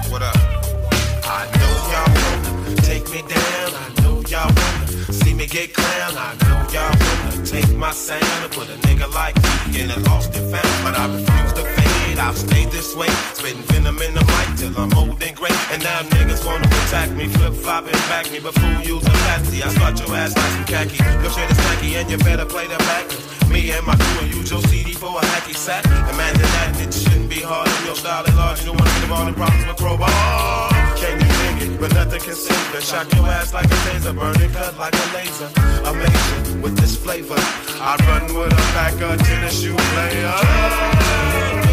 [0.09, 0.35] What up?
[1.23, 3.73] I know y'all wanna take me down.
[3.75, 6.13] I know y'all wanna see me me get clown.
[6.17, 7.10] I know y'all
[7.51, 10.75] take my sound and put a nigga like me in a lost and found.
[10.83, 12.17] But I refuse to fade.
[12.17, 13.11] I've stayed this way.
[13.35, 15.55] Spitting venom in the mic till I'm old and gray.
[15.71, 18.39] And now niggas wanna attack me, flip flop and back me.
[18.39, 19.61] But fool, use a patsy.
[19.63, 20.97] I start your ass like some khaki.
[21.23, 23.05] Your shit is tacky and you better play the back.
[23.51, 25.83] Me and my crew use your CD for a hacky sack.
[26.13, 28.59] Imagine that it shouldn't be hard your style is large.
[28.61, 30.70] You don't wanna get involved in problems with crowbar.
[31.81, 32.83] But nothing can save it.
[32.83, 35.49] Shock your ass like a taser, burning cut like a laser.
[35.83, 37.33] Amazing with this flavor.
[37.35, 41.70] I run with a pack of tennis shoe player.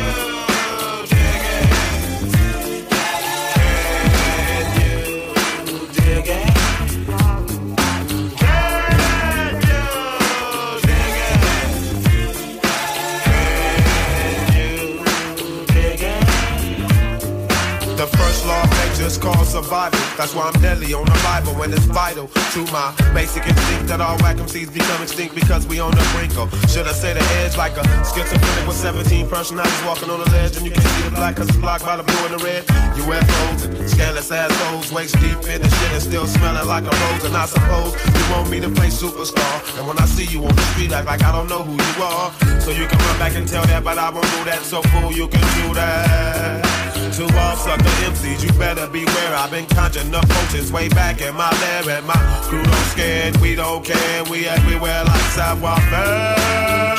[19.17, 19.99] Of called survival.
[20.17, 24.01] That's why I'm deadly on the Bible when it's vital to my basic instinct that
[24.01, 27.25] all whack MCs become extinct because we on the brink of, should I say the
[27.41, 31.05] edge like a schizophrenic with 17 personalities walking on the ledge and you can't see
[31.09, 32.65] the black cause it's blocked by the blue and the red.
[33.01, 37.25] UFOs and scandalous assholes waist deep in the shit and still smelling like a rose.
[37.25, 39.57] And I suppose you want me to play superstar.
[39.79, 41.97] And when I see you on the street, act like I don't know who you
[42.05, 42.29] are.
[42.61, 44.61] So you can run back and tell that, but I won't do that.
[44.63, 46.88] So fool, you can do that.
[47.19, 49.35] To all sucker MCs, you better beware.
[49.35, 52.15] I've been conjuring up potions way back in my lair, and my
[52.45, 53.37] crew don't scared.
[53.39, 54.23] We don't care.
[54.31, 56.98] We everywhere like sidewalk man.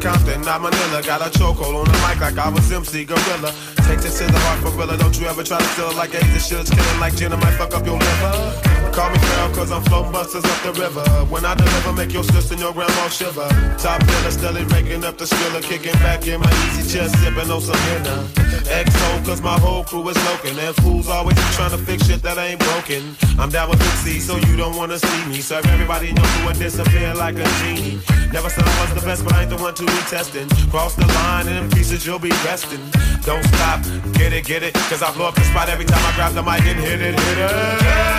[0.00, 1.02] Compton, not Manila.
[1.02, 3.52] Got a chokehold on the mic like I was MC Gorilla.
[3.88, 4.94] Takes it to the heart for real.
[4.98, 7.32] Don't you ever try to steal like AIDS and killing like gin.
[7.32, 8.68] I might fuck up your liver.
[8.92, 11.04] Call me Pharaoh cause I'm floating busters up the river.
[11.32, 13.48] When I deliver, make your sister and your grandma shiver.
[13.78, 17.62] Top killer, steadily raking up the skiller, kicking back in my easy chest, sipping on
[17.62, 18.28] some henna.
[18.68, 20.58] XO cause my whole crew is loking.
[20.58, 23.16] And fools always be trying to fix shit that ain't broken.
[23.38, 25.40] I'm down with C, so you don't wanna see me.
[25.40, 28.00] Serve everybody in your crew and disappear like a genie.
[28.32, 30.48] Never said I was the best, but I ain't the one to be testing.
[30.68, 32.82] Cross the line and in pieces you'll be resting.
[33.24, 33.77] Don't stop,
[34.12, 34.74] get it, get it.
[34.74, 37.18] Cause I blow up the spot every time I grab the mic and hit it,
[37.18, 38.18] hit it.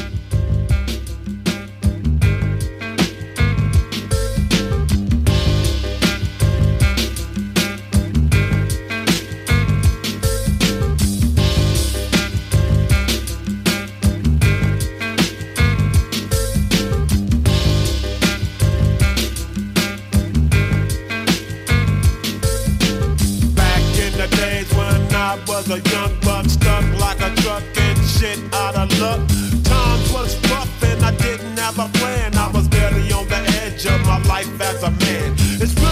[34.81, 35.35] As a man.
[35.61, 35.90] It's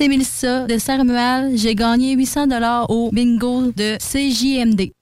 [0.00, 1.58] c'est Mélissa de Saint-Romuald.
[1.58, 4.92] J'ai gagné 800 dollars au bingo de CJMD.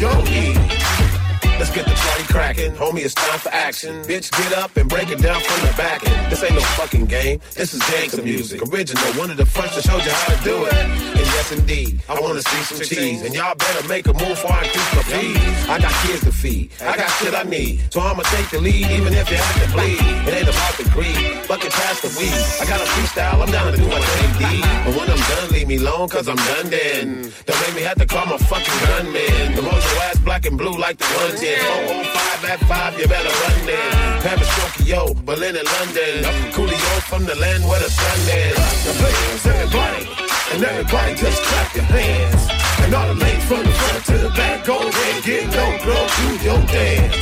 [0.00, 3.04] Let's get the party cracking, homie.
[3.04, 4.02] It's time for action.
[4.04, 6.32] Bitch, get up and break it down from the back end.
[6.32, 7.38] This ain't no fucking game.
[7.54, 9.04] This is gangsta music, original.
[9.20, 10.72] One of the first that showed you how to do it.
[10.72, 13.20] And yes, indeed, I wanna see some cheese.
[13.20, 15.68] And y'all better make a move before I increase my fees.
[15.68, 16.70] I got kids to feed.
[16.80, 17.92] I got shit I need.
[17.92, 20.00] So I'ma take the lead, even if you have to bleed.
[20.00, 21.44] It ain't about the greed.
[21.44, 22.40] Fucking pass the weed.
[22.56, 23.42] I got a freestyle.
[23.44, 24.64] I'm down to do my thing.
[24.86, 27.32] But when I'm done, leave me alone, cause I'm done then.
[27.74, 29.54] Me have to call my fucking gunman.
[29.54, 31.56] The roll your ass black and blue like the ones in.
[32.42, 34.20] 405 at 5, you better run then.
[34.22, 36.26] Paris, Tokyo, Berlin, and London.
[36.50, 38.58] Coolio from the land where the sun is.
[38.82, 40.02] The players, everybody.
[40.50, 42.42] And everybody just clap your hands.
[42.82, 46.06] And all the ladies from the front to the back, go ahead, get low, girl,
[46.18, 47.16] do your dance.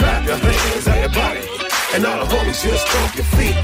[0.00, 1.44] Clap your hands, everybody.
[1.92, 3.58] And all the homies just stomp your feet.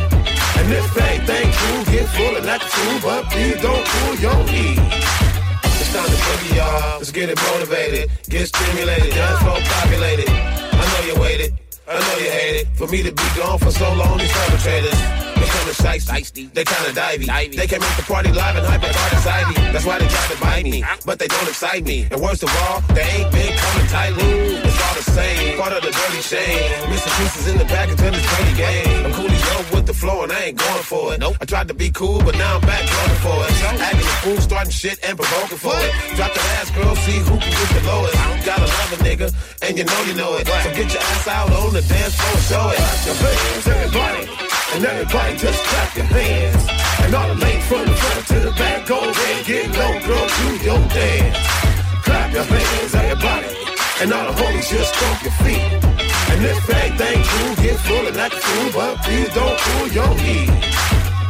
[0.61, 5.20] And if anything cool, get full and act a but please don't fool your heat.
[5.93, 6.99] It's time to boogie, y'all.
[6.99, 10.29] Let's get it motivated, get stimulated, dance floor populated.
[10.29, 12.69] I know you waited, I know you hate it.
[12.77, 15.30] For me to be gone for so long, these perpetrators.
[15.51, 17.57] They kinda shiesty, they kinda divey.
[17.57, 19.55] They can make the party live and hyper anxiety.
[19.73, 22.07] That's why they try to bite me, but they don't excite me.
[22.11, 24.31] And worst of all, they ain't been coming tightly.
[24.63, 26.91] It's all the same, part of the dirty shame.
[26.91, 29.07] Missing pieces in the package of this dirty game.
[29.07, 31.21] I'm coolly yo with the flow and I ain't going for it.
[31.21, 31.37] Nope.
[31.41, 33.51] I tried to be cool, but now I'm back going for it.
[33.81, 35.91] Acting a fool, starting shit and provoking for it.
[36.17, 38.15] Drop the ass, girl, see who can get the lowest.
[38.47, 39.29] Gotta love a nigga,
[39.67, 40.47] and you know you know it.
[40.47, 42.79] So get your ass out on the dance floor and show it.
[43.07, 46.65] Your hands, everybody, and everybody just clap your hands.
[47.03, 50.27] And all the ladies from the front to the back, go ahead, get low, girl,
[50.39, 51.39] do your dance.
[52.05, 53.51] Clap your hands, everybody,
[54.01, 55.67] and all the homies just stomp your feet.
[56.31, 60.13] And if anything cool, get full and act a fool, but please don't fool your
[60.23, 60.51] heat.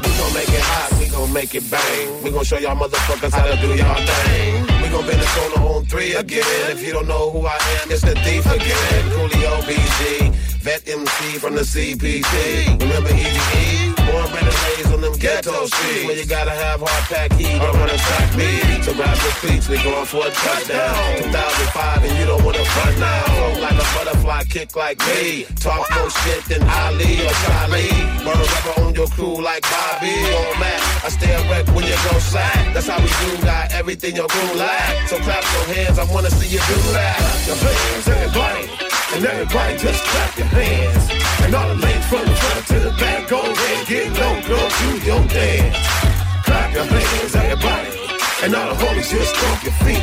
[0.02, 2.22] We gon' make it hot, we gon' make it bang.
[2.22, 4.62] We gon' show y'all motherfuckers how to do y'all thing.
[4.82, 6.70] We gon' corner on three again.
[6.70, 9.02] If you don't know who I am, it's the thief again.
[9.12, 12.80] Coolio BG, vet MC from the CPT.
[12.80, 13.94] Remember Easy E?
[14.04, 16.04] Born and raised on them ghetto streets.
[16.04, 18.84] Where you gotta have hard pack heat or run a track beat.
[18.84, 21.32] So grab your cleats, we going for a touchdown.
[21.32, 23.24] 2005 and you don't wanna front now.
[23.24, 25.44] Flow like a butterfly, kick like me.
[25.60, 27.96] Talk more shit than Ali or Charlie.
[28.24, 30.80] Burn rubber on your crew like Bobby or Matt.
[31.04, 32.74] I stay erect when you go slack.
[32.74, 35.08] That's how we do, got everything your crew lack.
[35.08, 37.18] So clap your hands, I wanna see you do that.
[39.20, 41.10] And everybody just clap your hands.
[41.44, 44.56] And all the ladies from the front to the back go ahead, get low, go
[44.80, 45.76] do your dance.
[46.46, 47.90] Clap your hands, everybody.
[48.42, 50.00] And all the homies just stomp your feet.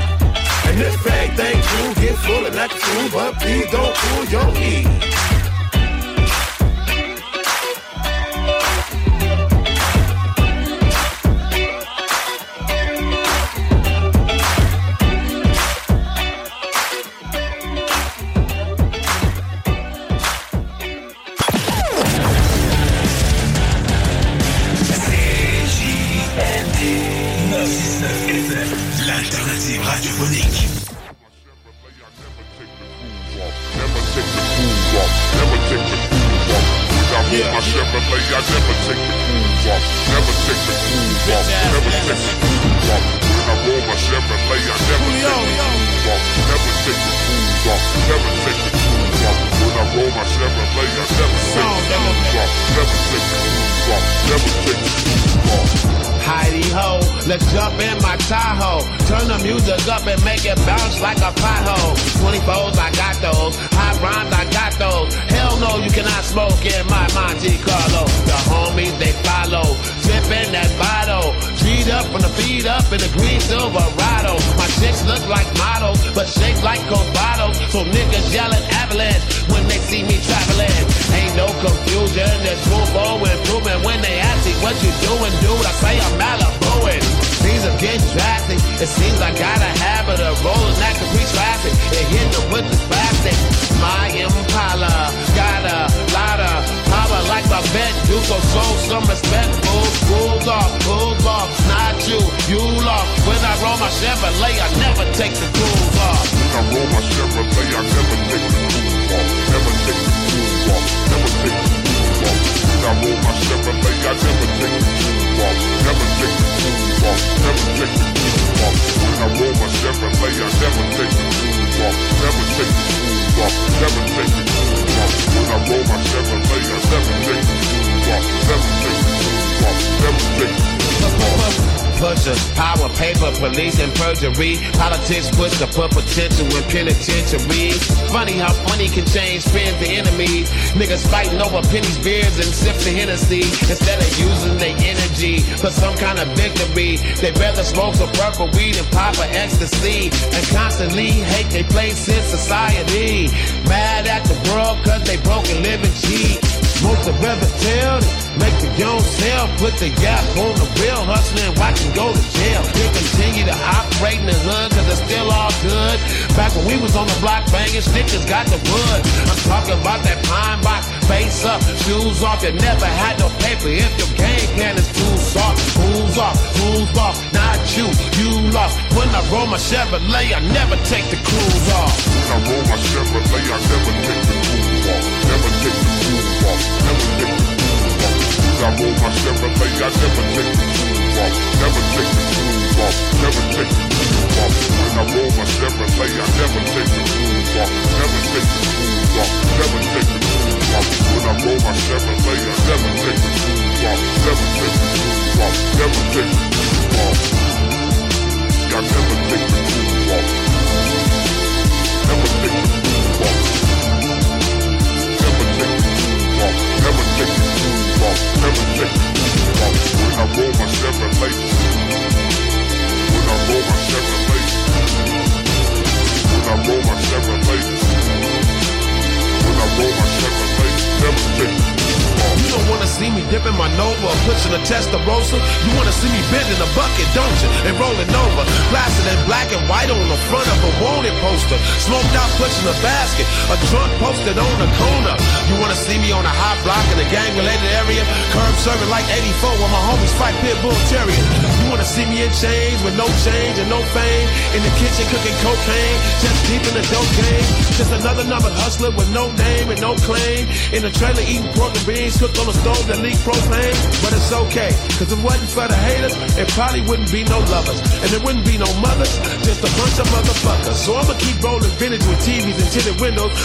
[0.69, 4.53] And if everything you get full and act a fool, but please don't fool your
[4.53, 5.26] heat.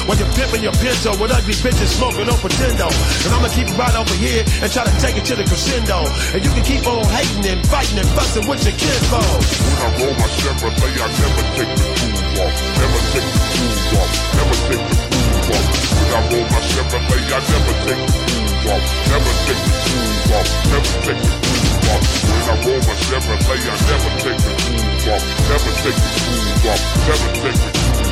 [0.09, 2.89] While you're pimping your pinto with ugly bitches smoking on pretendo.
[3.27, 6.09] And I'ma keep it right over here and try to take it to the crescendo.
[6.33, 9.43] And you can keep on hating and fighting and fussing with your kids kinfolk.
[9.63, 12.55] When I roll my Chevrolet, I never take the tools off.
[12.79, 14.11] Never take the tools off.
[14.37, 15.67] Never take the tools off.
[15.93, 18.85] When I roll my Chevrolet, I never take the tools off.
[19.13, 20.49] Never take the tools off.
[20.73, 22.05] Never take the tools off.
[22.23, 25.25] When I roll my Chevrolet, I never take the tools off.
[25.49, 26.83] Never take the tools off.
[27.07, 27.82] Never take the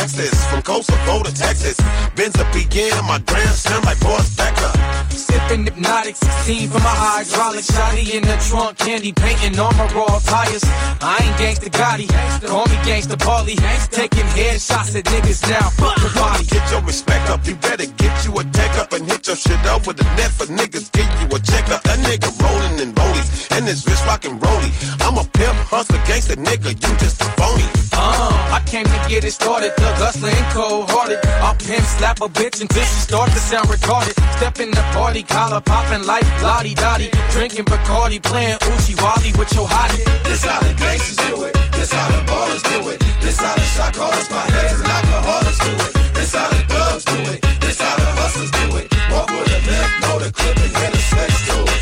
[0.00, 1.76] Lexus, from Kosovo to to Texas.
[2.16, 4.72] Benz a begin, my grandson like Boris Becker.
[5.10, 10.18] Sipping hypnotic 16 from my hydraulic shotty in the trunk, candy painting on my raw
[10.24, 10.64] tires.
[11.04, 12.08] I ain't gangsta Gotti,
[12.48, 13.60] call me gangsta Paulie.
[13.90, 16.46] Taking headshots at niggas now, fuck the body.
[16.46, 19.60] Get your respect up, you better get you a tech up and hit your shit
[19.66, 20.90] up with a net for niggas.
[20.92, 21.82] Get you a check up.
[21.82, 24.72] That nigga rolling in rollies and his wrist rockin' rollie.
[25.04, 27.68] I'm a pimp, hustler, gangsta nigga, you just a phony.
[27.92, 31.18] Uh, I came to get it started, hustler and cold hearted.
[31.40, 34.14] I'll pimp slap a bitch until she start to sound retarded.
[34.36, 37.10] Step in the party, collar popping like Lottie Dottie.
[37.30, 40.04] Drinking Bacardi, playing Uchi Wally with your hottie.
[40.24, 41.54] This how the gangsters do it.
[41.72, 42.98] This how the ballers do it.
[43.20, 46.14] This how the shot callers, my heads and alcoholics do it.
[46.14, 47.40] This how the thugs do it.
[47.60, 48.86] This how the hustlers do it.
[49.10, 51.79] Walk with a limp, know the clip and get a sweat to it.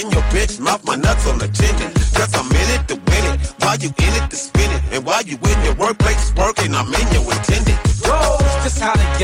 [0.00, 1.92] In your bitch mouth, my nuts on the chicken.
[2.16, 4.82] Cause I'm in it to win it, while you in it to spin it.
[4.92, 7.69] And while you in your workplace working, I'm in your intended.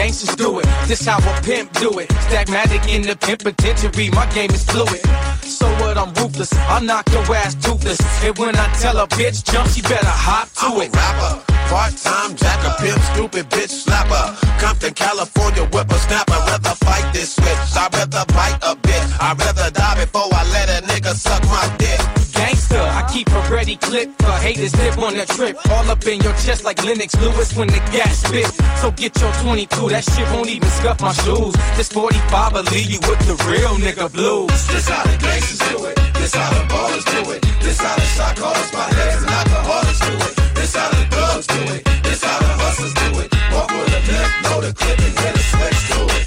[0.07, 0.67] Gangsters do it.
[0.87, 2.11] This how a pimp do it.
[2.29, 5.03] Stagmatic in the pimp penitentiary, my game is fluid.
[5.43, 5.99] So what?
[5.99, 6.53] I'm ruthless.
[6.71, 7.99] I'll knock your ass toothless.
[8.23, 10.95] And when I tell a bitch jump, she better hop to I'm it.
[10.95, 11.33] a rapper,
[11.71, 14.25] part-time jacker, pimp, stupid bitch slapper.
[14.61, 16.39] Compton, California, whippersnapper.
[16.47, 17.67] Rather fight this switch.
[17.75, 19.11] I'd rather bite a bitch.
[19.21, 22.06] I'd rather die before I let a nigga suck my dick.
[22.47, 25.59] Gangster, I keep a ready clip for haters live on the trip.
[25.69, 28.47] All up in your chest like Lennox Lewis when the gas spit.
[28.79, 31.55] So get your 22, that shit won't even scuff my shoes.
[31.77, 34.55] This 45 will leave you with the real nigga blues.
[34.69, 35.97] This how the gangsters do it.
[36.15, 37.43] This how the ballers do it.
[37.67, 40.55] This how the shot callers, my heads and alcoholics do it.
[40.55, 41.83] This how the thugs do it.
[42.05, 43.29] This how the hustlers do it.
[43.51, 46.26] Walk with a limp, know the clip and get a sweat to it.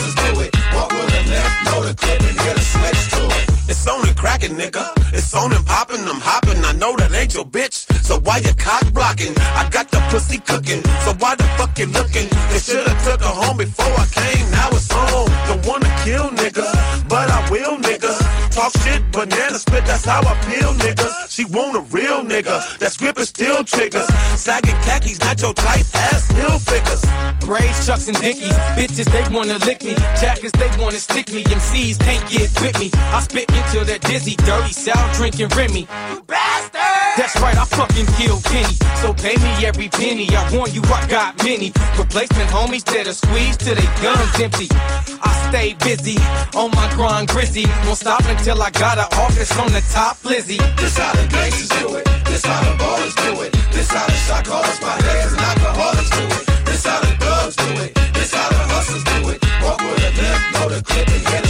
[0.00, 0.50] The do it.
[0.74, 3.46] Walk with a limp, know the clip and get a sweat to it.
[3.70, 4.82] It's on and cracking, nigga.
[5.12, 6.64] It's on and popping, I'm hopping.
[6.64, 7.86] I know that ain't your bitch.
[8.02, 9.34] So why you cock blocking?
[9.54, 10.82] I got the pussy cooking.
[11.04, 12.26] So why the fuck you looking?
[12.50, 14.50] They shoulda took her home before I came.
[14.50, 15.30] Now it's home.
[15.46, 16.72] Don't wanna kill niggas,
[17.08, 18.12] but I will, nigga.
[18.50, 21.08] Talk shit, banana split, that's how I feel, nigga.
[21.28, 22.78] She want a real nigga.
[22.78, 24.08] That's gripping steel triggers.
[24.34, 27.02] Sagging khakis, not your type ass hill figures.
[27.50, 28.54] Braids, chucks, and dickies.
[28.78, 29.96] Bitches, they wanna lick me.
[30.22, 31.42] Jackers, they wanna stick me.
[31.42, 32.92] MCs can't get with me.
[33.10, 35.80] I spit into that dizzy, dirty, sour drinking Remy.
[36.14, 36.78] You bastard!
[37.18, 38.78] That's right, I fucking kill Kenny.
[39.02, 40.30] So pay me every penny.
[40.30, 41.72] I warn you, I got many.
[41.98, 44.68] Replacement homies that'll squeeze till they guns empty.
[45.18, 46.22] I stay busy
[46.54, 47.66] on my grind grizzy.
[47.82, 50.58] Won't stop until I got an office on the top Lizzy.
[50.78, 52.04] This how the gangsters do it.
[52.30, 53.50] This how the ballers do it.
[53.74, 56.59] This how the shot callers, my heads and alcoholics do it.
[57.74, 57.94] Do it.
[58.14, 59.38] This how the hustlers do it.
[59.62, 61.49] Walk with a limp, know the clip and get a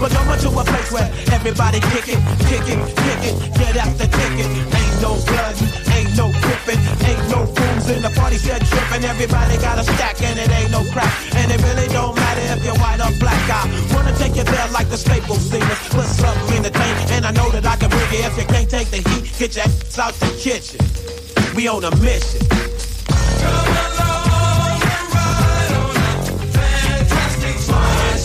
[0.00, 2.18] But come to a place where everybody kick it,
[2.50, 4.46] kick it, kick it, get after ticket.
[4.46, 5.56] Ain't no blood,
[5.94, 9.04] ain't no gripping, ain't no fools in the party set tripping.
[9.04, 11.12] Everybody got a stack and it ain't no crack.
[11.36, 13.40] And it really don't matter if you're white or black.
[13.48, 15.78] I wanna take you there like the Staples singers.
[15.88, 18.24] Put something in the tank, and I know that I can bring it.
[18.26, 20.80] If you can't take the heat, get your ass out the kitchen.
[21.54, 22.40] We on a mission.
[26.52, 28.18] Fantastic slide,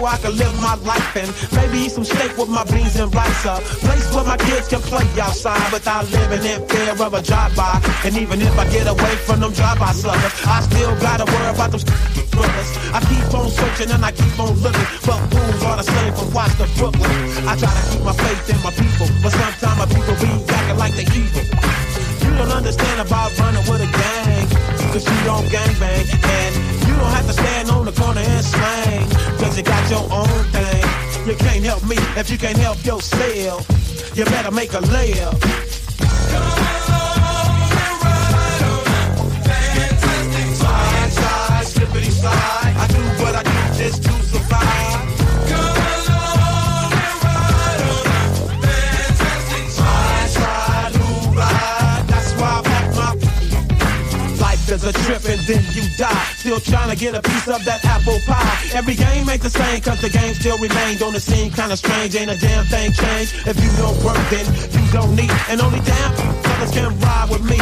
[0.00, 3.12] where I can live my life and maybe eat some steak with my beans and
[3.14, 3.44] rice.
[3.44, 7.80] A place where my kids can play outside without living in fear of a drive-by.
[8.04, 11.84] And even if I get away from them drive-by I still gotta worry about them
[12.32, 12.70] brothers.
[12.96, 16.28] I keep on searching and I keep on looking, but fools are the same from
[16.32, 17.12] to Brooklyn.
[17.44, 20.78] I try to keep my faith in my people, but sometimes my people be acting
[20.80, 21.44] like they evil.
[22.24, 24.48] You don't understand about running with a gang,
[24.92, 26.06] cause you don't gang bang.
[26.24, 30.44] And don't have to stand on the corner and slang, cause you got your own
[30.52, 30.84] thing.
[31.26, 33.66] You can't help me if you can't help yourself.
[34.16, 35.36] You better make a layup.
[40.60, 42.74] Slide, slide, slippity slide.
[42.82, 44.29] I do what I do just to
[54.70, 56.14] Is a trip and then you die.
[56.38, 58.70] Still trying to get a piece of that apple pie.
[58.72, 60.96] Every game ain't the same cause the game still remain.
[60.96, 62.14] Don't it seem kinda strange?
[62.14, 63.34] Ain't a damn thing changed.
[63.50, 65.34] If you don't work then you don't need.
[65.50, 66.14] And only damn
[66.46, 67.58] fellas can ride with me.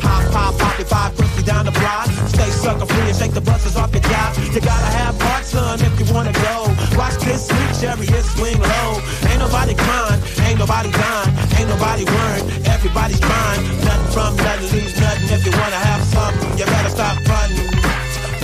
[0.00, 2.08] Hop, hop, if I pussy down the block.
[2.32, 4.32] Stay sucker free and shake the buses off your job.
[4.54, 6.72] You gotta have heart, son, if you wanna go.
[6.96, 8.90] Watch this sweet chariot swing low.
[9.28, 12.48] Ain't nobody crying, ain't nobody dying, ain't nobody worrying.
[12.64, 13.60] Everybody's fine.
[13.84, 15.28] Nothing from nothing leaves nothing.
[15.36, 17.68] If you wanna have something, you better stop running.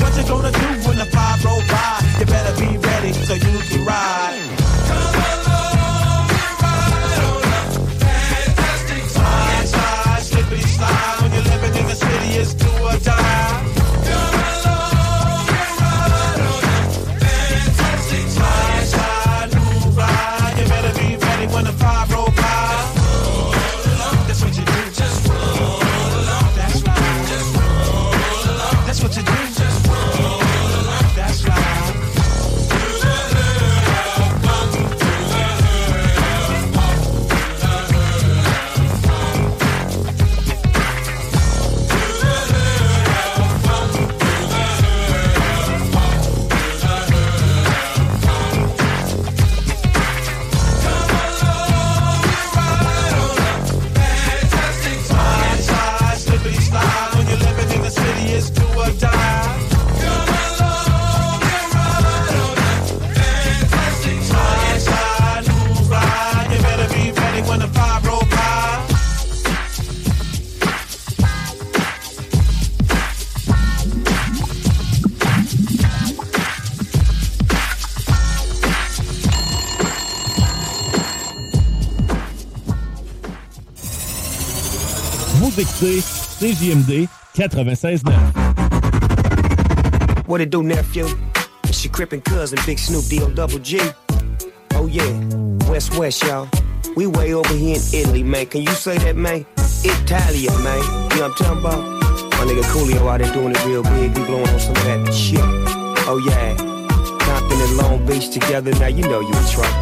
[0.00, 1.62] What you gonna do when the five roll
[85.90, 90.28] CJMD 96.9.
[90.28, 91.08] What it do, nephew?
[91.64, 93.80] It's your crippin' cousin, Big Snoop D-O double G.
[94.74, 95.10] Oh yeah,
[95.68, 96.48] West West, y'all.
[96.94, 98.46] We way over here in Italy, man.
[98.46, 99.44] Can you say that, man?
[99.82, 100.78] Italia, man.
[100.78, 100.84] You
[101.18, 101.82] know what I'm talking about?
[102.32, 104.16] My nigga Coolio out there doing it real big.
[104.16, 105.40] We blowing on some of that shit.
[106.06, 106.54] Oh yeah.
[107.18, 109.74] Compton and Long Beach together, now you know you in trouble.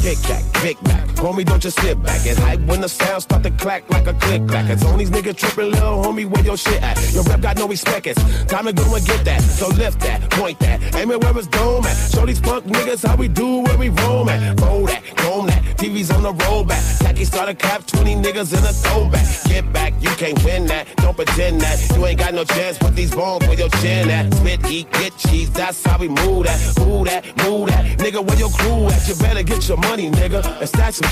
[0.00, 1.11] Kick back, big back.
[1.22, 4.14] Homie, don't just sit back and hype when the sound start to clack like a
[4.14, 4.68] click clack.
[4.68, 6.98] It's on these niggas tripping, little homie, where your shit at?
[7.12, 9.40] Your rep got no respect, it's time to go and get that.
[9.40, 11.94] So lift that, point that, aim it where it's dome at.
[12.10, 14.60] Show these punk niggas how we do where we roam at.
[14.62, 16.98] Roll that, comb that, TV's on the rollback.
[16.98, 19.24] Tacky starter cap, 20 niggas in a throwback.
[19.44, 21.78] Get back, you can't win that, don't pretend that.
[21.96, 24.34] You ain't got no chance with these bones where your chin at.
[24.34, 26.58] Spit, eat, get cheese, that's how we move that.
[26.80, 27.98] Move that, move that.
[27.98, 29.06] Nigga, where your crew at?
[29.06, 30.44] You better get your money, nigga.
[30.58, 31.11] And stack some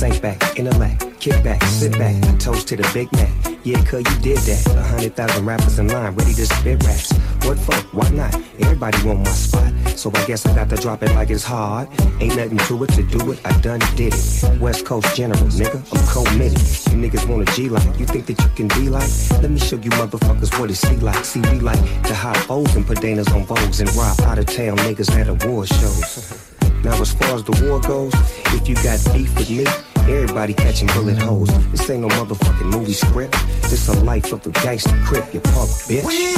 [0.00, 3.28] Sink back, intellect, kick back, sit back, toast to the Big Mac.
[3.64, 4.74] Yeah, cuz you did that.
[4.74, 7.12] A hundred thousand rappers in line, ready to spit raps.
[7.44, 7.76] What for?
[7.94, 8.34] Why not?
[8.60, 9.70] Everybody want my spot.
[9.98, 11.88] So I guess I got to drop it like it's hard.
[12.18, 14.58] Ain't nothing to it to do it, I done did it.
[14.58, 16.58] West Coast General, nigga, I'm committed.
[16.88, 19.10] You niggas want a G like, you think that you can be like?
[19.42, 21.26] Let me show you motherfuckers what it see like.
[21.26, 24.78] See, we like to hot foes and pedanas on vogues and rob out of town
[24.78, 26.46] niggas at award shows.
[26.82, 28.14] Now as far as the war goes,
[28.56, 29.66] if you got beef with me,
[30.08, 31.48] Everybody catching bullet holes.
[31.70, 33.32] This ain't no motherfucking movie script.
[33.62, 36.04] This a life of the gangster crip, you punk bitch.
[36.04, 36.34] We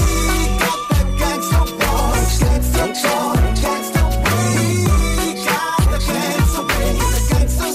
[0.59, 1.03] got the.
[1.19, 2.23] Gangsta We got the.
[7.31, 7.73] Gangsta the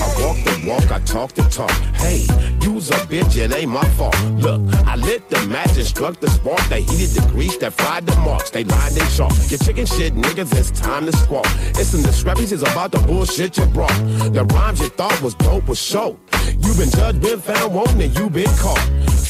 [0.00, 1.70] I walk the walk, I talk the talk.
[1.96, 2.47] Hey
[2.78, 4.16] a bitch, it ain't my fault.
[4.36, 6.60] Look, I lit the match and struck the spark.
[6.68, 8.50] They heated the grease that fried the marks.
[8.50, 9.32] They lined in chalk.
[9.50, 11.46] Your chicken shit, niggas, it's time to squawk.
[11.80, 13.98] It's some discrepancies about the bullshit you brought.
[14.32, 16.18] The rhymes you thought was dope was show.
[16.46, 18.88] You been judged, been found wanting, you been caught.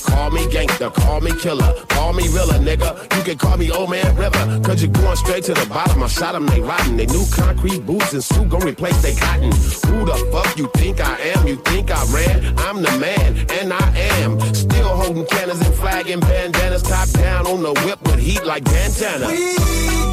[0.08, 2.90] Call me gangster, call me killer, call me realer, nigga.
[3.16, 6.02] You can call me old man river, cause you're going straight to the bottom.
[6.02, 6.96] I shot them, they rotten.
[6.96, 9.52] They new concrete boots and suit gon' replace they cotton.
[9.52, 11.46] Who the fuck you think I am?
[11.46, 12.58] You think I ran?
[12.58, 13.90] I'm the man, and I
[14.22, 18.64] am still holding cannons and flagging bandanas, top down on the whip with heat like
[18.64, 19.26] Dantana.
[19.28, 19.54] We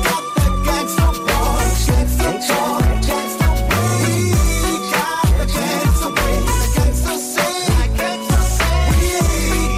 [0.04, 2.30] got the gangsta boys, gangsta
[3.06, 3.48] gangsta
[4.92, 6.08] got the gangsta
[6.76, 7.56] gangsta say,
[8.00, 8.76] gangsta say.
[8.92, 9.08] We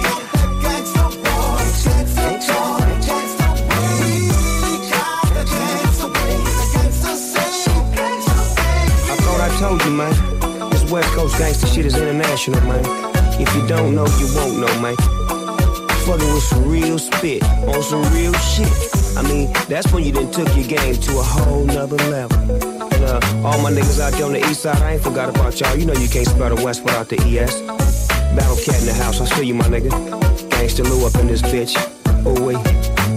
[0.04, 1.04] got the gangsta
[2.14, 2.64] gangsta
[3.06, 3.46] gangsta
[4.92, 6.06] got the gangsta
[6.74, 7.50] gangsta say,
[7.96, 9.12] gangsta say.
[9.12, 10.14] I thought I told you, man.
[10.70, 13.17] This West Coast gangsta shit is international, man.
[13.40, 14.96] If you don't know, you won't know, man.
[16.06, 18.72] Fucking with some real spit on some real shit.
[19.16, 22.36] I mean, that's when you done took your game to a whole nother level.
[22.38, 25.60] And uh, all my niggas out there on the east side, I ain't forgot about
[25.60, 25.76] y'all.
[25.76, 27.62] You know you can't spell the West without the ES.
[28.34, 29.90] Battle cat in the house, I see you, my nigga.
[30.50, 31.74] Gangsta Lou up in this bitch.
[32.26, 32.58] Oh, wait,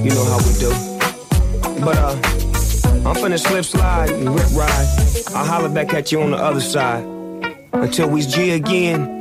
[0.04, 1.82] you know how we do.
[1.84, 2.42] But, uh,
[3.04, 4.88] I'm finna slip slide and rip ride.
[5.34, 7.04] I'll holler back at you on the other side.
[7.74, 9.21] Until we's G again,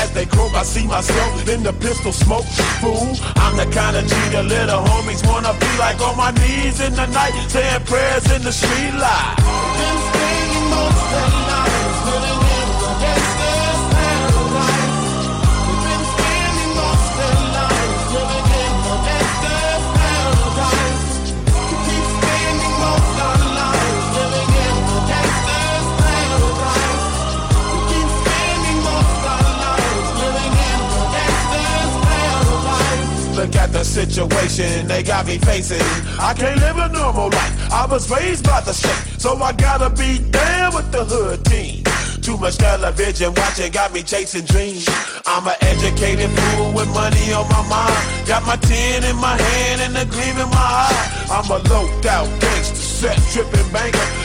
[0.00, 2.46] As they croak, I see myself in the pistol smoke.
[2.80, 6.80] Fool, I'm the kind of G the little homies wanna be like on my knees
[6.80, 9.40] in the night, saying prayers in the street light.
[33.70, 35.80] At the situation they got me facing.
[36.18, 37.72] I can't live a normal life.
[37.72, 41.84] I was raised by the state, so I gotta be down with the hood team.
[42.22, 44.88] Too much television watching got me chasing dreams.
[45.26, 48.26] I'm an educated fool with money on my mind.
[48.26, 51.26] Got my tin in my hand and a gleam in my eye.
[51.30, 54.19] I'm a low out gangster, set tripping banker.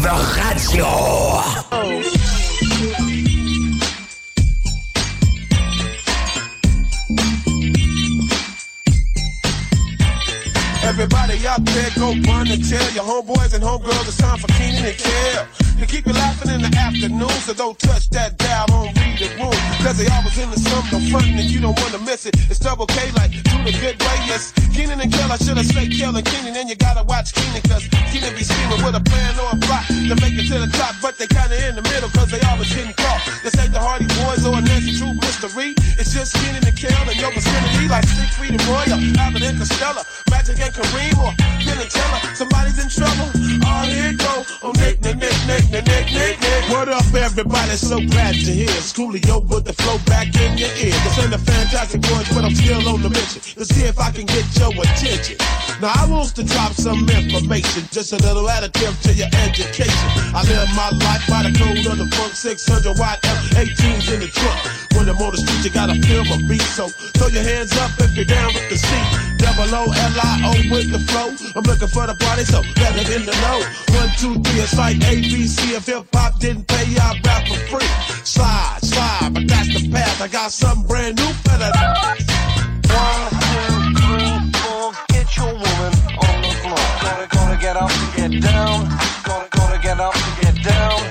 [0.00, 0.86] Radio.
[10.84, 14.84] Everybody out there go run and tell your homeboys and homegirls it's time for Keenan
[14.84, 15.65] and Kel.
[15.76, 19.28] To keep you laughing in the afternoon, so don't touch that dial, don't read the
[19.36, 19.52] room.
[19.84, 20.56] Cause they always in the
[20.88, 22.32] no frontin' and you don't wanna miss it.
[22.48, 24.56] It's double K like do the good way, yes.
[24.72, 27.84] Keenan and Kel, I should've said Kel and Keenan, and you gotta watch Keenan cause
[28.08, 30.96] Keenan be scheming with a plan or a plot to make it to the top,
[31.04, 33.20] but they kinda in the middle cause they always getting caught.
[33.44, 35.76] This ain't the Hardy Boys or a Nancy True mystery.
[36.00, 39.60] It's just Keenan and Kel and your vicinity like Siegfried and Roy or Abbott and
[39.60, 40.02] Costello.
[40.32, 42.20] Magic and Kareem or Penn and Teller.
[42.32, 43.28] Somebody's in trouble.
[43.64, 44.44] Oh, here go.
[44.62, 47.74] Oh, Nick, Nick, Nick, Nick, What up, everybody?
[47.74, 48.68] So glad to hear.
[48.68, 50.94] Schoolio with the flow back in your ear.
[51.02, 54.12] This ain't the fantastic boys, but I'm still on the mission to see if I
[54.12, 55.36] can get your attention.
[55.80, 60.08] Now, I want to drop some information, just a little additive to your education.
[60.34, 64.28] I live my life by the code of the funk 600 watt F18s in the
[64.28, 64.85] trunk.
[64.96, 66.64] When I'm on the street, you gotta feel my beat.
[66.74, 69.08] So throw your hands up if you're down with the seat.
[69.36, 71.28] Double O L I O with the flow.
[71.54, 73.60] I'm looking for the party, so let it in the know.
[73.94, 75.76] One, two, three, it's like ABC.
[75.76, 77.90] If hip hop didn't pay, I rap for free.
[78.24, 80.20] Slide, slide, but that's the path.
[80.20, 81.72] I got something brand new for that.
[82.88, 85.92] One, two, three, four, get your woman
[86.24, 86.84] on the floor.
[87.04, 88.88] Gonna, gonna get up get down.
[89.24, 91.05] Gonna, gonna get up and get down.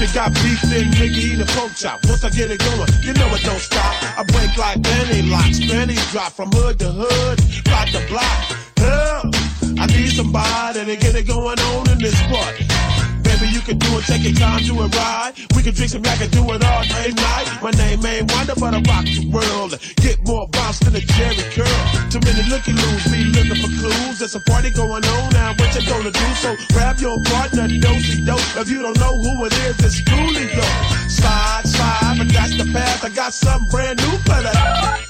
[0.00, 1.98] If got beef, then nigga eat a pork chop.
[2.06, 3.94] Once I get it going, you know it don't stop.
[4.16, 8.58] I break like Benny locks, Benny drop from hood to hood, block to block.
[8.78, 9.34] Help!
[9.76, 12.64] I need somebody to get it going on in this party.
[13.46, 15.32] You can do it, take your time, do it right.
[15.54, 17.46] We can drink some yak and do it all day night.
[17.62, 19.78] My name ain't Wonder, but I rock the world.
[20.02, 21.82] Get more bounce than a Jerry curl.
[22.10, 24.18] Too many looky loos, be looking for clues.
[24.18, 26.28] There's a party going on now, what you gonna do?
[26.42, 28.42] So grab your partner, dosey dope.
[28.58, 30.66] If you don't know who it is, it's Coolio.
[31.08, 33.04] Slide, slide, but that's the path.
[33.04, 35.07] I got something brand new for that.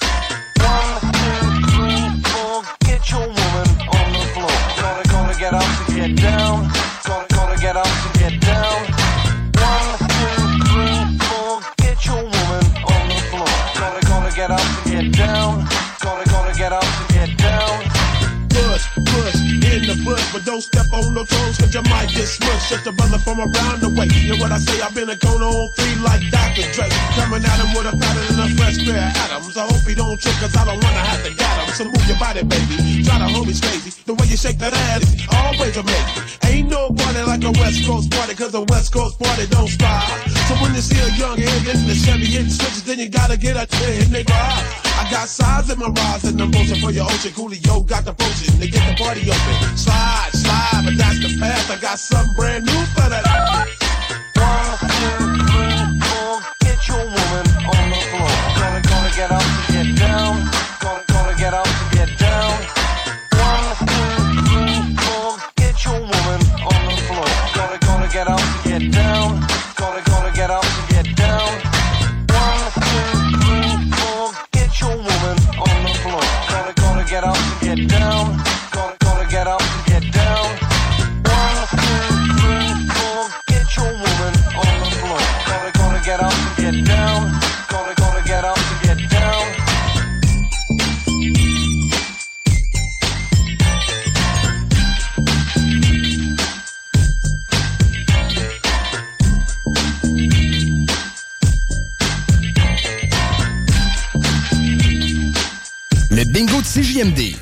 [22.68, 24.08] Just a brother from around the way.
[24.12, 24.78] You what I say?
[24.82, 26.68] I've been a Kona on three like Dr.
[26.76, 26.86] Dre.
[27.16, 29.56] Coming at him with a pattern and a fresh pair of atoms.
[29.56, 31.74] I hope he don't trip, cause I don't wanna have to get him.
[31.74, 33.04] So move your body, baby.
[33.04, 33.97] Try to hold me crazy.
[34.08, 36.24] The way you shake that ass oh, is always a amazing.
[36.48, 40.08] Ain't no party like a West Coast party, cause a West Coast party don't stop.
[40.48, 43.36] So when you see a young head getting the Chevy hitting switches, then you gotta
[43.36, 44.32] get a hit nigga.
[44.32, 47.36] I got size in my rise and the motion for your ocean.
[47.36, 49.76] Coolio got the potion to get the party open.
[49.76, 51.70] Slide, slide, but that's the path.
[51.70, 53.87] I got something brand new for that.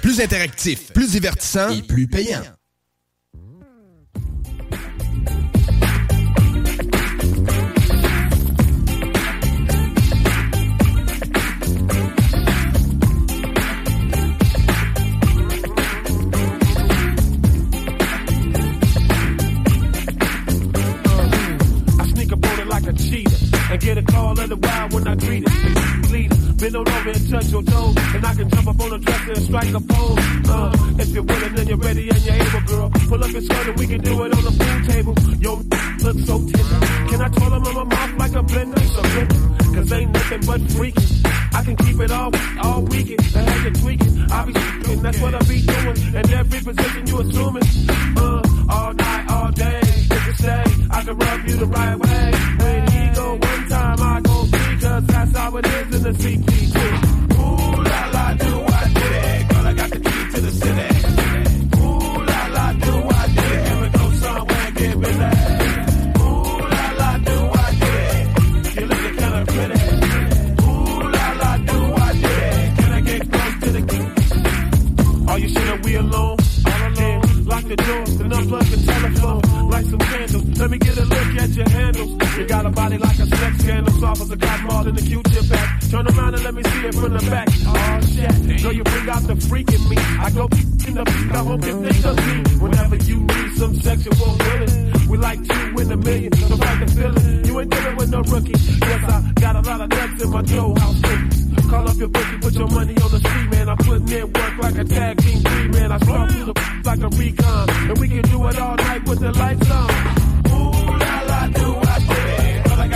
[0.03, 2.43] Plus interactif, plus divertissant et plus payant.
[26.57, 29.33] Bend on over and touch your toes, and I can jump up on a dresser
[29.33, 30.19] and strike a pose.
[30.49, 33.69] Uh, if you're willing and you're ready and you're able, girl, pull up your skirt
[33.69, 35.15] and we can do it on the pool table.
[35.39, 35.53] Yo,
[36.05, 36.87] look so tender.
[37.11, 38.83] Can I twirl 'em in my mouth like a blender?
[38.97, 41.55] Surrender, cause ain't nothing but freaking.
[41.55, 42.31] I can keep it all,
[42.63, 43.21] all weekend.
[43.21, 44.31] The heck you tweaking.
[44.31, 46.17] I be tweaking, that's what I be doing.
[46.17, 47.63] And every position you assuming.
[48.17, 49.81] Uh, all night, all day.
[49.83, 52.31] If you say I can rub you the right way.
[52.63, 54.26] When he go one time, I
[54.77, 56.77] go three, cause that's how it is in the CPT.
[57.39, 59.49] Ooh la la, do I did it?
[59.49, 60.89] Girl, I got the key to the city.
[61.81, 63.83] Ooh la la, do I it?
[63.83, 64.97] We go somewhere and get?
[66.21, 68.27] Ooh la la, do I it?
[69.19, 69.81] Kinda pretty.
[70.65, 72.77] Ooh la la, do I it?
[72.77, 74.07] Can I get close to the key?
[75.31, 76.37] Are you sure we alone?
[76.67, 77.45] All alone.
[77.45, 78.96] Lock the doors and unplug the.
[80.67, 82.37] Let me get a look at your handles.
[82.37, 83.95] You got a body like a sex scandal.
[84.01, 85.81] Soft as a cotton ball in the Q-tip back.
[85.89, 87.47] Turn around and let me see it from the back.
[87.69, 88.61] Oh shit.
[88.61, 89.97] So you bring out the freak in me.
[89.97, 90.49] I go
[90.89, 92.59] in the I hope you think of me.
[92.59, 95.09] Whenever you need some sexual healing.
[95.09, 96.33] We like two in a million.
[96.35, 97.45] So fight the feeling.
[97.45, 98.59] You ain't dealing with no rookie.
[98.59, 101.01] Yes, I got a lot of nuts in my dough house.
[101.01, 101.71] cookies.
[101.71, 103.69] Call up your bookie, put your money on the street, man.
[103.69, 105.93] I'm putting in work like a tag team three, man.
[105.93, 106.55] I strong through the
[106.85, 107.71] like a recon.
[107.71, 110.26] And we can do it all night with the lights on.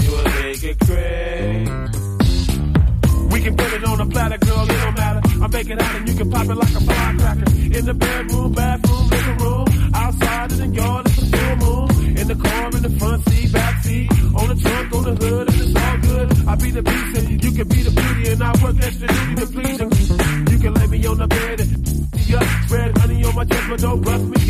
[0.00, 1.82] You and me get crazy.
[3.32, 5.20] We can put it on a platter, girl, it don't matter.
[5.42, 7.50] I make it out and you can pop it like a firecracker.
[7.78, 9.66] In the bedroom, bathroom, living room.
[9.94, 12.18] Outside in the yard, it's a full moon.
[12.18, 14.10] In the car, in the front seat, back seat.
[14.34, 16.48] On the trunk, on the hood, and it's all good.
[16.48, 19.34] I be the beast and you can be the beauty and I work extra duty
[19.36, 20.52] to please you.
[20.52, 23.80] You can lay me on the bed and yeah, spread honey on my chest, but
[23.80, 24.41] don't me up.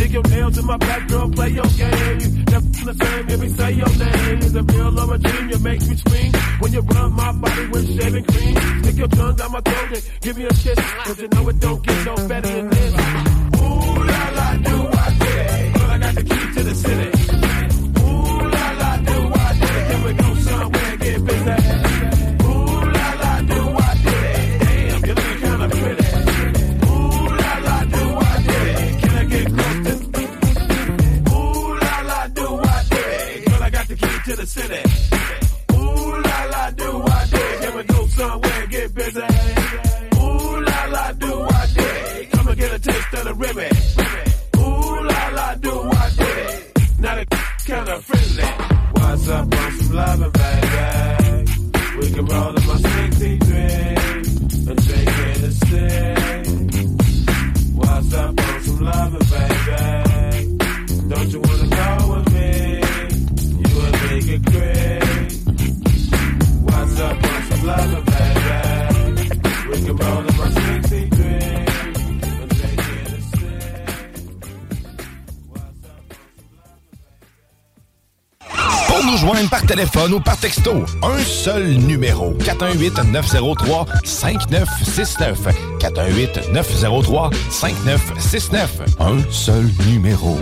[0.00, 2.20] Dig your nails in my back, girl, play your game.
[2.20, 4.38] You never the same, let me say your name.
[4.38, 6.32] Is a real or a dream, you make me scream.
[6.58, 10.10] When you rub my body with shaving cream, stick your tongue down my throat and
[10.22, 10.78] give me a kiss.
[11.04, 12.94] Cause you know it don't get no better than this.
[13.60, 14.89] Ooh la la, do
[38.20, 39.20] somewhere get busy?
[40.20, 42.30] Ooh la la, do I it?
[42.32, 43.72] Come and get a taste of the ribbon.
[44.60, 46.98] Ooh la la, do I it?
[46.98, 47.24] Now the
[47.64, 48.48] kinda friendly.
[48.96, 50.69] What's up on some loving, baby?
[79.20, 82.32] Joindre par téléphone ou par texto, un seul numéro.
[82.38, 85.36] 418-903-5969.
[85.78, 88.68] 418-903-5969.
[88.98, 90.38] Un seul numéro.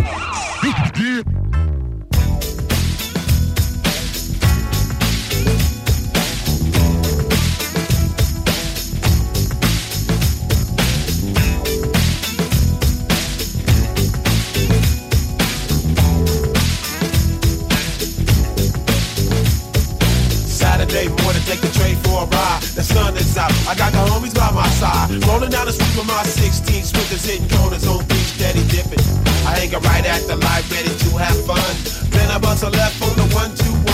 [25.26, 29.02] Rolling down the street with my 16 Smithers hitting corners on beach, steady dipping.
[29.48, 31.72] I hang right at the light, ready to have fun.
[32.12, 33.88] Then I bust a left on the 121.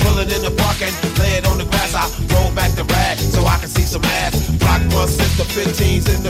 [0.00, 1.94] Pull it in the park and lay it on the grass.
[1.94, 4.38] I roll back the rag so I can see some ass.
[4.62, 6.22] Block my sister 15s in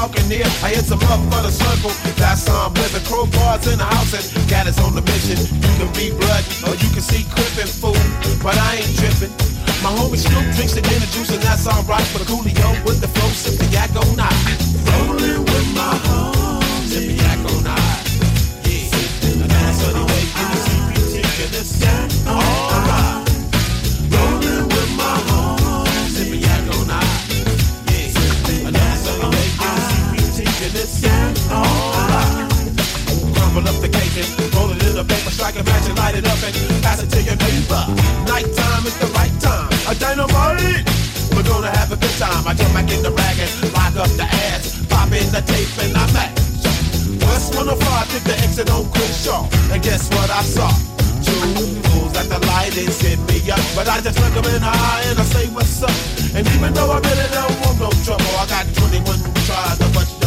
[0.00, 0.46] talking here.
[0.62, 1.90] I hit some up for the circle.
[2.16, 3.02] That's how I'm living.
[3.02, 5.38] Crowbars in the house and got us on the mission.
[5.38, 7.98] You can be blood or you can see crippin' fool,
[8.42, 9.49] but I ain't tripping.
[9.82, 12.04] My homie Snoop drinks the dinner juice and that's alright.
[12.12, 14.36] But Coolio with the flow, sip the yak on night.
[14.84, 18.04] Rolling with my home, sip the yak on night.
[18.60, 19.48] Yeah, and the
[20.84, 21.48] me taking
[22.28, 23.24] alright.
[24.12, 25.16] Rolling with my
[26.12, 27.08] sip the yak on night.
[27.88, 28.12] Yeah,
[28.60, 28.70] the
[31.48, 32.52] alright.
[33.32, 33.88] Crumble up the
[34.52, 36.52] roll it in a paper, strike a match and light it up and
[36.84, 37.80] pass it to your neighbor.
[38.28, 39.39] Nighttime is the right
[40.10, 40.82] dynamite.
[41.34, 42.46] We're gonna have a good time.
[42.46, 45.70] I jump back in the rag and lock up the ass, pop in the tape
[45.84, 46.34] and I'm at.
[47.26, 50.70] West 105 took the exit on Crenshaw, and guess what I saw?
[51.22, 51.38] Two
[51.90, 54.72] fools at the light and hit me up, but I just look 'em in the
[54.72, 55.94] eye and I say what's up.
[56.34, 60.19] And even though I really don't want no trouble, I got 21 tries to bust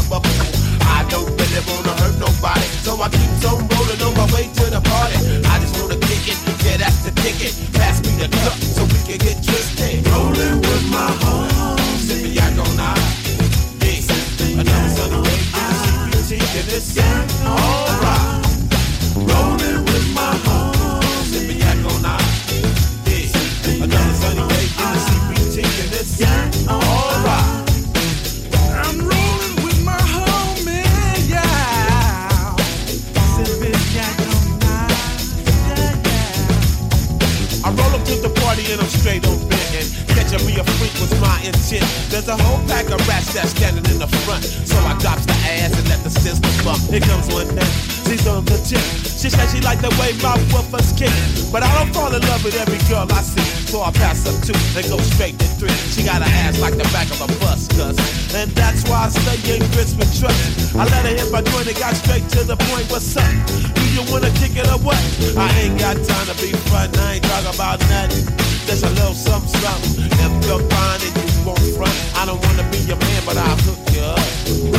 [42.13, 45.33] There's a whole pack of rats that's standing in the front, so I drops the
[45.33, 46.79] ass and let the bump.
[46.87, 47.67] Here comes one now,
[48.07, 48.79] she's on the tip.
[49.19, 51.11] She said she like the way my woofers kick,
[51.51, 54.35] but I don't fall in love with every girl I see, so I pass up
[54.43, 55.75] two and go straight to three.
[55.91, 57.99] She got an ass like the back of a bus, cuz,
[58.35, 60.75] and that's why I stay in grits with trust.
[60.75, 62.87] I let her hit my joint and got straight to the point.
[62.87, 63.27] What's up?
[63.75, 64.99] Do you wanna kick it or what?
[65.35, 68.31] I ain't got time to be front, I ain't talking about nothing.
[68.63, 70.07] Just a little something, something.
[70.07, 73.59] If you're fine and you won't front, I don't wanna be your man, but I'll
[73.67, 73.82] hook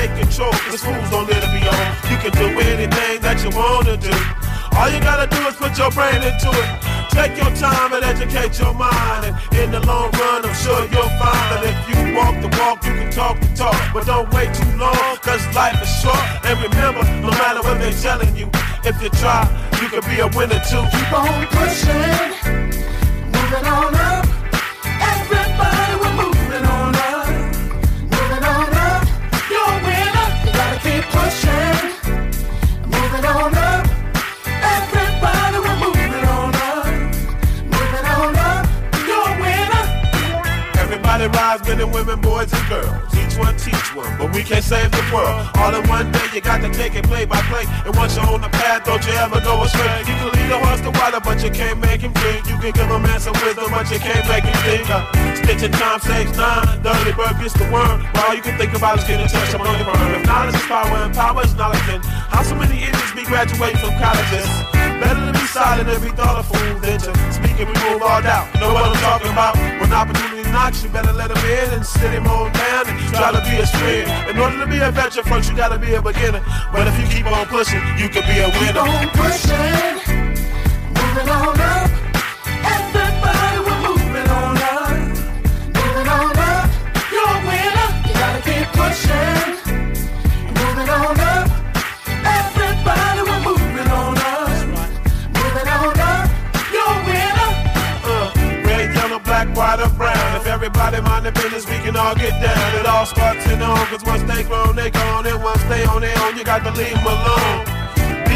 [0.00, 0.52] Take control.
[0.52, 1.86] Cause fools don't let it be on.
[2.08, 4.14] You can do anything that you wanna do.
[4.76, 6.70] All you gotta do is put your brain into it.
[7.10, 9.26] Take your time and educate your mind.
[9.26, 12.84] And in the long run, I'm sure you'll find that if you walk the walk,
[12.86, 13.76] you can talk the talk.
[13.92, 16.24] But don't wait too long, cause life is short.
[16.46, 18.48] And remember, no matter what they're telling you,
[18.84, 19.44] if you try,
[19.82, 20.84] you can be a winner too.
[20.94, 22.59] Keep on pushing,
[41.70, 42.98] men and women, boys and girls.
[43.14, 45.46] Each one teach one, but we can't save the world.
[45.54, 47.62] All in one day, you got to take it play by play.
[47.86, 50.02] And once you're on the path, don't you ever go astray.
[50.02, 52.42] You can lead a horse to water, but you can't make him drink.
[52.50, 54.90] You can give a man some wisdom, but you can't make him think.
[54.90, 55.06] Uh,
[55.38, 56.82] stitching time saves nine.
[56.82, 58.02] The early bird gets the worm.
[58.14, 60.10] But all you can think about is getting a touch up on your firm.
[60.18, 63.78] If knowledge is power and power is knowledge, then how so many idiots be graduating
[63.78, 64.46] from colleges?
[64.98, 68.20] Better to be silent and be thought a fool than to speak and remove all
[68.20, 68.52] doubt.
[68.58, 69.56] Know what I'm talking about?
[69.80, 70.29] When opportunity
[70.82, 73.66] you better let him in and sit him on down and try to be a
[73.66, 74.30] friend.
[74.30, 76.42] In order to be a veteran first, you gotta be a beginner.
[76.72, 78.84] But if you keep on pushing, you can be a winner.
[78.84, 80.26] Keep on pushing,
[80.94, 81.79] moving on up.
[100.62, 102.80] Everybody mind their business, we can all get down.
[102.80, 105.26] It all starts in the home, cause once they grown, they gone.
[105.26, 107.69] And once they on their own, you got to leave them alone.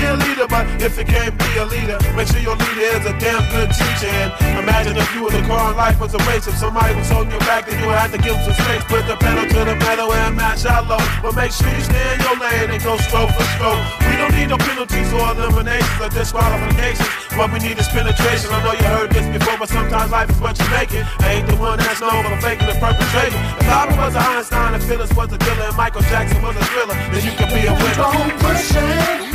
[0.05, 3.17] A leader, but if you can't be a leader, make sure your leader is a
[3.17, 4.13] damn good teacher.
[4.13, 6.47] And imagine if you were the car and life was a race.
[6.47, 8.85] If somebody was holding your back, then you would have to give them some space.
[8.85, 11.01] Put the pedal to the metal and match out low.
[11.25, 13.81] But make sure you stay in your lane and go stroke for stroke.
[14.05, 17.09] We don't need no penalties or eliminations or disqualifications.
[17.41, 18.53] What we need is penetration.
[18.53, 21.09] I know you heard this before, but sometimes life is what you make it.
[21.25, 23.41] I ain't the one that's known for faking and perpetrating.
[23.57, 26.65] If Albert was a Einstein and Phyllis was a dealer and Michael Jackson was a
[26.77, 28.05] thriller, then you could be a winner.
[28.05, 29.35] Don't push it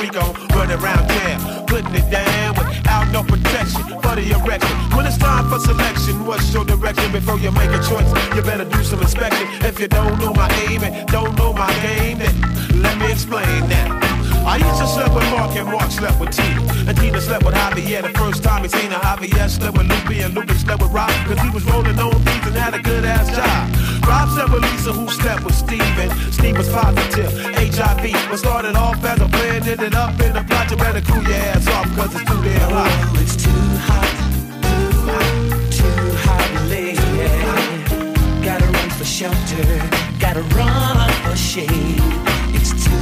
[0.00, 0.48] Time gon'.
[0.56, 4.76] Running around town, putting it down without no protection for the erection.
[4.96, 8.08] When it's time for selection, what's your direction before you make a choice?
[8.34, 9.46] You better do some inspection.
[9.64, 12.34] If you don't know my aim and don't know my game, then
[12.82, 13.88] let me explain that.
[14.46, 16.60] I used to sleep with Mark and Mark slept with Tina.
[16.88, 18.98] And Tina slept with Javier the first time he seen her.
[18.98, 21.10] Javier slept with Lupe and Lupe slept with Rob.
[21.26, 23.89] Cause he was rolling on beats and had a good ass job.
[24.60, 25.08] Lisa who
[25.44, 26.10] with Steven.
[26.72, 28.38] Positive, HIV.
[28.38, 29.28] Started off as a
[29.66, 30.70] ended up in plot.
[30.70, 32.90] You better cool your ass off cause it's too damn hot.
[32.90, 33.50] Oh, it's too
[33.88, 34.12] hot,
[34.62, 37.10] too hot, too
[37.46, 38.44] hot.
[38.44, 39.66] Gotta run for shelter,
[40.18, 42.00] gotta run for shade.
[42.54, 42.99] It's too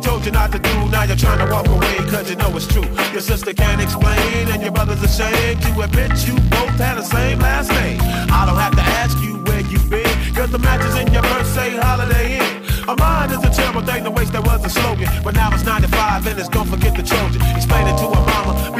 [0.00, 0.88] told you not to do.
[0.88, 2.86] Now you're trying to walk away cause you know it's true.
[3.12, 7.38] Your sister can't explain and your brother's ashamed to admit you both had the same
[7.38, 8.00] last name.
[8.30, 11.48] I don't have to ask you where you've been cause the matches in your purse
[11.48, 12.64] say holiday inn.
[12.88, 15.08] A mind is a terrible thing to waste, that was a slogan.
[15.22, 17.42] But now it's 95 and it's gon' forget the Trojan.
[17.56, 18.29] Explain it to mama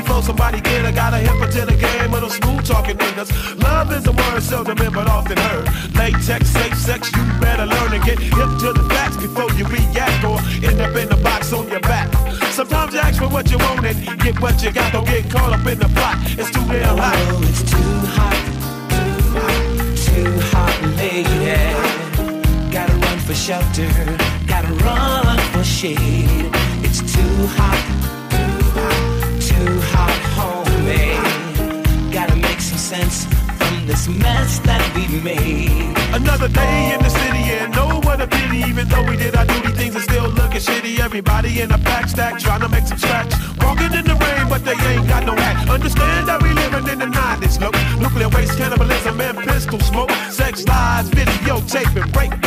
[0.02, 0.92] before somebody get her.
[0.92, 3.30] Got a hip to the game of those smooth talking niggas.
[3.62, 5.66] Love is a word seldom in but often heard.
[5.94, 10.24] Latex, safe sex, you better learn and get hip to the facts before you react
[10.24, 10.38] or
[10.68, 12.08] end up in the box on your back.
[12.52, 14.92] Sometimes you ask for what you want and get what you got.
[14.92, 16.16] Don't get caught up in the plot.
[16.38, 17.16] It's too damn hot.
[17.32, 18.38] Oh, it's too hot,
[18.96, 19.54] too hot,
[20.06, 21.30] too hot, lady.
[22.72, 23.90] Gotta run for shelter,
[24.46, 26.48] gotta run for shade.
[26.86, 27.80] It's too hot,
[29.90, 32.12] too.
[32.12, 33.24] Gotta make some sense
[33.58, 35.96] from this mess that we made.
[36.12, 38.58] Another day in the city and no one a pity.
[38.68, 40.98] Even though we did our duty things are still looking shitty.
[40.98, 43.32] Everybody in a pack stack trying to make some scratch.
[43.62, 45.68] Walking in the rain but they ain't got no hat.
[45.68, 50.10] Understand that we living in the 90s look Nuclear waste, cannibalism and pistol smoke.
[50.30, 52.39] Sex lies, videotape and rape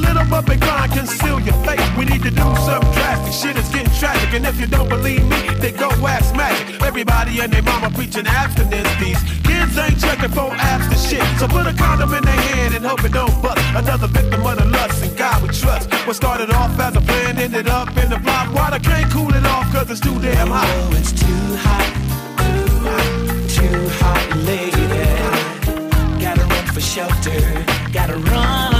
[0.00, 1.86] little but blind, conceal your face.
[1.96, 3.32] We need to do some drastic.
[3.40, 6.82] Shit It's getting tragic, and if you don't believe me, then go ask magic.
[6.82, 9.20] Everybody and their mama preaching abstinence these
[9.50, 12.84] Kids ain't checking for abs to shit, so put a condom in their hand and
[12.84, 13.60] hope it don't bust.
[13.74, 15.92] Another victim of the lust and God we trust.
[16.06, 18.52] What started off as a plan ended up in the block.
[18.54, 20.66] Water can't cool it off 'cause it's too damn hot.
[20.66, 21.88] Oh, it's too hot,
[23.56, 24.86] too hot, lady.
[26.24, 27.40] Gotta run for shelter,
[27.92, 28.79] gotta run.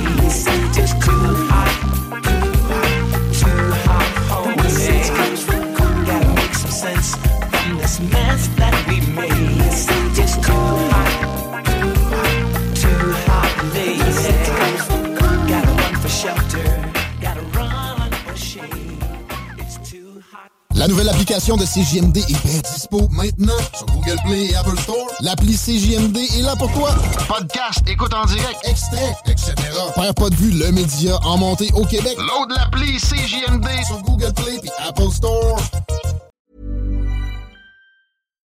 [20.81, 25.05] La nouvelle application de CJMD est bien dispo maintenant sur Google Play et Apple Store.
[25.19, 26.89] L'appli CJMD est là pour toi.
[27.27, 29.53] Podcast, écoute en direct, extrait, etc.
[29.93, 32.17] Père pas de vue, le média en montée au Québec.
[32.17, 35.61] Load l'appli CJMD sur Google Play et Apple Store.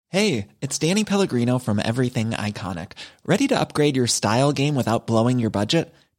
[0.09, 2.93] Hey, it's Danny Pellegrino from Everything Iconic.
[3.27, 5.93] Ready to upgrade your style game without blowing your budget?